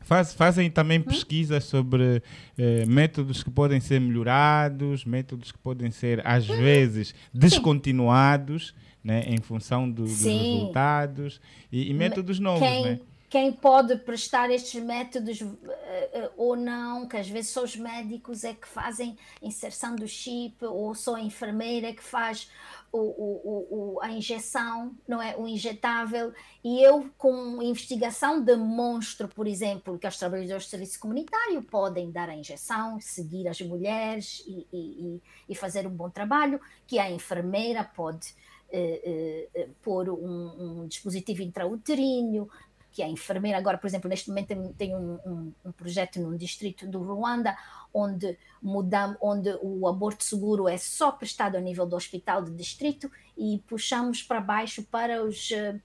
Faz, 0.02 0.34
fazem 0.34 0.70
também 0.70 0.98
hum? 0.98 1.02
pesquisas 1.02 1.64
sobre 1.64 2.22
eh, 2.58 2.84
métodos 2.86 3.42
que 3.42 3.50
podem 3.50 3.80
ser 3.80 4.00
melhorados, 4.00 5.04
métodos 5.04 5.52
que 5.52 5.58
podem 5.58 5.90
ser, 5.90 6.26
às 6.26 6.48
hum. 6.48 6.56
vezes, 6.56 7.14
descontinuados 7.32 8.74
né, 9.02 9.24
em 9.26 9.38
função 9.38 9.90
do, 9.90 10.04
dos 10.04 10.24
resultados 10.24 11.40
e, 11.70 11.90
e 11.90 11.94
métodos 11.94 12.38
novos. 12.38 12.60
Quem, 12.60 12.84
né? 12.84 13.00
Quem 13.30 13.52
pode 13.52 13.94
prestar 13.98 14.50
estes 14.50 14.82
métodos 14.82 15.40
uh, 15.40 15.46
uh, 15.46 16.30
ou 16.36 16.56
não, 16.56 17.06
que 17.06 17.16
às 17.16 17.28
vezes 17.28 17.52
só 17.52 17.62
os 17.62 17.76
médicos 17.76 18.42
é 18.42 18.52
que 18.52 18.66
fazem 18.66 19.16
inserção 19.40 19.94
do 19.94 20.08
chip, 20.08 20.64
ou 20.64 20.92
só 20.96 21.14
a 21.14 21.20
enfermeira 21.20 21.92
que 21.94 22.02
faz 22.02 22.50
o, 22.90 22.98
o, 22.98 23.66
o, 23.70 24.00
a 24.02 24.10
injeção, 24.10 24.92
não 25.06 25.22
é? 25.22 25.36
O 25.36 25.46
injetável. 25.46 26.34
E 26.64 26.82
eu, 26.82 27.08
com 27.16 27.62
investigação, 27.62 28.42
demonstro, 28.42 29.28
por 29.28 29.46
exemplo, 29.46 29.96
que 29.96 30.08
os 30.08 30.18
trabalhadores 30.18 30.64
de 30.64 30.70
serviço 30.70 30.98
comunitário 30.98 31.62
podem 31.62 32.10
dar 32.10 32.28
a 32.28 32.34
injeção, 32.34 33.00
seguir 33.00 33.46
as 33.46 33.60
mulheres 33.60 34.42
e, 34.44 34.66
e, 34.72 35.22
e 35.48 35.54
fazer 35.54 35.86
um 35.86 35.94
bom 35.94 36.10
trabalho, 36.10 36.60
que 36.84 36.98
a 36.98 37.08
enfermeira 37.08 37.84
pode. 37.84 38.34
Uh, 38.72 39.62
uh, 39.62 39.74
pôr 39.82 40.08
um, 40.08 40.82
um 40.82 40.86
dispositivo 40.86 41.42
intrauterino, 41.42 42.48
que 42.92 43.02
a 43.02 43.08
enfermeira, 43.08 43.58
agora, 43.58 43.78
por 43.78 43.86
exemplo, 43.86 44.08
neste 44.08 44.28
momento 44.28 44.48
tem, 44.48 44.72
tem 44.72 44.96
um, 44.96 45.18
um, 45.24 45.52
um, 45.64 45.72
projeto 45.72 46.20
num 46.20 46.36
distrito 46.36 46.86
do 46.86 47.02
Ruanda, 47.02 47.56
onde, 47.94 48.36
mudam, 48.60 49.16
onde 49.20 49.50
o 49.62 49.86
aborto 49.86 50.24
seguro 50.24 50.68
é 50.68 50.76
só 50.76 51.12
prestado 51.12 51.56
a 51.56 51.60
nível 51.60 51.86
do 51.86 51.96
hospital 51.96 52.42
de 52.42 52.50
distrito 52.50 53.10
e 53.36 53.62
puxamos 53.66 54.22
para 54.22 54.40
baixo 54.40 54.82
para 54.84 55.22
os, 55.22 55.50
uh, 55.50 55.80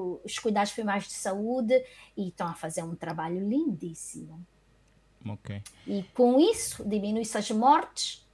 uh, 0.00 0.20
os 0.24 0.38
cuidados 0.38 0.72
primários 0.72 1.08
de 1.08 1.14
saúde 1.14 1.84
e 2.16 2.28
estão 2.28 2.46
a 2.46 2.54
fazer 2.54 2.82
um 2.82 2.94
trabalho 2.94 3.46
lindíssimo. 3.48 4.44
Okay. 5.28 5.62
E 5.86 6.02
com 6.14 6.38
isso 6.38 6.86
diminui-se 6.88 7.36
as 7.36 7.50
mortes. 7.50 8.24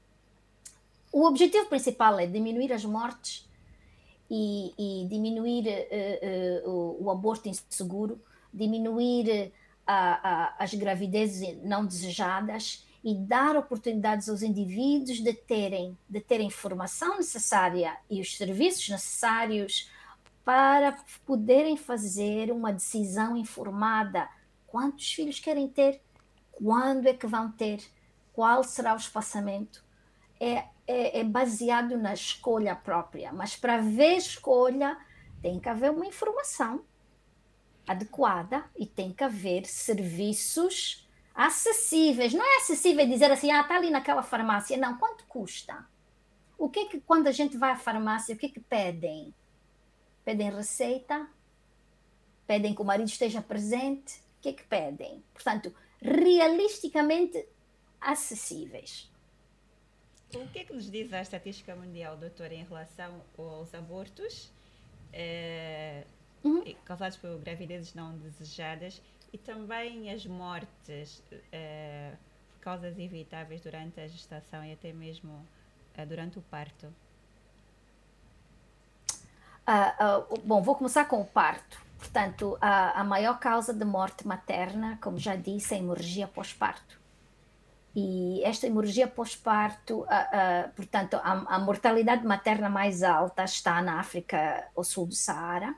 O 1.13 1.25
objetivo 1.25 1.67
principal 1.67 2.19
é 2.19 2.27
diminuir 2.27 2.73
as 2.73 2.85
mortes 2.85 3.49
e, 4.31 4.73
e 4.79 5.09
diminuir 5.09 5.67
uh, 5.67 6.69
uh, 6.69 7.05
o, 7.05 7.11
aborto 7.11 7.49
inseguro, 7.49 8.21
diminuir 8.53 9.53
as 9.87 10.73
gravidezes 10.75 11.59
não 11.65 11.85
desejadas 11.85 12.87
e 13.03 13.15
dar 13.15 13.57
oportunidades 13.57 14.29
aos 14.29 14.43
indivíduos 14.43 15.19
de 15.19 15.33
terem, 15.33 15.99
de 16.09 16.21
terem 16.21 16.47
informação 16.47 17.17
necessária 17.17 17.97
e 18.09 18.21
os 18.21 18.37
serviços 18.37 18.89
necessários 18.89 19.91
para 20.45 20.97
poderem 21.27 21.77
fazer 21.77 22.53
uma 22.53 22.73
decisão 22.73 23.37
informada. 23.37 24.29
Quantos 24.67 25.13
filhos 25.13 25.41
querem 25.41 25.69
ter? 25.69 26.01
Quando 26.53 27.07
é 27.07 27.15
que 27.15 27.27
vão 27.27 27.51
ter? 27.51 27.83
Qual 28.33 28.63
será 28.63 28.95
o 28.95 28.99
espaçamento? 28.99 29.83
É 30.39 30.65
é, 30.91 31.21
é 31.21 31.25
baseado 31.25 31.97
na 31.97 32.13
escolha 32.13 32.75
própria, 32.75 33.33
mas 33.33 33.55
para 33.55 33.77
haver 33.77 34.17
escolha 34.17 34.99
tem 35.41 35.61
que 35.61 35.69
haver 35.69 35.91
uma 35.91 36.05
informação 36.05 36.85
adequada 37.87 38.65
e 38.77 38.85
tem 38.85 39.13
que 39.13 39.25
haver 39.25 39.67
serviços 39.67 41.09
acessíveis. 41.35 42.35
Não 42.35 42.45
é 42.45 42.57
acessível 42.59 43.07
dizer 43.07 43.31
assim, 43.31 43.51
ah, 43.51 43.61
está 43.63 43.77
ali 43.77 43.91
naquela 43.91 44.23
farmácia. 44.23 44.77
Não, 44.77 44.99
quanto 44.99 45.25
custa? 45.27 45.87
O 46.59 46.69
que 46.69 46.81
é 46.81 46.85
que 46.87 47.01
quando 47.01 47.27
a 47.29 47.33
gente 47.33 47.57
vai 47.57 47.71
à 47.71 47.77
farmácia, 47.77 48.35
o 48.35 48.39
que 48.39 48.47
é 48.47 48.51
que 48.51 48.61
pedem? 48.61 49.35
Pedem 50.25 50.51
receita? 50.51 51.27
Pedem 52.47 52.75
que 52.75 52.83
o 52.83 52.85
marido 52.85 53.09
esteja 53.09 53.41
presente? 53.41 54.19
O 54.39 54.43
que 54.43 54.51
é 54.51 54.53
que 54.53 54.65
pedem? 54.65 55.25
Portanto, 55.33 55.75
realisticamente 56.03 57.47
acessíveis. 58.01 59.10
O 60.35 60.47
que 60.49 60.61
é 60.61 60.65
que 60.65 60.73
nos 60.73 60.89
diz 60.89 61.13
a 61.13 61.21
estatística 61.21 61.75
mundial, 61.75 62.17
doutora, 62.17 62.55
em 62.55 62.65
relação 62.65 63.21
aos 63.37 63.75
abortos 63.75 64.51
eh, 65.13 66.05
uhum. 66.45 66.63
causados 66.85 67.17
por 67.17 67.37
gravidezes 67.39 67.95
não 67.95 68.17
desejadas 68.17 69.03
e 69.33 69.39
também 69.39 70.13
as 70.13 70.25
mortes 70.27 71.21
eh, 71.53 72.13
por 72.53 72.61
causas 72.61 72.97
evitáveis 72.97 73.61
durante 73.61 74.01
a 74.01 74.07
gestação 74.07 74.65
e 74.65 74.73
até 74.73 74.93
mesmo 74.93 75.45
eh, 75.97 76.07
durante 76.07 76.39
o 76.39 76.43
parto? 76.43 76.87
Uh, 79.67 80.33
uh, 80.33 80.41
bom, 80.45 80.63
vou 80.63 80.77
começar 80.77 81.07
com 81.07 81.21
o 81.21 81.25
parto. 81.25 81.81
Portanto, 81.99 82.57
a, 82.61 83.01
a 83.01 83.05
maior 83.05 83.39
causa 83.41 83.75
de 83.75 83.85
morte 83.85 84.27
materna, 84.27 84.97
como 85.03 85.19
já 85.19 85.35
disse, 85.35 85.75
é 85.75 85.77
a 85.77 85.81
hemorragia 85.81 86.29
pós-parto. 86.29 87.00
E 87.95 88.41
esta 88.45 88.67
hemorragia 88.67 89.09
pós-parto, 89.09 90.07
portanto, 90.77 91.15
a, 91.17 91.57
a, 91.57 91.59
mortalidade 91.59 92.25
materna 92.25 92.69
mais 92.69 93.03
alta 93.03 93.43
está 93.43 93.83
na 93.83 93.99
África 93.99 94.69
ao 94.77 94.85
sul 94.85 95.07
do 95.07 95.15
Saara, 95.15 95.75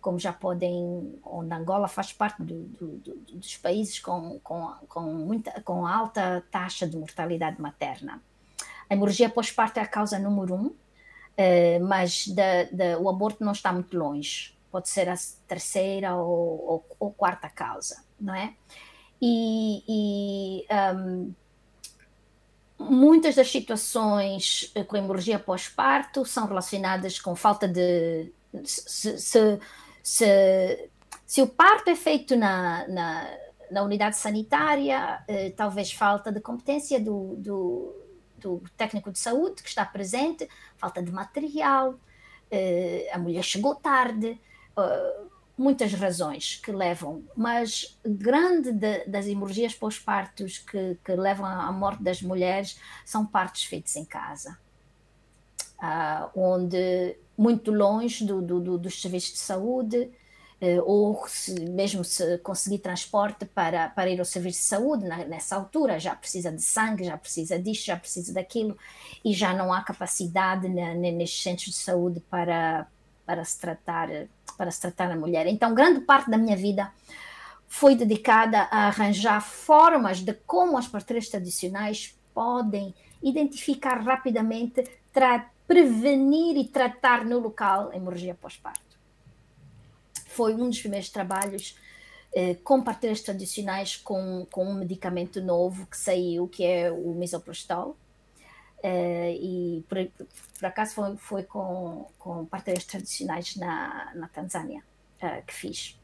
como 0.00 0.18
já 0.18 0.32
podem, 0.32 1.18
onde 1.24 1.52
Angola 1.52 1.88
faz 1.88 2.12
parte 2.12 2.42
do, 2.42 2.62
do, 2.62 2.86
do, 2.98 3.14
dos 3.36 3.56
países 3.56 3.98
com, 3.98 4.38
com, 4.40 4.72
com, 4.88 5.02
muita, 5.02 5.60
com 5.62 5.84
alta 5.84 6.44
taxa 6.50 6.86
de 6.86 6.96
mortalidade 6.96 7.60
materna. 7.60 8.22
A 8.88 8.94
hemorragia 8.94 9.28
pós-parto 9.28 9.80
é 9.80 9.82
a 9.82 9.86
causa 9.86 10.18
número 10.18 10.54
um, 10.54 10.66
uh, 10.66 11.86
mas 11.86 12.28
da, 12.28 12.64
da, 12.70 12.98
o 12.98 13.08
aborto 13.08 13.44
não 13.44 13.52
está 13.52 13.72
muito 13.72 13.98
longe, 13.98 14.56
pode 14.70 14.88
ser 14.88 15.08
a 15.08 15.16
terceira 15.48 16.14
ou, 16.14 16.64
ou, 16.66 16.96
ou 17.00 17.12
quarta 17.12 17.48
causa, 17.48 18.04
não 18.20 18.34
é? 18.34 18.54
E, 19.20 19.82
e 19.88 20.66
um, 20.94 21.34
Muitas 22.78 23.34
das 23.34 23.50
situações 23.50 24.70
eh, 24.74 24.84
com 24.84 24.96
hemorragia 24.96 25.38
pós-parto 25.38 26.24
são 26.24 26.46
relacionadas 26.46 27.18
com 27.18 27.34
falta 27.34 27.66
de. 27.66 28.32
Se, 28.64 29.18
se, 29.18 29.58
se, 30.02 30.90
se 31.26 31.42
o 31.42 31.48
parto 31.48 31.90
é 31.90 31.96
feito 31.96 32.36
na, 32.36 32.86
na, 32.86 33.30
na 33.70 33.82
unidade 33.82 34.16
sanitária, 34.16 35.22
eh, 35.26 35.50
talvez 35.50 35.92
falta 35.92 36.30
de 36.30 36.40
competência 36.40 37.00
do, 37.00 37.34
do, 37.36 37.94
do, 38.36 38.62
técnico 38.76 39.10
de 39.10 39.18
saúde 39.18 39.62
que 39.62 39.68
está 39.68 39.84
presente, 39.84 40.48
falta 40.76 41.02
de 41.02 41.10
material, 41.10 41.98
eh, 42.50 43.10
a 43.12 43.18
mulher 43.18 43.42
chegou 43.42 43.74
tarde, 43.74 44.40
muitas 45.58 45.92
razões 45.92 46.60
que 46.62 46.70
levam, 46.70 47.24
mas 47.36 47.98
grande 48.06 48.72
de, 48.72 49.04
das 49.06 49.26
hemorragias 49.26 49.74
pós-partos 49.74 50.58
que, 50.58 50.96
que, 51.04 51.12
levam 51.16 51.44
à 51.44 51.72
morte 51.72 52.00
das 52.00 52.22
mulheres 52.22 52.78
são 53.04 53.26
partos 53.26 53.64
feitos 53.64 53.96
em 53.96 54.04
casa, 54.04 54.56
uh, 55.82 56.30
onde 56.34 57.16
muito 57.36 57.72
longe 57.72 58.24
do, 58.24 58.40
do, 58.40 58.78
dos 58.78 59.02
serviços 59.02 59.32
de 59.32 59.38
saúde, 59.38 60.10
uh, 60.62 60.82
ou 60.86 61.26
se, 61.26 61.60
mesmo 61.60 62.04
se 62.04 62.38
conseguir 62.38 62.78
transporte 62.78 63.44
para, 63.44 63.88
para 63.88 64.08
ir 64.08 64.20
ao 64.20 64.24
serviço 64.24 64.60
de 64.60 64.64
saúde, 64.64 65.08
na, 65.08 65.24
nessa 65.24 65.56
altura 65.56 65.98
já 65.98 66.14
precisa 66.14 66.52
de 66.52 66.62
sangue, 66.62 67.02
já 67.02 67.18
precisa 67.18 67.58
disto, 67.58 67.86
já 67.86 67.96
precisa 67.96 68.32
daquilo, 68.32 68.78
e 69.24 69.32
já 69.32 69.52
não 69.52 69.72
há 69.72 69.82
capacidade 69.82 70.68
na, 70.68 70.94
nestes 70.94 71.42
centros 71.42 71.70
de 71.70 71.76
saúde 71.76 72.20
para, 72.30 72.86
para 73.28 73.44
se 73.44 73.60
tratar 73.60 74.08
para 74.56 74.70
se 74.70 74.80
tratar 74.80 75.12
a 75.12 75.16
mulher. 75.16 75.46
Então, 75.46 75.74
grande 75.74 76.00
parte 76.00 76.30
da 76.30 76.38
minha 76.38 76.56
vida 76.56 76.90
foi 77.68 77.94
dedicada 77.94 78.62
a 78.70 78.88
arranjar 78.88 79.40
formas 79.40 80.20
de 80.20 80.32
como 80.32 80.78
as 80.78 80.88
parteiras 80.88 81.28
tradicionais 81.28 82.18
podem 82.34 82.94
identificar 83.22 84.00
rapidamente, 84.00 84.82
prevenir 85.66 86.56
e 86.56 86.64
tratar 86.64 87.24
no 87.24 87.38
local 87.38 87.92
hemorragia 87.92 88.34
pós-parto. 88.34 88.98
Foi 90.26 90.54
um 90.54 90.68
dos 90.68 90.80
primeiros 90.80 91.10
trabalhos 91.10 91.76
eh, 92.34 92.54
com 92.64 92.82
parteiras 92.82 93.20
tradicionais 93.20 93.96
com, 93.96 94.46
com 94.50 94.64
um 94.64 94.74
medicamento 94.74 95.40
novo 95.40 95.86
que 95.86 95.96
saiu, 95.96 96.48
que 96.48 96.64
é 96.64 96.90
o 96.90 97.14
misoprostol. 97.14 97.96
Uh, 98.82 99.34
e 99.34 99.84
por, 99.88 99.98
por, 100.58 100.66
acaso 100.66 100.94
foi, 100.94 101.16
foi 101.16 101.42
com, 101.42 102.06
com 102.16 102.44
parteiras 102.46 102.84
tradicionais 102.84 103.56
na, 103.56 104.12
na 104.14 104.28
Tanzânia 104.28 104.84
uh, 105.20 105.44
que 105.44 105.52
fiz. 105.52 105.98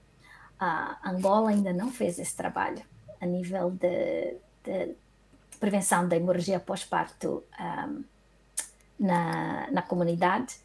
A 0.59 0.99
Angola 1.09 1.51
ainda 1.51 1.73
não 1.73 1.93
fez 1.93 2.19
esse 2.19 2.35
trabalho 2.35 2.83
a 3.21 3.27
nível 3.27 3.71
de, 3.71 4.37
de 4.65 4.95
prevenção 5.61 6.09
da 6.09 6.17
hemorragia 6.17 6.59
pós-parto 6.59 7.45
um, 7.61 8.05
na, 8.99 9.71
na 9.71 9.83
comunidade, 9.83 10.57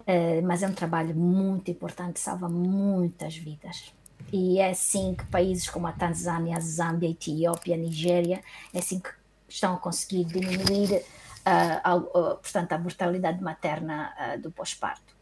uh, 0.00 0.44
mas 0.44 0.62
é 0.62 0.66
um 0.66 0.74
trabalho 0.74 1.14
muito 1.14 1.70
importante, 1.70 2.18
salva 2.18 2.48
muitas 2.48 3.36
vidas. 3.36 3.94
E 4.32 4.58
é 4.58 4.70
assim 4.70 5.14
que 5.14 5.24
países 5.26 5.70
como 5.70 5.86
a 5.86 5.92
Tanzânia, 5.92 6.56
a 6.56 6.60
Zâmbia, 6.60 7.08
a 7.08 7.12
Etiópia, 7.12 7.76
a 7.76 7.78
Nigéria, 7.78 8.42
é 8.74 8.78
assim 8.80 8.98
que 8.98 9.10
estão 9.48 9.74
a 9.74 9.78
conseguir 9.78 10.24
diminuir 10.24 11.02
uh, 11.46 12.36
portanto, 12.36 12.72
a 12.72 12.78
mortalidade 12.78 13.42
materna 13.42 14.12
do 14.42 14.50
pós-parto. 14.50 15.16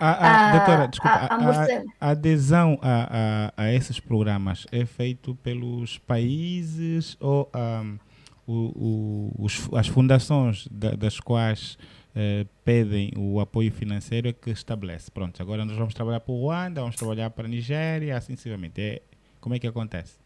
A, 0.00 0.48
a, 0.48 0.56
doutora, 0.56 0.88
desculpa, 0.88 1.16
a, 1.16 1.36
a, 1.36 2.08
a 2.08 2.10
adesão 2.10 2.76
a, 2.82 3.52
a, 3.56 3.72
esses 3.72 4.00
programas 4.00 4.66
é 4.72 4.84
feito 4.84 5.36
pelos 5.36 5.96
países 5.98 7.16
ou 7.20 7.48
um, 7.54 7.98
o, 8.44 8.52
o, 8.52 9.44
os, 9.44 9.68
as 9.74 9.86
fundações 9.86 10.66
da, 10.72 10.90
das 10.96 11.20
quais 11.20 11.78
eh, 12.14 12.44
pedem 12.62 13.10
o 13.16 13.40
apoio 13.40 13.72
financeiro 13.72 14.28
é 14.28 14.32
que 14.32 14.50
estabelece? 14.50 15.10
Pronto, 15.10 15.40
agora 15.40 15.64
nós 15.64 15.76
vamos 15.76 15.94
trabalhar 15.94 16.20
para 16.20 16.32
o 16.32 16.40
Ruanda, 16.40 16.80
vamos 16.82 16.96
trabalhar 16.96 17.30
para 17.30 17.46
a 17.46 17.48
Nigéria, 17.48 18.16
assim 18.16 18.32
sucessivamente. 18.32 18.80
É, 18.80 19.02
como 19.40 19.54
é 19.54 19.58
que 19.58 19.66
acontece? 19.66 20.20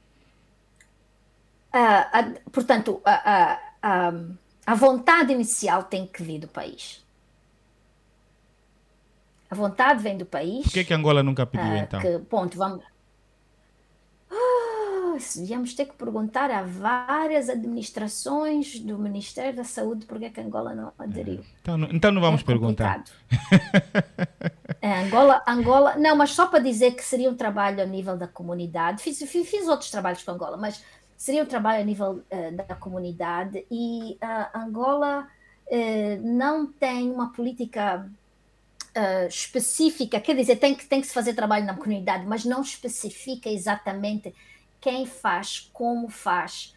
Portanto, 2.50 3.02
uh, 3.04 4.36
a 4.66 4.74
vontade 4.74 5.32
inicial 5.32 5.84
tem 5.84 6.06
que 6.06 6.22
vir 6.22 6.40
do 6.40 6.48
país. 6.48 7.04
A 9.48 9.54
vontade 9.54 10.02
vem 10.02 10.18
do 10.18 10.26
país. 10.26 10.64
Por 10.64 10.72
que, 10.72 10.84
que 10.84 10.92
Angola 10.92 11.22
nunca 11.22 11.46
pediu, 11.46 11.72
uh, 11.72 11.76
então? 11.76 12.00
Que, 12.00 12.18
ponto, 12.18 12.58
vamos... 12.58 12.84
Uh, 14.28 15.16
íamos 15.48 15.72
ter 15.72 15.86
que 15.86 15.94
perguntar 15.94 16.50
a 16.50 16.62
várias 16.62 17.48
administrações 17.48 18.80
do 18.80 18.98
Ministério 18.98 19.54
da 19.54 19.62
Saúde 19.62 20.04
por 20.04 20.18
que 20.18 20.40
Angola 20.40 20.74
não 20.74 20.92
aderiu. 20.98 21.44
Então, 21.62 21.78
não, 21.78 21.88
então 21.88 22.10
não 22.10 22.20
vamos 22.20 22.40
é 22.40 22.44
perguntar. 22.44 23.04
é, 24.82 25.04
Angola, 25.04 25.44
Angola... 25.46 25.94
Não, 25.96 26.16
mas 26.16 26.32
só 26.32 26.48
para 26.48 26.58
dizer 26.58 26.96
que 26.96 27.04
seria 27.04 27.30
um 27.30 27.36
trabalho 27.36 27.80
a 27.80 27.86
nível 27.86 28.16
da 28.16 28.26
comunidade. 28.26 29.00
Fiz, 29.00 29.16
fiz, 29.30 29.48
fiz 29.48 29.68
outros 29.68 29.92
trabalhos 29.92 30.24
com 30.24 30.32
Angola, 30.32 30.56
mas 30.56 30.82
seria 31.16 31.42
um 31.42 31.46
trabalho 31.46 31.80
a 31.80 31.84
nível 31.84 32.22
uh, 32.30 32.56
da 32.56 32.74
comunidade 32.74 33.64
e 33.70 34.18
uh, 34.22 34.58
Angola 34.58 35.26
uh, 35.66 36.22
não 36.22 36.66
tem 36.66 37.10
uma 37.10 37.32
política 37.32 38.08
específica, 39.28 40.18
quer 40.18 40.34
dizer, 40.34 40.56
tem 40.56 40.74
que, 40.74 40.86
tem 40.86 41.02
que 41.02 41.06
se 41.06 41.12
fazer 41.12 41.34
trabalho 41.34 41.66
na 41.66 41.74
comunidade, 41.74 42.24
mas 42.24 42.46
não 42.46 42.62
especifica 42.62 43.50
exatamente 43.50 44.34
quem 44.80 45.04
faz, 45.04 45.68
como 45.70 46.08
faz 46.08 46.74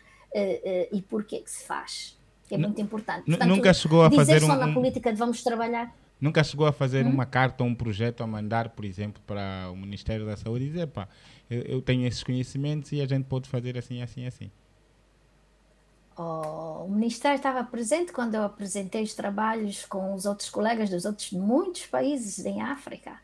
e 0.91 1.01
por 1.01 1.23
que 1.23 1.41
se 1.45 1.63
faz. 1.63 2.19
É 2.51 2.57
muito 2.57 2.81
importante. 2.81 3.23
Portanto, 3.23 3.47
nunca 3.47 3.73
chegou 3.73 4.03
a 4.03 4.11
fazer 4.11 4.41
só 4.41 4.51
um, 4.51 4.57
na 4.57 4.73
política 4.73 5.13
de 5.13 5.17
vamos 5.17 5.41
trabalhar. 5.41 5.95
Nunca 6.19 6.43
chegou 6.43 6.67
a 6.67 6.73
fazer 6.73 7.05
hum? 7.05 7.09
uma 7.11 7.25
carta 7.25 7.63
ou 7.63 7.69
um 7.69 7.75
projeto 7.75 8.21
a 8.21 8.27
mandar, 8.27 8.69
por 8.69 8.83
exemplo, 8.83 9.21
para 9.25 9.69
o 9.71 9.77
Ministério 9.77 10.25
da 10.25 10.35
Saúde 10.35 10.65
e 10.65 10.67
dizer, 10.67 10.87
pá, 10.87 11.07
eu, 11.49 11.61
eu, 11.61 11.81
tenho 11.81 12.07
esses 12.07 12.23
conhecimentos 12.23 12.91
e 12.91 13.01
a 13.01 13.05
gente 13.05 13.25
pode 13.25 13.49
fazer 13.49 13.77
assim, 13.77 14.01
assim, 14.01 14.25
assim. 14.25 14.51
Oh, 16.17 16.83
o 16.85 16.89
Ministério 16.89 17.37
estava 17.37 17.63
presente 17.63 18.11
quando 18.11 18.35
eu 18.35 18.43
apresentei 18.43 19.03
os 19.03 19.13
trabalhos 19.13 19.85
com 19.85 20.13
os 20.13 20.25
outros 20.25 20.49
colegas 20.49 20.89
dos 20.89 21.05
outros 21.05 21.31
muitos 21.31 21.85
países 21.85 22.45
em 22.45 22.61
África, 22.61 23.19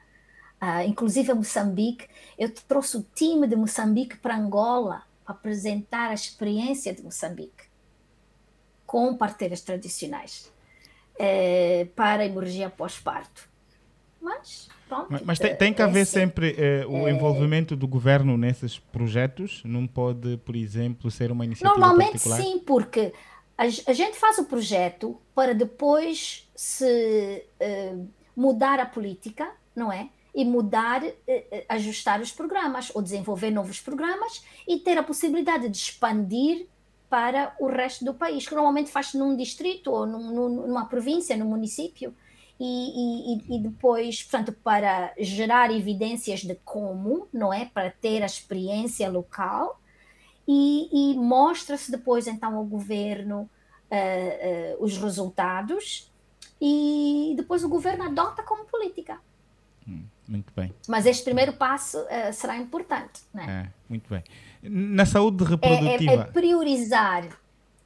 uh, 0.62 0.88
inclusive 0.88 1.34
Moçambique. 1.34 2.08
Eu 2.38 2.50
trouxe 2.50 2.98
o 2.98 3.06
time 3.14 3.48
de 3.48 3.56
Moçambique 3.56 4.18
para 4.18 4.38
Angola 4.38 5.04
para 5.26 5.36
apresentar 5.36 6.12
a 6.12 6.14
experiência 6.14 6.94
de 6.94 7.04
Moçambique 7.04 7.66
com 8.86 9.16
parteiras 9.16 9.62
tradicionais 9.62 10.52
eh, 11.20 11.88
para 11.96 12.24
a 12.24 12.26
hemorragia 12.26 12.70
pós-parto. 12.70 13.50
Mas 14.26 14.68
Pronto, 14.88 15.08
mas, 15.10 15.22
mas 15.24 15.40
tem, 15.40 15.56
tem, 15.56 15.74
que 15.74 15.82
haver 15.82 16.02
é 16.02 16.06
sempre 16.06 16.56
eh, 16.58 16.86
o 16.88 17.08
é... 17.08 17.12
envolvimento 17.12 17.76
do 17.76 17.88
governo 17.88 18.38
nesses 18.38 18.78
projetos? 18.78 19.62
Não 19.66 19.88
pode, 19.88 20.38
por 20.38 20.56
exemplo, 20.56 21.10
ser 21.10 21.32
uma 21.32 21.44
iniciativa 21.44 21.78
Normalmente 21.80 22.12
particular? 22.12 22.42
sim, 22.42 22.60
porque 22.60 23.12
a, 23.58 23.64
a, 23.64 23.94
gente 23.94 24.16
faz 24.16 24.38
o 24.38 24.46
projeto 24.46 25.20
para 25.34 25.56
depois 25.56 26.48
se 26.56 27.44
uh, 27.60 28.08
mudar 28.36 28.80
a 28.80 28.86
política, 28.86 29.50
não 29.76 29.92
é? 29.92 30.10
E 30.36 30.46
mudar, 30.46 31.04
uh, 31.04 31.14
ajustar 31.70 32.22
os 32.22 32.32
programas, 32.32 32.92
ou 32.94 33.02
desenvolver 33.02 33.50
novos 33.50 33.82
programas 33.82 34.44
e 34.68 34.78
ter 34.78 35.00
a 35.00 35.04
possibilidade 35.04 35.68
de 35.68 35.78
expandir 35.78 36.68
para 37.10 37.56
o 37.60 37.68
resto 37.68 38.06
do 38.06 38.14
país, 38.14 38.48
que 38.48 38.54
normalmente 38.54 38.92
faz 38.92 39.16
num 39.16 39.36
distrito 39.36 39.92
ou 39.92 40.06
num, 40.06 40.68
numa 40.68 40.86
província, 40.86 41.36
num 41.36 41.46
município 41.46 42.14
e, 42.60 43.34
e, 43.34 43.56
e, 43.56 43.60
depois, 43.60 44.24
portanto, 44.24 44.56
para 44.64 45.14
gerar 45.20 45.72
evidências 45.72 46.42
de 46.42 46.56
como, 46.64 47.28
não 47.34 47.54
é? 47.54 47.66
Para 47.66 47.92
ter 47.92 48.24
a 48.24 48.26
experiência 48.26 49.10
local 49.10 49.80
e, 50.48 51.12
e 51.12 51.18
mostra-se 51.18 51.92
depois 51.92 52.28
então 52.28 52.56
ao 52.56 52.64
governo 52.64 53.42
uh, 53.92 54.80
uh, 54.80 54.84
os 54.84 54.98
resultados 54.98 56.12
e 56.62 57.34
depois 57.36 57.64
o 57.64 57.70
governo 57.70 58.06
adota 58.06 58.42
como 58.44 58.64
política. 58.66 59.20
Hum, 59.88 60.06
muito 60.28 60.54
bem. 60.56 60.74
Mas 60.88 61.06
este 61.06 61.24
primeiro 61.26 61.54
passo 61.54 62.00
uh, 62.00 62.32
será 62.32 62.58
importante, 62.58 63.22
é? 63.36 63.44
é? 63.44 63.70
Muito 63.90 64.10
bem. 64.10 64.24
Na 64.64 65.06
saúde 65.06 65.44
reprodutiva. 65.44 66.12
É, 66.12 66.16
é, 66.16 66.20
é 66.20 66.24
priorizar 66.24 67.28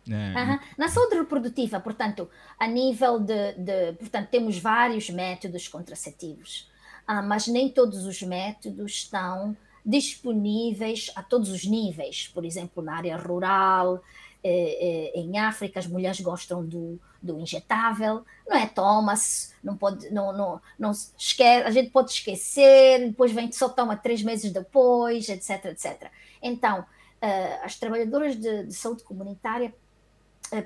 é. 0.07 0.59
Na 0.77 0.88
saúde 0.88 1.15
reprodutiva, 1.15 1.80
portanto, 1.80 2.30
a 2.57 2.67
nível 2.67 3.19
de, 3.19 3.53
de, 3.53 3.93
portanto, 3.93 4.30
temos 4.30 4.57
vários 4.57 5.09
métodos 5.09 5.67
contraceptivos, 5.67 6.69
ah, 7.05 7.21
mas 7.21 7.47
nem 7.47 7.69
todos 7.69 8.05
os 8.05 8.21
métodos 8.21 8.91
estão 8.91 9.55
disponíveis 9.85 11.11
a 11.15 11.23
todos 11.23 11.49
os 11.49 11.65
níveis. 11.65 12.27
Por 12.27 12.45
exemplo, 12.45 12.84
na 12.84 12.97
área 12.97 13.17
rural, 13.17 14.03
eh, 14.43 15.11
eh, 15.15 15.19
em 15.19 15.38
África, 15.38 15.80
as 15.80 15.88
mulheres 15.88 16.21
gostam 16.21 16.65
do, 16.65 16.99
do 17.21 17.39
injetável, 17.39 18.23
não 18.47 18.55
é? 18.55 18.67
Toma-se, 18.67 19.53
não 19.63 19.76
pode, 19.76 20.09
não, 20.11 20.31
não, 20.31 20.61
não 20.77 20.91
esquece, 20.91 21.67
a 21.67 21.71
gente 21.71 21.89
pode 21.89 22.11
esquecer, 22.11 23.07
depois 23.07 23.31
vem 23.31 23.51
só 23.51 23.67
toma 23.69 23.97
três 23.97 24.23
meses 24.23 24.51
depois, 24.51 25.27
etc, 25.27 25.65
etc. 25.65 26.09
Então, 26.41 26.80
uh, 26.81 27.65
as 27.65 27.77
trabalhadoras 27.77 28.35
de, 28.35 28.65
de 28.65 28.73
saúde 28.73 29.03
comunitária 29.03 29.67
eh, 29.67 29.89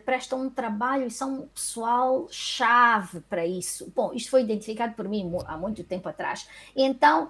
prestam 0.06 0.42
um 0.42 0.50
trabalho 0.50 1.08
e 1.08 1.12
são 1.12 1.34
um 1.34 1.48
pessoal 1.48 2.28
chave 2.30 3.20
para 3.22 3.46
isso. 3.46 3.92
Bom, 3.96 4.14
isto 4.14 4.30
foi 4.30 4.42
identificado 4.42 4.94
por 4.94 5.08
mim 5.08 5.32
há 5.46 5.58
muito 5.58 5.84
tempo 5.84 6.10
atrás. 6.10 6.48
Então, 6.76 7.30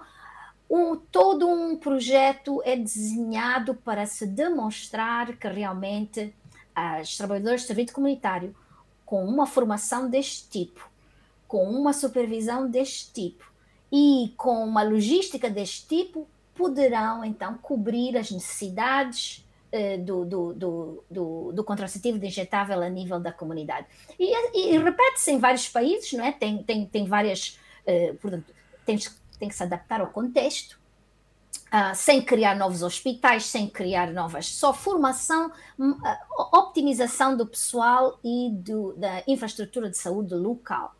todo 1.10 1.48
um 1.48 1.76
projeto 1.76 2.62
é 2.64 2.76
desenhado 2.76 3.74
para 3.74 4.06
se 4.06 4.26
demonstrar 4.26 5.36
que 5.36 5.48
realmente 5.48 6.34
as 6.74 7.16
trabalhadoras 7.16 7.60
de 7.62 7.66
serviço 7.66 7.92
comunitário, 7.92 8.54
com 9.04 9.24
uma 9.24 9.46
formação 9.46 10.08
deste 10.08 10.48
tipo, 10.48 10.88
com 11.46 11.70
uma 11.70 11.92
supervisão 11.92 12.68
deste 12.68 13.12
tipo, 13.12 13.52
e 13.92 14.34
com 14.36 14.64
uma 14.64 14.82
logística 14.82 15.48
deste 15.48 15.86
tipo 15.86 16.26
poderão 16.54 17.24
então 17.24 17.54
cobrir 17.58 18.16
as 18.16 18.30
necessidades 18.30 19.43
do, 19.98 20.24
do, 20.24 20.54
do, 20.54 21.04
do, 21.10 21.52
do 21.52 21.64
contraceptivo 21.64 22.24
injetável 22.24 22.80
a 22.80 22.88
nível 22.88 23.18
da 23.18 23.32
comunidade. 23.32 23.86
E, 24.18 24.72
e 24.72 24.78
repete-se 24.78 25.32
em 25.32 25.38
vários 25.38 25.68
países, 25.68 26.12
não 26.12 26.24
é? 26.24 26.32
Tem, 26.32 26.62
tem, 26.62 26.86
tem 26.86 27.06
várias, 27.06 27.58
uh, 27.86 28.14
portanto, 28.16 28.54
tem, 28.86 28.98
tem 29.38 29.48
que 29.48 29.54
se 29.54 29.62
adaptar 29.62 30.00
ao 30.00 30.08
contexto, 30.08 30.82
Uh, 31.72 31.94
sem 31.94 32.22
criar 32.22 32.54
novos 32.54 32.84
hospitais, 32.84 33.46
sem 33.46 33.68
criar 33.68 34.12
novas, 34.12 34.46
só 34.46 34.72
formação, 34.72 35.50
uh, 35.76 36.56
optimização 36.56 37.36
do 37.36 37.44
pessoal 37.44 38.20
e 38.22 38.50
do, 38.52 38.92
da 38.92 39.24
infraestrutura 39.26 39.90
de 39.90 39.96
saúde 39.96 40.34
local. 40.34 40.94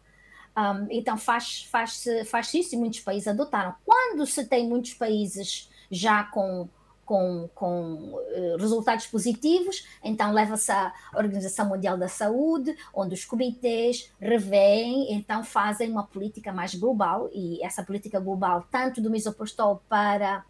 Um, 0.57 0.87
então 0.91 1.17
faz, 1.17 1.65
faz, 1.71 2.05
faz 2.27 2.55
isso 2.55 2.75
e 2.75 2.79
muitos 2.79 3.01
países 3.01 3.29
adotaram. 3.29 3.75
Quando 3.85 4.27
se 4.27 4.45
tem 4.47 4.69
muitos 4.69 4.95
países 4.95 5.71
já 5.91 6.25
com, 6.25 6.69
com, 7.05 7.49
com 7.55 7.95
uh, 7.95 8.57
resultados 8.59 9.07
positivos, 9.07 9.87
então 10.03 10.33
leva-se 10.33 10.73
à 10.73 10.93
Organização 11.15 11.69
Mundial 11.69 11.97
da 11.97 12.09
Saúde, 12.09 12.77
onde 12.93 13.15
os 13.15 13.25
comitês 13.25 14.11
revêem, 14.21 15.13
então 15.15 15.45
fazem 15.45 15.91
uma 15.91 16.05
política 16.05 16.53
mais 16.53 16.75
global, 16.75 17.29
e 17.33 17.63
essa 17.63 17.83
política 17.83 18.19
global, 18.19 18.67
tanto 18.71 19.01
do 19.01 19.11
misopostol 19.11 19.83
para 19.89 20.45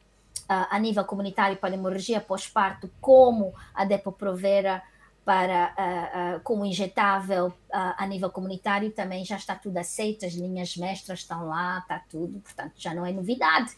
a 0.47 0.79
nível 0.79 1.05
comunitário 1.05 1.57
para 1.57 1.71
a 1.71 1.79
hemorragia 1.79 2.21
pós-parto, 2.21 2.91
como 3.01 3.55
a 3.75 3.85
Depo-Provera 3.85 4.83
para 5.25 6.37
uh, 6.37 6.41
como 6.41 6.67
injetável 6.67 7.51
a 7.73 8.07
nível 8.07 8.29
comunitário 8.31 8.91
também 8.91 9.25
já 9.25 9.37
está 9.37 9.55
tudo 9.55 9.79
aceito, 9.79 10.27
as 10.27 10.35
linhas 10.35 10.77
mestras 10.77 11.21
estão 11.21 11.47
lá, 11.47 11.79
está 11.79 11.99
tudo, 12.11 12.41
portanto 12.41 12.75
já 12.77 12.93
não 12.93 13.07
é 13.07 13.13
novidade, 13.13 13.75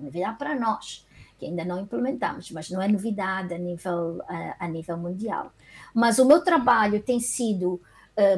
novidade 0.00 0.38
para 0.38 0.58
nós 0.58 1.05
que 1.38 1.46
ainda 1.46 1.64
não 1.64 1.80
implementamos, 1.80 2.50
mas 2.50 2.70
não 2.70 2.80
é 2.80 2.88
novidade 2.88 3.54
a 3.54 3.58
nível 3.58 4.22
a 4.58 4.68
nível 4.68 4.96
mundial. 4.96 5.52
Mas 5.94 6.18
o 6.18 6.24
meu 6.24 6.42
trabalho 6.42 7.00
tem 7.02 7.20
sido, 7.20 7.80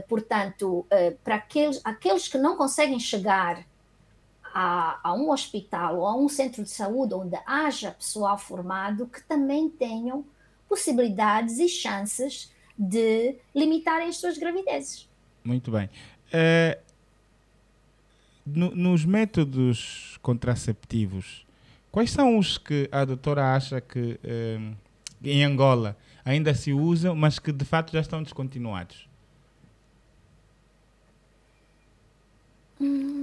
portanto, 0.08 0.86
para 1.22 1.36
aqueles 1.36 1.80
aqueles 1.84 2.28
que 2.28 2.38
não 2.38 2.56
conseguem 2.56 2.98
chegar 2.98 3.64
a, 4.52 4.98
a, 5.02 5.14
um 5.14 5.30
hospital 5.30 5.98
ou 5.98 6.06
a 6.06 6.16
um 6.16 6.28
centro 6.28 6.62
de 6.62 6.70
saúde 6.70 7.14
onde 7.14 7.36
haja 7.46 7.92
pessoal 7.92 8.36
formado 8.36 9.06
que 9.06 9.22
também 9.22 9.68
tenham 9.68 10.24
possibilidades 10.68 11.58
e 11.58 11.68
chances 11.68 12.52
de 12.78 13.36
limitarem 13.54 14.08
as 14.08 14.18
suas 14.18 14.38
gravidezes. 14.38 15.08
Muito 15.42 15.70
bem. 15.70 15.88
No, 18.44 18.74
nos 18.74 19.04
métodos 19.04 20.18
contraceptivos, 20.22 21.46
quais 21.90 22.10
são 22.10 22.38
os 22.38 22.58
que 22.58 22.88
a 22.92 23.04
doutora 23.04 23.54
acha 23.54 23.80
que 23.80 24.18
é, 24.22 24.58
em 25.22 25.44
Angola 25.44 25.96
ainda 26.24 26.54
se 26.54 26.72
usam, 26.72 27.14
mas 27.14 27.38
que 27.38 27.52
de 27.52 27.64
fato 27.64 27.92
já 27.92 28.00
estão 28.00 28.22
descontinuados? 28.22 29.08
Hum 32.80 33.18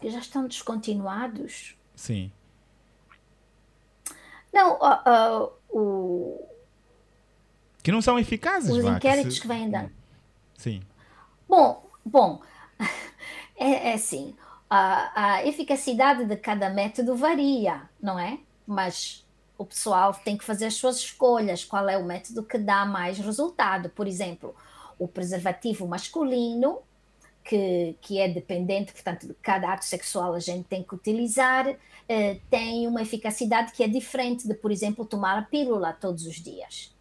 que 0.00 0.10
já 0.10 0.18
estão 0.18 0.48
descontinuados? 0.48 1.76
Sim. 1.94 2.32
Não, 4.52 4.78
uh, 4.78 5.44
uh, 5.44 5.52
o... 5.68 6.48
Que 7.82 7.92
não 7.92 8.02
são 8.02 8.18
eficazes, 8.18 8.70
Os 8.70 8.82
vá, 8.82 8.96
inquéritos 8.96 9.34
que, 9.34 9.34
se... 9.34 9.40
que 9.42 9.48
vêm 9.48 9.70
dando. 9.70 9.92
Sim. 10.56 10.82
Bom, 11.48 11.88
bom, 12.04 12.42
é, 13.56 13.90
é 13.90 13.92
assim, 13.94 14.34
a, 14.70 15.32
a 15.34 15.46
eficacidade 15.46 16.24
de 16.24 16.36
cada 16.36 16.70
método 16.70 17.16
varia, 17.16 17.82
não 18.00 18.18
é? 18.18 18.38
Mas 18.64 19.26
o 19.58 19.66
pessoal 19.66 20.14
tem 20.14 20.38
que 20.38 20.44
fazer 20.44 20.66
as 20.66 20.74
suas 20.74 20.98
escolhas, 20.98 21.64
qual 21.64 21.88
é 21.88 21.98
o 21.98 22.04
método 22.04 22.44
que 22.44 22.56
dá 22.56 22.86
mais 22.86 23.18
resultado. 23.18 23.90
Por 23.90 24.06
exemplo, 24.06 24.54
o 24.98 25.08
preservativo 25.08 25.86
masculino 25.88 26.78
que, 27.44 27.96
que 28.00 28.20
é 28.20 28.28
dependente, 28.28 28.92
portanto, 28.92 29.26
de 29.26 29.34
cada 29.34 29.72
ato 29.72 29.84
sexual 29.84 30.34
a 30.34 30.38
gente 30.40 30.68
tem 30.68 30.82
que 30.82 30.94
utilizar, 30.94 31.66
eh, 32.08 32.38
tem 32.48 32.86
uma 32.86 33.02
eficacidade 33.02 33.72
que 33.72 33.82
é 33.82 33.88
diferente 33.88 34.46
de, 34.46 34.54
por 34.54 34.70
exemplo, 34.70 35.04
tomar 35.04 35.36
a 35.36 35.42
pílula 35.42 35.92
todos 35.92 36.26
os 36.26 36.36
dias. 36.36 36.94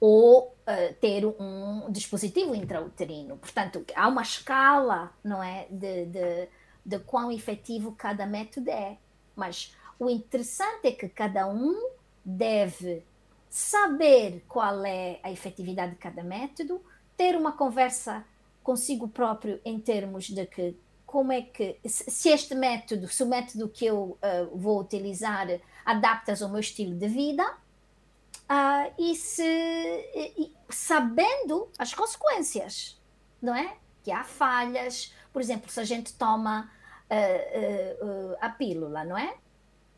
Ou 0.00 0.48
uh, 0.48 0.94
ter 1.00 1.26
um 1.26 1.90
dispositivo 1.90 2.54
intrauterino. 2.54 3.36
Portanto, 3.36 3.84
há 3.94 4.08
uma 4.08 4.22
escala, 4.22 5.12
não 5.22 5.42
é, 5.42 5.66
de, 5.70 6.06
de, 6.06 6.48
de 6.84 6.98
quão 7.00 7.30
efetivo 7.30 7.92
cada 7.92 8.26
método 8.26 8.70
é. 8.70 8.96
Mas 9.36 9.76
o 9.98 10.08
interessante 10.08 10.88
é 10.88 10.92
que 10.92 11.08
cada 11.08 11.46
um 11.46 11.90
deve 12.24 13.04
saber 13.50 14.44
qual 14.48 14.84
é 14.84 15.18
a 15.22 15.30
efetividade 15.30 15.92
de 15.92 15.98
cada 15.98 16.22
método, 16.22 16.80
ter 17.16 17.36
uma 17.36 17.52
conversa 17.52 18.24
consigo 18.62 19.08
próprio 19.08 19.60
em 19.64 19.78
termos 19.80 20.28
de 20.28 20.46
que 20.46 20.76
como 21.04 21.32
é 21.32 21.42
que 21.42 21.76
se 21.84 22.28
este 22.28 22.54
método, 22.54 23.08
se 23.08 23.20
o 23.24 23.26
método 23.26 23.68
que 23.68 23.84
eu 23.84 24.16
uh, 24.22 24.56
vou 24.56 24.80
utilizar 24.80 25.48
adapta-se 25.84 26.42
ao 26.44 26.48
meu 26.48 26.60
estilo 26.60 26.94
de 26.94 27.08
vida 27.08 27.44
uh, 28.50 28.92
e 28.98 29.14
se 29.14 29.42
e, 30.14 30.52
sabendo 30.68 31.70
as 31.78 31.94
consequências, 31.94 33.00
não 33.40 33.54
é? 33.54 33.76
Que 34.02 34.10
há 34.10 34.24
falhas, 34.24 35.14
por 35.32 35.40
exemplo, 35.40 35.70
se 35.70 35.78
a 35.78 35.84
gente 35.84 36.12
toma 36.14 36.70
uh, 37.10 38.36
a 38.40 38.48
pílula, 38.50 39.04
não 39.04 39.16
é? 39.16 39.34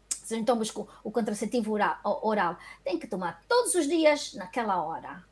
Se 0.09 0.35
a 0.35 0.37
gente 0.37 0.47
toma 0.47 0.63
o 1.03 1.11
contraceptivo 1.11 1.73
oral, 1.73 1.99
oral, 2.05 2.57
tem 2.85 2.99
que 2.99 3.07
tomar 3.07 3.43
todos 3.49 3.75
os 3.75 3.89
dias 3.89 4.35
naquela 4.35 4.83
hora 4.83 5.25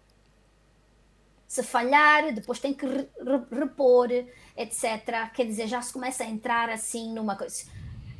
se 1.51 1.65
falhar, 1.65 2.33
depois 2.33 2.61
tem 2.61 2.73
que 2.73 2.87
repor, 3.51 4.09
etc. 4.57 5.33
Quer 5.35 5.47
dizer, 5.47 5.67
já 5.67 5.83
se 5.83 5.93
começa 5.93 6.23
a 6.23 6.27
entrar 6.29 6.71
assim 6.71 7.13
numa 7.13 7.35
coisa. 7.35 7.65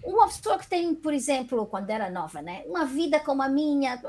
Uma 0.03 0.27
pessoa 0.27 0.59
que 0.59 0.67
tem, 0.67 0.93
por 0.97 1.15
exemplo, 1.15 1.65
quando 1.67 1.91
era 1.91 2.11
nova, 2.11 2.43
né? 2.43 2.65
Uma 2.67 2.85
vida 2.85 3.21
como 3.21 3.41
a 3.41 3.49
minha, 3.49 4.03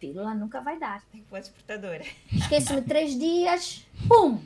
pílula 0.00 0.34
nunca 0.34 0.60
vai 0.60 0.78
dar. 0.78 1.04
Uma 1.30 1.38
exportadora. 1.38 2.02
Esqueço-me 2.32 2.82
três 2.82 3.16
dias, 3.16 3.86
pum! 4.08 4.42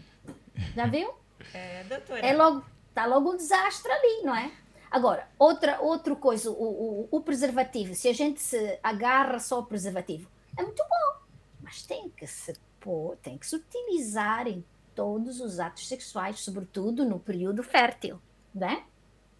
Já 0.75 0.87
viu? 0.87 1.15
É, 1.55 1.85
doutora. 1.85 2.21
É 2.21 2.35
logo, 2.35 2.65
tá 2.93 3.07
logo 3.07 3.33
um 3.33 3.37
desastre 3.37 3.91
ali, 3.91 4.23
não 4.25 4.35
é? 4.35 4.51
Agora, 4.91 5.29
outra, 5.39 5.81
outra 5.81 6.15
coisa, 6.15 6.51
o, 6.51 6.55
o, 6.55 7.09
o 7.11 7.21
preservativo, 7.21 7.95
se 7.95 8.09
a 8.09 8.13
gente 8.13 8.41
se 8.41 8.79
agarra 8.83 9.39
só 9.39 9.57
ao 9.57 9.67
preservativo, 9.67 10.29
é 10.57 10.63
muito 10.63 10.83
bom, 10.83 11.23
mas 11.63 11.83
tem 11.83 12.11
que 12.11 12.27
se 12.27 12.53
pô, 12.81 13.17
tem 13.23 13.39
que 13.39 13.47
se 13.47 13.57
utilizar 13.57 14.47
em 14.47 14.63
todos 14.95 15.41
os 15.41 15.59
atos 15.59 15.89
sexuais, 15.89 16.41
sobretudo 16.41 17.05
no 17.05 17.19
período 17.19 17.63
fértil, 17.63 18.21
né? 18.55 18.85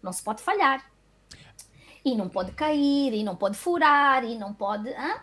Não 0.01 0.11
se 0.11 0.23
pode 0.23 0.41
falhar. 0.41 0.91
E 2.03 2.15
não 2.15 2.27
pode 2.27 2.51
cair, 2.51 3.13
e 3.13 3.23
não 3.23 3.35
pode 3.35 3.55
furar, 3.55 4.23
e 4.23 4.37
não 4.37 4.53
pode. 4.53 4.89
Hein? 4.89 5.15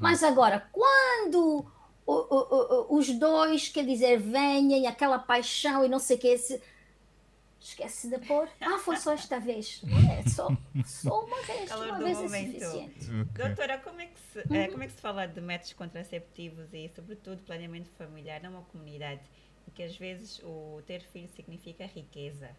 Mas 0.00 0.22
agora, 0.22 0.68
quando 0.72 1.66
o, 2.06 2.12
o, 2.12 2.94
o, 2.94 2.98
os 2.98 3.08
dois, 3.10 3.68
quer 3.68 3.84
dizer, 3.84 4.18
venham, 4.18 4.88
aquela 4.88 5.18
paixão 5.18 5.84
e 5.84 5.88
não 5.88 5.98
sei 5.98 6.16
o 6.16 6.20
que, 6.20 6.28
esse, 6.28 6.60
esquece 7.60 8.08
de 8.08 8.18
pôr. 8.26 8.48
Ah, 8.60 8.78
foi 8.78 8.96
só 8.96 9.12
esta 9.12 9.40
vez. 9.40 9.82
É, 10.18 10.28
só, 10.28 10.48
só 10.84 11.24
uma 11.24 11.42
vez. 11.42 11.68
Calor 11.68 11.88
uma 11.88 11.98
vez 11.98 12.18
é 12.18 12.22
momento. 12.22 12.56
é 12.56 12.60
suficiente. 12.60 13.10
Doutora, 13.34 13.78
como 13.78 14.00
é, 14.00 14.06
que 14.06 14.20
se, 14.32 14.38
uhum. 14.38 14.54
é, 14.54 14.68
como 14.68 14.82
é 14.82 14.86
que 14.86 14.92
se 14.92 15.00
fala 15.00 15.26
de 15.26 15.40
métodos 15.40 15.72
contraceptivos 15.72 16.72
e, 16.72 16.88
sobretudo, 16.94 17.42
planeamento 17.42 17.90
familiar 17.98 18.40
numa 18.42 18.62
comunidade 18.62 19.22
em 19.66 19.70
que, 19.72 19.82
às 19.82 19.96
vezes, 19.96 20.40
o 20.44 20.80
ter 20.86 21.00
filho 21.00 21.28
significa 21.34 21.86
riqueza? 21.86 22.50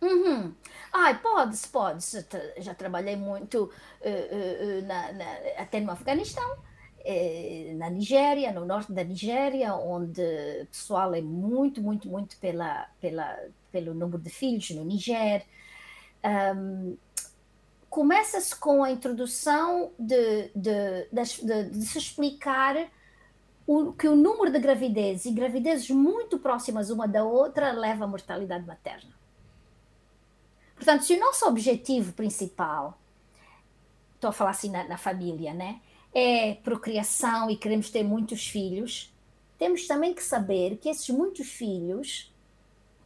Uhum. 0.00 0.54
Ai, 0.92 1.18
pode-se, 1.18 1.68
pode. 1.68 2.02
-se. 2.02 2.26
Já 2.58 2.74
trabalhei 2.74 3.16
muito 3.16 3.64
uh, 3.64 3.68
uh, 3.68 4.86
na, 4.86 5.12
na, 5.12 5.24
até 5.58 5.80
no 5.80 5.90
Afeganistão 5.90 6.56
é, 7.04 7.72
na 7.76 7.90
Nigéria, 7.90 8.52
no 8.52 8.64
norte 8.64 8.92
da 8.92 9.02
Nigéria, 9.02 9.74
onde 9.74 10.22
o 10.62 10.66
pessoal 10.66 11.14
é 11.14 11.20
muito, 11.20 11.82
muito, 11.82 12.08
muito 12.08 12.36
pela, 12.38 12.88
pela, 13.00 13.38
pelo 13.72 13.94
número 13.94 14.18
de 14.18 14.30
filhos 14.30 14.70
no 14.70 14.84
Niger. 14.84 15.44
Um, 16.24 16.96
Começa-se 17.88 18.54
com 18.54 18.84
a 18.84 18.90
introdução 18.92 19.90
de, 19.98 20.48
de, 20.54 21.08
de, 21.10 21.70
de, 21.70 21.84
se 21.84 21.98
explicar 21.98 22.88
o, 23.66 23.92
que 23.92 24.06
o 24.06 24.14
número 24.14 24.52
de 24.52 24.60
gravidezes 24.60 25.24
e 25.24 25.32
gravidezes 25.32 25.90
muito 25.90 26.38
próximas 26.38 26.88
uma 26.88 27.08
da 27.08 27.24
outra 27.24 27.72
leva 27.72 28.04
à 28.04 28.06
mortalidade 28.06 28.64
materna. 28.64 29.10
Portanto, 30.80 31.04
se 31.04 31.12
o 31.12 31.20
nosso 31.20 31.46
objetivo 31.46 32.14
principal, 32.14 32.98
estou 34.14 34.30
a 34.30 34.32
falar 34.32 34.52
assim 34.52 34.70
na, 34.70 34.84
na 34.84 34.96
família, 34.96 35.52
né? 35.52 35.78
é 36.14 36.54
procriação 36.54 37.50
e 37.50 37.56
queremos 37.56 37.90
ter 37.90 38.02
muitos 38.02 38.48
filhos, 38.48 39.12
temos 39.58 39.86
também 39.86 40.14
que 40.14 40.22
saber 40.22 40.78
que 40.78 40.88
esses 40.88 41.10
muitos 41.10 41.48
filhos 41.48 42.32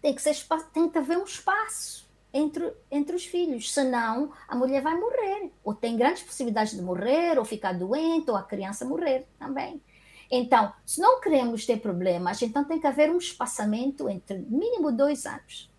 tem 0.01 0.15
que, 0.15 0.23
ser, 0.23 0.37
tem 0.73 0.89
que 0.89 0.99
haver 0.99 1.19
um 1.19 1.25
espaço 1.25 2.09
entre, 2.33 2.73
entre 2.93 3.17
os 3.17 3.25
filhos, 3.25 3.73
senão 3.73 4.33
a 4.47 4.55
mulher 4.55 4.81
vai 4.81 4.95
morrer, 4.95 5.51
ou 5.65 5.75
tem 5.75 5.97
grandes 5.97 6.23
possibilidades 6.23 6.75
de 6.75 6.83
morrer, 6.83 7.39
ou 7.39 7.45
ficar 7.45 7.73
doente, 7.73 8.31
ou 8.31 8.37
a 8.37 8.43
criança 8.45 8.85
morrer 8.85 9.27
também. 9.37 9.83
Então, 10.31 10.73
se 10.87 11.01
não 11.01 11.21
queremos 11.21 11.67
ter 11.67 11.79
problemas, 11.81 12.41
então 12.41 12.65
tem 12.65 12.81
que 12.81 12.87
haver 12.87 13.11
um 13.11 13.19
espaçamento 13.19 14.09
entre 14.09 14.39
mínimo 14.39 14.93
dois 14.93 15.27
anos. 15.27 15.74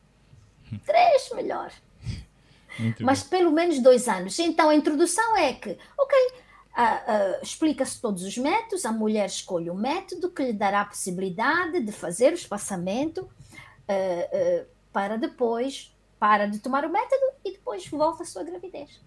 Três, 0.80 1.30
melhor. 1.34 1.72
Muito 2.80 3.06
Mas 3.06 3.22
bem. 3.22 3.40
pelo 3.40 3.52
menos 3.52 3.80
dois 3.80 4.08
anos. 4.08 4.38
Então, 4.40 4.70
a 4.70 4.76
introdução 4.76 5.38
é 5.38 5.54
que, 5.54 5.78
ok, 5.98 6.18
uh, 6.28 6.82
uh, 6.82 7.44
explica-se 7.44 8.02
todos 8.02 8.24
os 8.24 8.38
métodos, 8.38 8.86
a 8.86 8.92
mulher 8.92 9.28
escolhe 9.28 9.70
o 9.70 9.76
método 9.76 10.30
que 10.30 10.44
lhe 10.44 10.54
dará 10.54 10.82
a 10.82 10.86
possibilidade 10.86 11.82
de 11.82 11.92
fazer 11.92 12.32
o 12.32 12.36
espaçamento 12.36 13.22
uh, 13.22 14.66
para 14.92 15.18
depois, 15.18 15.96
para 16.20 16.48
de 16.48 16.60
tomar 16.60 16.86
o 16.86 16.92
método 16.92 17.26
e 17.44 17.52
depois 17.52 17.88
volta 17.88 18.24
à 18.24 18.26
sua 18.26 18.44
gravidez. 18.44 19.02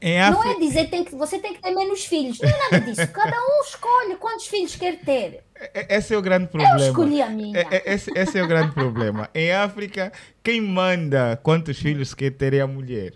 É 0.00 0.28
não 0.30 0.42
é 0.42 0.58
dizer 0.58 0.90
tem 0.90 1.04
que 1.04 1.14
você 1.14 1.38
tem 1.38 1.54
que 1.54 1.62
ter 1.62 1.70
menos 1.70 2.04
filhos, 2.04 2.40
não 2.40 2.48
é 2.48 2.58
nada 2.58 2.80
disso. 2.80 3.06
Cada 3.12 3.40
um 3.40 3.62
escolhe 3.62 4.16
quantos 4.16 4.48
filhos 4.48 4.74
quer 4.74 4.98
ter. 5.00 5.45
É, 5.58 5.94
é, 5.94 5.98
esse 5.98 6.14
é 6.14 6.18
o 6.18 6.22
grande 6.22 6.48
problema. 6.48 6.78
Eu 6.78 6.88
escolhi 6.88 7.22
a 7.22 7.28
minha. 7.28 7.66
Esse, 7.84 8.10
esse 8.16 8.38
é 8.38 8.42
o 8.42 8.48
grande 8.48 8.72
problema. 8.72 9.28
Em 9.34 9.52
África, 9.52 10.12
quem 10.42 10.60
manda 10.60 11.38
quantos 11.42 11.78
filhos 11.78 12.14
quer 12.14 12.30
ter 12.32 12.54
é 12.54 12.60
a 12.60 12.66
mulher. 12.66 13.12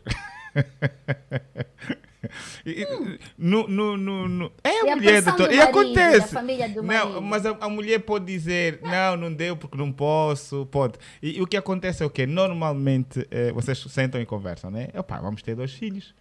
Hum. 0.56 0.60
No, 3.38 3.66
no, 3.66 3.96
no, 3.96 4.28
no, 4.28 4.52
É 4.62 4.90
a, 4.90 4.92
a 4.92 4.96
mulher, 4.96 5.22
doutor. 5.22 5.52
E 5.52 5.60
acontece. 5.60 6.34
não, 6.82 7.20
mas 7.20 7.46
a, 7.46 7.56
a, 7.60 7.68
mulher 7.68 8.00
pode 8.00 8.26
dizer: 8.26 8.78
não, 8.82 9.16
não 9.16 9.32
deu 9.32 9.56
porque 9.56 9.76
não 9.76 9.90
posso. 9.90 10.66
Pode. 10.66 10.94
E, 11.22 11.38
e 11.38 11.42
o 11.42 11.46
que 11.46 11.56
acontece 11.56 12.02
é 12.02 12.06
o 12.06 12.10
quê? 12.10 12.26
Normalmente 12.26 13.26
eh, 13.30 13.52
vocês 13.52 13.78
sentam 13.88 14.20
e 14.20 14.26
conversam, 14.26 14.70
né? 14.70 14.88
Opa, 14.94 15.18
vamos 15.18 15.42
ter 15.42 15.54
dois 15.54 15.72
filhos. 15.72 16.14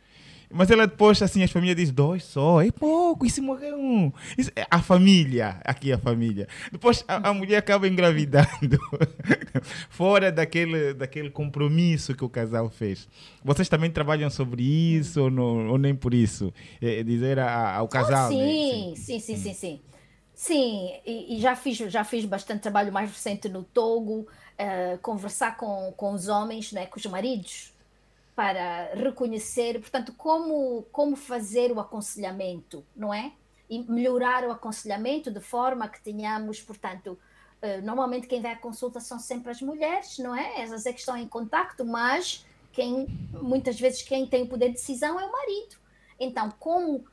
Mas 0.52 0.72
ela 0.72 0.88
depois, 0.88 1.22
assim, 1.22 1.44
as 1.44 1.52
famílias 1.52 1.78
dizem 1.78 1.94
dois 1.94 2.24
só, 2.24 2.62
é 2.62 2.72
pouco, 2.72 3.24
e 3.26 3.30
se 3.30 3.40
morrer 3.40 3.74
um? 3.74 4.12
Isso, 4.36 4.52
é 4.56 4.66
a 4.70 4.82
família, 4.82 5.62
aqui 5.64 5.94
a 5.94 5.98
família. 5.98 6.48
Depois 6.72 7.06
a, 7.08 7.30
a 7.30 7.34
mulher 7.34 7.58
acaba 7.58 7.88
engravidando, 7.88 8.80
fora 9.90 10.32
daquele, 10.32 10.96
daquele 10.96 11.30
compromisso 11.30 12.16
que 12.16 12.26
o 12.26 12.30
casal 12.30 12.68
fez. 12.70 13.08
Vocês 13.44 13.70
também 13.70 13.92
trabalham 13.92 14.30
sobre 14.30 14.64
isso 14.64 15.22
ou, 15.24 15.30
não, 15.30 15.70
ou 15.70 15.78
nem 15.78 15.94
por 15.94 16.16
isso? 16.16 16.52
É, 16.82 17.00
é 17.00 17.04
dizer 17.04 17.38
a, 17.38 17.76
ao 17.76 17.88
casal. 17.88 18.30
Oh, 18.30 18.32
sim, 18.32 18.90
né? 18.90 18.96
sim, 18.96 18.96
sim, 18.96 19.20
sim, 19.20 19.36
sim, 19.38 19.54
sim. 19.54 19.82
Sim, 20.34 20.94
e, 21.06 21.36
e, 21.36 21.42
já, 21.42 21.54
fiz, 21.54 21.78
já 21.78 22.06
fiz 22.06 22.24
bastante 22.24 22.62
trabalho 22.62 22.94
mais 22.94 23.12
recente 23.12 23.50
no 23.50 23.62
Togo, 23.62 24.22
uh, 24.22 24.98
conversar 25.02 25.58
com, 25.58 25.94
com 25.98 26.14
os 26.14 26.30
homens, 26.30 26.72
né, 26.72 26.86
com 26.86 26.98
os 26.98 27.06
maridos, 27.08 27.74
para 28.40 28.94
reconhecer, 28.96 29.82
portanto, 29.82 30.14
como, 30.14 30.84
como 30.94 31.18
fazer 31.18 31.74
o 31.74 31.80
aconselhamento, 31.82 32.86
não 32.96 33.14
é? 33.14 33.34
E 33.70 33.84
melhorar 33.84 34.46
o 34.48 34.52
aconselhamento 34.52 35.30
de 35.30 35.42
forma 35.42 35.90
que 35.90 36.02
tenhamos, 36.02 36.62
portanto, 36.62 37.20
uh, 37.62 37.86
normalmente 37.86 38.28
quem 38.28 38.42
vai 38.42 38.54
à 38.54 38.56
consulta 38.56 39.02
são 39.02 39.20
sempre 39.20 39.52
as 39.52 39.62
mulheres, 39.62 40.18
não 40.20 40.34
é? 40.34 40.62
Essas 40.62 40.86
é 40.86 40.94
que 40.94 41.00
estão 41.00 41.18
em 41.18 41.28
contacto, 41.28 41.84
mas 41.84 42.46
quem, 42.72 43.08
muitas 43.34 43.78
vezes 43.78 44.04
quem 44.04 44.26
tem 44.26 44.44
o 44.44 44.48
poder 44.48 44.68
de 44.68 44.76
decisão 44.76 45.20
é 45.20 45.26
o 45.26 45.32
marido. 45.34 45.76
Então, 46.18 46.50
como 46.58 47.04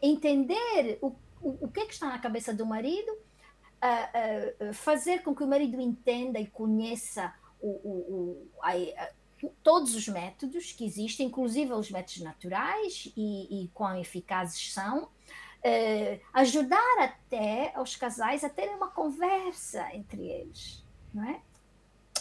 entender 0.00 0.98
o, 1.02 1.08
o, 1.42 1.66
o 1.66 1.68
que 1.70 1.80
é 1.80 1.84
que 1.84 1.92
está 1.92 2.06
na 2.06 2.18
cabeça 2.18 2.54
do 2.54 2.64
marido, 2.64 3.12
uh, 3.12 4.70
uh, 4.70 4.72
fazer 4.72 5.22
com 5.22 5.34
que 5.34 5.44
o 5.44 5.46
marido 5.46 5.78
entenda 5.78 6.40
e 6.40 6.46
conheça 6.46 7.34
o, 7.62 8.48
a, 8.62 8.72
todos 9.62 9.94
os 9.94 10.06
métodos 10.08 10.72
que 10.72 10.84
existem, 10.84 11.26
inclusive 11.26 11.72
os 11.72 11.90
métodos 11.90 12.20
naturais 12.20 13.12
e, 13.16 13.64
e 13.64 13.68
quão 13.68 13.98
eficazes 13.98 14.72
são, 14.72 15.04
uh, 15.04 16.20
ajudar 16.32 16.98
até 16.98 17.72
os 17.80 17.96
casais 17.96 18.44
a 18.44 18.48
terem 18.48 18.74
uma 18.74 18.90
conversa 18.90 19.94
entre 19.94 20.26
eles, 20.26 20.84
não 21.12 21.24
é? 21.24 21.40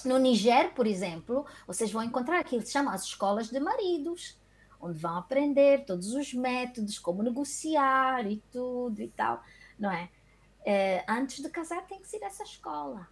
No 0.05 0.17
Niger, 0.17 0.73
por 0.73 0.87
exemplo, 0.87 1.45
vocês 1.67 1.91
vão 1.91 2.03
encontrar 2.03 2.39
aquilo 2.39 2.61
que 2.61 2.67
se 2.67 2.73
chama 2.73 2.93
as 2.93 3.03
escolas 3.03 3.49
de 3.49 3.59
maridos, 3.59 4.39
onde 4.79 4.97
vão 4.97 5.17
aprender 5.17 5.83
todos 5.83 6.13
os 6.13 6.33
métodos, 6.33 6.97
como 6.97 7.21
negociar 7.21 8.25
e 8.25 8.37
tudo 8.49 9.01
e 9.01 9.09
tal, 9.09 9.43
não 9.77 9.91
é? 9.91 10.09
Uh, 10.61 11.03
antes 11.07 11.41
de 11.43 11.49
casar 11.49 11.85
tem 11.85 11.99
que 11.99 12.07
ser 12.07 12.23
essa 12.23 12.43
escola. 12.43 13.07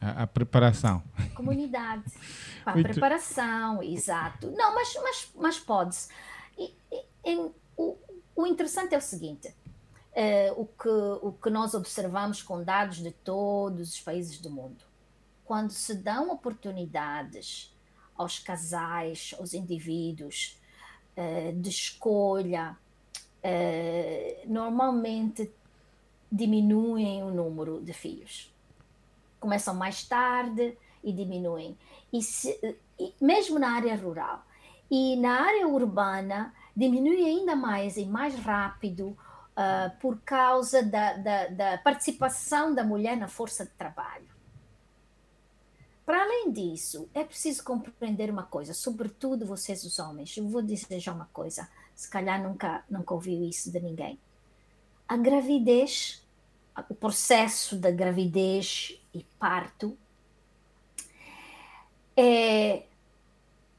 A, 0.00 0.22
a 0.22 0.26
preparação. 0.26 1.02
Comunidade. 1.34 2.04
A 2.64 2.74
Muito... 2.74 2.90
preparação, 2.90 3.82
exato. 3.82 4.50
Não, 4.50 4.74
mas, 4.74 4.94
mas, 5.02 5.32
mas 5.34 5.58
pode-se. 5.58 6.10
o, 7.76 7.96
o 8.36 8.46
interessante 8.46 8.94
é 8.94 8.98
o 8.98 9.00
seguinte: 9.00 9.48
uh, 9.48 10.60
o, 10.60 10.66
que, 10.66 10.88
o 10.88 11.32
que 11.32 11.48
nós 11.48 11.72
observamos 11.72 12.42
com 12.42 12.62
dados 12.62 12.98
de 12.98 13.10
todos 13.10 13.94
os 13.94 14.00
países 14.00 14.38
do 14.38 14.50
mundo, 14.50 14.84
quando 15.46 15.70
se 15.70 15.94
dão 15.94 16.30
oportunidades 16.30 17.74
aos 18.14 18.38
casais, 18.38 19.34
aos 19.38 19.54
indivíduos 19.54 20.60
uh, 21.16 21.58
de 21.58 21.70
escolha, 21.70 22.76
uh, 23.42 24.52
normalmente 24.52 25.50
diminuem 26.30 27.22
o 27.22 27.30
número 27.30 27.80
de 27.80 27.94
filhos 27.94 28.52
começam 29.40 29.74
mais 29.74 30.04
tarde 30.04 30.76
e 31.02 31.12
diminuem. 31.12 31.76
E, 32.12 32.22
se, 32.22 32.58
e 32.98 33.14
mesmo 33.20 33.58
na 33.58 33.72
área 33.72 33.96
rural. 33.96 34.44
E 34.90 35.16
na 35.16 35.42
área 35.42 35.68
urbana 35.68 36.54
diminui 36.74 37.24
ainda 37.24 37.54
mais 37.54 37.96
e 37.96 38.04
mais 38.06 38.34
rápido 38.36 39.08
uh, 39.08 39.96
por 40.00 40.20
causa 40.20 40.82
da, 40.82 41.14
da, 41.14 41.46
da 41.48 41.78
participação 41.78 42.74
da 42.74 42.84
mulher 42.84 43.16
na 43.16 43.28
força 43.28 43.64
de 43.64 43.72
trabalho. 43.72 44.28
Para 46.06 46.22
além 46.22 46.50
disso, 46.50 47.06
é 47.12 47.22
preciso 47.22 47.62
compreender 47.62 48.30
uma 48.30 48.44
coisa, 48.44 48.72
sobretudo 48.72 49.44
vocês 49.44 49.84
os 49.84 49.98
homens. 49.98 50.34
Eu 50.36 50.48
vou 50.48 50.62
dizer 50.62 51.00
já 51.00 51.12
uma 51.12 51.28
coisa, 51.34 51.68
se 51.94 52.08
calhar 52.08 52.42
nunca, 52.42 52.82
nunca 52.88 53.12
ouviu 53.12 53.42
isso 53.44 53.70
de 53.70 53.78
ninguém. 53.78 54.18
A 55.06 55.18
gravidez, 55.18 56.26
o 56.88 56.94
processo 56.94 57.76
da 57.76 57.90
gravidez 57.90 59.00
e 59.14 59.24
parto 59.38 59.96
é 62.16 62.82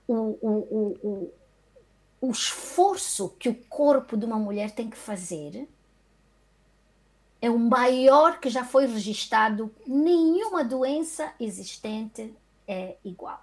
o, 0.07 0.13
o, 0.41 0.97
o, 1.03 1.33
o 2.21 2.31
esforço 2.31 3.29
que 3.39 3.49
o 3.49 3.55
corpo 3.55 4.17
de 4.17 4.25
uma 4.25 4.39
mulher 4.39 4.71
tem 4.71 4.89
que 4.89 4.97
fazer 4.97 5.67
é 7.41 7.49
o 7.49 7.57
maior 7.57 8.39
que 8.39 8.49
já 8.49 8.65
foi 8.65 8.85
registrado. 8.85 9.73
Nenhuma 9.87 10.63
doença 10.63 11.33
existente 11.39 12.33
é 12.67 12.97
igual. 13.03 13.41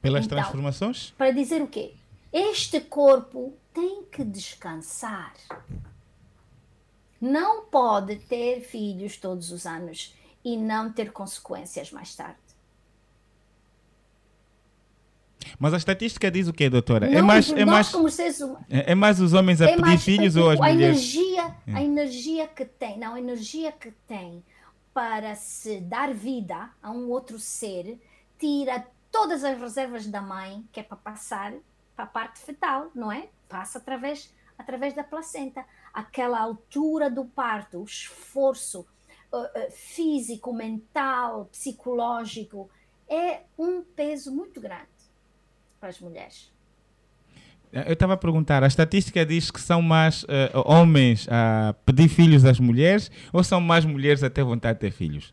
Pelas 0.00 0.24
então, 0.24 0.38
transformações? 0.38 1.10
Para 1.16 1.30
dizer 1.30 1.62
o 1.62 1.68
quê? 1.68 1.94
Este 2.32 2.80
corpo 2.80 3.54
tem 3.72 4.04
que 4.04 4.24
descansar 4.24 5.34
não 7.22 7.66
pode 7.66 8.16
ter 8.16 8.62
filhos 8.62 9.16
todos 9.16 9.52
os 9.52 9.64
anos 9.64 10.12
e 10.44 10.56
não 10.56 10.92
ter 10.92 11.12
consequências 11.12 11.92
mais 11.92 12.16
tarde. 12.16 12.36
Mas 15.56 15.72
a 15.72 15.76
estatística 15.76 16.28
diz 16.30 16.48
o 16.48 16.52
quê, 16.52 16.68
doutora? 16.68 17.06
É 17.06 17.10
não, 17.10 17.18
é 17.18 17.22
mais, 17.22 17.52
é 17.52 17.64
mais, 17.64 17.88
como 17.90 18.10
seres 18.10 18.40
humanos, 18.40 18.66
é, 18.68 18.90
é 18.92 18.94
mais 18.96 19.20
os 19.20 19.32
homens 19.32 19.60
a 19.60 19.66
é 19.66 19.68
pedir 19.68 19.80
mais, 19.80 20.02
filhos 20.02 20.34
ou 20.34 20.50
as 20.50 20.60
a 20.60 20.68
mulheres? 20.68 20.96
Energia, 20.98 21.56
é. 21.66 21.74
A 21.74 21.82
energia 21.82 22.48
que 22.48 22.64
tem, 22.64 22.98
não, 22.98 23.14
a 23.14 23.20
energia 23.20 23.70
que 23.70 23.92
tem 24.08 24.42
para 24.92 25.36
se 25.36 25.80
dar 25.80 26.12
vida 26.12 26.70
a 26.82 26.90
um 26.90 27.08
outro 27.08 27.38
ser, 27.38 28.00
tira 28.38 28.84
todas 29.12 29.44
as 29.44 29.58
reservas 29.58 30.06
da 30.06 30.20
mãe, 30.20 30.64
que 30.72 30.80
é 30.80 30.82
para 30.82 30.96
passar 30.96 31.52
para 31.94 32.04
a 32.04 32.08
parte 32.08 32.40
fetal, 32.40 32.90
não 32.94 33.12
é? 33.12 33.28
Passa 33.48 33.78
através, 33.78 34.32
através 34.58 34.94
da 34.94 35.04
placenta 35.04 35.64
aquela 35.92 36.40
altura 36.40 37.10
do 37.10 37.24
parto, 37.24 37.78
o 37.78 37.84
esforço 37.84 38.86
uh, 39.32 39.36
uh, 39.36 39.70
físico, 39.70 40.52
mental, 40.52 41.46
psicológico, 41.46 42.70
é 43.08 43.40
um 43.58 43.82
peso 43.82 44.34
muito 44.34 44.60
grande 44.60 44.88
para 45.78 45.88
as 45.88 46.00
mulheres. 46.00 46.50
Eu 47.72 47.94
estava 47.94 48.12
a 48.12 48.18
perguntar, 48.18 48.62
a 48.62 48.66
estatística 48.66 49.24
diz 49.24 49.50
que 49.50 49.60
são 49.60 49.80
mais 49.80 50.24
uh, 50.24 50.28
homens 50.66 51.26
a 51.30 51.74
pedir 51.86 52.08
filhos 52.08 52.44
às 52.44 52.60
mulheres 52.60 53.10
ou 53.32 53.42
são 53.42 53.60
mais 53.60 53.84
mulheres 53.84 54.22
a 54.22 54.28
ter 54.28 54.44
vontade 54.44 54.74
de 54.74 54.80
ter 54.80 54.90
filhos? 54.90 55.32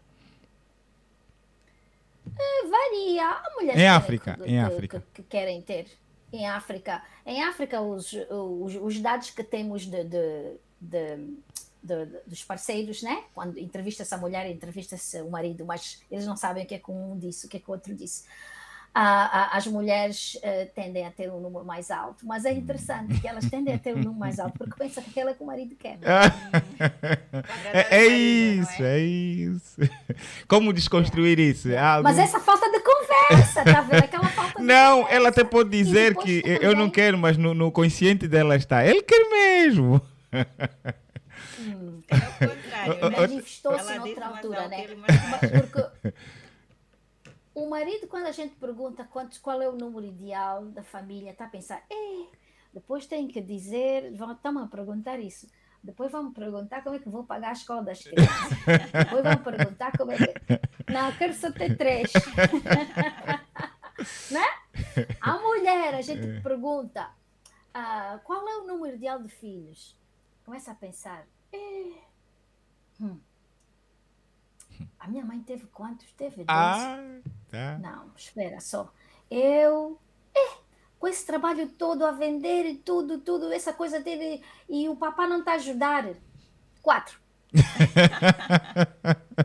varia. 2.69 3.25
Há 3.25 3.51
mulheres 3.55 3.81
em 3.81 3.87
África, 3.87 4.35
que, 4.35 4.49
em 4.49 4.59
África. 4.59 4.99
Que, 5.13 5.21
que, 5.21 5.29
querem 5.29 5.61
ter 5.61 5.87
em 6.31 6.47
África. 6.47 7.03
Em 7.25 7.43
África, 7.43 7.81
os, 7.81 8.13
os, 8.13 8.75
os 8.75 8.99
dados 8.99 9.29
que 9.31 9.43
temos 9.43 9.85
de, 9.85 10.03
de, 10.03 10.57
de 10.79 11.37
de, 11.81 12.05
de, 12.05 12.19
dos 12.27 12.43
parceiros, 12.43 13.01
né? 13.01 13.23
Quando 13.33 13.57
entrevista-se 13.57 14.13
a 14.13 14.17
mulher, 14.17 14.49
entrevista-se 14.49 15.21
o 15.21 15.29
marido, 15.29 15.65
mas 15.65 16.01
eles 16.11 16.25
não 16.25 16.35
sabem 16.35 16.63
o 16.63 16.67
que 16.67 16.75
é 16.75 16.79
que 16.79 16.91
um 16.91 17.17
disse, 17.17 17.45
o 17.45 17.49
que 17.49 17.57
é 17.57 17.59
que 17.59 17.69
o 17.69 17.73
outro 17.73 17.95
disse. 17.95 18.23
Ah, 18.93 19.55
as 19.55 19.67
mulheres 19.67 20.33
uh, 20.35 20.67
tendem 20.73 21.05
a 21.05 21.11
ter 21.11 21.31
um 21.31 21.39
número 21.39 21.63
mais 21.63 21.91
alto, 21.91 22.25
mas 22.25 22.43
é 22.43 22.51
interessante 22.51 23.21
que 23.21 23.27
elas 23.27 23.47
tendem 23.47 23.75
a 23.75 23.77
ter 23.77 23.93
um 23.93 23.99
número 23.99 24.15
mais 24.15 24.39
alto 24.39 24.57
porque 24.57 24.73
pensam 24.75 25.03
que 25.03 25.11
aquela 25.11 25.29
é 25.29 25.33
que 25.35 25.43
o 25.43 25.45
marido 25.45 25.75
quer. 25.75 25.99
é, 27.71 27.97
é, 27.97 28.07
isso, 28.07 28.83
é? 28.83 28.97
é? 28.97 28.99
isso. 28.99 29.77
Como 30.47 30.73
desconstruir 30.73 31.39
é. 31.39 31.43
isso? 31.43 31.69
Algo... 31.77 32.03
Mas 32.03 32.17
essa 32.17 32.39
falta 32.39 32.69
de 32.71 32.79
conversa, 33.09 33.63
tá 33.63 33.81
vendo? 33.81 34.03
Aquela 34.03 34.27
falta 34.29 34.61
Não, 34.61 35.07
ela 35.09 35.29
até 35.29 35.43
pode 35.43 35.69
dizer 35.69 36.15
que 36.15 36.41
também... 36.41 36.59
eu 36.61 36.75
não 36.75 36.89
quero, 36.89 37.17
mas 37.17 37.37
no, 37.37 37.53
no 37.53 37.71
consciente 37.71 38.27
dela 38.27 38.55
está. 38.55 38.85
Ele 38.85 39.01
quer 39.01 39.29
mesmo. 39.29 40.01
Hum, 41.59 42.01
é 42.07 42.15
o 42.15 42.49
contrário. 42.49 42.69
Né? 43.09 43.19
Manifestou-se 43.19 43.97
noutra 43.97 44.27
altura, 44.27 44.67
né? 44.67 44.87
Porque 44.87 46.13
o 47.53 47.69
marido, 47.69 48.07
quando 48.07 48.27
a 48.27 48.31
gente 48.31 48.55
pergunta 48.55 49.03
quantos, 49.03 49.37
qual 49.37 49.61
é 49.61 49.67
o 49.67 49.75
número 49.75 50.05
ideal 50.05 50.65
da 50.65 50.81
família, 50.81 51.31
está 51.31 51.45
a 51.45 51.49
pensar, 51.49 51.83
eh, 51.91 52.25
depois 52.73 53.05
tem 53.05 53.27
que 53.27 53.41
dizer, 53.41 54.13
estão 54.13 54.57
a 54.59 54.67
perguntar 54.67 55.19
isso. 55.19 55.47
Depois 55.81 56.11
vamos 56.11 56.33
perguntar 56.33 56.83
como 56.83 56.95
é 56.95 56.99
que 56.99 57.09
vou 57.09 57.23
pagar 57.23 57.49
a 57.49 57.53
escola 57.53 57.83
das 57.83 58.03
crianças. 58.03 58.49
Depois 58.93 59.23
vamos 59.23 59.43
perguntar 59.43 59.97
como 59.97 60.11
é 60.11 60.17
que. 60.17 60.33
Não, 60.91 61.11
quero 61.13 61.33
só 61.33 61.51
ter 61.51 61.77
três. 61.77 62.11
né? 64.31 64.45
A 65.21 65.39
mulher, 65.39 65.95
a 65.95 66.01
gente 66.01 66.27
é. 66.27 66.41
pergunta 66.41 67.09
uh, 67.69 68.19
qual 68.23 68.47
é 68.47 68.57
o 68.57 68.67
número 68.67 68.95
ideal 68.95 69.21
de 69.21 69.29
filhos. 69.29 69.97
Começa 70.45 70.71
a 70.71 70.75
pensar. 70.75 71.25
Eh, 71.53 71.93
hum, 72.99 73.19
a 74.99 75.07
minha 75.07 75.25
mãe 75.25 75.41
teve 75.41 75.65
quantos? 75.67 76.11
Teve 76.13 76.37
dois. 76.37 76.47
Ah, 76.47 76.97
tá. 77.49 77.77
Não, 77.79 78.11
espera 78.15 78.59
só. 78.59 78.91
Eu. 79.29 79.99
Com 80.99 81.07
esse 81.07 81.25
trabalho 81.25 81.67
todo 81.69 82.05
a 82.05 82.11
vender 82.11 82.65
e 82.65 82.75
tudo, 82.75 83.17
tudo, 83.19 83.51
essa 83.53 83.71
coisa 83.73 83.99
dele. 83.99 84.43
E 84.69 84.87
o 84.89 84.95
papai 84.95 85.27
não 85.27 85.39
está 85.39 85.53
a 85.53 85.55
ajudar. 85.55 86.09
Quatro. 86.81 87.19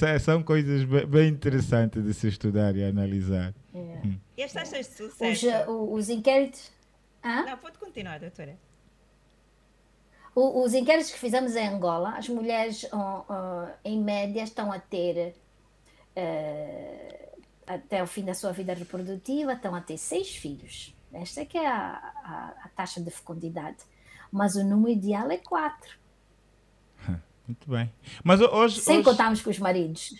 é, 0.00 0.18
são 0.18 0.42
coisas 0.42 0.84
bem 0.84 1.28
interessantes 1.28 2.02
de 2.02 2.14
se 2.14 2.28
estudar 2.28 2.74
e 2.76 2.84
analisar. 2.84 3.52
É. 3.74 3.78
Hum. 3.78 4.18
E 4.36 4.42
as 4.42 4.52
taxas 4.52 4.86
de 4.86 4.94
sucesso? 4.94 5.46
Os, 5.68 6.04
os 6.04 6.08
inquéritos. 6.08 6.70
Hã? 7.24 7.44
Não, 7.44 7.58
pode 7.58 7.78
continuar, 7.78 8.20
doutora. 8.20 8.56
O, 10.34 10.62
os 10.62 10.74
inquéritos 10.74 11.10
que 11.10 11.18
fizemos 11.18 11.56
em 11.56 11.66
Angola, 11.66 12.10
as 12.10 12.28
mulheres, 12.28 12.86
em 13.82 13.98
média, 14.00 14.42
estão 14.42 14.70
a 14.70 14.78
ter, 14.78 15.34
uh, 16.16 17.42
até 17.66 18.02
o 18.02 18.06
fim 18.06 18.24
da 18.24 18.34
sua 18.34 18.52
vida 18.52 18.74
reprodutiva, 18.74 19.52
estão 19.52 19.74
a 19.74 19.80
ter 19.80 19.98
seis 19.98 20.34
filhos. 20.34 20.94
Esta 21.12 21.40
é 21.40 21.44
que 21.44 21.58
é 21.58 21.66
a, 21.66 22.12
a, 22.24 22.54
a 22.64 22.68
taxa 22.74 23.00
de 23.00 23.10
fecundidade. 23.10 23.78
Mas 24.30 24.54
o 24.56 24.64
número 24.64 24.90
ideal 24.90 25.30
é 25.30 25.38
quatro. 25.38 25.96
Muito 27.46 27.70
bem. 27.70 27.92
Mas 28.24 28.40
hoje. 28.40 28.80
Sem 28.80 28.96
hoje... 28.96 29.04
contarmos 29.04 29.40
com 29.40 29.50
os 29.50 29.58
maridos. 29.58 30.14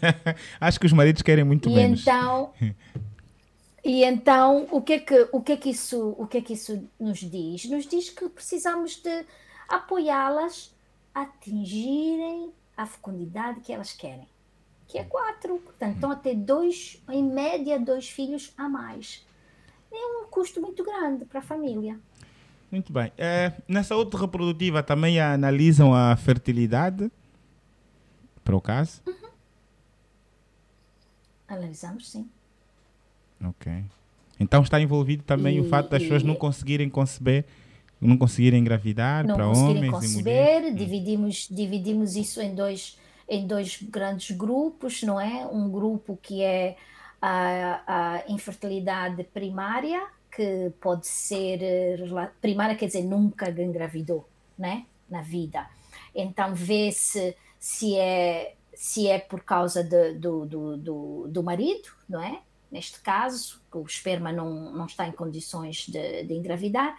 Acho 0.60 0.80
que 0.80 0.86
os 0.86 0.92
maridos 0.92 1.22
querem 1.22 1.44
muito 1.44 1.68
e 1.68 1.74
menos. 1.74 2.00
Então, 2.00 2.52
e 3.84 4.04
então, 4.04 4.66
o 4.70 4.80
que, 4.80 4.94
é 4.94 4.98
que, 4.98 5.28
o, 5.32 5.42
que 5.42 5.52
é 5.52 5.56
que 5.56 5.68
isso, 5.68 6.14
o 6.18 6.26
que 6.26 6.38
é 6.38 6.40
que 6.40 6.54
isso 6.54 6.88
nos 6.98 7.18
diz? 7.18 7.66
Nos 7.66 7.86
diz 7.86 8.08
que 8.08 8.26
precisamos 8.28 8.96
de 8.96 9.24
apoiá-las 9.68 10.74
a 11.14 11.22
atingirem 11.22 12.50
a 12.74 12.86
fecundidade 12.86 13.60
que 13.60 13.70
elas 13.70 13.92
querem, 13.92 14.26
que 14.92 14.98
é 14.98 15.04
quatro. 15.04 15.56
Portanto, 15.58 15.94
estão 15.94 16.10
a 16.10 16.16
ter 16.16 16.34
dois, 16.36 17.02
em 17.10 17.24
média, 17.24 17.80
dois 17.80 18.10
filhos 18.10 18.52
a 18.58 18.68
mais. 18.68 19.24
É 19.90 19.96
um 19.96 20.26
custo 20.30 20.60
muito 20.60 20.84
grande 20.84 21.24
para 21.24 21.38
a 21.38 21.42
família. 21.42 21.98
Muito 22.70 22.92
bem. 22.92 23.10
É, 23.16 23.52
na 23.66 23.82
saúde 23.82 24.14
reprodutiva 24.16 24.82
também 24.82 25.18
analisam 25.18 25.94
a 25.94 26.14
fertilidade, 26.14 27.10
para 28.44 28.54
o 28.54 28.60
caso? 28.60 29.00
Uhum. 29.06 29.30
Analisamos, 31.48 32.10
sim. 32.10 32.28
Ok. 33.42 33.72
Então 34.38 34.62
está 34.62 34.78
envolvido 34.78 35.22
também 35.22 35.56
e, 35.56 35.60
o 35.60 35.68
fato 35.68 35.88
das 35.88 36.02
e, 36.02 36.04
pessoas 36.04 36.22
não 36.22 36.34
conseguirem 36.34 36.90
conceber 36.90 37.46
não 38.00 38.18
conseguirem 38.18 38.58
engravidar 38.58 39.24
para 39.24 39.46
homens 39.46 39.92
conceber, 39.92 40.18
e 40.18 40.22
mulheres? 40.22 40.76
Dividimos, 40.76 41.48
dividimos 41.48 42.16
isso 42.16 42.40
em 42.40 42.52
dois, 42.52 42.98
em 43.32 43.46
dois 43.46 43.80
grandes 43.80 44.36
grupos, 44.36 45.02
não 45.02 45.18
é? 45.18 45.46
Um 45.46 45.70
grupo 45.70 46.18
que 46.20 46.42
é 46.42 46.76
a, 47.20 47.82
a 47.86 48.24
infertilidade 48.28 49.24
primária, 49.24 50.06
que 50.30 50.70
pode 50.78 51.06
ser 51.06 51.98
primária, 52.42 52.76
quer 52.76 52.86
dizer, 52.86 53.04
nunca 53.04 53.48
engravidou, 53.48 54.28
né? 54.58 54.84
Na 55.08 55.22
vida. 55.22 55.66
Então 56.14 56.54
vê-se 56.54 57.34
se 57.58 57.96
é 57.96 58.54
se 58.74 59.08
é 59.08 59.18
por 59.18 59.42
causa 59.44 59.82
de, 59.82 60.14
do, 60.14 60.44
do, 60.44 60.76
do, 60.76 61.28
do, 61.28 61.42
marido, 61.42 61.88
não 62.08 62.22
é? 62.22 62.40
Neste 62.70 63.00
caso, 63.00 63.62
o 63.72 63.82
esperma 63.82 64.32
não, 64.32 64.72
não 64.72 64.86
está 64.86 65.06
em 65.06 65.12
condições 65.12 65.86
de, 65.86 66.24
de 66.24 66.34
engravidar, 66.34 66.96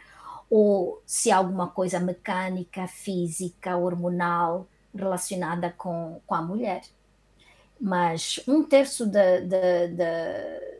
ou 0.49 1.01
se 1.05 1.31
há 1.31 1.37
alguma 1.37 1.67
coisa 1.67 1.99
mecânica, 1.99 2.87
física, 2.87 3.75
hormonal 3.75 4.67
relacionada 4.95 5.73
com, 5.77 6.21
com 6.25 6.35
a 6.35 6.41
mulher. 6.41 6.83
Mas 7.79 8.39
um 8.47 8.63
terço 8.63 9.09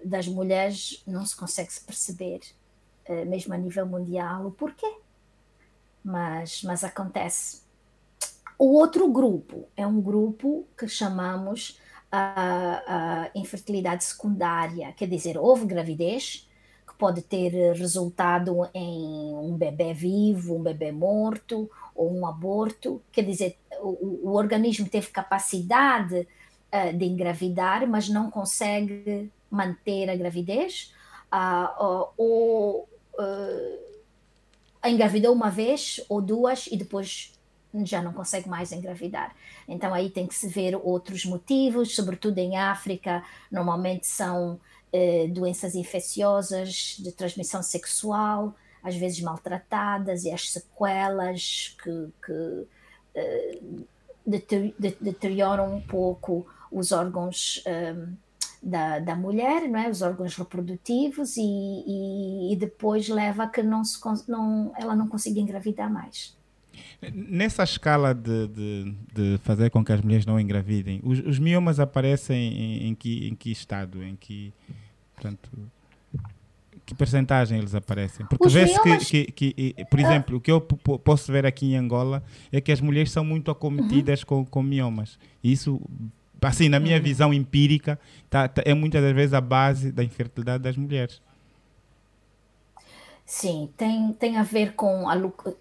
das 0.05 0.27
mulheres 0.27 1.03
não 1.05 1.25
se 1.25 1.35
consegue 1.35 1.71
se 1.71 1.81
perceber, 1.81 2.41
eh, 3.05 3.25
mesmo 3.25 3.53
a 3.53 3.57
nível 3.57 3.85
mundial, 3.85 4.45
o 4.45 4.51
porquê. 4.51 4.99
Mas, 6.03 6.63
mas 6.63 6.83
acontece. 6.83 7.61
O 8.57 8.73
outro 8.77 9.11
grupo 9.11 9.67
é 9.75 9.85
um 9.85 9.99
grupo 9.99 10.65
que 10.77 10.87
chamamos 10.87 11.79
a, 12.11 13.25
a 13.25 13.29
infertilidade 13.35 14.03
secundária, 14.03 14.93
quer 14.93 15.07
dizer, 15.07 15.37
houve 15.37 15.65
gravidez, 15.65 16.47
pode 17.03 17.21
ter 17.21 17.51
resultado 17.73 18.69
em 18.73 19.35
um 19.35 19.57
bebê 19.57 19.93
vivo, 19.93 20.55
um 20.55 20.61
bebê 20.61 20.89
morto 20.89 21.69
ou 21.93 22.09
um 22.15 22.25
aborto. 22.25 23.01
Quer 23.11 23.23
dizer, 23.23 23.57
o, 23.83 24.29
o 24.29 24.35
organismo 24.35 24.87
teve 24.87 25.07
capacidade 25.07 26.27
uh, 26.71 26.97
de 26.97 27.05
engravidar, 27.05 27.87
mas 27.87 28.09
não 28.09 28.31
consegue 28.31 29.31
manter 29.49 30.09
a 30.09 30.15
gravidez, 30.15 30.93
uh, 31.31 32.07
ou 32.17 32.89
uh, 33.19 33.79
engravidou 34.85 35.33
uma 35.33 35.49
vez 35.49 36.03
ou 36.09 36.21
duas 36.21 36.67
e 36.67 36.77
depois 36.77 37.33
já 37.83 38.01
não 38.01 38.13
consegue 38.13 38.47
mais 38.47 38.71
engravidar. 38.71 39.35
Então 39.67 39.93
aí 39.93 40.09
tem 40.09 40.27
que 40.27 40.35
se 40.35 40.47
ver 40.47 40.75
outros 40.75 41.25
motivos, 41.25 41.95
sobretudo 41.95 42.37
em 42.37 42.57
África, 42.57 43.23
normalmente 43.51 44.05
são 44.05 44.59
eh, 44.91 45.27
doenças 45.27 45.73
infecciosas 45.73 46.97
de 46.99 47.11
transmissão 47.11 47.63
sexual, 47.63 48.55
às 48.83 48.95
vezes 48.95 49.19
maltratadas, 49.21 50.23
e 50.23 50.31
as 50.31 50.51
sequelas 50.51 51.75
que, 51.81 52.13
que 52.23 52.67
eh, 53.15 53.59
deterioram 54.25 55.75
um 55.75 55.81
pouco 55.81 56.45
os 56.71 56.91
órgãos 56.91 57.63
um, 57.67 58.13
da, 58.61 58.99
da 58.99 59.15
mulher, 59.15 59.67
não 59.67 59.79
é? 59.79 59.89
os 59.89 60.01
órgãos 60.01 60.35
reprodutivos, 60.35 61.35
e, 61.37 61.41
e, 61.41 62.53
e 62.53 62.55
depois 62.55 63.09
leva 63.09 63.43
a 63.43 63.47
que 63.47 63.61
não 63.61 63.83
se, 63.83 63.99
não, 64.27 64.71
ela 64.77 64.95
não 64.95 65.07
consiga 65.07 65.39
engravidar 65.39 65.91
mais. 65.91 66.35
Nessa 67.13 67.63
escala 67.63 68.15
de, 68.15 68.47
de, 68.47 68.95
de, 69.13 69.37
fazer 69.39 69.69
com 69.69 69.83
que 69.83 69.91
as 69.91 70.01
mulheres 70.01 70.25
não 70.25 70.39
engravidem, 70.39 71.01
os, 71.03 71.19
os 71.19 71.37
miomas 71.37 71.79
aparecem 71.79 72.37
em, 72.37 72.87
em, 72.87 72.95
que, 72.95 73.27
em 73.27 73.35
que 73.35 73.51
estado? 73.51 74.01
Em 74.01 74.15
que, 74.15 74.53
portanto, 75.13 75.49
que 76.85 76.93
percentagem 76.93 77.57
eles 77.57 77.73
aparecem? 77.73 78.25
Porque 78.25 78.47
vê-se 78.49 78.81
que, 78.81 79.25
que, 79.31 79.51
que, 79.51 79.85
por 79.85 79.99
ah. 79.99 80.03
exemplo, 80.03 80.37
o 80.37 80.41
que 80.41 80.51
eu 80.51 80.61
posso 80.61 81.31
ver 81.31 81.45
aqui 81.45 81.73
em 81.73 81.77
Angola 81.77 82.23
é 82.51 82.59
que 82.59 82.71
as 82.71 82.81
mulheres 82.81 83.11
são 83.11 83.23
muito 83.23 83.49
acometidas 83.49 84.21
uhum. 84.21 84.27
com, 84.27 84.45
com 84.45 84.63
miomas. 84.63 85.17
E 85.43 85.51
isso, 85.51 85.79
assim, 86.41 86.69
na 86.69 86.79
minha 86.79 86.97
uhum. 86.97 87.03
visão 87.03 87.33
empírica, 87.33 87.99
tá, 88.29 88.47
tá, 88.47 88.61
é 88.65 88.73
muitas 88.73 89.01
das 89.01 89.13
vezes 89.13 89.33
a 89.33 89.41
base 89.41 89.91
da 89.91 90.03
infertilidade 90.03 90.63
das 90.63 90.75
mulheres. 90.75 91.21
Sim, 93.25 93.69
tem, 93.77 94.11
tem 94.13 94.37
a 94.37 94.43
ver 94.43 94.73
com, 94.73 95.07
a, 95.07 95.15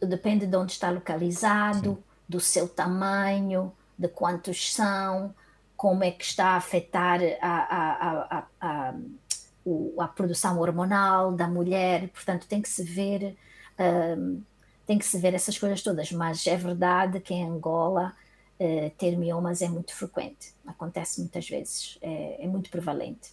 depende 0.05 0.47
de 0.47 0.57
onde 0.57 0.73
está 0.73 0.91
localizado, 0.91 1.95
Sim. 1.95 1.99
do 2.29 2.41
seu 2.41 2.69
tamanho, 2.69 3.73
de 3.97 4.09
quantos 4.09 4.75
são, 4.75 5.33
como 5.77 6.05
é 6.05 6.11
que 6.11 6.25
está 6.25 6.51
a 6.51 6.57
afetar 6.57 7.21
a, 7.41 7.49
a, 7.49 8.39
a, 8.39 8.47
a, 8.61 8.95
a 9.99 10.09
produção 10.09 10.59
hormonal 10.59 11.33
da 11.33 11.47
mulher, 11.47 12.09
portanto 12.09 12.47
tem 12.47 12.61
que 12.61 12.69
se 12.69 12.83
ver 12.83 13.37
Um, 13.79 14.43
tem 14.87 14.99
que 14.99 15.07
se 15.07 15.19
ver 15.19 15.33
essas 15.33 15.57
coisas 15.57 15.83
todas, 15.83 16.11
mas 16.13 16.47
é 16.47 16.57
verdade 16.57 17.21
que 17.21 17.33
em 17.33 17.49
Angola 17.49 18.13
uh, 18.61 18.91
ter 18.99 19.17
miomas 19.17 19.63
é 19.63 19.69
muito 19.69 19.95
frequente, 19.95 20.53
acontece 20.67 21.21
muitas 21.21 21.49
vezes, 21.49 21.99
é, 22.03 22.45
é 22.45 22.47
muito 22.47 22.69
prevalente. 22.69 23.31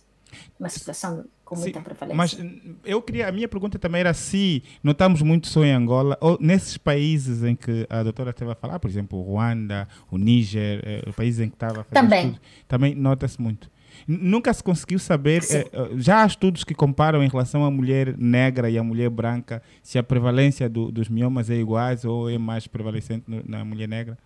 Uma 0.60 0.69
situação 0.69 1.26
com 1.43 1.56
muita 1.56 1.80
Sim, 1.80 1.84
prevalência. 1.84 2.15
Mas 2.15 2.38
eu 2.85 3.01
queria, 3.01 3.27
a 3.27 3.31
minha 3.31 3.47
pergunta 3.47 3.80
também 3.80 4.01
era 4.01 4.14
se 4.14 4.64
notamos 4.84 5.23
muito 5.23 5.47
só 5.47 5.64
em 5.65 5.73
Angola, 5.73 6.15
ou 6.22 6.38
nesses 6.39 6.77
países 6.77 7.43
em 7.43 7.56
que 7.56 7.88
a 7.89 8.03
doutora 8.03 8.30
estava 8.30 8.51
a 8.51 8.56
falar, 8.56 8.80
por 8.80 8.89
exemplo, 8.89 9.18
o 9.18 9.23
Ruanda, 9.23 9.88
o 10.11 10.18
Níger, 10.19 10.81
eh, 10.85 11.11
países 11.14 11.39
em 11.39 11.49
que 11.49 11.56
estava 11.56 11.81
a 11.81 11.84
fazer 11.84 11.95
também. 11.95 12.27
Estudos, 12.27 12.41
também 12.68 12.93
nota-se 12.93 13.41
muito. 13.41 13.72
Nunca 14.07 14.53
se 14.53 14.63
conseguiu 14.63 14.99
saber, 14.99 15.43
eh, 15.51 15.65
já 15.97 16.23
há 16.23 16.26
estudos 16.26 16.63
que 16.63 16.73
comparam 16.73 17.23
em 17.23 17.27
relação 17.27 17.63
à 17.63 17.71
mulher 17.71 18.17
negra 18.17 18.69
e 18.69 18.77
à 18.77 18.84
mulher 18.84 19.09
branca, 19.09 19.61
se 19.81 19.97
a 19.97 20.03
prevalência 20.03 20.69
do, 20.69 20.91
dos 20.91 21.09
miomas 21.09 21.49
é 21.49 21.55
iguais 21.55 22.05
ou 22.05 22.30
é 22.30 22.38
mais 22.38 22.67
prevalecente 22.67 23.23
no, 23.27 23.43
na 23.45 23.63
mulher 23.63 23.88
negra? 23.88 24.17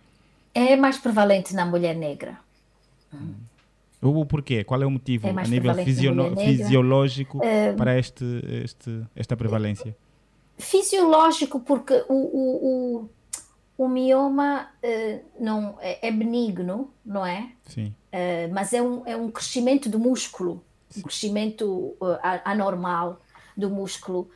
É 0.54 0.76
mais 0.76 0.98
prevalente 0.98 1.54
na 1.54 1.66
mulher 1.66 1.94
negra. 1.94 2.38
Hum. 3.12 3.34
O 4.00 4.26
porquê? 4.26 4.62
Qual 4.64 4.82
é 4.82 4.86
o 4.86 4.90
motivo 4.90 5.26
é 5.26 5.30
a 5.30 5.42
nível 5.44 5.74
fisiológico 5.74 7.38
uh, 7.38 7.76
para 7.76 7.98
este, 7.98 8.24
este, 8.62 9.00
esta 9.16 9.34
prevalência? 9.34 9.96
Fisiológico, 10.58 11.58
porque 11.60 12.04
o, 12.08 12.14
o, 12.14 13.00
o, 13.00 13.08
o 13.76 13.88
mioma 13.88 14.68
uh, 14.82 15.24
não, 15.38 15.76
é, 15.80 16.08
é, 16.08 16.10
benigno, 16.10 16.92
não 17.04 17.24
é? 17.24 17.50
Sim. 17.66 17.94
Uh, 18.12 18.52
mas 18.52 18.72
é 18.72 18.80
um, 18.80 19.06
é 19.06 19.16
um 19.16 19.30
crescimento 19.30 19.88
do 19.88 19.98
músculo, 19.98 20.62
Sim. 20.88 21.00
um 21.00 21.02
crescimento 21.02 21.96
anormal 22.44 23.20
do 23.56 23.70
músculo. 23.70 24.30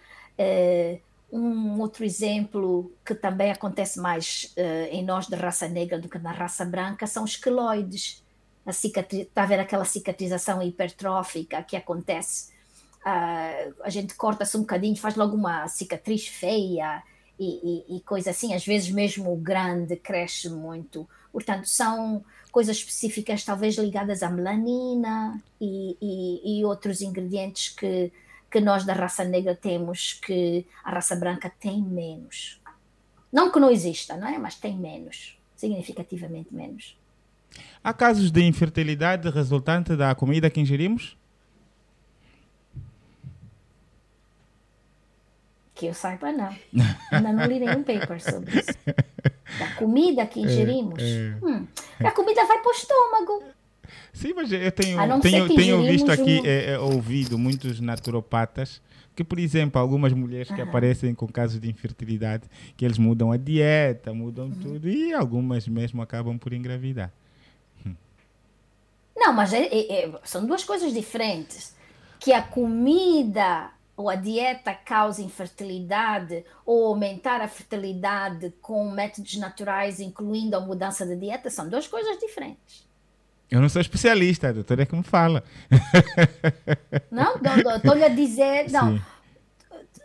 um 1.30 1.80
outro 1.80 2.04
exemplo 2.04 2.92
que 3.04 3.14
também 3.14 3.50
acontece 3.50 4.00
mais 4.00 4.54
em 4.90 5.04
nós 5.04 5.26
de 5.26 5.34
raça 5.34 5.68
negra 5.68 5.98
do 5.98 6.08
que 6.08 6.18
na 6.18 6.32
raça 6.32 6.64
branca 6.64 7.06
são 7.06 7.24
os 7.24 7.36
queloides 7.36 8.22
a 8.68 8.72
cicatriz, 8.72 9.22
está 9.22 9.42
a 9.42 9.46
ver 9.46 9.58
aquela 9.58 9.84
cicatrização 9.84 10.62
hipertrófica 10.62 11.62
que 11.62 11.74
acontece. 11.74 12.52
Uh, 13.00 13.74
a 13.82 13.88
gente 13.88 14.14
corta-se 14.14 14.56
um 14.56 14.60
bocadinho, 14.60 14.94
faz 14.96 15.16
logo 15.16 15.34
uma 15.34 15.66
cicatriz 15.68 16.26
feia 16.26 17.02
e, 17.38 17.84
e, 17.88 17.96
e, 17.96 18.00
coisa 18.00 18.30
assim, 18.30 18.54
às 18.54 18.64
vezes 18.64 18.90
mesmo 18.90 19.34
grande, 19.36 19.96
cresce 19.96 20.48
muito. 20.48 21.08
Portanto, 21.32 21.68
são 21.68 22.24
coisas 22.50 22.78
específicas, 22.78 23.44
talvez 23.44 23.76
ligadas 23.76 24.22
à 24.22 24.30
melanina 24.30 25.40
e, 25.60 25.96
e, 26.00 26.60
e 26.60 26.64
outros 26.64 27.00
ingredientes 27.00 27.68
que, 27.68 28.10
que 28.50 28.60
nós 28.60 28.84
da 28.84 28.94
raça 28.94 29.24
negra 29.24 29.54
temos, 29.54 30.14
que 30.14 30.66
a 30.82 30.90
raça 30.90 31.14
branca 31.14 31.52
tem 31.60 31.82
menos. 31.82 32.60
Não 33.32 33.52
que 33.52 33.60
não 33.60 33.70
exista, 33.70 34.16
não 34.16 34.26
é? 34.26 34.38
Mas 34.38 34.54
tem 34.54 34.76
menos, 34.76 35.38
significativamente 35.54 36.54
menos. 36.54 36.96
Há 37.82 37.92
casos 37.92 38.30
de 38.30 38.42
infertilidade 38.42 39.28
resultante 39.28 39.94
da 39.96 40.14
comida 40.14 40.50
que 40.50 40.60
ingerimos? 40.60 41.17
Que 45.78 45.86
eu 45.86 45.94
saiba, 45.94 46.32
não. 46.32 46.54
Ainda 47.12 47.32
não 47.32 47.46
li 47.46 47.60
nenhum 47.60 47.84
paper 47.84 48.20
sobre 48.20 48.58
isso. 48.58 48.74
Da 49.58 49.74
comida 49.76 50.26
que 50.26 50.40
é, 50.40 50.42
ingerimos. 50.42 51.00
É, 51.00 51.28
é. 51.28 51.36
Hum, 51.40 51.66
a 52.00 52.10
comida 52.10 52.44
vai 52.44 52.58
para 52.58 52.68
o 52.68 52.74
estômago. 52.74 53.42
Sim, 54.12 54.34
mas 54.34 54.50
eu 54.50 54.72
tenho, 54.72 55.20
tenho, 55.20 55.48
tenho 55.48 55.82
visto 55.82 56.10
aqui, 56.10 56.40
um... 56.40 56.46
é, 56.46 56.72
é, 56.72 56.78
ouvido 56.80 57.38
muitos 57.38 57.78
naturopatas 57.80 58.82
que, 59.14 59.22
por 59.22 59.38
exemplo, 59.38 59.80
algumas 59.80 60.12
mulheres 60.12 60.48
que 60.48 60.60
uhum. 60.60 60.68
aparecem 60.68 61.14
com 61.14 61.28
casos 61.28 61.60
de 61.60 61.70
infertilidade, 61.70 62.44
que 62.76 62.84
eles 62.84 62.98
mudam 62.98 63.30
a 63.30 63.36
dieta, 63.36 64.12
mudam 64.12 64.46
uhum. 64.46 64.54
tudo 64.60 64.88
e 64.88 65.12
algumas 65.12 65.66
mesmo 65.68 66.02
acabam 66.02 66.36
por 66.36 66.52
engravidar. 66.52 67.12
Não, 69.16 69.32
mas 69.32 69.52
é, 69.52 69.62
é, 69.66 70.04
é, 70.04 70.20
são 70.24 70.44
duas 70.44 70.64
coisas 70.64 70.92
diferentes. 70.92 71.76
Que 72.20 72.32
a 72.32 72.42
comida 72.42 73.70
ou 73.98 74.08
a 74.08 74.14
dieta 74.14 74.72
causa 74.72 75.20
infertilidade 75.20 76.44
ou 76.64 76.86
aumentar 76.86 77.40
a 77.40 77.48
fertilidade 77.48 78.54
com 78.62 78.88
métodos 78.92 79.36
naturais, 79.36 79.98
incluindo 79.98 80.56
a 80.56 80.60
mudança 80.60 81.04
de 81.04 81.16
dieta, 81.16 81.50
são 81.50 81.68
duas 81.68 81.88
coisas 81.88 82.16
diferentes. 82.18 82.86
Eu 83.50 83.60
não 83.60 83.68
sou 83.68 83.82
especialista, 83.82 84.50
a 84.50 84.52
doutora 84.52 84.84
é 84.84 84.86
que 84.86 84.94
me 84.94 85.02
fala. 85.02 85.42
Não, 87.10 87.34
estou-lhe 87.76 88.04
a 88.04 88.08
dizer, 88.08 88.70
não. 88.70 89.00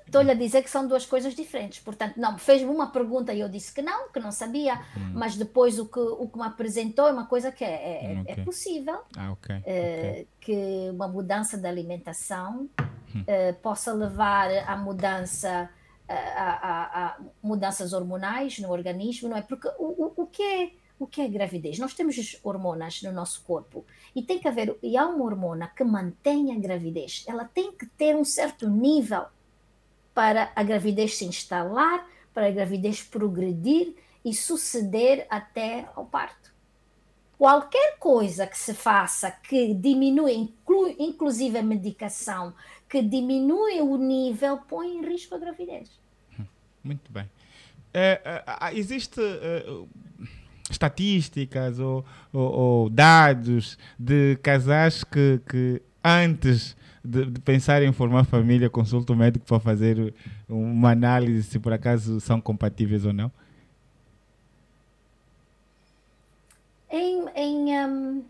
Estou-lhe 0.06 0.32
a 0.32 0.34
dizer 0.34 0.64
que 0.64 0.70
são 0.70 0.88
duas 0.88 1.06
coisas 1.06 1.36
diferentes. 1.36 1.80
Portanto, 1.80 2.18
não, 2.18 2.38
fez-me 2.38 2.70
uma 2.70 2.88
pergunta 2.92 3.34
e 3.34 3.42
eu 3.42 3.50
disse 3.50 3.74
que 3.74 3.82
não, 3.82 4.10
que 4.10 4.20
não 4.20 4.32
sabia, 4.32 4.76
hum. 4.96 5.12
mas 5.14 5.36
depois 5.36 5.78
o 5.80 5.88
que, 5.88 6.00
o 6.00 6.28
que 6.28 6.38
me 6.38 6.46
apresentou 6.46 7.08
é 7.08 7.12
uma 7.12 7.26
coisa 7.26 7.52
que 7.52 7.64
é, 7.64 7.68
é, 7.68 8.14
é 8.14 8.22
okay. 8.22 8.34
é 8.36 8.46
possível. 8.46 9.00
Ah, 9.18 9.32
okay. 9.32 9.56
Uh, 9.56 9.60
okay. 9.60 10.28
Que 10.40 10.90
uma 10.92 11.08
mudança 11.08 11.58
da 11.58 11.68
alimentação 11.68 12.70
uh, 13.20 13.54
possa 13.62 13.94
levar 13.94 14.50
à 14.68 14.76
mudança. 14.78 15.70
A, 16.06 16.14
a, 16.16 17.06
a, 17.06 17.18
mudanças 17.42 17.94
hormonais 17.94 18.60
no 18.60 18.70
organismo, 18.70 19.30
não 19.30 19.38
é? 19.38 19.42
Porque 19.42 19.70
o, 19.80 20.04
o, 20.04 20.14
o, 20.18 20.28
que 20.28 20.44
é 20.44 20.72
o 21.00 21.08
que 21.08 21.22
é 21.22 21.28
gravidez? 21.28 21.80
Nós 21.80 21.94
temos 21.94 22.40
hormonas 22.44 23.02
no 23.02 23.12
nosso 23.12 23.42
corpo 23.44 23.86
e 24.14 24.22
tem 24.22 24.38
que 24.38 24.48
haver 24.48 24.78
e 24.84 24.98
há 24.98 25.08
uma 25.08 25.24
hormona 25.24 25.72
que 25.76 25.84
mantém 25.84 26.54
a 26.54 26.60
gravidez. 26.60 27.24
Ela 27.26 27.46
tem 27.46 27.72
que 27.72 27.86
ter 27.86 28.16
um 28.16 28.26
certo 28.26 28.70
nível 28.70 29.26
para 30.14 30.52
a 30.56 30.62
gravidez 30.62 31.18
se 31.18 31.26
instalar, 31.26 32.08
para 32.34 32.48
a 32.48 32.52
gravidez 32.52 33.02
progredir 33.02 33.96
e 34.24 34.34
suceder 34.34 35.26
até 35.30 35.90
ao 35.96 36.06
parto. 36.06 36.54
Qualquer 37.38 37.98
coisa 37.98 38.48
que 38.48 38.58
se 38.58 38.74
faça 38.74 39.30
que 39.32 39.74
diminui, 39.74 40.34
inclui, 40.34 40.96
inclusive 41.00 41.58
a 41.58 41.64
medicação, 41.64 42.54
que 42.94 43.02
diminui 43.02 43.82
o 43.82 43.98
nível, 43.98 44.60
põe 44.70 45.00
em 45.00 45.04
risco 45.04 45.34
a 45.34 45.40
gravidez. 45.40 45.90
Muito 46.84 47.12
bem. 47.12 47.28
É, 47.92 48.22
é, 48.24 48.78
existe 48.78 49.20
é, 49.20 49.66
estatísticas 50.70 51.80
ou, 51.80 52.06
ou, 52.32 52.52
ou, 52.52 52.90
dados 52.92 53.80
de 53.98 54.38
casais 54.44 55.04
que, 55.04 55.42
que 55.50 55.82
antes 56.04 56.78
de, 57.04 57.26
de, 57.26 57.42
pensar 57.42 57.82
em 57.82 57.92
formar 57.92 58.26
família, 58.26 58.70
consulta 58.70 59.12
o 59.12 59.16
médico 59.16 59.44
para 59.44 59.60
fazer 59.60 60.14
uma 60.48 60.92
análise 60.92 61.42
se 61.50 61.58
por 61.58 61.74
acaso 61.74 62.22
são 62.22 62.40
compatíveis 62.40 63.06
ou 63.06 63.14
não? 63.14 63.32
Em, 66.92 67.26
em, 67.36 67.88
um, 67.88 68.24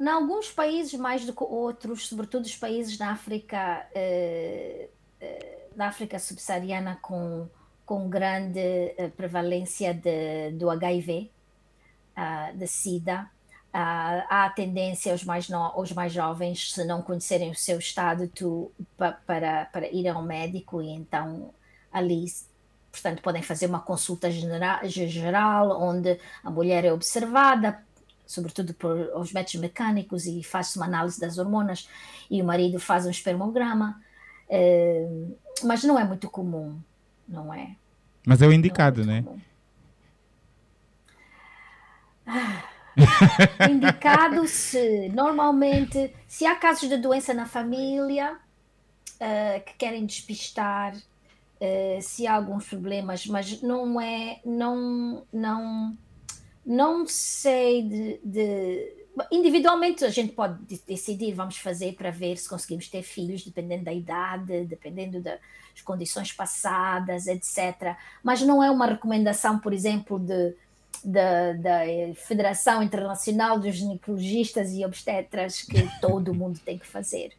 em 0.00 0.08
alguns 0.08 0.50
países 0.50 0.98
mais 0.98 1.24
do 1.24 1.32
que 1.32 1.42
outros, 1.42 2.08
sobretudo 2.08 2.44
os 2.44 2.56
países 2.56 2.96
da 2.96 3.10
África, 3.10 3.86
eh, 3.94 4.88
eh, 5.20 5.66
África 5.78 6.18
subsaariana 6.18 6.98
com, 7.02 7.48
com 7.84 8.08
grande 8.08 8.58
eh, 8.58 9.10
prevalência 9.16 9.94
de, 9.94 10.52
do 10.52 10.70
HIV, 10.70 11.30
ah, 12.16 12.52
da 12.54 12.66
SIDA, 12.66 13.30
Uh, 13.68 14.24
há 14.30 14.46
a 14.46 14.50
tendência 14.50 15.12
aos 15.12 15.22
mais, 15.24 15.48
no, 15.48 15.58
aos 15.58 15.92
mais 15.92 16.10
jovens, 16.10 16.72
se 16.72 16.84
não 16.84 17.02
conhecerem 17.02 17.50
o 17.50 17.54
seu 17.54 17.78
estado, 17.78 18.26
tu, 18.26 18.72
pa, 18.96 19.12
para, 19.12 19.66
para 19.66 19.86
ir 19.88 20.08
ao 20.08 20.22
médico 20.22 20.80
e 20.80 20.88
então 20.88 21.52
ali, 21.92 22.24
portanto, 22.90 23.20
podem 23.20 23.42
fazer 23.42 23.66
uma 23.66 23.80
consulta 23.80 24.30
geral, 24.30 25.82
onde 25.82 26.18
a 26.42 26.50
mulher 26.50 26.84
é 26.86 26.92
observada, 26.92 27.84
sobretudo 28.28 28.74
por 28.74 28.94
os 29.16 29.32
métodos 29.32 29.58
mecânicos, 29.58 30.26
e 30.26 30.42
faz-se 30.44 30.76
uma 30.76 30.84
análise 30.84 31.18
das 31.18 31.38
hormonas, 31.38 31.88
e 32.30 32.42
o 32.42 32.44
marido 32.44 32.78
faz 32.78 33.06
um 33.06 33.10
espermograma, 33.10 33.98
uh, 34.50 35.36
mas 35.64 35.82
não 35.82 35.98
é 35.98 36.04
muito 36.04 36.28
comum, 36.28 36.78
não 37.26 37.52
é? 37.52 37.74
Mas 38.26 38.42
é 38.42 38.46
o 38.46 38.52
indicado, 38.52 39.00
é 39.00 39.04
né? 39.06 39.24
Ah, 42.26 42.62
indicado 43.70 44.46
se 44.46 45.08
normalmente 45.08 46.12
se 46.26 46.44
há 46.44 46.54
casos 46.54 46.86
de 46.86 46.98
doença 46.98 47.32
na 47.32 47.46
família 47.46 48.34
uh, 48.34 49.64
que 49.64 49.72
querem 49.78 50.04
despistar 50.04 50.94
uh, 50.94 52.02
se 52.02 52.26
há 52.26 52.34
alguns 52.34 52.68
problemas 52.68 53.26
mas 53.26 53.62
não 53.62 53.98
é 53.98 54.40
não 54.44 55.26
não 55.32 55.96
não 56.68 57.06
sei 57.06 57.82
de, 57.82 58.20
de, 58.22 59.06
individualmente 59.32 60.04
a 60.04 60.10
gente 60.10 60.32
pode 60.32 60.58
decidir 60.86 61.32
vamos 61.32 61.56
fazer 61.56 61.94
para 61.94 62.10
ver 62.10 62.36
se 62.36 62.48
conseguimos 62.48 62.88
ter 62.88 63.02
filhos 63.02 63.44
dependendo 63.44 63.84
da 63.84 63.92
idade 63.92 64.64
dependendo 64.66 65.20
das 65.20 65.40
condições 65.82 66.32
passadas 66.32 67.26
etc 67.26 67.96
mas 68.22 68.42
não 68.42 68.62
é 68.62 68.70
uma 68.70 68.86
recomendação 68.86 69.58
por 69.58 69.72
exemplo 69.72 70.18
de 70.18 70.54
da, 71.04 71.52
da 71.52 71.80
Federação 72.16 72.82
Internacional 72.82 73.58
dos 73.58 73.76
Ginecologistas 73.76 74.72
e 74.72 74.84
Obstetras 74.84 75.62
que 75.62 75.88
todo 76.00 76.34
mundo 76.34 76.58
tem 76.64 76.76
que 76.76 76.86
fazer. 76.86 77.30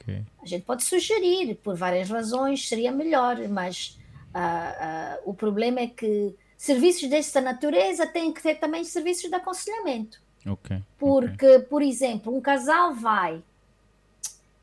Okay. 0.00 0.22
A 0.40 0.46
gente 0.46 0.64
pode 0.64 0.84
sugerir, 0.84 1.56
por 1.56 1.74
várias 1.74 2.08
razões, 2.08 2.68
seria 2.68 2.92
melhor, 2.92 3.36
mas 3.48 3.98
Uh, 4.28 5.24
uh, 5.26 5.30
o 5.30 5.34
problema 5.34 5.80
é 5.80 5.86
que 5.86 6.34
serviços 6.58 7.08
desta 7.08 7.40
natureza 7.40 8.06
têm 8.06 8.32
que 8.32 8.42
ter 8.42 8.56
também 8.56 8.82
serviços 8.84 9.30
de 9.30 9.34
aconselhamento. 9.34 10.20
Okay, 10.44 10.82
Porque, 10.98 11.46
okay. 11.46 11.58
por 11.60 11.80
exemplo, 11.80 12.36
um 12.36 12.40
casal 12.40 12.94
vai 12.94 13.42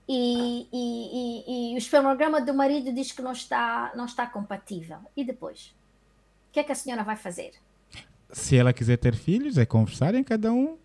e, 0.08 0.68
e, 0.72 0.74
e, 0.74 1.72
e, 1.72 1.76
o 1.76 1.78
espermograma 1.78 2.42
do 2.42 2.54
marido 2.54 2.94
diz 2.94 3.12
que 3.12 3.22
não 3.22 3.32
está, 3.32 3.92
não 3.96 4.06
está 4.06 4.28
compatível. 4.28 4.98
E 5.16 5.24
depois? 5.24 5.74
O 6.50 6.54
que 6.54 6.60
é 6.60 6.64
que 6.64 6.72
a 6.72 6.76
senhora 6.76 7.04
vai 7.04 7.16
fazer? 7.16 7.54
Se 8.32 8.58
ela 8.58 8.74
quiser 8.74 8.98
ter 8.98 9.16
filhos, 9.16 9.58
é 9.58 9.66
conversar 9.66 10.14
em 10.14 10.24
cada 10.24 10.52
um. 10.52 10.78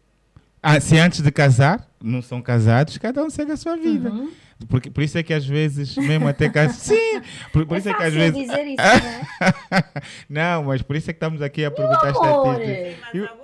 Ah, 0.63 0.79
se 0.79 0.99
antes 0.99 1.21
de 1.21 1.31
casar, 1.31 1.89
não 2.03 2.21
são 2.21 2.43
casados, 2.43 2.99
cada 2.99 3.23
um 3.23 3.31
segue 3.31 3.53
a 3.53 3.57
sua 3.57 3.77
vida. 3.77 4.11
Uhum. 4.11 4.31
Porque, 4.69 4.91
por 4.91 5.03
isso 5.03 5.17
é 5.17 5.23
que 5.23 5.33
às 5.33 5.47
vezes, 5.47 5.97
mesmo 5.97 6.29
até 6.29 6.49
casar. 6.49 6.75
Sim! 6.79 7.23
Por, 7.53 7.67
por 7.67 7.75
é 7.75 7.79
isso 7.79 7.89
é 7.89 7.95
que 7.95 8.03
às 8.03 8.15
vezes. 8.15 8.39
Dizer 8.39 8.67
isso, 8.67 8.77
né? 9.71 9.85
não, 10.29 10.65
mas 10.65 10.83
por 10.83 10.97
isso 10.97 11.11
é 11.11 11.13
que 11.15 11.17
estamos 11.17 11.41
aqui 11.41 11.65
a 11.65 11.71
perguntar 11.71 12.11
estatísticas. 12.11 13.41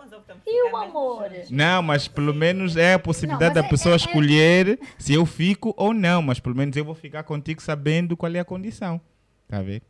E 0.49 0.71
o 0.71 0.77
amor? 0.77 1.29
Não, 1.51 1.83
mas 1.83 2.07
pelo 2.07 2.33
menos 2.33 2.77
é 2.77 2.95
a 2.95 2.99
possibilidade 2.99 3.55
não, 3.55 3.63
da 3.63 3.67
é, 3.67 3.71
pessoa 3.71 3.95
é, 3.95 3.95
é, 3.95 3.97
escolher 3.97 4.79
se 4.97 5.13
eu 5.13 5.27
fico 5.27 5.75
ou 5.77 5.93
não. 5.93 6.23
Mas 6.23 6.39
pelo 6.39 6.55
menos 6.55 6.77
eu 6.77 6.85
vou 6.85 6.95
ficar 6.95 7.25
contigo 7.25 7.61
sabendo 7.61 8.17
qual 8.17 8.33
é 8.33 8.39
a 8.39 8.45
condição. 8.45 9.01
Tá 9.49 9.59
a 9.59 9.63
ver? 9.63 9.83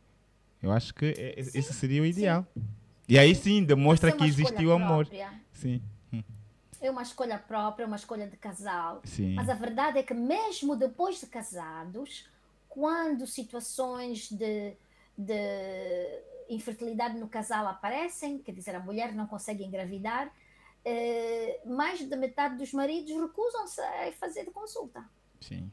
Eu 0.61 0.71
acho 0.71 0.95
que 0.95 1.13
é, 1.15 1.35
esse 1.37 1.73
seria 1.73 2.01
o 2.01 2.05
ideal. 2.05 2.45
Sim. 2.55 2.63
E 3.07 3.19
aí 3.19 3.35
sim, 3.35 3.63
demonstra 3.63 4.11
que 4.11 4.25
existe 4.25 4.65
o 4.65 4.71
amor. 4.71 5.05
Própria. 5.05 5.29
Sim. 5.51 5.81
É 6.79 6.91
uma 6.91 7.01
escolha 7.01 7.37
própria, 7.39 7.83
é 7.83 7.87
uma 7.87 7.95
escolha 7.95 8.27
de 8.27 8.37
casal. 8.37 9.01
Sim. 9.03 9.33
Mas 9.35 9.49
a 9.49 9.53
verdade 9.53 9.99
é 9.99 10.03
que 10.03 10.13
mesmo 10.13 10.75
depois 10.75 11.19
de 11.19 11.27
casados, 11.27 12.27
quando 12.69 13.25
situações 13.25 14.29
de, 14.31 14.73
de 15.17 16.21
infertilidade 16.49 17.17
no 17.17 17.27
casal 17.27 17.67
aparecem, 17.67 18.37
quer 18.39 18.51
dizer, 18.51 18.75
a 18.75 18.79
mulher 18.79 19.13
não 19.13 19.25
consegue 19.25 19.63
engravidar, 19.63 20.31
eh, 20.85 21.59
mais 21.65 22.07
da 22.07 22.15
metade 22.15 22.57
dos 22.57 22.71
maridos 22.71 23.11
recusam-se 23.11 23.81
a 23.81 24.11
fazer 24.13 24.45
consulta. 24.45 25.03
Sim. 25.41 25.71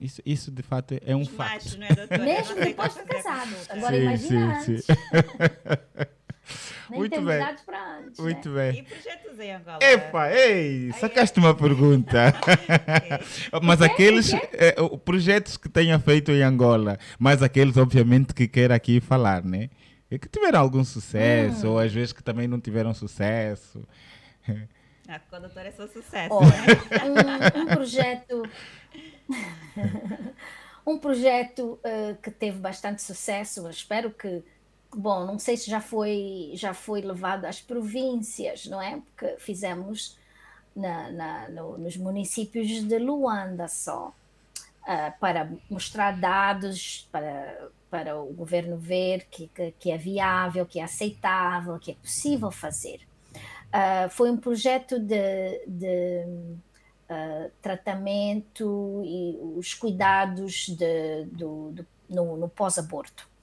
Isso, 0.00 0.22
isso 0.24 0.50
de 0.50 0.62
fato 0.62 0.94
é 1.04 1.16
um 1.16 1.24
fato. 1.24 1.54
Machos, 1.54 1.76
não 1.76 1.86
é, 1.86 1.94
doutora? 1.94 2.24
Mesmo 2.24 2.54
depois 2.54 2.94
de 2.94 3.02
casado. 3.04 3.50
Agora 3.68 3.96
sim, 3.96 4.02
imagina 4.02 4.60
sim, 4.60 4.72
antes. 4.72 4.84
Sim. 4.84 4.92
Nem 6.90 6.98
Muito 6.98 7.20
bem. 7.20 7.56
para 7.66 7.98
antes. 7.98 8.20
Muito 8.20 8.48
né? 8.50 8.72
bem. 8.72 8.80
E 8.80 8.82
projetos 8.84 9.38
em 9.38 9.52
Angola? 9.52 9.78
Epa, 9.82 10.32
ei, 10.32 10.92
sacaste 10.92 11.38
uma 11.38 11.54
pergunta. 11.54 12.34
mas 13.62 13.82
aqueles 13.82 14.32
é, 14.32 14.74
projetos 15.04 15.56
que 15.56 15.68
tenha 15.68 15.98
feito 15.98 16.30
em 16.30 16.42
Angola, 16.42 16.98
mas 17.18 17.42
aqueles, 17.42 17.76
obviamente, 17.76 18.34
que 18.34 18.48
quer 18.48 18.72
aqui 18.72 19.00
falar, 19.00 19.44
né? 19.44 19.70
E 20.10 20.18
que 20.18 20.28
tiveram 20.28 20.60
algum 20.60 20.82
sucesso, 20.82 21.66
hum. 21.66 21.72
ou 21.72 21.78
às 21.78 21.92
vezes 21.92 22.12
que 22.12 22.22
também 22.22 22.48
não 22.48 22.58
tiveram 22.58 22.94
sucesso. 22.94 23.86
A 25.08 25.18
condutora 25.18 25.68
é 25.68 25.72
só 25.72 25.86
sucesso. 25.86 26.34
Né? 26.40 27.00
um, 27.06 27.62
um, 27.62 27.66
projeto. 27.66 28.42
um 30.86 30.98
projeto 30.98 31.80
uh, 31.84 32.14
que 32.22 32.30
teve 32.30 32.58
bastante 32.58 33.02
sucesso, 33.02 33.60
eu 33.60 33.70
espero 33.70 34.10
que. 34.10 34.42
Bom, 35.00 35.24
não 35.24 35.38
sei 35.38 35.56
se 35.56 35.70
já 35.70 35.80
foi, 35.80 36.50
já 36.54 36.74
foi 36.74 37.02
levado 37.02 37.44
às 37.44 37.60
províncias, 37.60 38.66
não 38.66 38.82
é? 38.82 39.00
Porque 39.00 39.36
fizemos 39.38 40.18
na, 40.74 41.08
na, 41.12 41.48
no, 41.50 41.78
nos 41.78 41.96
municípios 41.96 42.82
de 42.82 42.98
Luanda 42.98 43.68
só, 43.68 44.08
uh, 44.08 45.20
para 45.20 45.52
mostrar 45.70 46.18
dados, 46.18 47.08
para, 47.12 47.68
para 47.88 48.20
o 48.20 48.32
governo 48.32 48.76
ver 48.76 49.28
que, 49.30 49.46
que, 49.46 49.70
que 49.78 49.90
é 49.92 49.96
viável, 49.96 50.66
que 50.66 50.80
é 50.80 50.82
aceitável, 50.82 51.78
que 51.78 51.92
é 51.92 51.94
possível 51.94 52.50
fazer. 52.50 53.00
Uh, 53.68 54.10
foi 54.10 54.32
um 54.32 54.36
projeto 54.36 54.98
de, 54.98 55.64
de 55.64 56.24
uh, 57.08 57.52
tratamento 57.62 59.00
e 59.04 59.38
os 59.56 59.74
cuidados 59.74 60.66
de, 60.66 61.24
do, 61.26 61.70
do, 61.70 61.86
no, 62.10 62.36
no 62.36 62.48
pós-aborto. 62.48 63.37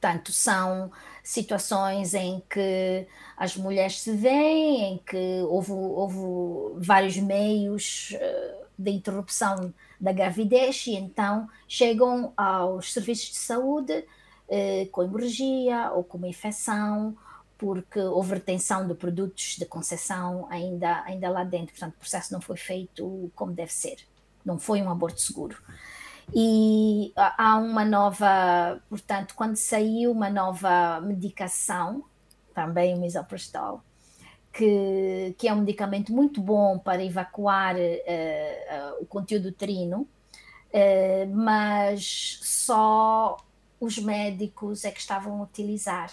Portanto, 0.00 0.32
são 0.32 0.92
situações 1.22 2.14
em 2.14 2.42
que 2.48 3.06
as 3.36 3.56
mulheres 3.56 4.00
se 4.00 4.12
veem, 4.12 4.94
em 4.94 4.98
que 4.98 5.42
houve, 5.48 5.72
houve 5.72 6.86
vários 6.86 7.16
meios 7.16 8.14
uh, 8.14 8.66
de 8.78 8.90
interrupção 8.92 9.74
da 10.00 10.12
gravidez 10.12 10.86
e 10.86 10.94
então 10.94 11.48
chegam 11.66 12.32
aos 12.36 12.92
serviços 12.92 13.30
de 13.30 13.38
saúde 13.38 14.04
com 14.92 15.02
hemorragia 15.02 15.90
ou 15.92 16.02
com 16.02 16.16
uma 16.16 16.28
infecção 16.28 17.14
porque 17.58 17.98
houve 17.98 18.34
retenção 18.34 18.86
de 18.86 18.94
produtos 18.94 19.56
de 19.58 19.66
concessão 19.66 20.46
ainda, 20.48 21.02
ainda 21.02 21.28
lá 21.28 21.42
dentro, 21.42 21.72
portanto 21.72 21.94
o 21.96 21.98
processo 21.98 22.32
não 22.32 22.40
foi 22.40 22.56
feito 22.56 23.30
como 23.34 23.52
deve 23.52 23.72
ser, 23.72 23.96
não 24.44 24.58
foi 24.60 24.80
um 24.80 24.88
aborto 24.88 25.20
seguro. 25.20 25.58
E 26.34 27.12
há 27.16 27.56
uma 27.56 27.84
nova, 27.84 28.80
portanto, 28.88 29.34
quando 29.34 29.56
saiu 29.56 30.12
uma 30.12 30.28
nova 30.28 31.00
medicação, 31.00 32.04
também 32.54 32.94
o 32.94 32.98
misoprostol, 32.98 33.82
que, 34.52 35.34
que 35.38 35.48
é 35.48 35.52
um 35.52 35.60
medicamento 35.60 36.12
muito 36.12 36.40
bom 36.40 36.78
para 36.78 37.04
evacuar 37.04 37.76
uh, 37.76 37.78
uh, 37.78 39.02
o 39.02 39.06
conteúdo 39.06 39.48
uterino, 39.48 40.00
uh, 40.00 41.36
mas 41.36 42.40
só 42.42 43.36
os 43.80 43.98
médicos 43.98 44.84
é 44.84 44.90
que 44.90 44.98
estavam 44.98 45.40
a 45.40 45.44
utilizar. 45.44 46.12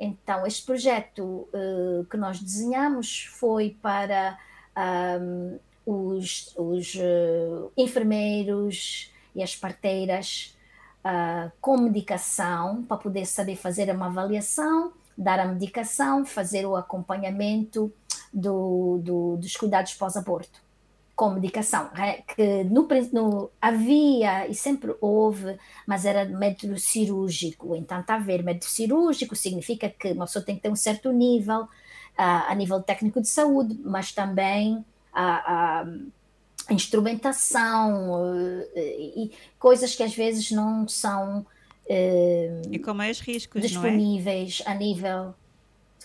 Então, 0.00 0.44
este 0.46 0.64
projeto 0.64 1.48
que 2.10 2.16
nós 2.16 2.40
desenhamos 2.40 3.24
foi 3.38 3.76
para 3.80 4.36
um, 5.20 5.58
os, 5.86 6.52
os 6.56 6.94
enfermeiros 7.76 9.12
e 9.34 9.42
as 9.42 9.56
parteiras 9.56 10.56
uh, 11.04 11.50
com 11.60 11.76
medicação, 11.76 12.82
para 12.84 12.96
poder 12.96 13.26
saber 13.26 13.56
fazer 13.56 13.90
uma 13.94 14.06
avaliação, 14.06 14.92
dar 15.16 15.38
a 15.38 15.46
medicação, 15.46 16.24
fazer 16.24 16.66
o 16.66 16.76
acompanhamento 16.76 17.92
do, 18.32 19.00
do, 19.02 19.36
dos 19.36 19.56
cuidados 19.56 19.94
pós-aborto 19.94 20.60
com 21.14 21.30
medicação, 21.30 21.90
né? 21.94 22.22
que 22.22 22.64
no, 22.64 22.88
no, 23.12 23.50
havia 23.60 24.48
e 24.48 24.54
sempre 24.54 24.94
houve, 25.00 25.58
mas 25.86 26.04
era 26.04 26.24
método 26.24 26.78
cirúrgico. 26.78 27.76
Então, 27.76 28.00
está 28.00 28.14
a 28.14 28.18
ver, 28.18 28.42
método 28.42 28.64
cirúrgico 28.64 29.36
significa 29.36 29.88
que 29.90 30.12
uma 30.12 30.24
pessoa 30.24 30.44
tem 30.44 30.56
que 30.56 30.62
ter 30.62 30.70
um 30.70 30.76
certo 30.76 31.12
nível, 31.12 31.62
uh, 31.62 31.68
a 32.48 32.54
nível 32.54 32.82
técnico 32.82 33.20
de 33.20 33.28
saúde, 33.28 33.78
mas 33.84 34.10
também 34.10 34.84
a, 35.12 35.80
a 35.80 35.86
instrumentação 36.70 38.22
uh, 38.22 38.68
e 38.76 39.32
coisas 39.58 39.94
que 39.94 40.02
às 40.02 40.14
vezes 40.14 40.50
não 40.50 40.86
são 40.86 41.40
uh, 41.86 42.62
e 42.70 42.78
com 42.78 42.94
mais 42.94 43.20
riscos, 43.20 43.62
disponíveis 43.62 44.62
é? 44.64 44.70
a 44.70 44.74
nível. 44.74 45.34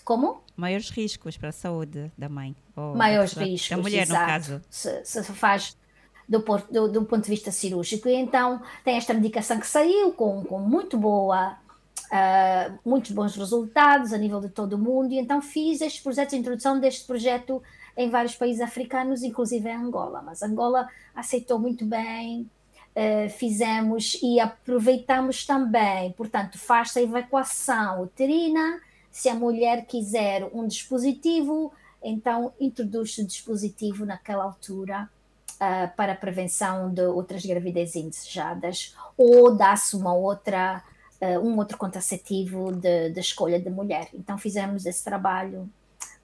Como? 0.04 0.42
maiores 0.58 0.90
riscos 0.90 1.36
para 1.36 1.50
a 1.50 1.52
saúde 1.52 2.10
da 2.18 2.28
mãe. 2.28 2.56
maiores 2.96 3.34
da 3.34 3.44
riscos, 3.44 3.70
da 3.70 3.76
mulher, 3.76 4.02
exato. 4.02 4.20
no 4.20 4.26
caso. 4.26 4.62
Se, 4.68 5.04
se 5.04 5.22
faz 5.32 5.76
do, 6.28 6.44
do, 6.70 6.88
do, 6.88 7.04
ponto 7.04 7.24
de 7.24 7.30
vista 7.30 7.52
cirúrgico. 7.52 8.08
E 8.08 8.14
então 8.14 8.60
tem 8.84 8.96
esta 8.96 9.14
medicação 9.14 9.58
que 9.58 9.66
saiu 9.66 10.12
com, 10.12 10.44
com 10.44 10.58
muito 10.58 10.98
boa, 10.98 11.52
uh, 11.52 12.78
muitos 12.84 13.12
bons 13.12 13.36
resultados 13.36 14.12
a 14.12 14.18
nível 14.18 14.40
de 14.40 14.48
todo 14.48 14.72
o 14.72 14.78
mundo. 14.78 15.12
E 15.12 15.18
então 15.18 15.40
fiz 15.40 15.80
este 15.80 16.02
projeto, 16.02 16.34
a 16.34 16.38
introdução 16.38 16.78
deste 16.78 17.06
projeto 17.06 17.62
em 17.98 18.08
vários 18.08 18.36
países 18.36 18.62
africanos, 18.62 19.24
inclusive 19.24 19.68
em 19.68 19.74
Angola. 19.74 20.22
Mas 20.22 20.40
Angola 20.40 20.88
aceitou 21.14 21.58
muito 21.58 21.84
bem. 21.84 22.48
Uh, 22.94 23.28
fizemos 23.30 24.18
e 24.22 24.40
aproveitamos 24.40 25.44
também, 25.44 26.12
portanto, 26.12 26.58
faz-se 26.58 26.98
a 26.98 27.02
evacuação 27.02 28.02
uterina, 28.02 28.80
se 29.10 29.28
a 29.28 29.34
mulher 29.34 29.84
quiser 29.86 30.48
um 30.52 30.66
dispositivo, 30.66 31.72
então 32.02 32.52
introduz 32.58 33.16
o 33.18 33.24
dispositivo 33.24 34.04
naquela 34.04 34.44
altura 34.44 35.08
uh, 35.54 35.96
para 35.96 36.12
a 36.12 36.16
prevenção 36.16 36.92
de 36.92 37.02
outras 37.02 37.44
gravidezes 37.44 37.96
indesejadas 37.96 38.96
ou 39.16 39.54
dá-se 39.54 39.94
uma 39.94 40.14
outra 40.14 40.82
uh, 41.20 41.38
um 41.38 41.56
outro 41.56 41.78
contraceptivo 41.78 42.72
de 42.72 43.20
escolha 43.20 43.60
da 43.60 43.70
mulher. 43.70 44.08
Então 44.12 44.36
fizemos 44.38 44.86
esse 44.86 45.04
trabalho 45.04 45.70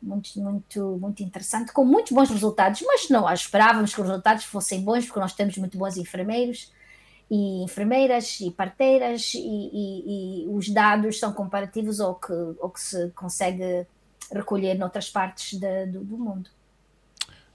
muito, 0.05 0.39
muito, 0.39 0.98
muito 1.01 1.22
interessante, 1.22 1.72
com 1.72 1.85
muitos 1.85 2.12
bons 2.12 2.28
resultados, 2.28 2.82
mas 2.86 3.09
não 3.09 3.31
esperávamos 3.32 3.94
que 3.94 4.01
os 4.01 4.06
resultados 4.06 4.44
fossem 4.44 4.82
bons, 4.82 5.06
porque 5.06 5.20
nós 5.20 5.32
temos 5.32 5.56
muito 5.56 5.78
bons 5.78 5.97
enfermeiros 5.97 6.70
e 7.31 7.64
enfermeiras 7.64 8.39
e 8.40 8.51
parteiras 8.51 9.32
e, 9.35 9.39
e, 9.39 10.44
e, 10.44 10.48
os 10.48 10.68
dados 10.68 11.18
são 11.18 11.32
comparativos 11.32 11.98
ao 12.01 12.14
que, 12.16 12.32
ao 12.60 12.70
que 12.70 12.81
se 12.81 13.10
consegue 13.10 13.86
recolher 14.31 14.74
noutras 14.74 15.09
partes 15.09 15.59
de, 15.59 15.86
do, 15.86 16.05
do, 16.05 16.18
mundo. 16.18 16.51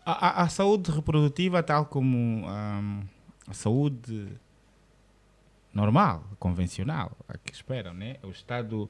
A, 0.04 0.44
a, 0.44 0.50
saúde 0.50 0.90
reprodutiva, 0.90 1.62
tal 1.62 1.86
como 1.86 2.18
um, 2.18 3.04
a 3.48 3.54
saúde 3.54 4.28
normal, 5.72 6.24
convencional, 6.40 7.12
a 7.28 7.38
que 7.38 7.54
esperam, 7.54 7.94
né? 7.94 8.16
O 8.24 8.30
estado 8.30 8.90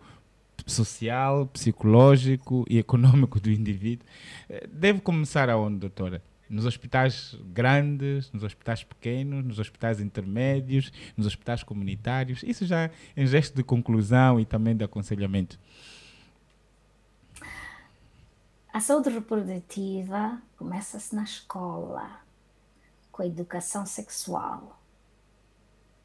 social, 0.69 1.47
psicológico 1.47 2.65
e 2.69 2.77
econômico 2.77 3.39
do 3.39 3.49
indivíduo. 3.49 4.05
Eh, 4.49 4.67
deve 4.71 5.01
começar 5.01 5.49
aonde, 5.49 5.77
doutora? 5.77 6.21
Nos 6.49 6.65
hospitais 6.65 7.37
grandes, 7.53 8.31
nos 8.31 8.43
hospitais 8.43 8.83
pequenos, 8.83 9.45
nos 9.45 9.59
hospitais 9.59 9.99
intermédios, 9.99 10.91
nos 11.15 11.27
hospitais 11.27 11.63
comunitários. 11.63 12.41
Isso 12.43 12.65
já 12.65 12.83
é 12.83 12.91
um 13.17 13.27
gesto 13.27 13.55
de 13.55 13.63
conclusão 13.63 14.39
e 14.39 14.45
também 14.45 14.75
de 14.75 14.83
aconselhamento. 14.83 15.59
A 18.71 18.79
saúde 18.79 19.09
reprodutiva 19.09 20.39
começa-se 20.55 21.15
na 21.15 21.23
escola, 21.23 22.21
com 23.11 23.23
a 23.23 23.25
educação 23.25 23.83
sexual 23.85 24.79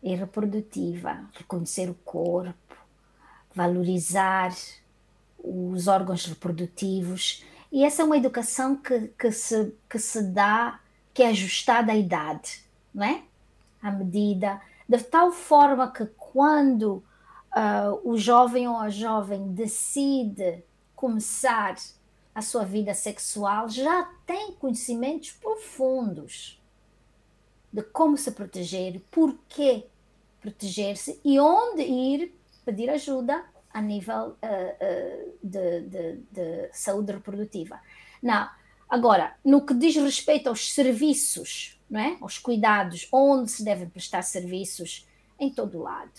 e 0.02 0.14
reprodutiva, 0.14 1.28
reconhecer 1.34 1.90
o 1.90 1.94
corpo, 1.94 2.54
valorizar 3.54 4.52
os 5.38 5.86
órgãos 5.86 6.26
reprodutivos. 6.26 7.44
E 7.70 7.84
essa 7.84 8.02
é 8.02 8.04
uma 8.04 8.16
educação 8.16 8.76
que, 8.76 9.08
que, 9.18 9.30
se, 9.30 9.74
que 9.88 9.98
se 9.98 10.22
dá, 10.22 10.80
que 11.12 11.22
é 11.22 11.28
ajustada 11.28 11.92
à 11.92 11.96
idade, 11.96 12.64
não 12.92 13.04
é? 13.04 13.22
À 13.82 13.90
medida, 13.90 14.60
de 14.88 14.98
tal 15.02 15.30
forma 15.30 15.90
que 15.90 16.06
quando 16.16 17.02
uh, 17.54 18.00
o 18.02 18.16
jovem 18.16 18.66
ou 18.66 18.76
a 18.76 18.88
jovem 18.88 19.52
decide 19.52 20.64
começar 20.96 21.76
a 22.34 22.42
sua 22.42 22.64
vida 22.64 22.94
sexual, 22.94 23.68
já 23.68 24.10
tem 24.26 24.52
conhecimentos 24.52 25.32
profundos 25.32 26.60
de 27.72 27.82
como 27.82 28.16
se 28.16 28.30
proteger, 28.30 29.00
por 29.10 29.36
que 29.48 29.84
proteger-se 30.40 31.20
e 31.24 31.38
onde 31.38 31.82
ir 31.82 32.34
pedir 32.64 32.90
ajuda 32.90 33.44
a 33.72 33.82
nível 33.82 34.28
uh, 34.28 34.36
uh, 34.36 35.38
de, 35.42 35.80
de, 35.82 36.16
de, 36.30 36.70
saúde 36.72 37.12
reprodutiva. 37.12 37.80
Não. 38.22 38.48
Agora, 38.88 39.34
no 39.44 39.66
que 39.66 39.74
diz 39.74 39.96
respeito 39.96 40.48
aos 40.48 40.72
serviços, 40.72 41.80
não 41.90 42.00
é? 42.00 42.16
aos 42.20 42.38
cuidados, 42.38 43.08
onde 43.10 43.50
se 43.50 43.64
devem 43.64 43.88
prestar 43.88 44.22
serviços, 44.22 45.06
em 45.38 45.50
todo 45.50 45.82
lado. 45.82 46.12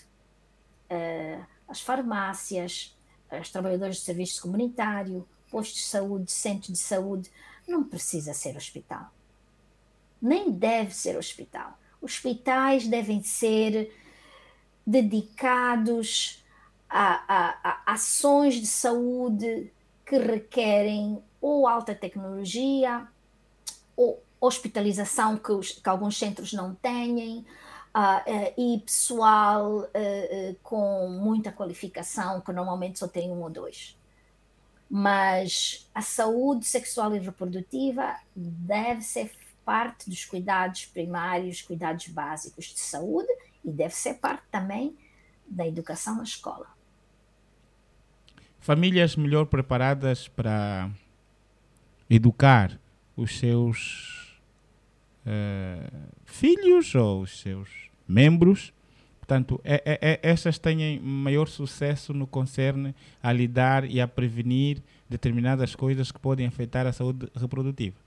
Uh, 0.90 1.42
as 1.66 1.80
farmácias, 1.80 2.94
os 3.40 3.50
trabalhadores 3.50 3.96
de 3.96 4.02
serviço 4.02 4.42
comunitário, 4.42 5.26
postos 5.50 5.78
de 5.78 5.84
saúde, 5.84 6.30
centros 6.30 6.72
de 6.72 6.78
saúde, 6.78 7.30
não 7.66 7.82
precisa 7.82 8.34
ser 8.34 8.56
hospital. 8.56 9.10
Nem 10.20 10.50
deve 10.50 10.94
ser 10.94 11.16
hospital. 11.16 11.78
Hospitais 12.00 12.86
devem 12.86 13.22
ser 13.22 13.92
dedicados 14.86 16.44
a, 16.88 17.24
a, 17.26 17.70
a 17.70 17.92
ações 17.92 18.54
de 18.54 18.66
saúde 18.66 19.72
que 20.04 20.16
requerem 20.16 21.20
ou 21.40 21.66
alta 21.66 21.94
tecnologia 21.94 23.06
ou 23.96 24.22
hospitalização 24.40 25.36
que, 25.36 25.50
os, 25.50 25.72
que 25.72 25.88
alguns 25.88 26.16
centros 26.16 26.52
não 26.52 26.74
têm. 26.74 27.44
Uh, 27.96 27.98
uh, 27.98 28.60
e 28.60 28.78
pessoal 28.80 29.78
uh, 29.78 30.56
com 30.62 31.08
muita 31.08 31.50
qualificação, 31.50 32.42
que 32.42 32.52
normalmente 32.52 32.98
só 32.98 33.08
tem 33.08 33.30
um 33.30 33.40
ou 33.40 33.48
dois. 33.48 33.96
Mas 34.88 35.88
a 35.94 36.02
saúde 36.02 36.66
sexual 36.66 37.16
e 37.16 37.18
reprodutiva 37.18 38.14
deve 38.36 39.00
ser 39.00 39.32
parte 39.64 40.10
dos 40.10 40.26
cuidados 40.26 40.84
primários, 40.84 41.62
cuidados 41.62 42.06
básicos 42.08 42.66
de 42.66 42.78
saúde 42.78 43.32
e 43.66 43.72
deve 43.72 43.94
ser 43.94 44.14
parte 44.14 44.44
também 44.50 44.96
da 45.46 45.66
educação 45.66 46.16
na 46.16 46.22
escola. 46.22 46.66
Famílias 48.60 49.16
melhor 49.16 49.46
preparadas 49.46 50.28
para 50.28 50.90
educar 52.08 52.78
os 53.16 53.38
seus 53.38 54.40
uh, 55.26 56.08
filhos 56.24 56.94
ou 56.94 57.22
os 57.22 57.40
seus 57.40 57.68
membros. 58.08 58.72
Portanto, 59.18 59.60
é, 59.64 59.82
é, 59.84 59.98
é, 60.12 60.20
estas 60.22 60.58
têm 60.58 61.00
maior 61.00 61.48
sucesso 61.48 62.14
no 62.14 62.26
concerne 62.26 62.94
a 63.20 63.32
lidar 63.32 63.84
e 63.84 64.00
a 64.00 64.06
prevenir 64.06 64.80
determinadas 65.08 65.74
coisas 65.74 66.12
que 66.12 66.18
podem 66.18 66.46
afetar 66.46 66.86
a 66.86 66.92
saúde 66.92 67.28
reprodutiva. 67.34 68.05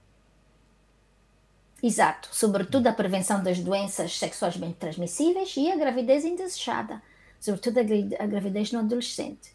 Exato, 1.82 2.28
sobretudo 2.30 2.86
a 2.88 2.92
prevenção 2.92 3.42
das 3.42 3.58
doenças 3.58 4.18
sexualmente 4.18 4.74
transmissíveis 4.74 5.54
e 5.56 5.70
a 5.70 5.76
gravidez 5.76 6.24
indesejada, 6.26 7.02
sobretudo 7.40 7.78
a, 7.78 8.26
gravidez 8.26 8.70
no 8.70 8.80
adolescente. 8.80 9.54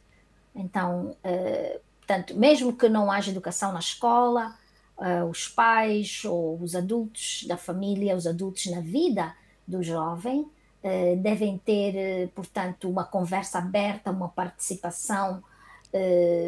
Então, 0.55 1.15
uh, 1.23 1.79
portanto, 1.99 2.35
mesmo 2.35 2.73
que 2.73 2.89
não 2.89 3.11
haja 3.11 3.29
educação 3.29 3.71
na 3.71 3.79
escola, 3.79 4.57
uh, 4.97 5.25
os 5.29 5.47
pais 5.47 6.23
ou 6.25 6.59
os 6.59 6.75
adultos 6.75 7.45
da 7.47 7.57
família, 7.57 8.15
os 8.15 8.25
adultos 8.25 8.65
na 8.67 8.79
vida 8.79 9.35
do 9.67 9.83
jovem, 9.83 10.41
uh, 10.41 11.17
devem 11.17 11.59
ter, 11.59 12.29
portanto, 12.29 12.89
uma 12.89 13.03
conversa 13.03 13.59
aberta, 13.59 14.09
uma 14.09 14.29
participação 14.29 15.43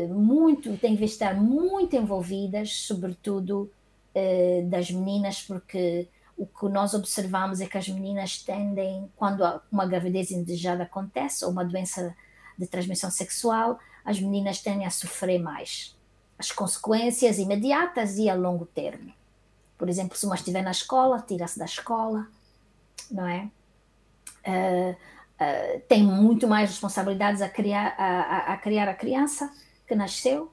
muito, 0.09 0.75
têm 0.75 0.97
que 0.97 1.05
estar 1.05 1.33
muito 1.33 1.95
envolvidas, 1.95 2.81
sobretudo 2.81 3.71
eh, 4.19 4.63
das 4.63 4.89
meninas, 4.89 5.43
porque 5.43 6.09
o 6.35 6.47
que 6.47 6.67
nós 6.69 6.95
observamos 6.95 7.61
é 7.61 7.67
que 7.67 7.77
as 7.77 7.87
meninas 7.87 8.41
tendem, 8.41 9.11
quando 9.15 9.43
uma 9.71 9.85
gravidez 9.85 10.31
indesejada 10.31 10.83
acontece, 10.83 11.45
ou 11.45 11.51
uma 11.51 11.63
doença 11.63 12.15
de 12.57 12.65
transmissão 12.65 13.11
sexual, 13.11 13.77
as 14.03 14.19
meninas 14.19 14.59
tendem 14.59 14.87
a 14.87 14.89
sofrer 14.89 15.37
mais. 15.37 15.95
As 16.39 16.51
consequências 16.51 17.37
imediatas 17.37 18.17
e 18.17 18.27
a 18.27 18.33
longo 18.33 18.65
termo. 18.65 19.13
Por 19.77 19.87
exemplo, 19.87 20.17
se 20.17 20.25
uma 20.25 20.33
estiver 20.33 20.63
na 20.63 20.71
escola, 20.71 21.21
tira-se 21.21 21.59
da 21.59 21.65
escola, 21.65 22.27
não 23.11 23.27
é? 23.27 23.51
Uh, 24.47 24.93
uh, 24.93 25.79
tem 25.87 26.01
muito 26.03 26.47
mais 26.47 26.71
responsabilidades 26.71 27.43
a 27.43 27.49
criar 27.49 27.93
a, 27.99 28.21
a, 28.21 28.53
a 28.53 28.57
criar 28.57 28.89
a 28.89 28.95
criança 28.95 29.53
que 29.87 29.93
nasceu, 29.93 30.51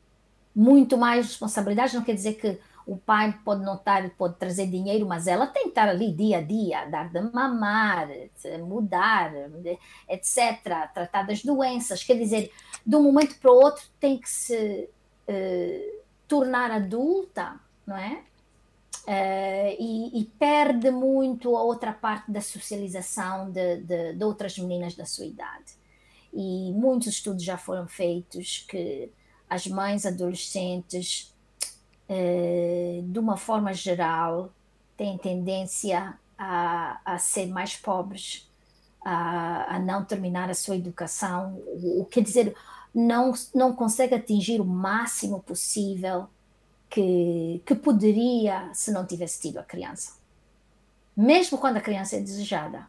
muito 0.54 0.98
mais 0.98 1.28
responsabilidades, 1.28 1.94
não 1.94 2.04
quer 2.04 2.14
dizer 2.14 2.34
que 2.34 2.60
o 2.86 2.96
pai 2.96 3.38
pode 3.44 3.64
não 3.64 3.76
estar, 3.76 4.08
pode 4.10 4.36
trazer 4.36 4.66
dinheiro, 4.66 5.06
mas 5.06 5.26
ela 5.26 5.46
tem 5.46 5.64
que 5.64 5.68
estar 5.70 5.88
ali 5.88 6.12
dia 6.12 6.38
a 6.38 6.42
dia, 6.42 6.84
dar 6.86 7.10
de 7.10 7.20
mamar, 7.20 8.08
mudar, 8.66 9.32
etc., 10.08 10.62
tratar 10.92 11.22
das 11.22 11.42
doenças. 11.42 12.02
Quer 12.04 12.18
dizer, 12.18 12.52
de 12.84 12.96
um 12.96 13.02
momento 13.02 13.38
para 13.38 13.50
o 13.50 13.54
outro 13.54 13.84
tem 13.98 14.18
que 14.18 14.28
se 14.28 14.88
uh, 15.28 16.02
tornar 16.28 16.70
adulta, 16.70 17.58
não 17.86 17.96
é? 17.96 18.22
Uh, 19.06 19.76
e, 19.78 20.20
e, 20.20 20.24
perde 20.38 20.90
muito 20.90 21.54
a 21.56 21.62
outra 21.62 21.92
parte 21.92 22.30
da 22.30 22.40
socialização 22.40 23.50
de, 23.50 23.76
de, 23.82 24.14
de 24.14 24.24
outras 24.24 24.58
meninas 24.58 24.94
da 24.94 25.04
sua 25.04 25.26
idade. 25.26 25.74
E 26.32 26.72
muitos 26.72 27.08
estudos 27.08 27.44
já 27.44 27.58
foram 27.58 27.86
feitos 27.86 28.64
que 28.66 29.10
as 29.48 29.66
mães 29.66 30.06
adolescentes 30.06 31.32
eh, 31.32 31.33
de 32.08 33.18
uma 33.18 33.36
forma 33.36 33.72
geral, 33.72 34.52
têm 34.96 35.16
tendência 35.18 36.14
a, 36.38 37.00
a 37.04 37.18
ser 37.18 37.46
mais 37.46 37.76
pobres, 37.76 38.48
a, 39.04 39.76
a, 39.76 39.78
não 39.78 40.04
terminar 40.04 40.50
a 40.50 40.54
sua 40.54 40.76
educação, 40.76 41.54
o, 41.66 42.02
o 42.02 42.04
quer 42.04 42.22
dizer, 42.22 42.54
não, 42.94 43.32
não 43.54 43.74
consegue 43.74 44.14
atingir 44.14 44.60
o 44.60 44.64
máximo 44.64 45.42
possível 45.42 46.28
que, 46.88 47.60
que 47.66 47.74
poderia 47.74 48.70
se 48.72 48.92
não 48.92 49.04
tivesse 49.04 49.40
tido 49.40 49.58
a 49.58 49.62
criança. 49.62 50.14
Mesmo 51.16 51.58
quando 51.58 51.76
a 51.76 51.80
criança 51.80 52.16
é 52.16 52.20
desejada. 52.20 52.86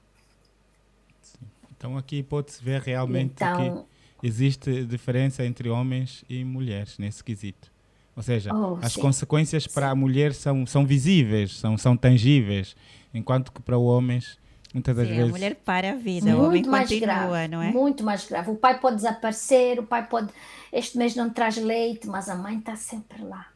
Então 1.76 1.98
aqui 1.98 2.24
pode-se 2.24 2.64
ver 2.64 2.82
realmente 2.82 3.34
então, 3.36 3.86
que 4.22 4.28
existe 4.28 4.86
diferença 4.86 5.46
entre 5.46 5.70
homens 5.70 6.24
e 6.30 6.44
mulheres 6.44 6.98
nesse 6.98 7.24
quesito. 7.24 7.75
Ou 8.16 8.24
seja, 8.24 8.54
oh, 8.54 8.78
as 8.82 8.94
sim. 8.94 9.02
consequências 9.02 9.68
para 9.68 9.90
a 9.90 9.96
mulher 9.96 10.34
são, 10.34 10.66
são 10.66 10.86
visíveis, 10.86 11.58
são, 11.58 11.78
são 11.78 11.98
tangíveis, 11.98 12.76
enquanto 13.14 13.52
que 13.52 13.62
para 13.62 13.78
os 13.78 13.86
homens, 13.86 14.40
muitas 14.74 14.96
das 14.96 15.08
sim, 15.08 15.16
vezes. 15.16 15.30
A 15.30 15.34
mulher 15.34 15.56
para 15.56 15.92
a 15.92 15.96
vida, 15.96 16.28
muito 16.28 16.42
o 16.42 16.46
homem 16.46 16.64
mais 16.64 16.90
continua, 16.90 17.08
grave, 17.08 17.48
não 17.50 17.62
é? 17.62 17.72
Muito 17.72 18.04
mais 18.04 18.26
grave. 18.26 18.52
O 18.52 18.56
pai 18.56 18.80
pode 18.80 18.96
desaparecer, 18.98 19.80
o 19.80 19.84
pai 19.84 20.08
pode. 20.08 20.30
Este 20.72 20.98
mês 20.98 21.16
não 21.16 21.30
traz 21.30 21.58
leite, 21.58 22.08
mas 22.08 22.30
a 22.30 22.36
mãe 22.36 22.58
está 22.58 22.76
sempre 22.78 23.22
lá. 23.22 23.48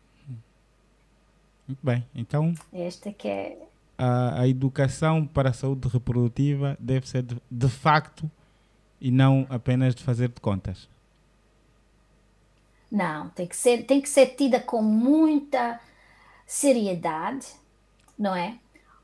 Muito 1.65 1.79
bem, 1.85 2.03
então. 2.13 2.53
Esta 2.73 3.13
que 3.13 3.27
é. 3.27 3.57
A, 3.97 4.41
a 4.41 4.47
educação 4.47 5.25
para 5.25 5.49
a 5.49 5.53
saúde 5.53 5.87
reprodutiva 5.87 6.75
deve 6.79 7.07
ser 7.07 7.21
de, 7.21 7.37
de 7.49 7.69
facto 7.69 8.29
e 8.99 9.11
não 9.11 9.45
apenas 9.49 9.93
de 9.93 10.03
fazer 10.03 10.29
de 10.29 10.41
contas. 10.41 10.89
Não, 12.91 13.29
tem 13.29 13.47
que 13.47 13.55
ser, 13.55 13.85
tem 13.85 14.01
que 14.01 14.09
ser 14.09 14.35
tida 14.35 14.59
com 14.59 14.81
muita 14.81 15.79
seriedade, 16.45 17.47
não 18.17 18.35
é? 18.35 18.57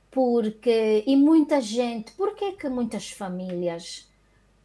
Porque, 0.10 1.04
e 1.06 1.16
muita 1.16 1.62
gente, 1.62 2.12
por 2.14 2.36
que 2.36 2.54
que 2.54 2.70
muitas 2.70 3.12
famílias 3.12 4.08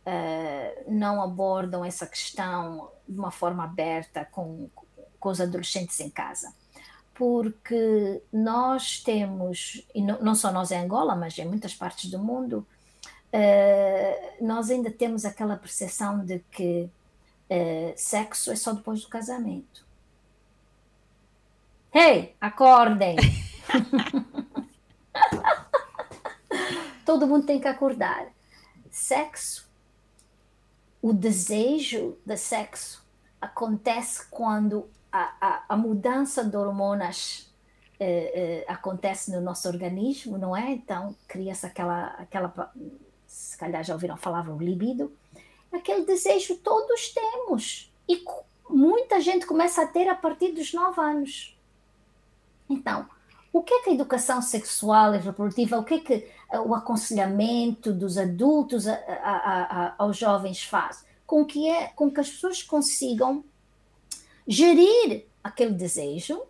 uh, 0.07 0.91
não 0.91 1.23
abordam 1.23 1.85
essa 1.85 2.07
questão 2.07 2.91
de 3.09 3.19
uma 3.19 3.31
forma 3.31 3.65
aberta 3.65 4.25
com, 4.25 4.69
com 5.19 5.29
os 5.29 5.41
adolescentes 5.41 5.99
em 6.01 6.11
casa. 6.11 6.53
Porque 7.15 8.23
nós 8.33 9.01
temos, 9.01 9.87
e 9.95 10.01
não, 10.01 10.35
só 10.35 10.51
nós 10.51 10.71
em 10.71 10.79
Angola, 10.79 11.15
mas 11.15 11.37
em 11.39 11.47
muitas 11.47 11.75
partes 11.75 12.11
do 12.11 12.19
mundo, 12.19 12.67
uh, 13.35 14.45
nós 14.45 14.71
ainda 14.71 14.91
temos 14.91 15.25
aquela 15.25 15.57
percepção 15.57 16.25
de 16.25 16.39
que 16.51 16.89
uh, 17.51 17.93
sexo 17.97 18.51
é 18.51 18.57
só 18.57 18.73
depois 18.73 19.03
do 19.03 19.09
casamento. 19.09 19.85
Hey, 21.93 22.35
acordem! 22.41 23.17
Todo 27.05 27.27
mundo 27.27 27.47
tem 27.47 27.61
que 27.61 27.67
acordar. 27.67 28.29
Sexo, 28.91 29.69
o 31.03 31.13
desejo 31.13 32.17
de 32.25 32.37
sexo 32.37 33.05
acontece 33.41 34.29
quando 34.31 34.89
a, 35.11 35.35
a, 35.41 35.65
a 35.71 35.77
mudança 35.77 36.45
de 36.45 36.57
hormonas 36.57 37.51
eh, 37.99 38.33
eh, 38.35 38.65
acontece 38.67 39.31
no 39.31 39.41
nosso 39.41 39.69
organismo, 39.69 40.39
não 40.39 40.57
é? 40.57 40.71
Então 40.71 41.15
cria-se 41.27 41.67
aquela, 41.67 42.07
aquela, 42.19 42.73
se 43.27 43.59
calhar 43.59 43.83
já 43.83 43.95
ouviram 43.95 44.17
falar 44.17 44.49
o 44.49 44.59
libido, 44.59 45.13
aquele 45.73 46.05
desejo 46.05 46.57
todos 46.57 47.11
temos 47.11 47.93
e 48.09 48.25
muita 48.69 49.21
gente 49.21 49.47
começa 49.47 49.83
a 49.83 49.87
ter 49.87 50.09
a 50.09 50.15
partir 50.15 50.53
dos 50.53 50.73
9 50.73 51.01
anos. 51.01 51.57
Então, 52.69 53.09
o 53.53 53.63
que 53.63 53.75
é 53.75 53.83
que 53.83 53.91
a 53.91 53.95
educação 53.95 54.41
sexual 54.41 55.15
e 55.15 55.19
reprodutiva, 55.19 55.79
o 55.79 55.85
que 55.85 55.95
é 55.95 56.01
que 56.01 56.15
eh, 56.53 56.61
o 56.61 56.75
aconselhamento 56.75 57.93
dos 57.93 58.17
adultos 58.17 58.87
a, 58.87 58.95
a, 58.95 59.87
a, 59.87 59.95
aos 59.99 60.17
jovens 60.17 60.63
faz? 60.63 61.05
Com 61.27 61.45
que, 61.45 61.69
é, 61.69 61.89
com 61.89 62.11
que 62.11 62.21
as 62.21 62.31
pessoas 62.31 62.63
consigam 62.63 63.45
gerir 64.47 65.27
aquele 65.43 65.73
desejo, 65.73 66.43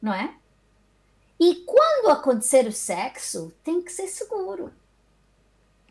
não 0.00 0.12
é? 0.12 0.34
E 1.38 1.56
quando 1.66 2.10
acontecer 2.10 2.66
o 2.66 2.72
sexo, 2.72 3.52
tem 3.64 3.80
que 3.80 3.90
ser 3.90 4.08
seguro, 4.08 4.72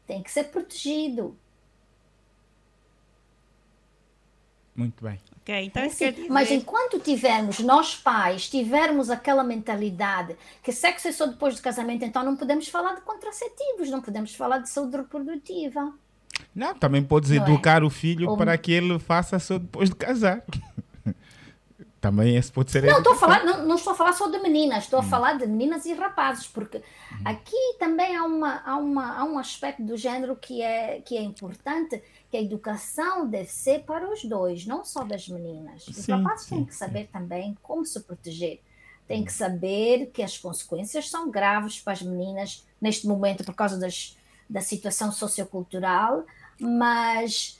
tem 0.05 0.21
que 0.21 0.31
ser 0.31 0.45
protegido, 0.45 1.35
Muito 4.79 5.03
bem. 5.03 5.19
Ok, 5.41 5.65
então 5.65 5.83
quer 5.89 6.13
dizer... 6.13 6.27
Mas 6.29 6.49
enquanto 6.49 6.99
tivermos, 6.99 7.59
nós 7.59 7.95
pais, 7.95 8.49
tivermos 8.49 9.09
aquela 9.09 9.43
mentalidade 9.43 10.37
que 10.63 10.71
sexo 10.71 11.09
é 11.09 11.11
só 11.11 11.25
depois 11.25 11.55
do 11.55 11.61
casamento, 11.61 12.05
então 12.05 12.23
não 12.23 12.37
podemos 12.37 12.69
falar 12.69 12.95
de 12.95 13.01
contraceptivos, 13.01 13.89
não 13.89 14.01
podemos 14.01 14.33
falar 14.33 14.59
de 14.59 14.69
saúde 14.69 14.95
reprodutiva. 14.95 15.93
Não, 16.55 16.73
também 16.73 17.03
podes 17.03 17.29
não 17.29 17.37
é? 17.37 17.39
educar 17.41 17.81
é? 17.81 17.85
o 17.85 17.89
filho 17.89 18.29
Ou... 18.29 18.37
para 18.37 18.57
que 18.57 18.71
ele 18.71 18.97
faça 18.99 19.37
só 19.37 19.57
depois 19.57 19.89
de 19.89 19.97
casar. 19.97 20.43
Também 21.99 22.37
esse 22.37 22.51
pode 22.51 22.71
ser. 22.71 22.83
Não, 22.83 22.99
estou 22.99 23.13
a 23.13 23.15
falar, 23.15 23.43
não, 23.43 23.65
não, 23.65 23.75
estou 23.75 23.91
a 23.91 23.95
falar 23.95 24.13
só 24.13 24.29
de 24.29 24.39
meninas, 24.39 24.85
estou 24.85 24.99
hum. 24.99 25.03
a 25.03 25.05
falar 25.05 25.37
de 25.37 25.45
meninas 25.45 25.85
e 25.85 25.93
rapazes, 25.93 26.47
porque 26.47 26.77
hum. 26.77 27.21
aqui 27.25 27.75
também 27.77 28.15
há, 28.15 28.23
uma, 28.23 28.61
há, 28.65 28.77
uma, 28.77 29.17
há 29.17 29.23
um 29.25 29.37
aspecto 29.37 29.83
do 29.83 29.97
género 29.97 30.35
que 30.35 30.61
é, 30.61 31.01
que 31.01 31.17
é 31.17 31.21
importante, 31.21 32.01
que 32.31 32.37
a 32.37 32.41
educação 32.41 33.27
deve 33.27 33.51
ser 33.51 33.83
para 33.83 34.09
os 34.09 34.23
dois, 34.23 34.65
não 34.65 34.85
só 34.85 35.03
das 35.03 35.27
meninas. 35.27 35.87
Os 35.87 35.97
sim, 35.97 36.11
rapazes 36.11 36.45
sim, 36.45 36.55
têm 36.55 36.65
que 36.65 36.75
saber 36.75 37.01
sim. 37.01 37.09
também 37.11 37.57
como 37.61 37.85
se 37.85 37.99
proteger. 37.99 38.61
Têm 39.05 39.25
que 39.25 39.33
saber 39.33 40.11
que 40.13 40.23
as 40.23 40.37
consequências 40.37 41.09
são 41.09 41.29
graves 41.29 41.81
para 41.81 41.93
as 41.93 42.01
meninas 42.01 42.65
neste 42.79 43.07
momento 43.07 43.43
por 43.43 43.55
causa 43.55 43.77
das, 43.77 44.15
da 44.49 44.61
situação 44.61 45.11
sociocultural, 45.11 46.23
mas 46.59 47.58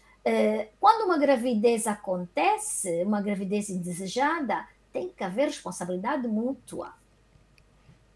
quando 0.80 1.06
uma 1.06 1.18
gravidez 1.18 1.88
acontece, 1.88 3.04
uma 3.04 3.22
gravidez 3.22 3.70
indesejada, 3.70 4.66
tem 4.92 5.10
que 5.10 5.24
haver 5.24 5.48
responsabilidade 5.48 6.28
mútua. 6.28 6.94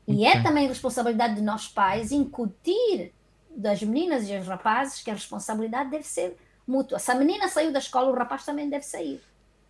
E 0.07 0.25
é 0.25 0.41
também 0.41 0.67
responsabilidade 0.67 1.35
de 1.35 1.41
nós 1.41 1.67
pais 1.67 2.11
incutir 2.11 3.13
das 3.55 3.81
meninas 3.81 4.27
e 4.27 4.37
dos 4.37 4.47
rapazes 4.47 5.01
que 5.01 5.09
a 5.09 5.13
responsabilidade 5.13 5.89
deve 5.89 6.03
ser 6.03 6.37
mútua. 6.67 6.99
Se 6.99 7.11
a 7.11 7.15
menina 7.15 7.47
saiu 7.47 7.71
da 7.71 7.79
escola, 7.79 8.11
o 8.11 8.15
rapaz 8.15 8.43
também 8.43 8.69
deve 8.69 8.85
sair. 8.85 9.21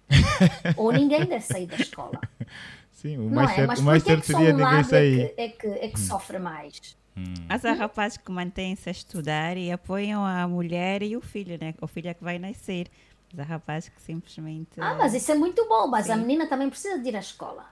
Ou 0.78 0.92
ninguém 0.92 1.26
deve 1.26 1.42
sair 1.42 1.68
da 1.68 1.76
escola. 1.76 2.20
Sim, 2.92 3.18
o 3.18 3.30
mais, 3.30 3.52
é? 3.52 3.56
certo, 3.56 3.68
Mas 3.68 3.80
o 3.80 3.84
mais 3.84 4.04
certo 4.04 4.26
seria 4.26 4.54
ninguém 4.54 4.84
sair. 4.84 5.22
É 5.22 5.28
que, 5.28 5.42
é 5.42 5.50
que, 5.50 5.68
é 5.68 5.88
que 5.90 6.00
hum. 6.00 6.04
sofre 6.04 6.40
mais. 6.40 6.98
Hum. 7.16 7.34
Mas 7.48 7.64
há 7.64 7.74
rapazes 7.74 8.18
que 8.18 8.32
mantêm-se 8.32 8.90
a 8.90 8.92
estudar 8.92 9.56
e 9.58 9.72
apoiam 9.72 10.26
a 10.26 10.48
mulher 10.48 11.04
e 11.04 11.16
o 11.16 11.22
filho, 11.22 11.58
né? 11.60 11.76
O 11.82 11.88
filho 11.88 12.10
é 12.10 12.14
que 12.14 12.24
vai 12.24 12.40
nascer. 12.40 12.90
Mas 13.32 13.40
há 13.40 13.44
rapazes 13.44 13.90
que 13.90 14.02
simplesmente. 14.02 14.80
Ah, 14.80 14.96
mas 14.96 15.14
isso 15.14 15.32
é 15.32 15.36
muito 15.36 15.68
bom, 15.68 15.88
mas 15.88 16.08
Sim. 16.08 16.14
a 16.14 16.18
menina 16.18 16.48
também 16.48 16.70
precisa 16.70 16.98
de 17.00 17.10
ir 17.10 17.16
à 17.16 17.20
escola. 17.20 17.66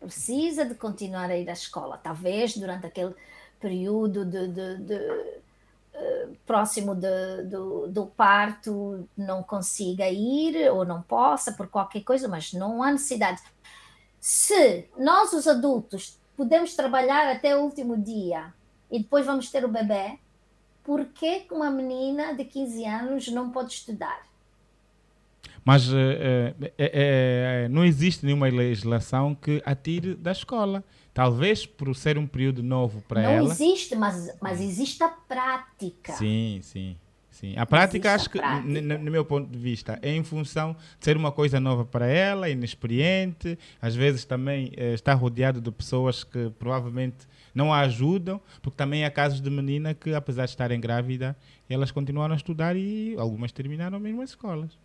Precisa 0.00 0.64
de 0.64 0.74
continuar 0.74 1.30
a 1.30 1.36
ir 1.36 1.48
à 1.48 1.52
escola. 1.52 1.98
Talvez 1.98 2.56
durante 2.56 2.86
aquele 2.86 3.14
período 3.60 4.24
de, 4.24 4.48
de, 4.48 4.78
de 4.78 4.94
uh, 4.94 6.36
próximo 6.44 6.94
do, 6.94 7.86
do 7.88 8.06
parto 8.06 9.08
não 9.16 9.42
consiga 9.42 10.08
ir 10.08 10.70
ou 10.72 10.84
não 10.84 11.00
possa 11.02 11.52
por 11.52 11.68
qualquer 11.68 12.02
coisa, 12.02 12.26
mas 12.26 12.52
não 12.52 12.82
há 12.82 12.90
necessidade. 12.90 13.40
Se 14.18 14.88
nós, 14.98 15.32
os 15.32 15.46
adultos, 15.46 16.18
podemos 16.36 16.74
trabalhar 16.74 17.30
até 17.30 17.56
o 17.56 17.60
último 17.60 17.96
dia 17.96 18.52
e 18.92 18.98
depois 18.98 19.24
vamos 19.24 19.50
ter 19.50 19.64
o 19.64 19.68
bebê, 19.68 20.18
por 20.84 21.06
que 21.06 21.46
uma 21.50 21.70
menina 21.70 22.34
de 22.34 22.44
15 22.44 22.84
anos 22.84 23.28
não 23.28 23.50
pode 23.50 23.72
estudar? 23.72 24.22
Mas 25.64 25.88
uh, 25.88 25.94
é, 26.76 27.68
não 27.70 27.84
existe 27.84 28.26
nenhuma 28.26 28.48
legislação 28.48 29.34
que 29.34 29.62
a 29.64 29.74
tire 29.74 30.14
da 30.14 30.32
escola. 30.32 30.84
Talvez 31.14 31.64
por 31.64 31.94
ser 31.94 32.18
um 32.18 32.26
período 32.26 32.62
novo 32.62 33.02
para 33.06 33.22
ela. 33.22 33.42
Não 33.42 33.52
existe, 33.52 33.94
mas, 33.94 34.36
mas 34.40 34.60
existe 34.60 35.02
a 35.02 35.08
prática. 35.08 36.12
Sim, 36.14 36.60
sim. 36.62 36.96
Sim, 37.30 37.54
a 37.56 37.64
prática 37.64 38.14
Existe 38.14 38.38
acho 38.38 38.62
que, 38.62 38.98
no, 38.98 39.10
meu 39.10 39.24
ponto 39.24 39.50
de 39.50 39.58
vista, 39.58 39.98
é 40.02 40.14
em 40.14 40.22
função 40.22 40.74
de 40.98 41.04
ser 41.04 41.16
uma 41.16 41.32
coisa 41.32 41.58
nova 41.58 41.84
para 41.84 42.06
ela, 42.06 42.48
inexperiente, 42.48 43.58
às 43.80 43.96
vezes 43.96 44.24
também 44.24 44.70
eh, 44.76 44.92
está 44.92 45.14
rodeado 45.14 45.58
de 45.58 45.70
pessoas 45.72 46.22
que 46.22 46.50
provavelmente 46.58 47.26
não 47.54 47.72
a 47.72 47.80
ajudam, 47.80 48.40
porque 48.60 48.76
também 48.76 49.04
há 49.04 49.10
casos 49.10 49.40
de 49.40 49.50
menina 49.50 49.94
que, 49.94 50.14
apesar 50.14 50.44
de 50.44 50.50
estarem 50.50 50.80
grávida, 50.80 51.36
elas 51.68 51.90
continuaram 51.90 52.34
a 52.34 52.36
estudar 52.36 52.76
e 52.76 53.14
algumas 53.18 53.52
terminaram 53.52 53.98
mesmo 54.00 54.22
as 54.22 54.30
escolas. 54.30 54.78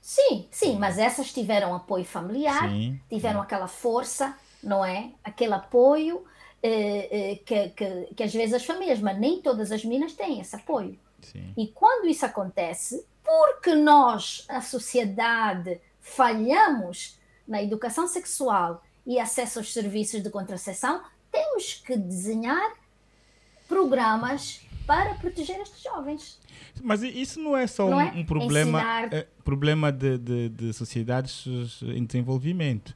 Sim, 0.00 0.46
sim, 0.50 0.78
mas 0.78 0.98
essas 0.98 1.32
tiveram 1.32 1.74
apoio 1.74 2.04
familiar, 2.04 2.70
sim, 2.70 2.98
tiveram 3.10 3.40
sim. 3.40 3.44
aquela 3.44 3.68
força, 3.68 4.36
não 4.62 4.84
é? 4.84 5.12
Aquele 5.22 5.52
apoio 5.52 6.24
eh, 6.62 7.08
eh, 7.10 7.36
que, 7.44 7.68
que, 7.70 8.14
que, 8.14 8.22
às 8.22 8.32
vezes 8.32 8.54
as 8.54 8.64
famílias, 8.64 9.00
mas 9.00 9.18
nem 9.18 9.42
todas 9.42 9.70
as 9.70 9.84
meninas 9.84 10.14
têm 10.14 10.40
esse 10.40 10.56
apoio. 10.56 10.98
Sim. 11.20 11.52
E 11.56 11.66
quando 11.68 12.08
isso 12.08 12.24
acontece, 12.24 13.04
porque 13.22 13.74
nós, 13.74 14.46
a 14.48 14.62
sociedade, 14.62 15.78
falhamos 16.00 17.18
na 17.46 17.62
educação 17.62 18.06
sexual 18.06 18.82
e 19.08 19.18
acesso 19.18 19.58
aos 19.58 19.72
serviços 19.72 20.22
de 20.22 20.30
contracepção, 20.30 21.02
temos 21.32 21.82
que 21.84 21.96
desenhar 21.96 22.74
programas 23.66 24.60
para 24.86 25.14
proteger 25.14 25.58
estes 25.60 25.82
jovens. 25.82 26.38
Mas 26.80 27.02
isso 27.02 27.40
não 27.40 27.56
é 27.56 27.66
só 27.66 27.90
não 27.90 27.96
um, 27.96 28.00
é? 28.00 28.12
um, 28.14 28.24
problema, 28.24 28.78
Ensinar... 28.78 29.12
é, 29.12 29.26
problema 29.42 29.90
de, 29.90 30.16
de, 30.16 30.48
de 30.50 30.72
sociedades 30.72 31.44
em 31.82 32.04
desenvolvimento 32.04 32.94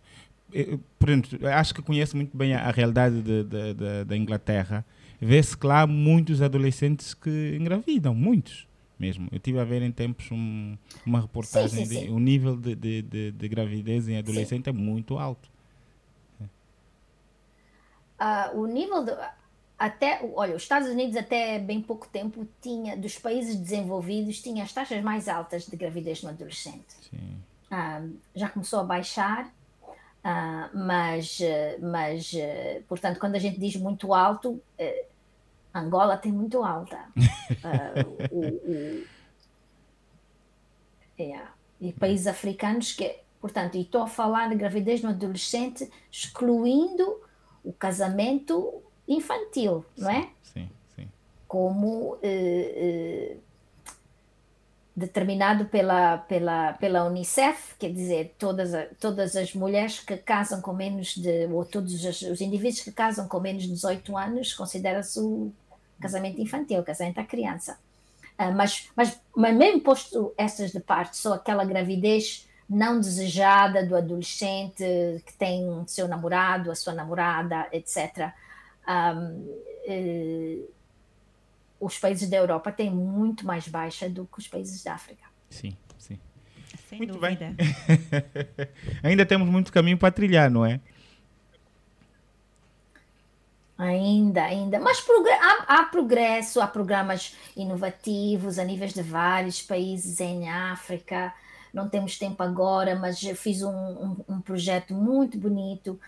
pronto, 0.99 1.47
acho 1.47 1.75
que 1.75 1.83
conheço 1.83 2.17
muito 2.17 2.37
bem 2.37 2.55
a, 2.55 2.69
a 2.69 2.71
realidade 2.71 3.23
de, 3.23 3.45
de, 3.45 3.75
de, 3.75 4.05
da 4.05 4.17
Inglaterra. 4.17 4.85
Vê-se 5.21 5.57
que 5.57 5.67
lá 5.67 5.87
muitos 5.87 6.43
adolescentes 6.43 7.15
que 7.15 7.57
engravidam, 7.59 8.15
muitos 8.15 8.67
mesmo. 8.99 9.29
Eu 9.33 9.41
tive 9.41 9.59
a 9.59 9.65
ver 9.65 9.83
em 9.83 9.91
tempos 9.91 10.31
um, 10.31 10.77
uma 11.05 11.21
reportagem, 11.21 11.85
sim, 11.85 11.87
sim, 11.87 12.01
sim. 12.01 12.07
De, 12.07 12.13
o 12.13 12.21
nível 12.21 12.57
de, 12.57 12.75
de, 12.77 13.33
de, 13.33 13.49
gravidez 13.49 14.09
em 14.09 14.17
adolescente 14.17 14.69
é 14.69 14.73
muito 14.73 15.19
alto. 15.19 15.51
Uh, 18.23 18.61
o 18.61 18.67
nível 18.67 19.05
de, 19.05 19.13
até, 19.77 20.21
olha, 20.35 20.55
os 20.55 20.63
Estados 20.63 20.89
Unidos 20.89 21.17
até 21.17 21.59
bem 21.59 21.83
pouco 21.83 22.07
tempo 22.09 22.47
tinha, 22.61 22.97
dos 22.97 23.19
países 23.19 23.57
desenvolvidos, 23.57 24.41
tinha 24.41 24.63
as 24.63 24.73
taxas 24.73 25.03
mais 25.03 25.29
altas 25.29 25.67
de 25.67 25.77
gravidez 25.77 26.23
no 26.23 26.29
adolescente. 26.29 26.97
Uh, 27.13 28.17
já 28.35 28.49
começou 28.49 28.81
a 28.81 28.85
baixar, 28.85 29.53
Uh, 30.25 30.71
mas, 30.73 31.41
mas, 31.81 32.33
portanto, 32.87 33.19
quando 33.19 33.35
a 33.35 33.41
gente 33.41 33.59
diz 33.59 33.75
muito 33.75 34.15
alto, 34.15 34.51
uh, 34.53 35.05
Angola 35.75 36.17
tem 36.17 36.31
muito 36.31 36.63
alta. 36.63 36.97
O, 38.31 38.39
o, 38.39 39.05
é, 41.19 41.41
e 41.81 41.93
países 41.93 42.29
africanos 42.29 42.93
que, 42.93 43.17
portanto, 43.41 43.77
e 43.77 43.81
estou 43.81 44.03
a 44.03 44.07
falar 44.07 44.49
de 44.49 44.55
gravidez 44.55 45.03
no 45.03 45.11
adolescente, 45.11 45.91
excluindo 46.11 47.21
o 47.65 47.73
casamento 47.73 48.83
infantil, 49.07 49.85
não 49.97 50.11
é? 50.11 50.29
Sim, 50.43 50.69
sim. 50.97 51.09
Como 51.47 52.19
determinado 54.95 55.65
pela, 55.67 56.19
pela, 56.19 56.75
pela 56.75 57.05
Unicef, 57.05 57.75
quer 57.79 57.91
dizer, 57.93 58.35
todas, 58.39 58.71
todas 59.01 59.35
as 59.35 59.55
mulheres 59.55 60.01
que 60.01 60.17
casam 60.19 60.61
com 60.61 60.73
menos 60.73 61.17
de, 61.17 61.47
ou 61.47 61.65
todos 61.65 62.05
os, 62.05 62.23
os 62.23 62.41
indivíduos 62.41 62.83
que 62.83 62.93
casam 62.93 63.27
com 63.27 63.41
menos 63.41 63.63
de 63.63 63.71
18 63.71 64.17
anos, 64.17 64.53
considera-se 64.53 65.19
o 65.19 65.51
casamento 66.01 66.41
infantil, 66.41 66.81
o 66.81 66.85
casamento 66.85 67.17
da 67.17 67.25
criança. 67.25 67.79
Uh, 68.39 68.53
mas, 68.55 68.91
mas, 68.95 69.19
mas 69.35 69.57
mesmo 69.57 69.81
posto 69.81 70.35
essas 70.37 70.73
de 70.73 70.81
parte, 70.81 71.17
só 71.17 71.35
aquela 71.35 71.65
gravidez 71.65 72.47
não 72.73 72.99
desejada 72.99 73.85
do 73.85 73.95
adolescente 73.95 74.83
que 75.27 75.33
tem 75.35 75.85
seu 75.87 76.09
namorado, 76.09 76.71
a 76.71 76.75
sua 76.75 76.95
namorada, 76.95 77.69
etc. 77.73 78.33
Um, 78.89 79.47
eh, 79.87 80.59
os 81.79 81.99
países 81.99 82.29
da 82.31 82.37
Europa 82.39 82.73
têm 82.73 82.91
muito 82.91 83.47
mais 83.47 83.69
baixa 83.69 84.09
do 84.09 84.25
que 84.27 84.39
os 84.39 84.49
países 84.49 84.83
da 84.83 84.95
África. 84.95 85.25
Sim, 85.51 85.77
sim. 85.99 86.19
Sem 86.89 86.99
muito 86.99 87.15
dúvida. 87.15 87.55
bem. 87.57 88.69
Ainda 89.03 89.27
temos 89.27 89.49
muito 89.49 89.73
caminho 89.73 89.99
para 89.99 90.11
trilhar, 90.11 90.51
não 90.51 90.65
é? 90.65 90.81
Ainda, 93.77 94.45
ainda. 94.45 94.79
Mas 94.79 95.05
há, 95.41 95.65
há, 95.67 95.85
progresso, 95.85 96.61
há 96.61 96.69
programas 96.69 97.35
inovativos 97.57 98.59
a 98.59 98.65
níveis 98.65 98.95
de 98.95 99.03
vários 99.03 99.61
países 99.61 100.21
em 100.21 100.49
África. 100.49 101.35
Não 101.73 101.89
temos 101.89 102.19
tempo 102.19 102.43
agora, 102.43 102.95
mas 102.95 103.19
fiz 103.21 103.63
um, 103.63 103.71
um, 103.71 104.17
um 104.29 104.41
projeto 104.41 104.95
muito 104.95 105.39
bonito 105.39 105.99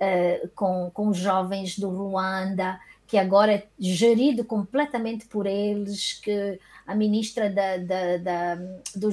uh, 0.00 0.48
com, 0.54 0.90
com 0.92 1.12
jovens 1.12 1.78
do 1.78 1.88
Ruanda 1.88 2.78
que 3.06 3.18
agora 3.18 3.52
é 3.52 3.66
gerido 3.78 4.44
completamente 4.44 5.26
por 5.26 5.46
eles, 5.46 6.14
que 6.14 6.58
a 6.86 6.94
ministra 6.94 7.50
da, 7.50 7.76
da, 7.76 8.16
da, 8.16 8.54
do, 8.96 9.10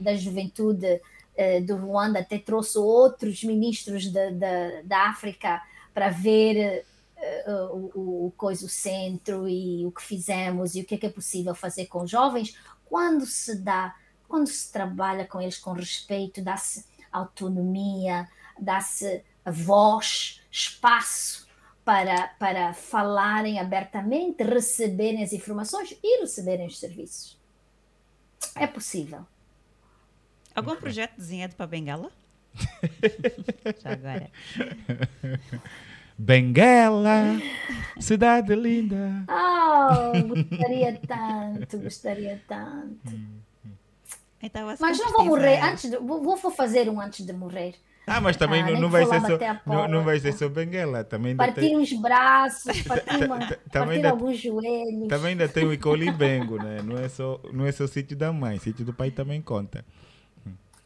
da 0.00 0.14
Juventude 0.14 1.00
eh, 1.36 1.60
do 1.60 1.76
Ruanda 1.76 2.20
até 2.20 2.38
trouxe 2.38 2.78
outros 2.78 3.42
ministros 3.42 4.10
da, 4.10 4.30
da, 4.30 4.82
da 4.84 5.08
África 5.08 5.60
para 5.92 6.10
ver 6.10 6.84
eh, 7.16 7.44
o, 7.70 8.26
o, 8.26 8.32
coisa, 8.36 8.66
o 8.66 8.68
centro 8.68 9.48
e 9.48 9.84
o 9.84 9.90
que 9.90 10.02
fizemos 10.02 10.74
e 10.74 10.80
o 10.80 10.84
que 10.84 10.94
é, 10.94 10.98
que 10.98 11.06
é 11.06 11.10
possível 11.10 11.54
fazer 11.54 11.86
com 11.86 12.06
jovens. 12.06 12.56
Quando 12.86 13.26
se 13.26 13.56
dá, 13.56 13.94
quando 14.34 14.48
se 14.48 14.72
trabalha 14.72 15.24
com 15.24 15.40
eles 15.40 15.58
com 15.58 15.70
respeito, 15.70 16.42
dá-se 16.42 16.84
autonomia, 17.12 18.28
dá-se 18.58 19.22
voz, 19.46 20.42
espaço 20.50 21.46
para, 21.84 22.26
para 22.36 22.74
falarem 22.74 23.60
abertamente, 23.60 24.42
receberem 24.42 25.22
as 25.22 25.32
informações 25.32 25.96
e 26.02 26.20
receberem 26.20 26.66
os 26.66 26.80
serviços. 26.80 27.40
É 28.56 28.66
possível. 28.66 29.24
Algum 30.52 30.74
projeto 30.74 31.16
desenhado 31.16 31.54
para 31.54 31.68
Bengala? 31.68 32.10
Já 33.84 33.92
agora. 33.92 34.32
Benguela, 36.18 37.40
cidade 38.00 38.52
linda. 38.56 39.24
Oh, 39.28 40.26
gostaria 40.26 41.00
tanto, 41.06 41.78
gostaria 41.78 42.42
tanto. 42.48 43.44
Então, 44.44 44.74
Mas 44.78 44.98
não 44.98 45.10
vou 45.10 45.24
morrer 45.24 45.58
antes 45.60 45.90
de, 45.90 45.96
vou, 45.96 46.22
vou 46.22 46.50
fazer 46.50 46.88
um 46.90 47.00
antes 47.00 47.24
de 47.24 47.32
morrer. 47.32 47.74
Ah, 48.06 48.20
mas 48.20 48.36
também 48.36 48.62
ah, 48.62 48.70
não, 48.72 48.82
não, 48.82 48.90
vai 48.90 49.06
ser 49.06 49.20
só, 49.22 49.38
não, 49.64 49.88
não, 49.88 50.04
vai 50.04 50.20
ser 50.20 50.34
só 50.34 50.46
Benguela. 50.46 51.02
Também 51.02 51.34
partir 51.34 51.60
tem... 51.62 51.76
os 51.78 51.90
braços, 51.94 52.82
partir, 52.84 53.24
uma, 53.24 53.38
partir 53.72 54.06
alguns 54.06 54.38
joelhos. 54.38 55.08
Também 55.08 55.30
ainda 55.30 55.48
tem 55.48 55.64
o 55.64 55.72
Icolibengo, 55.72 56.62
né? 56.62 56.82
Não 56.82 56.98
é 56.98 57.08
só, 57.08 57.40
não 57.50 57.64
é 57.64 57.72
só 57.72 57.84
o 57.84 57.88
sítio 57.88 58.14
da 58.14 58.30
mãe, 58.30 58.58
o 58.58 58.60
sítio 58.60 58.84
do 58.84 58.92
pai 58.92 59.10
também 59.10 59.40
conta. 59.40 59.82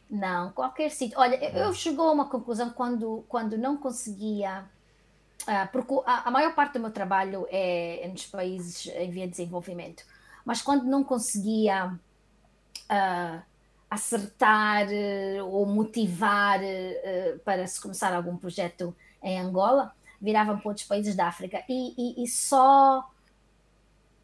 Não, 0.09 0.51
qualquer 0.53 0.89
sítio. 0.91 1.19
Olha, 1.19 1.35
eu 1.35 1.73
chegou 1.73 2.07
a 2.07 2.13
uma 2.13 2.29
conclusão 2.29 2.69
quando, 2.69 3.25
quando 3.27 3.57
não 3.57 3.75
conseguia. 3.75 4.63
Uh, 5.43 5.67
porque 5.73 5.93
a, 6.05 6.29
a, 6.29 6.31
maior 6.31 6.55
parte 6.55 6.73
do 6.73 6.79
meu 6.79 6.91
trabalho 6.91 7.45
é, 7.49 8.05
é 8.05 8.07
nos 8.07 8.25
países 8.25 8.87
em 8.95 9.11
via 9.11 9.25
de 9.25 9.31
desenvolvimento. 9.31 10.03
Mas 10.45 10.61
quando 10.61 10.85
não 10.85 11.03
conseguia 11.03 11.87
uh, 11.87 13.48
acertar 13.89 14.87
uh, 14.87 15.45
ou 15.45 15.65
motivar 15.65 16.59
uh, 16.59 17.39
para 17.39 17.65
se 17.65 17.81
começar 17.81 18.13
algum 18.13 18.37
projeto 18.37 18.95
em 19.23 19.39
Angola, 19.39 19.93
viravam 20.21 20.57
para 20.57 20.69
outros 20.69 20.85
países 20.85 21.15
da 21.15 21.27
África. 21.27 21.63
E, 21.67 21.93
e, 21.97 22.23
e 22.23 22.27
só 22.27 23.09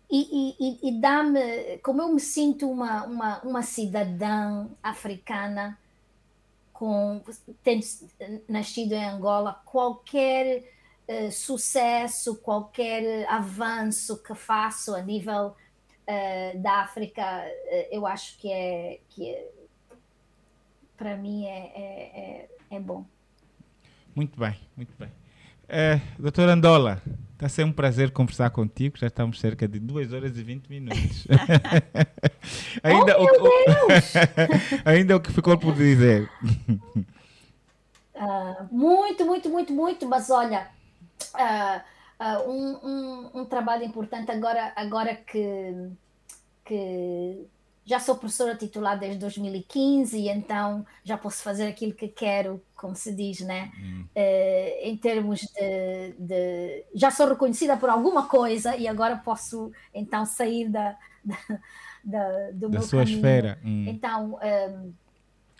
e, 0.09 0.55
e, 0.59 0.89
e 0.89 1.01
dá-me, 1.01 1.79
como 1.79 2.01
eu 2.01 2.09
me 2.09 2.19
sinto 2.19 2.69
uma, 2.69 3.05
uma, 3.05 3.41
uma 3.41 3.61
cidadã 3.63 4.67
africana 4.83 5.77
com 6.71 7.21
tendo 7.63 7.85
nascido 8.47 8.93
em 8.93 9.05
Angola, 9.05 9.61
qualquer 9.65 10.63
uh, 11.07 11.31
sucesso, 11.31 12.35
qualquer 12.35 13.25
avanço 13.29 14.21
que 14.21 14.35
faço 14.35 14.93
a 14.93 15.01
nível 15.01 15.55
uh, 16.07 16.59
da 16.59 16.81
África, 16.81 17.21
uh, 17.21 17.87
eu 17.91 18.05
acho 18.05 18.37
que 18.37 18.51
é, 18.51 18.99
que 19.09 19.29
é, 19.29 19.47
para 20.97 21.17
mim 21.17 21.45
é, 21.45 21.57
é, 21.75 22.47
é, 22.71 22.75
é, 22.77 22.79
bom. 22.79 23.05
Muito 24.15 24.39
bem, 24.39 24.55
muito 24.75 24.93
bem. 24.97 25.11
É, 25.67 25.99
doutor 26.17 26.47
Andola, 26.47 27.01
está 27.33 27.49
sendo 27.49 27.69
um 27.69 27.73
prazer 27.73 28.11
conversar 28.11 28.49
contigo. 28.51 28.97
Já 28.97 29.07
estamos 29.07 29.39
cerca 29.39 29.67
de 29.67 29.79
2 29.79 30.13
horas 30.13 30.37
e 30.37 30.43
20 30.43 30.67
minutos. 30.67 31.27
ainda, 32.83 33.19
oh, 33.19 33.23
o, 33.23 33.25
o 33.25 33.89
ainda 34.85 35.15
o 35.17 35.19
que 35.19 35.31
ficou 35.31 35.57
por 35.57 35.73
dizer. 35.73 36.29
Uh, 38.15 38.67
muito, 38.71 39.25
muito, 39.25 39.49
muito, 39.49 39.73
muito, 39.73 40.07
mas 40.07 40.29
olha, 40.29 40.69
uh, 41.33 41.81
uh, 42.19 42.49
um, 42.49 42.79
um, 42.83 43.41
um, 43.41 43.45
trabalho 43.45 43.83
importante 43.83 44.31
agora, 44.31 44.73
agora 44.75 45.15
que, 45.15 45.89
que 46.63 47.47
já 47.85 47.99
sou 47.99 48.15
professora 48.15 48.55
titular 48.55 48.97
desde 48.97 49.19
2015 49.19 50.17
e 50.17 50.29
então 50.29 50.85
já 51.03 51.17
posso 51.17 51.43
fazer 51.43 51.67
aquilo 51.67 51.93
que 51.93 52.07
quero, 52.07 52.61
como 52.75 52.95
se 52.95 53.13
diz, 53.13 53.41
né? 53.41 53.71
Hum. 53.79 54.05
Uh, 54.15 54.87
em 54.87 54.97
termos 54.97 55.41
de, 55.41 56.15
de, 56.17 56.85
Já 56.93 57.11
sou 57.11 57.27
reconhecida 57.27 57.77
por 57.77 57.89
alguma 57.89 58.27
coisa 58.27 58.75
e 58.75 58.87
agora 58.87 59.17
posso 59.17 59.71
então 59.93 60.25
sair 60.25 60.69
da, 60.69 60.97
da, 61.23 61.37
da 62.03 62.51
do 62.51 62.69
da 62.69 62.69
meu 62.69 62.81
sua 62.81 62.99
caminho. 62.99 63.17
esfera. 63.17 63.59
Hum. 63.63 63.85
Então, 63.87 64.33
um, 64.33 64.41
ehm, 64.41 64.93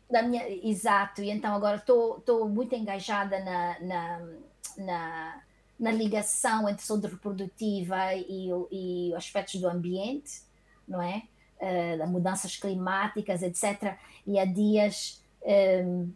da 0.10 0.22
minha, 0.22 0.48
exato, 0.68 1.22
e 1.22 1.30
então 1.30 1.54
agora 1.54 1.78
estou 1.78 2.48
muito 2.48 2.76
engajada 2.76 3.40
na, 3.44 3.80
na, 3.80 4.22
na, 4.78 5.42
na, 5.80 5.92
ligação 5.92 6.70
entre 6.70 6.86
saúde 6.86 7.08
reprodutiva 7.08 8.14
e, 8.16 8.50
e 8.72 9.14
aspectos 9.16 9.60
do 9.60 9.68
ambiente, 9.68 10.42
não 10.88 11.02
é? 11.02 11.24
uh, 11.60 12.08
mudanças 12.08 12.56
climáticas, 12.58 13.42
etc. 13.42 13.98
E 14.26 14.40
há 14.40 14.46
dias 14.46 15.22
um, 15.44 15.50
ehm, 15.50 16.10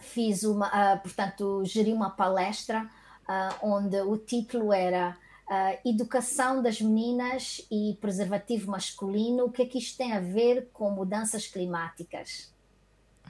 fiz 0.00 0.42
uma, 0.44 0.68
uh, 0.68 1.00
portanto, 1.00 1.62
geri 1.64 1.92
uma 1.92 2.10
palestra 2.10 2.88
uh, 3.28 3.66
onde 3.66 4.00
o 4.00 4.16
título 4.16 4.72
era 4.72 5.16
uh, 5.48 5.88
Educação 5.88 6.62
das 6.62 6.80
Meninas 6.80 7.66
e 7.70 7.96
Preservativo 8.00 8.70
Masculino, 8.70 9.44
o 9.44 9.50
que 9.50 9.62
é 9.62 9.66
que 9.66 9.78
isto 9.78 9.96
tem 9.96 10.12
a 10.12 10.20
ver 10.20 10.68
com 10.72 10.90
mudanças 10.90 11.46
climáticas? 11.46 12.52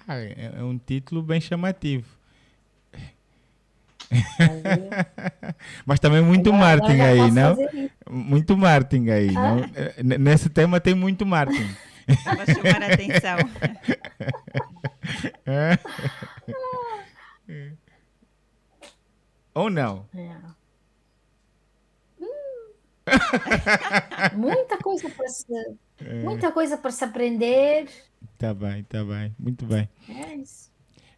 Ah, 0.07 0.17
é, 0.17 0.53
é 0.57 0.63
um 0.63 0.79
título 0.79 1.23
bem 1.23 1.41
chamativo. 1.41 2.24
Mas 5.87 6.01
também 6.01 6.23
muito 6.23 6.51
agora, 6.53 6.65
marketing 6.65 7.01
agora 7.01 7.25
aí, 7.25 7.31
não? 7.31 7.57
Muito 8.11 8.57
marketing 8.57 9.11
aí, 9.11 9.29
ah. 9.37 9.57
não? 10.03 10.19
Nesse 10.19 10.49
tema 10.49 10.81
tem 10.81 10.95
muito 10.95 11.25
marketing. 11.27 11.75
Para 12.25 12.47
chamar 12.47 12.83
a 12.83 12.93
atenção. 12.93 13.39
É. 15.47 15.79
Ou 19.55 19.69
não? 19.71 20.07
É. 20.15 20.31
muita 24.35 24.79
coisa 24.79 25.11
para 25.11 25.29
se, 25.29 25.45
é. 26.01 26.15
muita 26.23 26.51
coisa 26.51 26.79
para 26.79 26.91
se 26.91 27.05
aprender. 27.05 27.89
Tá 28.39 28.55
bem, 28.55 28.83
tá 28.85 29.05
bem, 29.05 29.35
muito 29.39 29.67
bem. 29.67 29.89
É 30.09 30.35
isso. 30.37 30.74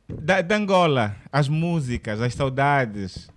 Da, 0.08 0.40
da 0.40 0.56
Angola, 0.56 1.16
as 1.32 1.48
músicas, 1.48 2.20
as 2.20 2.34
saudades. 2.34 3.28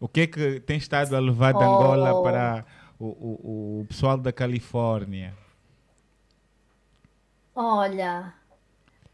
O 0.00 0.06
que 0.06 0.20
é 0.20 0.26
que 0.26 0.60
tem 0.60 0.78
estado 0.78 1.14
a 1.16 1.18
levar 1.18 1.52
da 1.52 1.64
Angola 1.64 2.14
oh. 2.14 2.22
para 2.22 2.64
o, 2.98 3.06
o, 3.06 3.80
o 3.80 3.86
pessoal 3.86 4.16
da 4.16 4.32
Califórnia? 4.32 5.34
Olha, 7.54 8.32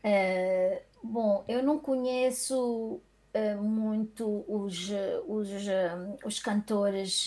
é, 0.02 0.82
bom, 1.02 1.42
eu 1.48 1.62
não 1.62 1.78
conheço 1.78 3.00
é, 3.32 3.54
muito 3.54 4.44
os, 4.46 4.90
os, 5.26 5.48
os 6.22 6.38
cantores 6.38 7.26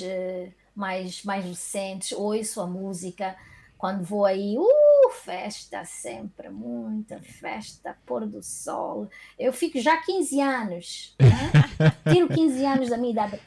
mais, 0.75 1.23
mais 1.23 1.43
recentes, 1.43 2.11
ouço 2.11 2.61
a 2.61 2.67
música, 2.67 3.35
quando 3.77 4.03
vou 4.03 4.25
aí, 4.25 4.57
uh, 4.57 5.09
festa 5.23 5.85
sempre, 5.85 6.49
muita 6.49 7.19
festa, 7.21 7.95
pôr 8.05 8.25
do 8.25 8.41
sol. 8.41 9.09
Eu 9.37 9.53
fico 9.53 9.79
já 9.79 9.97
15 9.97 10.41
anos, 10.41 11.15
né? 11.19 11.91
tiro 12.11 12.27
15 12.27 12.65
anos 12.65 12.89
da 12.89 12.97
minha 12.97 13.11
idade. 13.11 13.39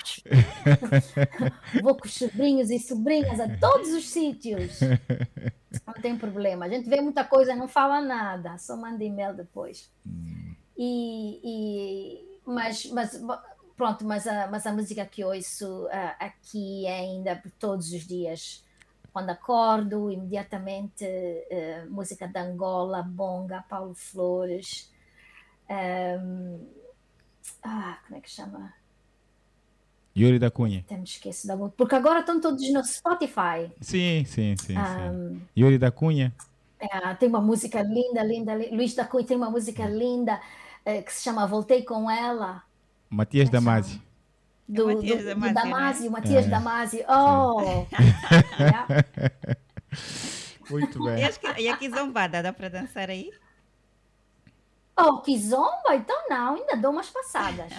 vou 1.83 1.97
com 1.97 2.07
os 2.07 2.15
sobrinhos 2.15 2.71
e 2.71 2.79
sobrinhas 2.79 3.41
a 3.41 3.49
todos 3.59 3.93
os 3.93 4.09
sítios. 4.09 4.81
Não 5.87 5.95
tem 5.95 6.17
problema. 6.17 6.67
A 6.67 6.69
gente 6.69 6.89
vê 6.89 7.01
muita 7.01 7.25
coisa, 7.25 7.57
não 7.57 7.67
fala 7.67 8.01
nada, 8.01 8.57
só 8.59 8.77
manda 8.77 9.03
e-mail 9.03 9.35
depois. 9.35 9.91
E, 10.77 11.41
e, 11.43 12.39
mas, 12.47 12.87
mas 12.87 13.21
pronto, 13.77 14.05
mas 14.05 14.27
a, 14.27 14.47
mas 14.47 14.67
a 14.67 14.73
música 14.73 15.05
que 15.05 15.25
ouço 15.25 15.87
uh, 15.87 16.15
aqui 16.19 16.87
é 16.87 17.01
ainda 17.01 17.43
todos 17.59 17.93
os 17.93 18.07
dias 18.07 18.65
quando 19.13 19.31
acordo, 19.31 20.11
imediatamente 20.11 21.05
uh, 21.05 21.91
música 21.91 22.27
de 22.27 22.39
Angola, 22.39 23.03
Bonga, 23.03 23.65
Paulo 23.69 23.95
Flores. 23.95 24.91
Um, 25.69 25.75
ehm, 25.75 26.61
ah, 27.63 27.99
como 28.07 28.19
é 28.19 28.21
que 28.21 28.31
chama? 28.31 28.73
Yuri 30.17 30.39
da 30.39 30.51
Cunha. 30.51 30.81
Até 30.81 30.97
me 30.97 31.05
esqueço 31.05 31.47
da 31.47 31.57
música. 31.57 31.77
Porque 31.77 31.95
agora 31.95 32.21
estão 32.21 32.41
todos 32.41 32.69
no 32.73 32.85
Spotify. 32.85 33.71
Sim, 33.81 34.25
sim, 34.25 34.57
sim. 34.57 34.77
Um, 34.77 35.35
sim. 35.35 35.43
Yuri 35.57 35.79
da 35.79 35.91
Cunha. 35.91 36.35
É, 36.79 37.15
tem 37.15 37.29
uma 37.29 37.41
música 37.41 37.83
linda, 37.83 38.23
linda. 38.23 38.55
Luís 38.55 38.95
da 38.95 39.05
Cunha 39.05 39.27
tem 39.27 39.37
uma 39.37 39.51
música 39.51 39.87
linda 39.87 40.41
uh, 40.87 41.03
que 41.03 41.13
se 41.13 41.23
chama 41.23 41.47
Voltei 41.47 41.83
com 41.83 42.11
Ela. 42.11 42.63
Matias 43.09 43.49
Damasio 43.49 44.01
do, 44.71 44.87
do, 44.87 44.95
Matias 44.95 45.25
do, 45.25 45.35
do 45.35 45.53
Damasio, 45.53 46.05
né? 46.05 46.11
Matias 46.11 46.47
é. 46.47 46.49
Damasio. 46.49 47.05
Oh! 47.09 47.87
Muito 50.71 51.03
bem. 51.03 51.25
E, 51.59 51.69
a 51.69 51.77
Kizombada, 51.77 52.43
dá 52.43 52.53
para 52.53 52.69
dançar 52.69 53.11
aí? 53.11 53.33
Oh, 54.97 55.19
Kizomba? 55.19 55.97
Então 55.97 56.29
não, 56.29 56.55
ainda 56.55 56.77
dou 56.77 56.93
umas 56.93 57.11
passadas. 57.11 57.73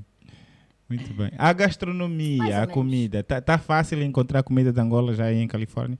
Muito 0.88 1.12
bem. 1.14 1.32
A 1.36 1.52
gastronomia, 1.52 2.62
a 2.62 2.66
comida, 2.66 3.22
tá, 3.22 3.40
tá 3.40 3.58
fácil 3.58 4.02
encontrar 4.02 4.42
comida 4.42 4.72
de 4.72 4.80
Angola 4.80 5.14
já 5.14 5.24
aí 5.26 5.40
em 5.40 5.48
Califórnia? 5.48 5.98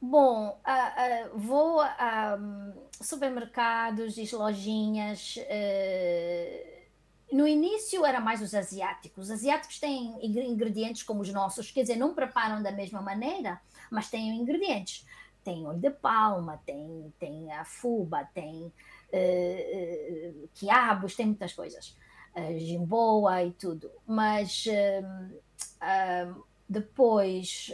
Bom, 0.00 0.60
uh, 0.66 1.34
uh, 1.34 1.38
vou 1.38 1.80
a 1.80 2.36
um, 2.38 2.72
supermercados 3.00 4.18
e 4.18 4.36
lojinhas. 4.36 5.36
Uh, 5.38 6.83
no 7.32 7.46
início 7.48 8.04
era 8.04 8.20
mais 8.20 8.40
os 8.42 8.54
asiáticos. 8.54 9.24
Os 9.24 9.30
asiáticos 9.30 9.78
têm 9.78 10.18
ingredientes 10.22 11.02
como 11.02 11.20
os 11.20 11.32
nossos, 11.32 11.70
quer 11.70 11.82
dizer, 11.82 11.96
não 11.96 12.14
preparam 12.14 12.62
da 12.62 12.70
mesma 12.70 13.00
maneira, 13.00 13.60
mas 13.90 14.10
têm 14.10 14.36
ingredientes. 14.36 15.06
Tem 15.42 15.66
olho 15.66 15.78
de 15.78 15.90
palma, 15.90 16.60
tem, 16.64 17.12
tem 17.18 17.52
a 17.52 17.64
fuba, 17.64 18.24
tem 18.32 18.62
uh, 18.62 20.42
uh, 20.42 20.48
quiabos, 20.54 21.14
tem 21.14 21.26
muitas 21.26 21.52
coisas. 21.52 21.96
Uh, 22.34 22.58
jimboa 22.58 23.42
e 23.44 23.52
tudo. 23.52 23.90
Mas 24.06 24.64
uh, 24.66 26.44
depois 26.68 27.72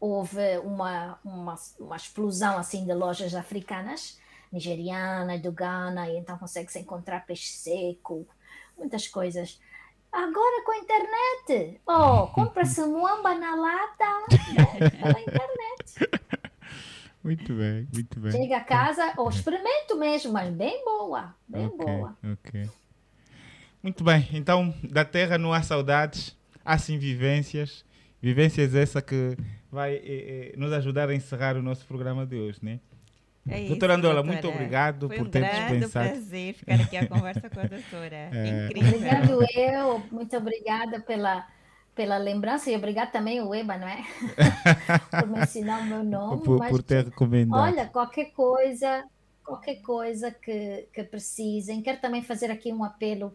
houve 0.00 0.58
uma, 0.58 1.18
uma, 1.24 1.54
uma 1.78 1.96
explosão 1.96 2.58
assim 2.58 2.84
de 2.84 2.92
lojas 2.92 3.34
africanas 3.34 4.18
nigeriana, 4.52 5.38
do 5.38 5.52
Ghana, 5.52 6.08
e 6.10 6.16
então 6.16 6.38
consegue-se 6.38 6.78
encontrar 6.78 7.26
peixe 7.26 7.52
seco, 7.52 8.26
muitas 8.76 9.06
coisas. 9.06 9.60
Agora 10.12 10.64
com 10.64 10.72
a 10.72 10.78
internet, 10.78 11.80
oh, 11.86 12.28
compra-se 12.28 12.82
muamba 12.86 13.34
na 13.34 13.54
lata 13.54 14.04
né, 14.30 14.90
pela 14.90 15.20
internet. 15.20 16.26
Muito 17.22 17.54
bem, 17.54 17.88
muito 17.92 18.20
bem. 18.20 18.30
Chega 18.30 18.58
a 18.58 18.62
casa, 18.62 19.14
ou 19.16 19.26
oh, 19.26 19.30
experimento 19.30 19.96
mesmo, 19.96 20.32
mas 20.32 20.48
bem 20.54 20.84
boa, 20.84 21.34
bem 21.48 21.66
okay, 21.66 21.84
boa. 21.84 22.16
Ok. 22.22 22.70
Muito 23.82 24.04
bem, 24.04 24.28
então 24.32 24.72
da 24.84 25.04
terra 25.04 25.36
não 25.36 25.52
há 25.52 25.60
saudades, 25.60 26.36
há 26.64 26.78
sim 26.78 26.98
vivências. 26.98 27.84
Vivências 28.22 28.76
essa 28.76 29.02
que 29.02 29.36
vai 29.72 29.96
eh, 29.96 30.02
eh, 30.04 30.54
nos 30.56 30.72
ajudar 30.72 31.08
a 31.08 31.14
encerrar 31.16 31.56
o 31.56 31.62
nosso 31.62 31.84
programa 31.86 32.24
de 32.24 32.36
hoje, 32.36 32.60
né? 32.62 32.78
É 33.48 33.60
isso, 33.60 33.68
doutora 33.68 33.94
Andola, 33.94 34.14
doutora. 34.14 34.32
muito 34.32 34.48
obrigado 34.48 35.08
Foi 35.08 35.18
por 35.18 35.28
ter 35.28 35.42
dispensado. 35.42 35.90
Foi 35.90 36.02
um 36.02 36.10
prazer 36.10 36.54
ficar 36.54 36.80
aqui 36.80 36.96
a 36.96 37.06
conversa 37.06 37.50
com 37.50 37.60
a 37.60 37.64
doutora. 37.64 38.16
É. 38.36 38.66
Incrível. 38.66 38.88
Obrigado 38.88 39.46
eu, 39.54 40.02
muito 40.10 40.36
obrigada 40.36 41.00
pela, 41.00 41.46
pela 41.94 42.18
lembrança 42.18 42.70
e 42.70 42.76
obrigado 42.76 43.12
também 43.12 43.40
o 43.40 43.54
Eba, 43.54 43.78
não 43.78 43.86
é? 43.86 44.04
por 45.20 45.28
me 45.28 45.40
ensinar 45.40 45.80
o 45.80 45.84
meu 45.84 46.02
nome. 46.02 46.42
Por, 46.42 46.58
mas, 46.58 46.70
por 46.70 46.82
ter 46.82 47.04
recomendado. 47.04 47.60
Olha, 47.60 47.86
qualquer 47.86 48.32
coisa, 48.32 49.04
qualquer 49.44 49.76
coisa 49.76 50.30
que, 50.30 50.88
que 50.92 51.04
precisem. 51.04 51.82
Quero 51.82 52.00
também 52.00 52.22
fazer 52.22 52.50
aqui 52.50 52.72
um 52.72 52.82
apelo 52.82 53.34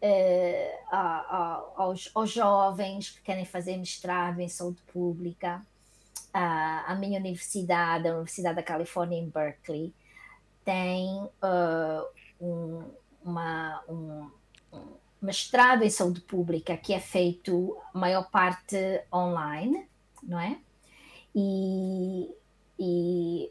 eh, 0.00 0.78
a, 0.90 0.98
a, 0.98 1.62
aos, 1.76 2.10
aos 2.14 2.30
jovens 2.30 3.10
que 3.10 3.22
querem 3.22 3.44
fazer 3.44 3.76
mestrado 3.76 4.40
em 4.40 4.48
saúde 4.48 4.80
pública 4.92 5.60
a, 6.32 6.92
a 6.92 6.94
minha 6.94 7.18
universidade, 7.18 8.08
a 8.08 8.12
Universidade 8.14 8.56
da 8.56 8.62
Califórnia 8.62 9.18
em 9.18 9.28
Berkeley, 9.28 9.94
tem 10.64 11.08
uh, 11.42 12.06
um, 12.40 12.84
uma, 13.24 13.82
um, 13.88 14.30
um, 14.72 14.96
mestrado 15.20 15.82
em 15.82 15.90
saúde 15.90 16.20
pública 16.20 16.76
que 16.76 16.92
é 16.94 17.00
feito 17.00 17.76
a 17.92 17.98
maior 17.98 18.30
parte 18.30 18.76
online, 19.12 19.86
não 20.22 20.38
é? 20.38 20.58
E, 21.34 22.30
e 22.78 23.50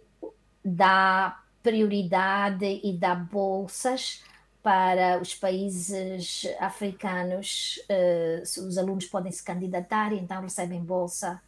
dá 0.63 1.43
prioridade 1.61 2.79
e 2.83 2.97
dá 2.97 3.13
bolsas 3.15 4.23
para 4.63 5.19
os 5.19 5.33
países 5.33 6.43
africanos, 6.59 7.79
uh, 7.89 8.41
os 8.41 8.77
alunos 8.77 9.05
podem 9.05 9.31
se 9.31 9.43
candidatar 9.43 10.13
e 10.13 10.19
então 10.19 10.41
recebem 10.41 10.83
bolsa 10.83 11.41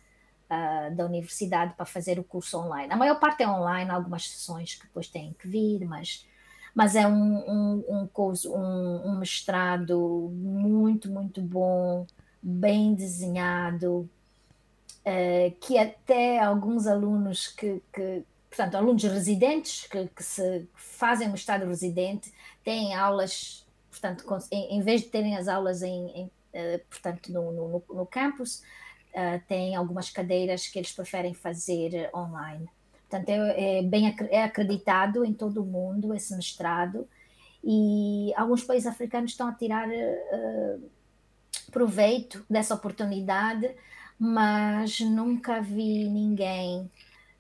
uh, 0.54 0.96
da 0.96 1.06
universidade 1.06 1.74
para 1.76 1.86
fazer 1.86 2.20
o 2.20 2.24
curso 2.24 2.58
online. 2.60 2.92
A 2.92 2.96
maior 2.96 3.20
parte 3.20 3.44
é 3.44 3.50
online, 3.50 3.90
algumas 3.90 4.30
sessões 4.30 4.76
que 4.76 4.84
depois 4.84 5.08
têm 5.08 5.34
que 5.34 5.48
vir, 5.48 5.86
mas, 5.86 6.26
mas 6.74 6.96
é 6.96 7.08
um, 7.08 7.38
um, 7.50 7.86
um 7.90 8.08
curso, 8.08 8.54
um, 8.54 9.08
um 9.08 9.18
mestrado 9.18 10.30
muito, 10.34 11.10
muito 11.10 11.42
bom, 11.42 12.06
bem 12.42 12.94
desenhado, 12.94 14.10
uh, 15.06 15.56
que 15.60 15.78
até 15.78 16.40
alguns 16.40 16.88
alunos 16.88 17.48
que, 17.48 17.82
que 17.92 18.24
portanto, 18.50 18.76
alunos 18.76 19.04
residentes 19.04 19.88
que, 19.88 20.08
que 20.08 20.24
se 20.24 20.68
fazem 20.76 21.32
o 21.32 21.36
estado 21.36 21.66
residente 21.66 22.32
têm 22.64 22.94
aulas, 22.94 23.66
portanto, 23.90 24.24
em, 24.52 24.78
em 24.78 24.82
vez 24.82 25.02
de 25.02 25.08
terem 25.08 25.36
as 25.36 25.48
aulas 25.48 25.82
em, 25.82 26.10
em 26.10 26.26
uh, 26.26 26.80
portanto, 26.90 27.32
no, 27.32 27.52
no, 27.52 27.84
no 27.90 28.06
campus, 28.06 28.62
uh, 29.14 29.42
tem 29.48 29.76
algumas 29.76 30.10
cadeiras 30.10 30.68
que 30.68 30.80
eles 30.80 30.92
preferem 30.92 31.34
fazer 31.34 32.10
online. 32.14 32.68
Portanto, 33.10 33.30
é, 33.30 33.80
é 33.80 33.84
bem 33.84 34.16
é 34.30 34.44
acreditado 34.44 35.24
em 35.24 35.34
todo 35.34 35.62
o 35.62 35.66
mundo 35.66 36.14
esse 36.14 36.36
mestrado 36.36 37.08
e 37.64 38.34
alguns 38.36 38.64
países 38.64 38.88
africanos 38.88 39.32
estão 39.32 39.48
a 39.48 39.54
tirar 39.54 39.88
uh, 39.88 40.92
proveito 41.72 42.46
dessa 42.50 42.76
oportunidade, 42.76 43.74
mas 44.20 45.00
nunca 45.00 45.62
vi 45.62 46.10
ninguém 46.10 46.90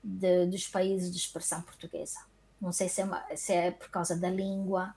de, 0.03 0.45
dos 0.45 0.67
países 0.67 1.11
de 1.11 1.17
expressão 1.17 1.61
portuguesa. 1.61 2.19
Não 2.61 2.71
sei 2.71 2.87
se 2.87 3.01
é, 3.01 3.03
uma, 3.03 3.25
se 3.35 3.53
é 3.53 3.71
por 3.71 3.89
causa 3.89 4.15
da 4.15 4.29
língua 4.29 4.95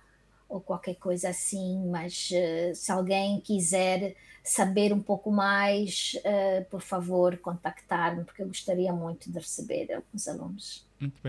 ou 0.49 0.61
qualquer 0.61 0.95
coisa 0.95 1.31
assim, 1.31 1.85
mas 1.89 2.31
uh, 2.31 2.75
se 2.75 2.93
alguém 2.93 3.41
quiser 3.41 4.15
saber 4.47 4.93
um 4.93 5.01
pouco 5.01 5.31
mais, 5.31 6.17
uh, 6.19 6.65
por 6.71 6.81
favor, 6.81 7.37
contactar-me, 7.39 8.25
porque 8.25 8.43
eu 8.43 8.47
gostaria 8.47 8.93
muito 8.93 9.31
de 9.31 9.39
receber 9.39 9.93
alguns 9.93 10.29
alunos 10.29 10.87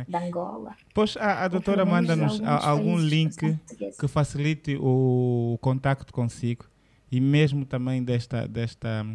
da 0.08 0.24
Angola. 0.24 0.76
Pois 0.94 1.18
a, 1.18 1.44
a 1.44 1.48
doutora 1.48 1.84
manda-nos 1.84 2.40
algum 2.42 2.96
link 2.98 3.58
que 4.00 4.08
facilite 4.08 4.78
o 4.80 5.58
contacto 5.62 6.14
consigo 6.14 6.66
e 7.12 7.20
mesmo 7.20 7.66
também 7.66 8.04
desta, 8.04 8.48
desta 8.48 9.06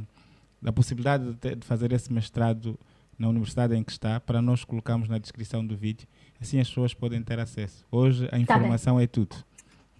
da 0.60 0.72
possibilidade 0.72 1.24
de, 1.24 1.34
ter, 1.34 1.56
de 1.56 1.66
fazer 1.66 1.92
esse 1.92 2.12
mestrado 2.12 2.78
na 3.18 3.28
universidade 3.28 3.74
em 3.76 3.84
que 3.84 3.92
está, 3.92 4.18
para 4.18 4.42
nós 4.42 4.64
colocarmos 4.64 5.08
na 5.08 5.18
descrição 5.18 5.64
do 5.64 5.76
vídeo. 5.76 6.08
Assim 6.40 6.58
as 6.58 6.68
pessoas 6.68 6.92
podem 6.92 7.22
ter 7.22 7.39
acesso. 7.39 7.86
Hoje 7.90 8.26
a 8.26 8.31
tá 8.31 8.39
informação 8.39 8.97
tá 8.97 9.02
é 9.02 9.06
tudo. 9.06 9.36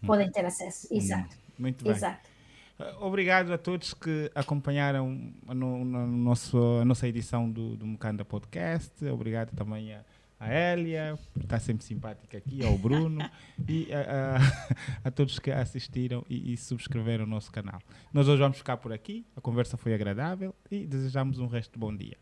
Podem 0.05 0.31
ter 0.31 0.45
acesso, 0.45 0.89
exato. 0.91 1.37
Muito 1.57 1.85
bem. 1.85 1.93
Exato. 1.93 2.32
Obrigado 3.01 3.53
a 3.53 3.59
todos 3.59 3.95
que 3.95 4.31
acompanharam 4.35 5.33
no, 5.47 5.85
no 5.85 6.07
nosso, 6.07 6.59
a 6.81 6.85
nossa 6.85 7.07
edição 7.09 7.51
do, 7.51 7.77
do 7.77 7.87
Mukanda 7.87 8.25
Podcast. 8.25 9.05
Obrigado 9.07 9.55
também 9.55 9.93
a, 9.93 10.05
a 10.39 10.53
Elia, 10.53 11.19
por 11.33 11.43
estar 11.43 11.61
sempre 11.61 11.85
simpática 11.85 12.39
aqui, 12.39 12.65
ao 12.65 12.77
Bruno 12.77 13.19
e 13.69 13.89
a, 13.93 14.37
a, 14.37 15.09
a 15.09 15.11
todos 15.11 15.39
que 15.39 15.51
assistiram 15.51 16.25
e, 16.29 16.53
e, 16.53 16.57
subscreveram 16.57 17.25
o 17.25 17.29
nosso 17.29 17.53
canal. 17.53 17.81
Nós 18.13 18.27
hoje 18.29 18.41
vamos 18.41 18.59
ficar 18.59 18.77
por 18.77 18.93
aqui, 18.93 19.25
a 19.37 19.41
conversa 19.41 19.77
foi 19.77 19.95
agradável 19.95 20.55
e 20.71 20.85
desejamos 20.87 21.39
um 21.39 21.47
resto 21.47 21.75
de 21.75 21.79
bom 21.79 21.95
dia. 21.95 22.17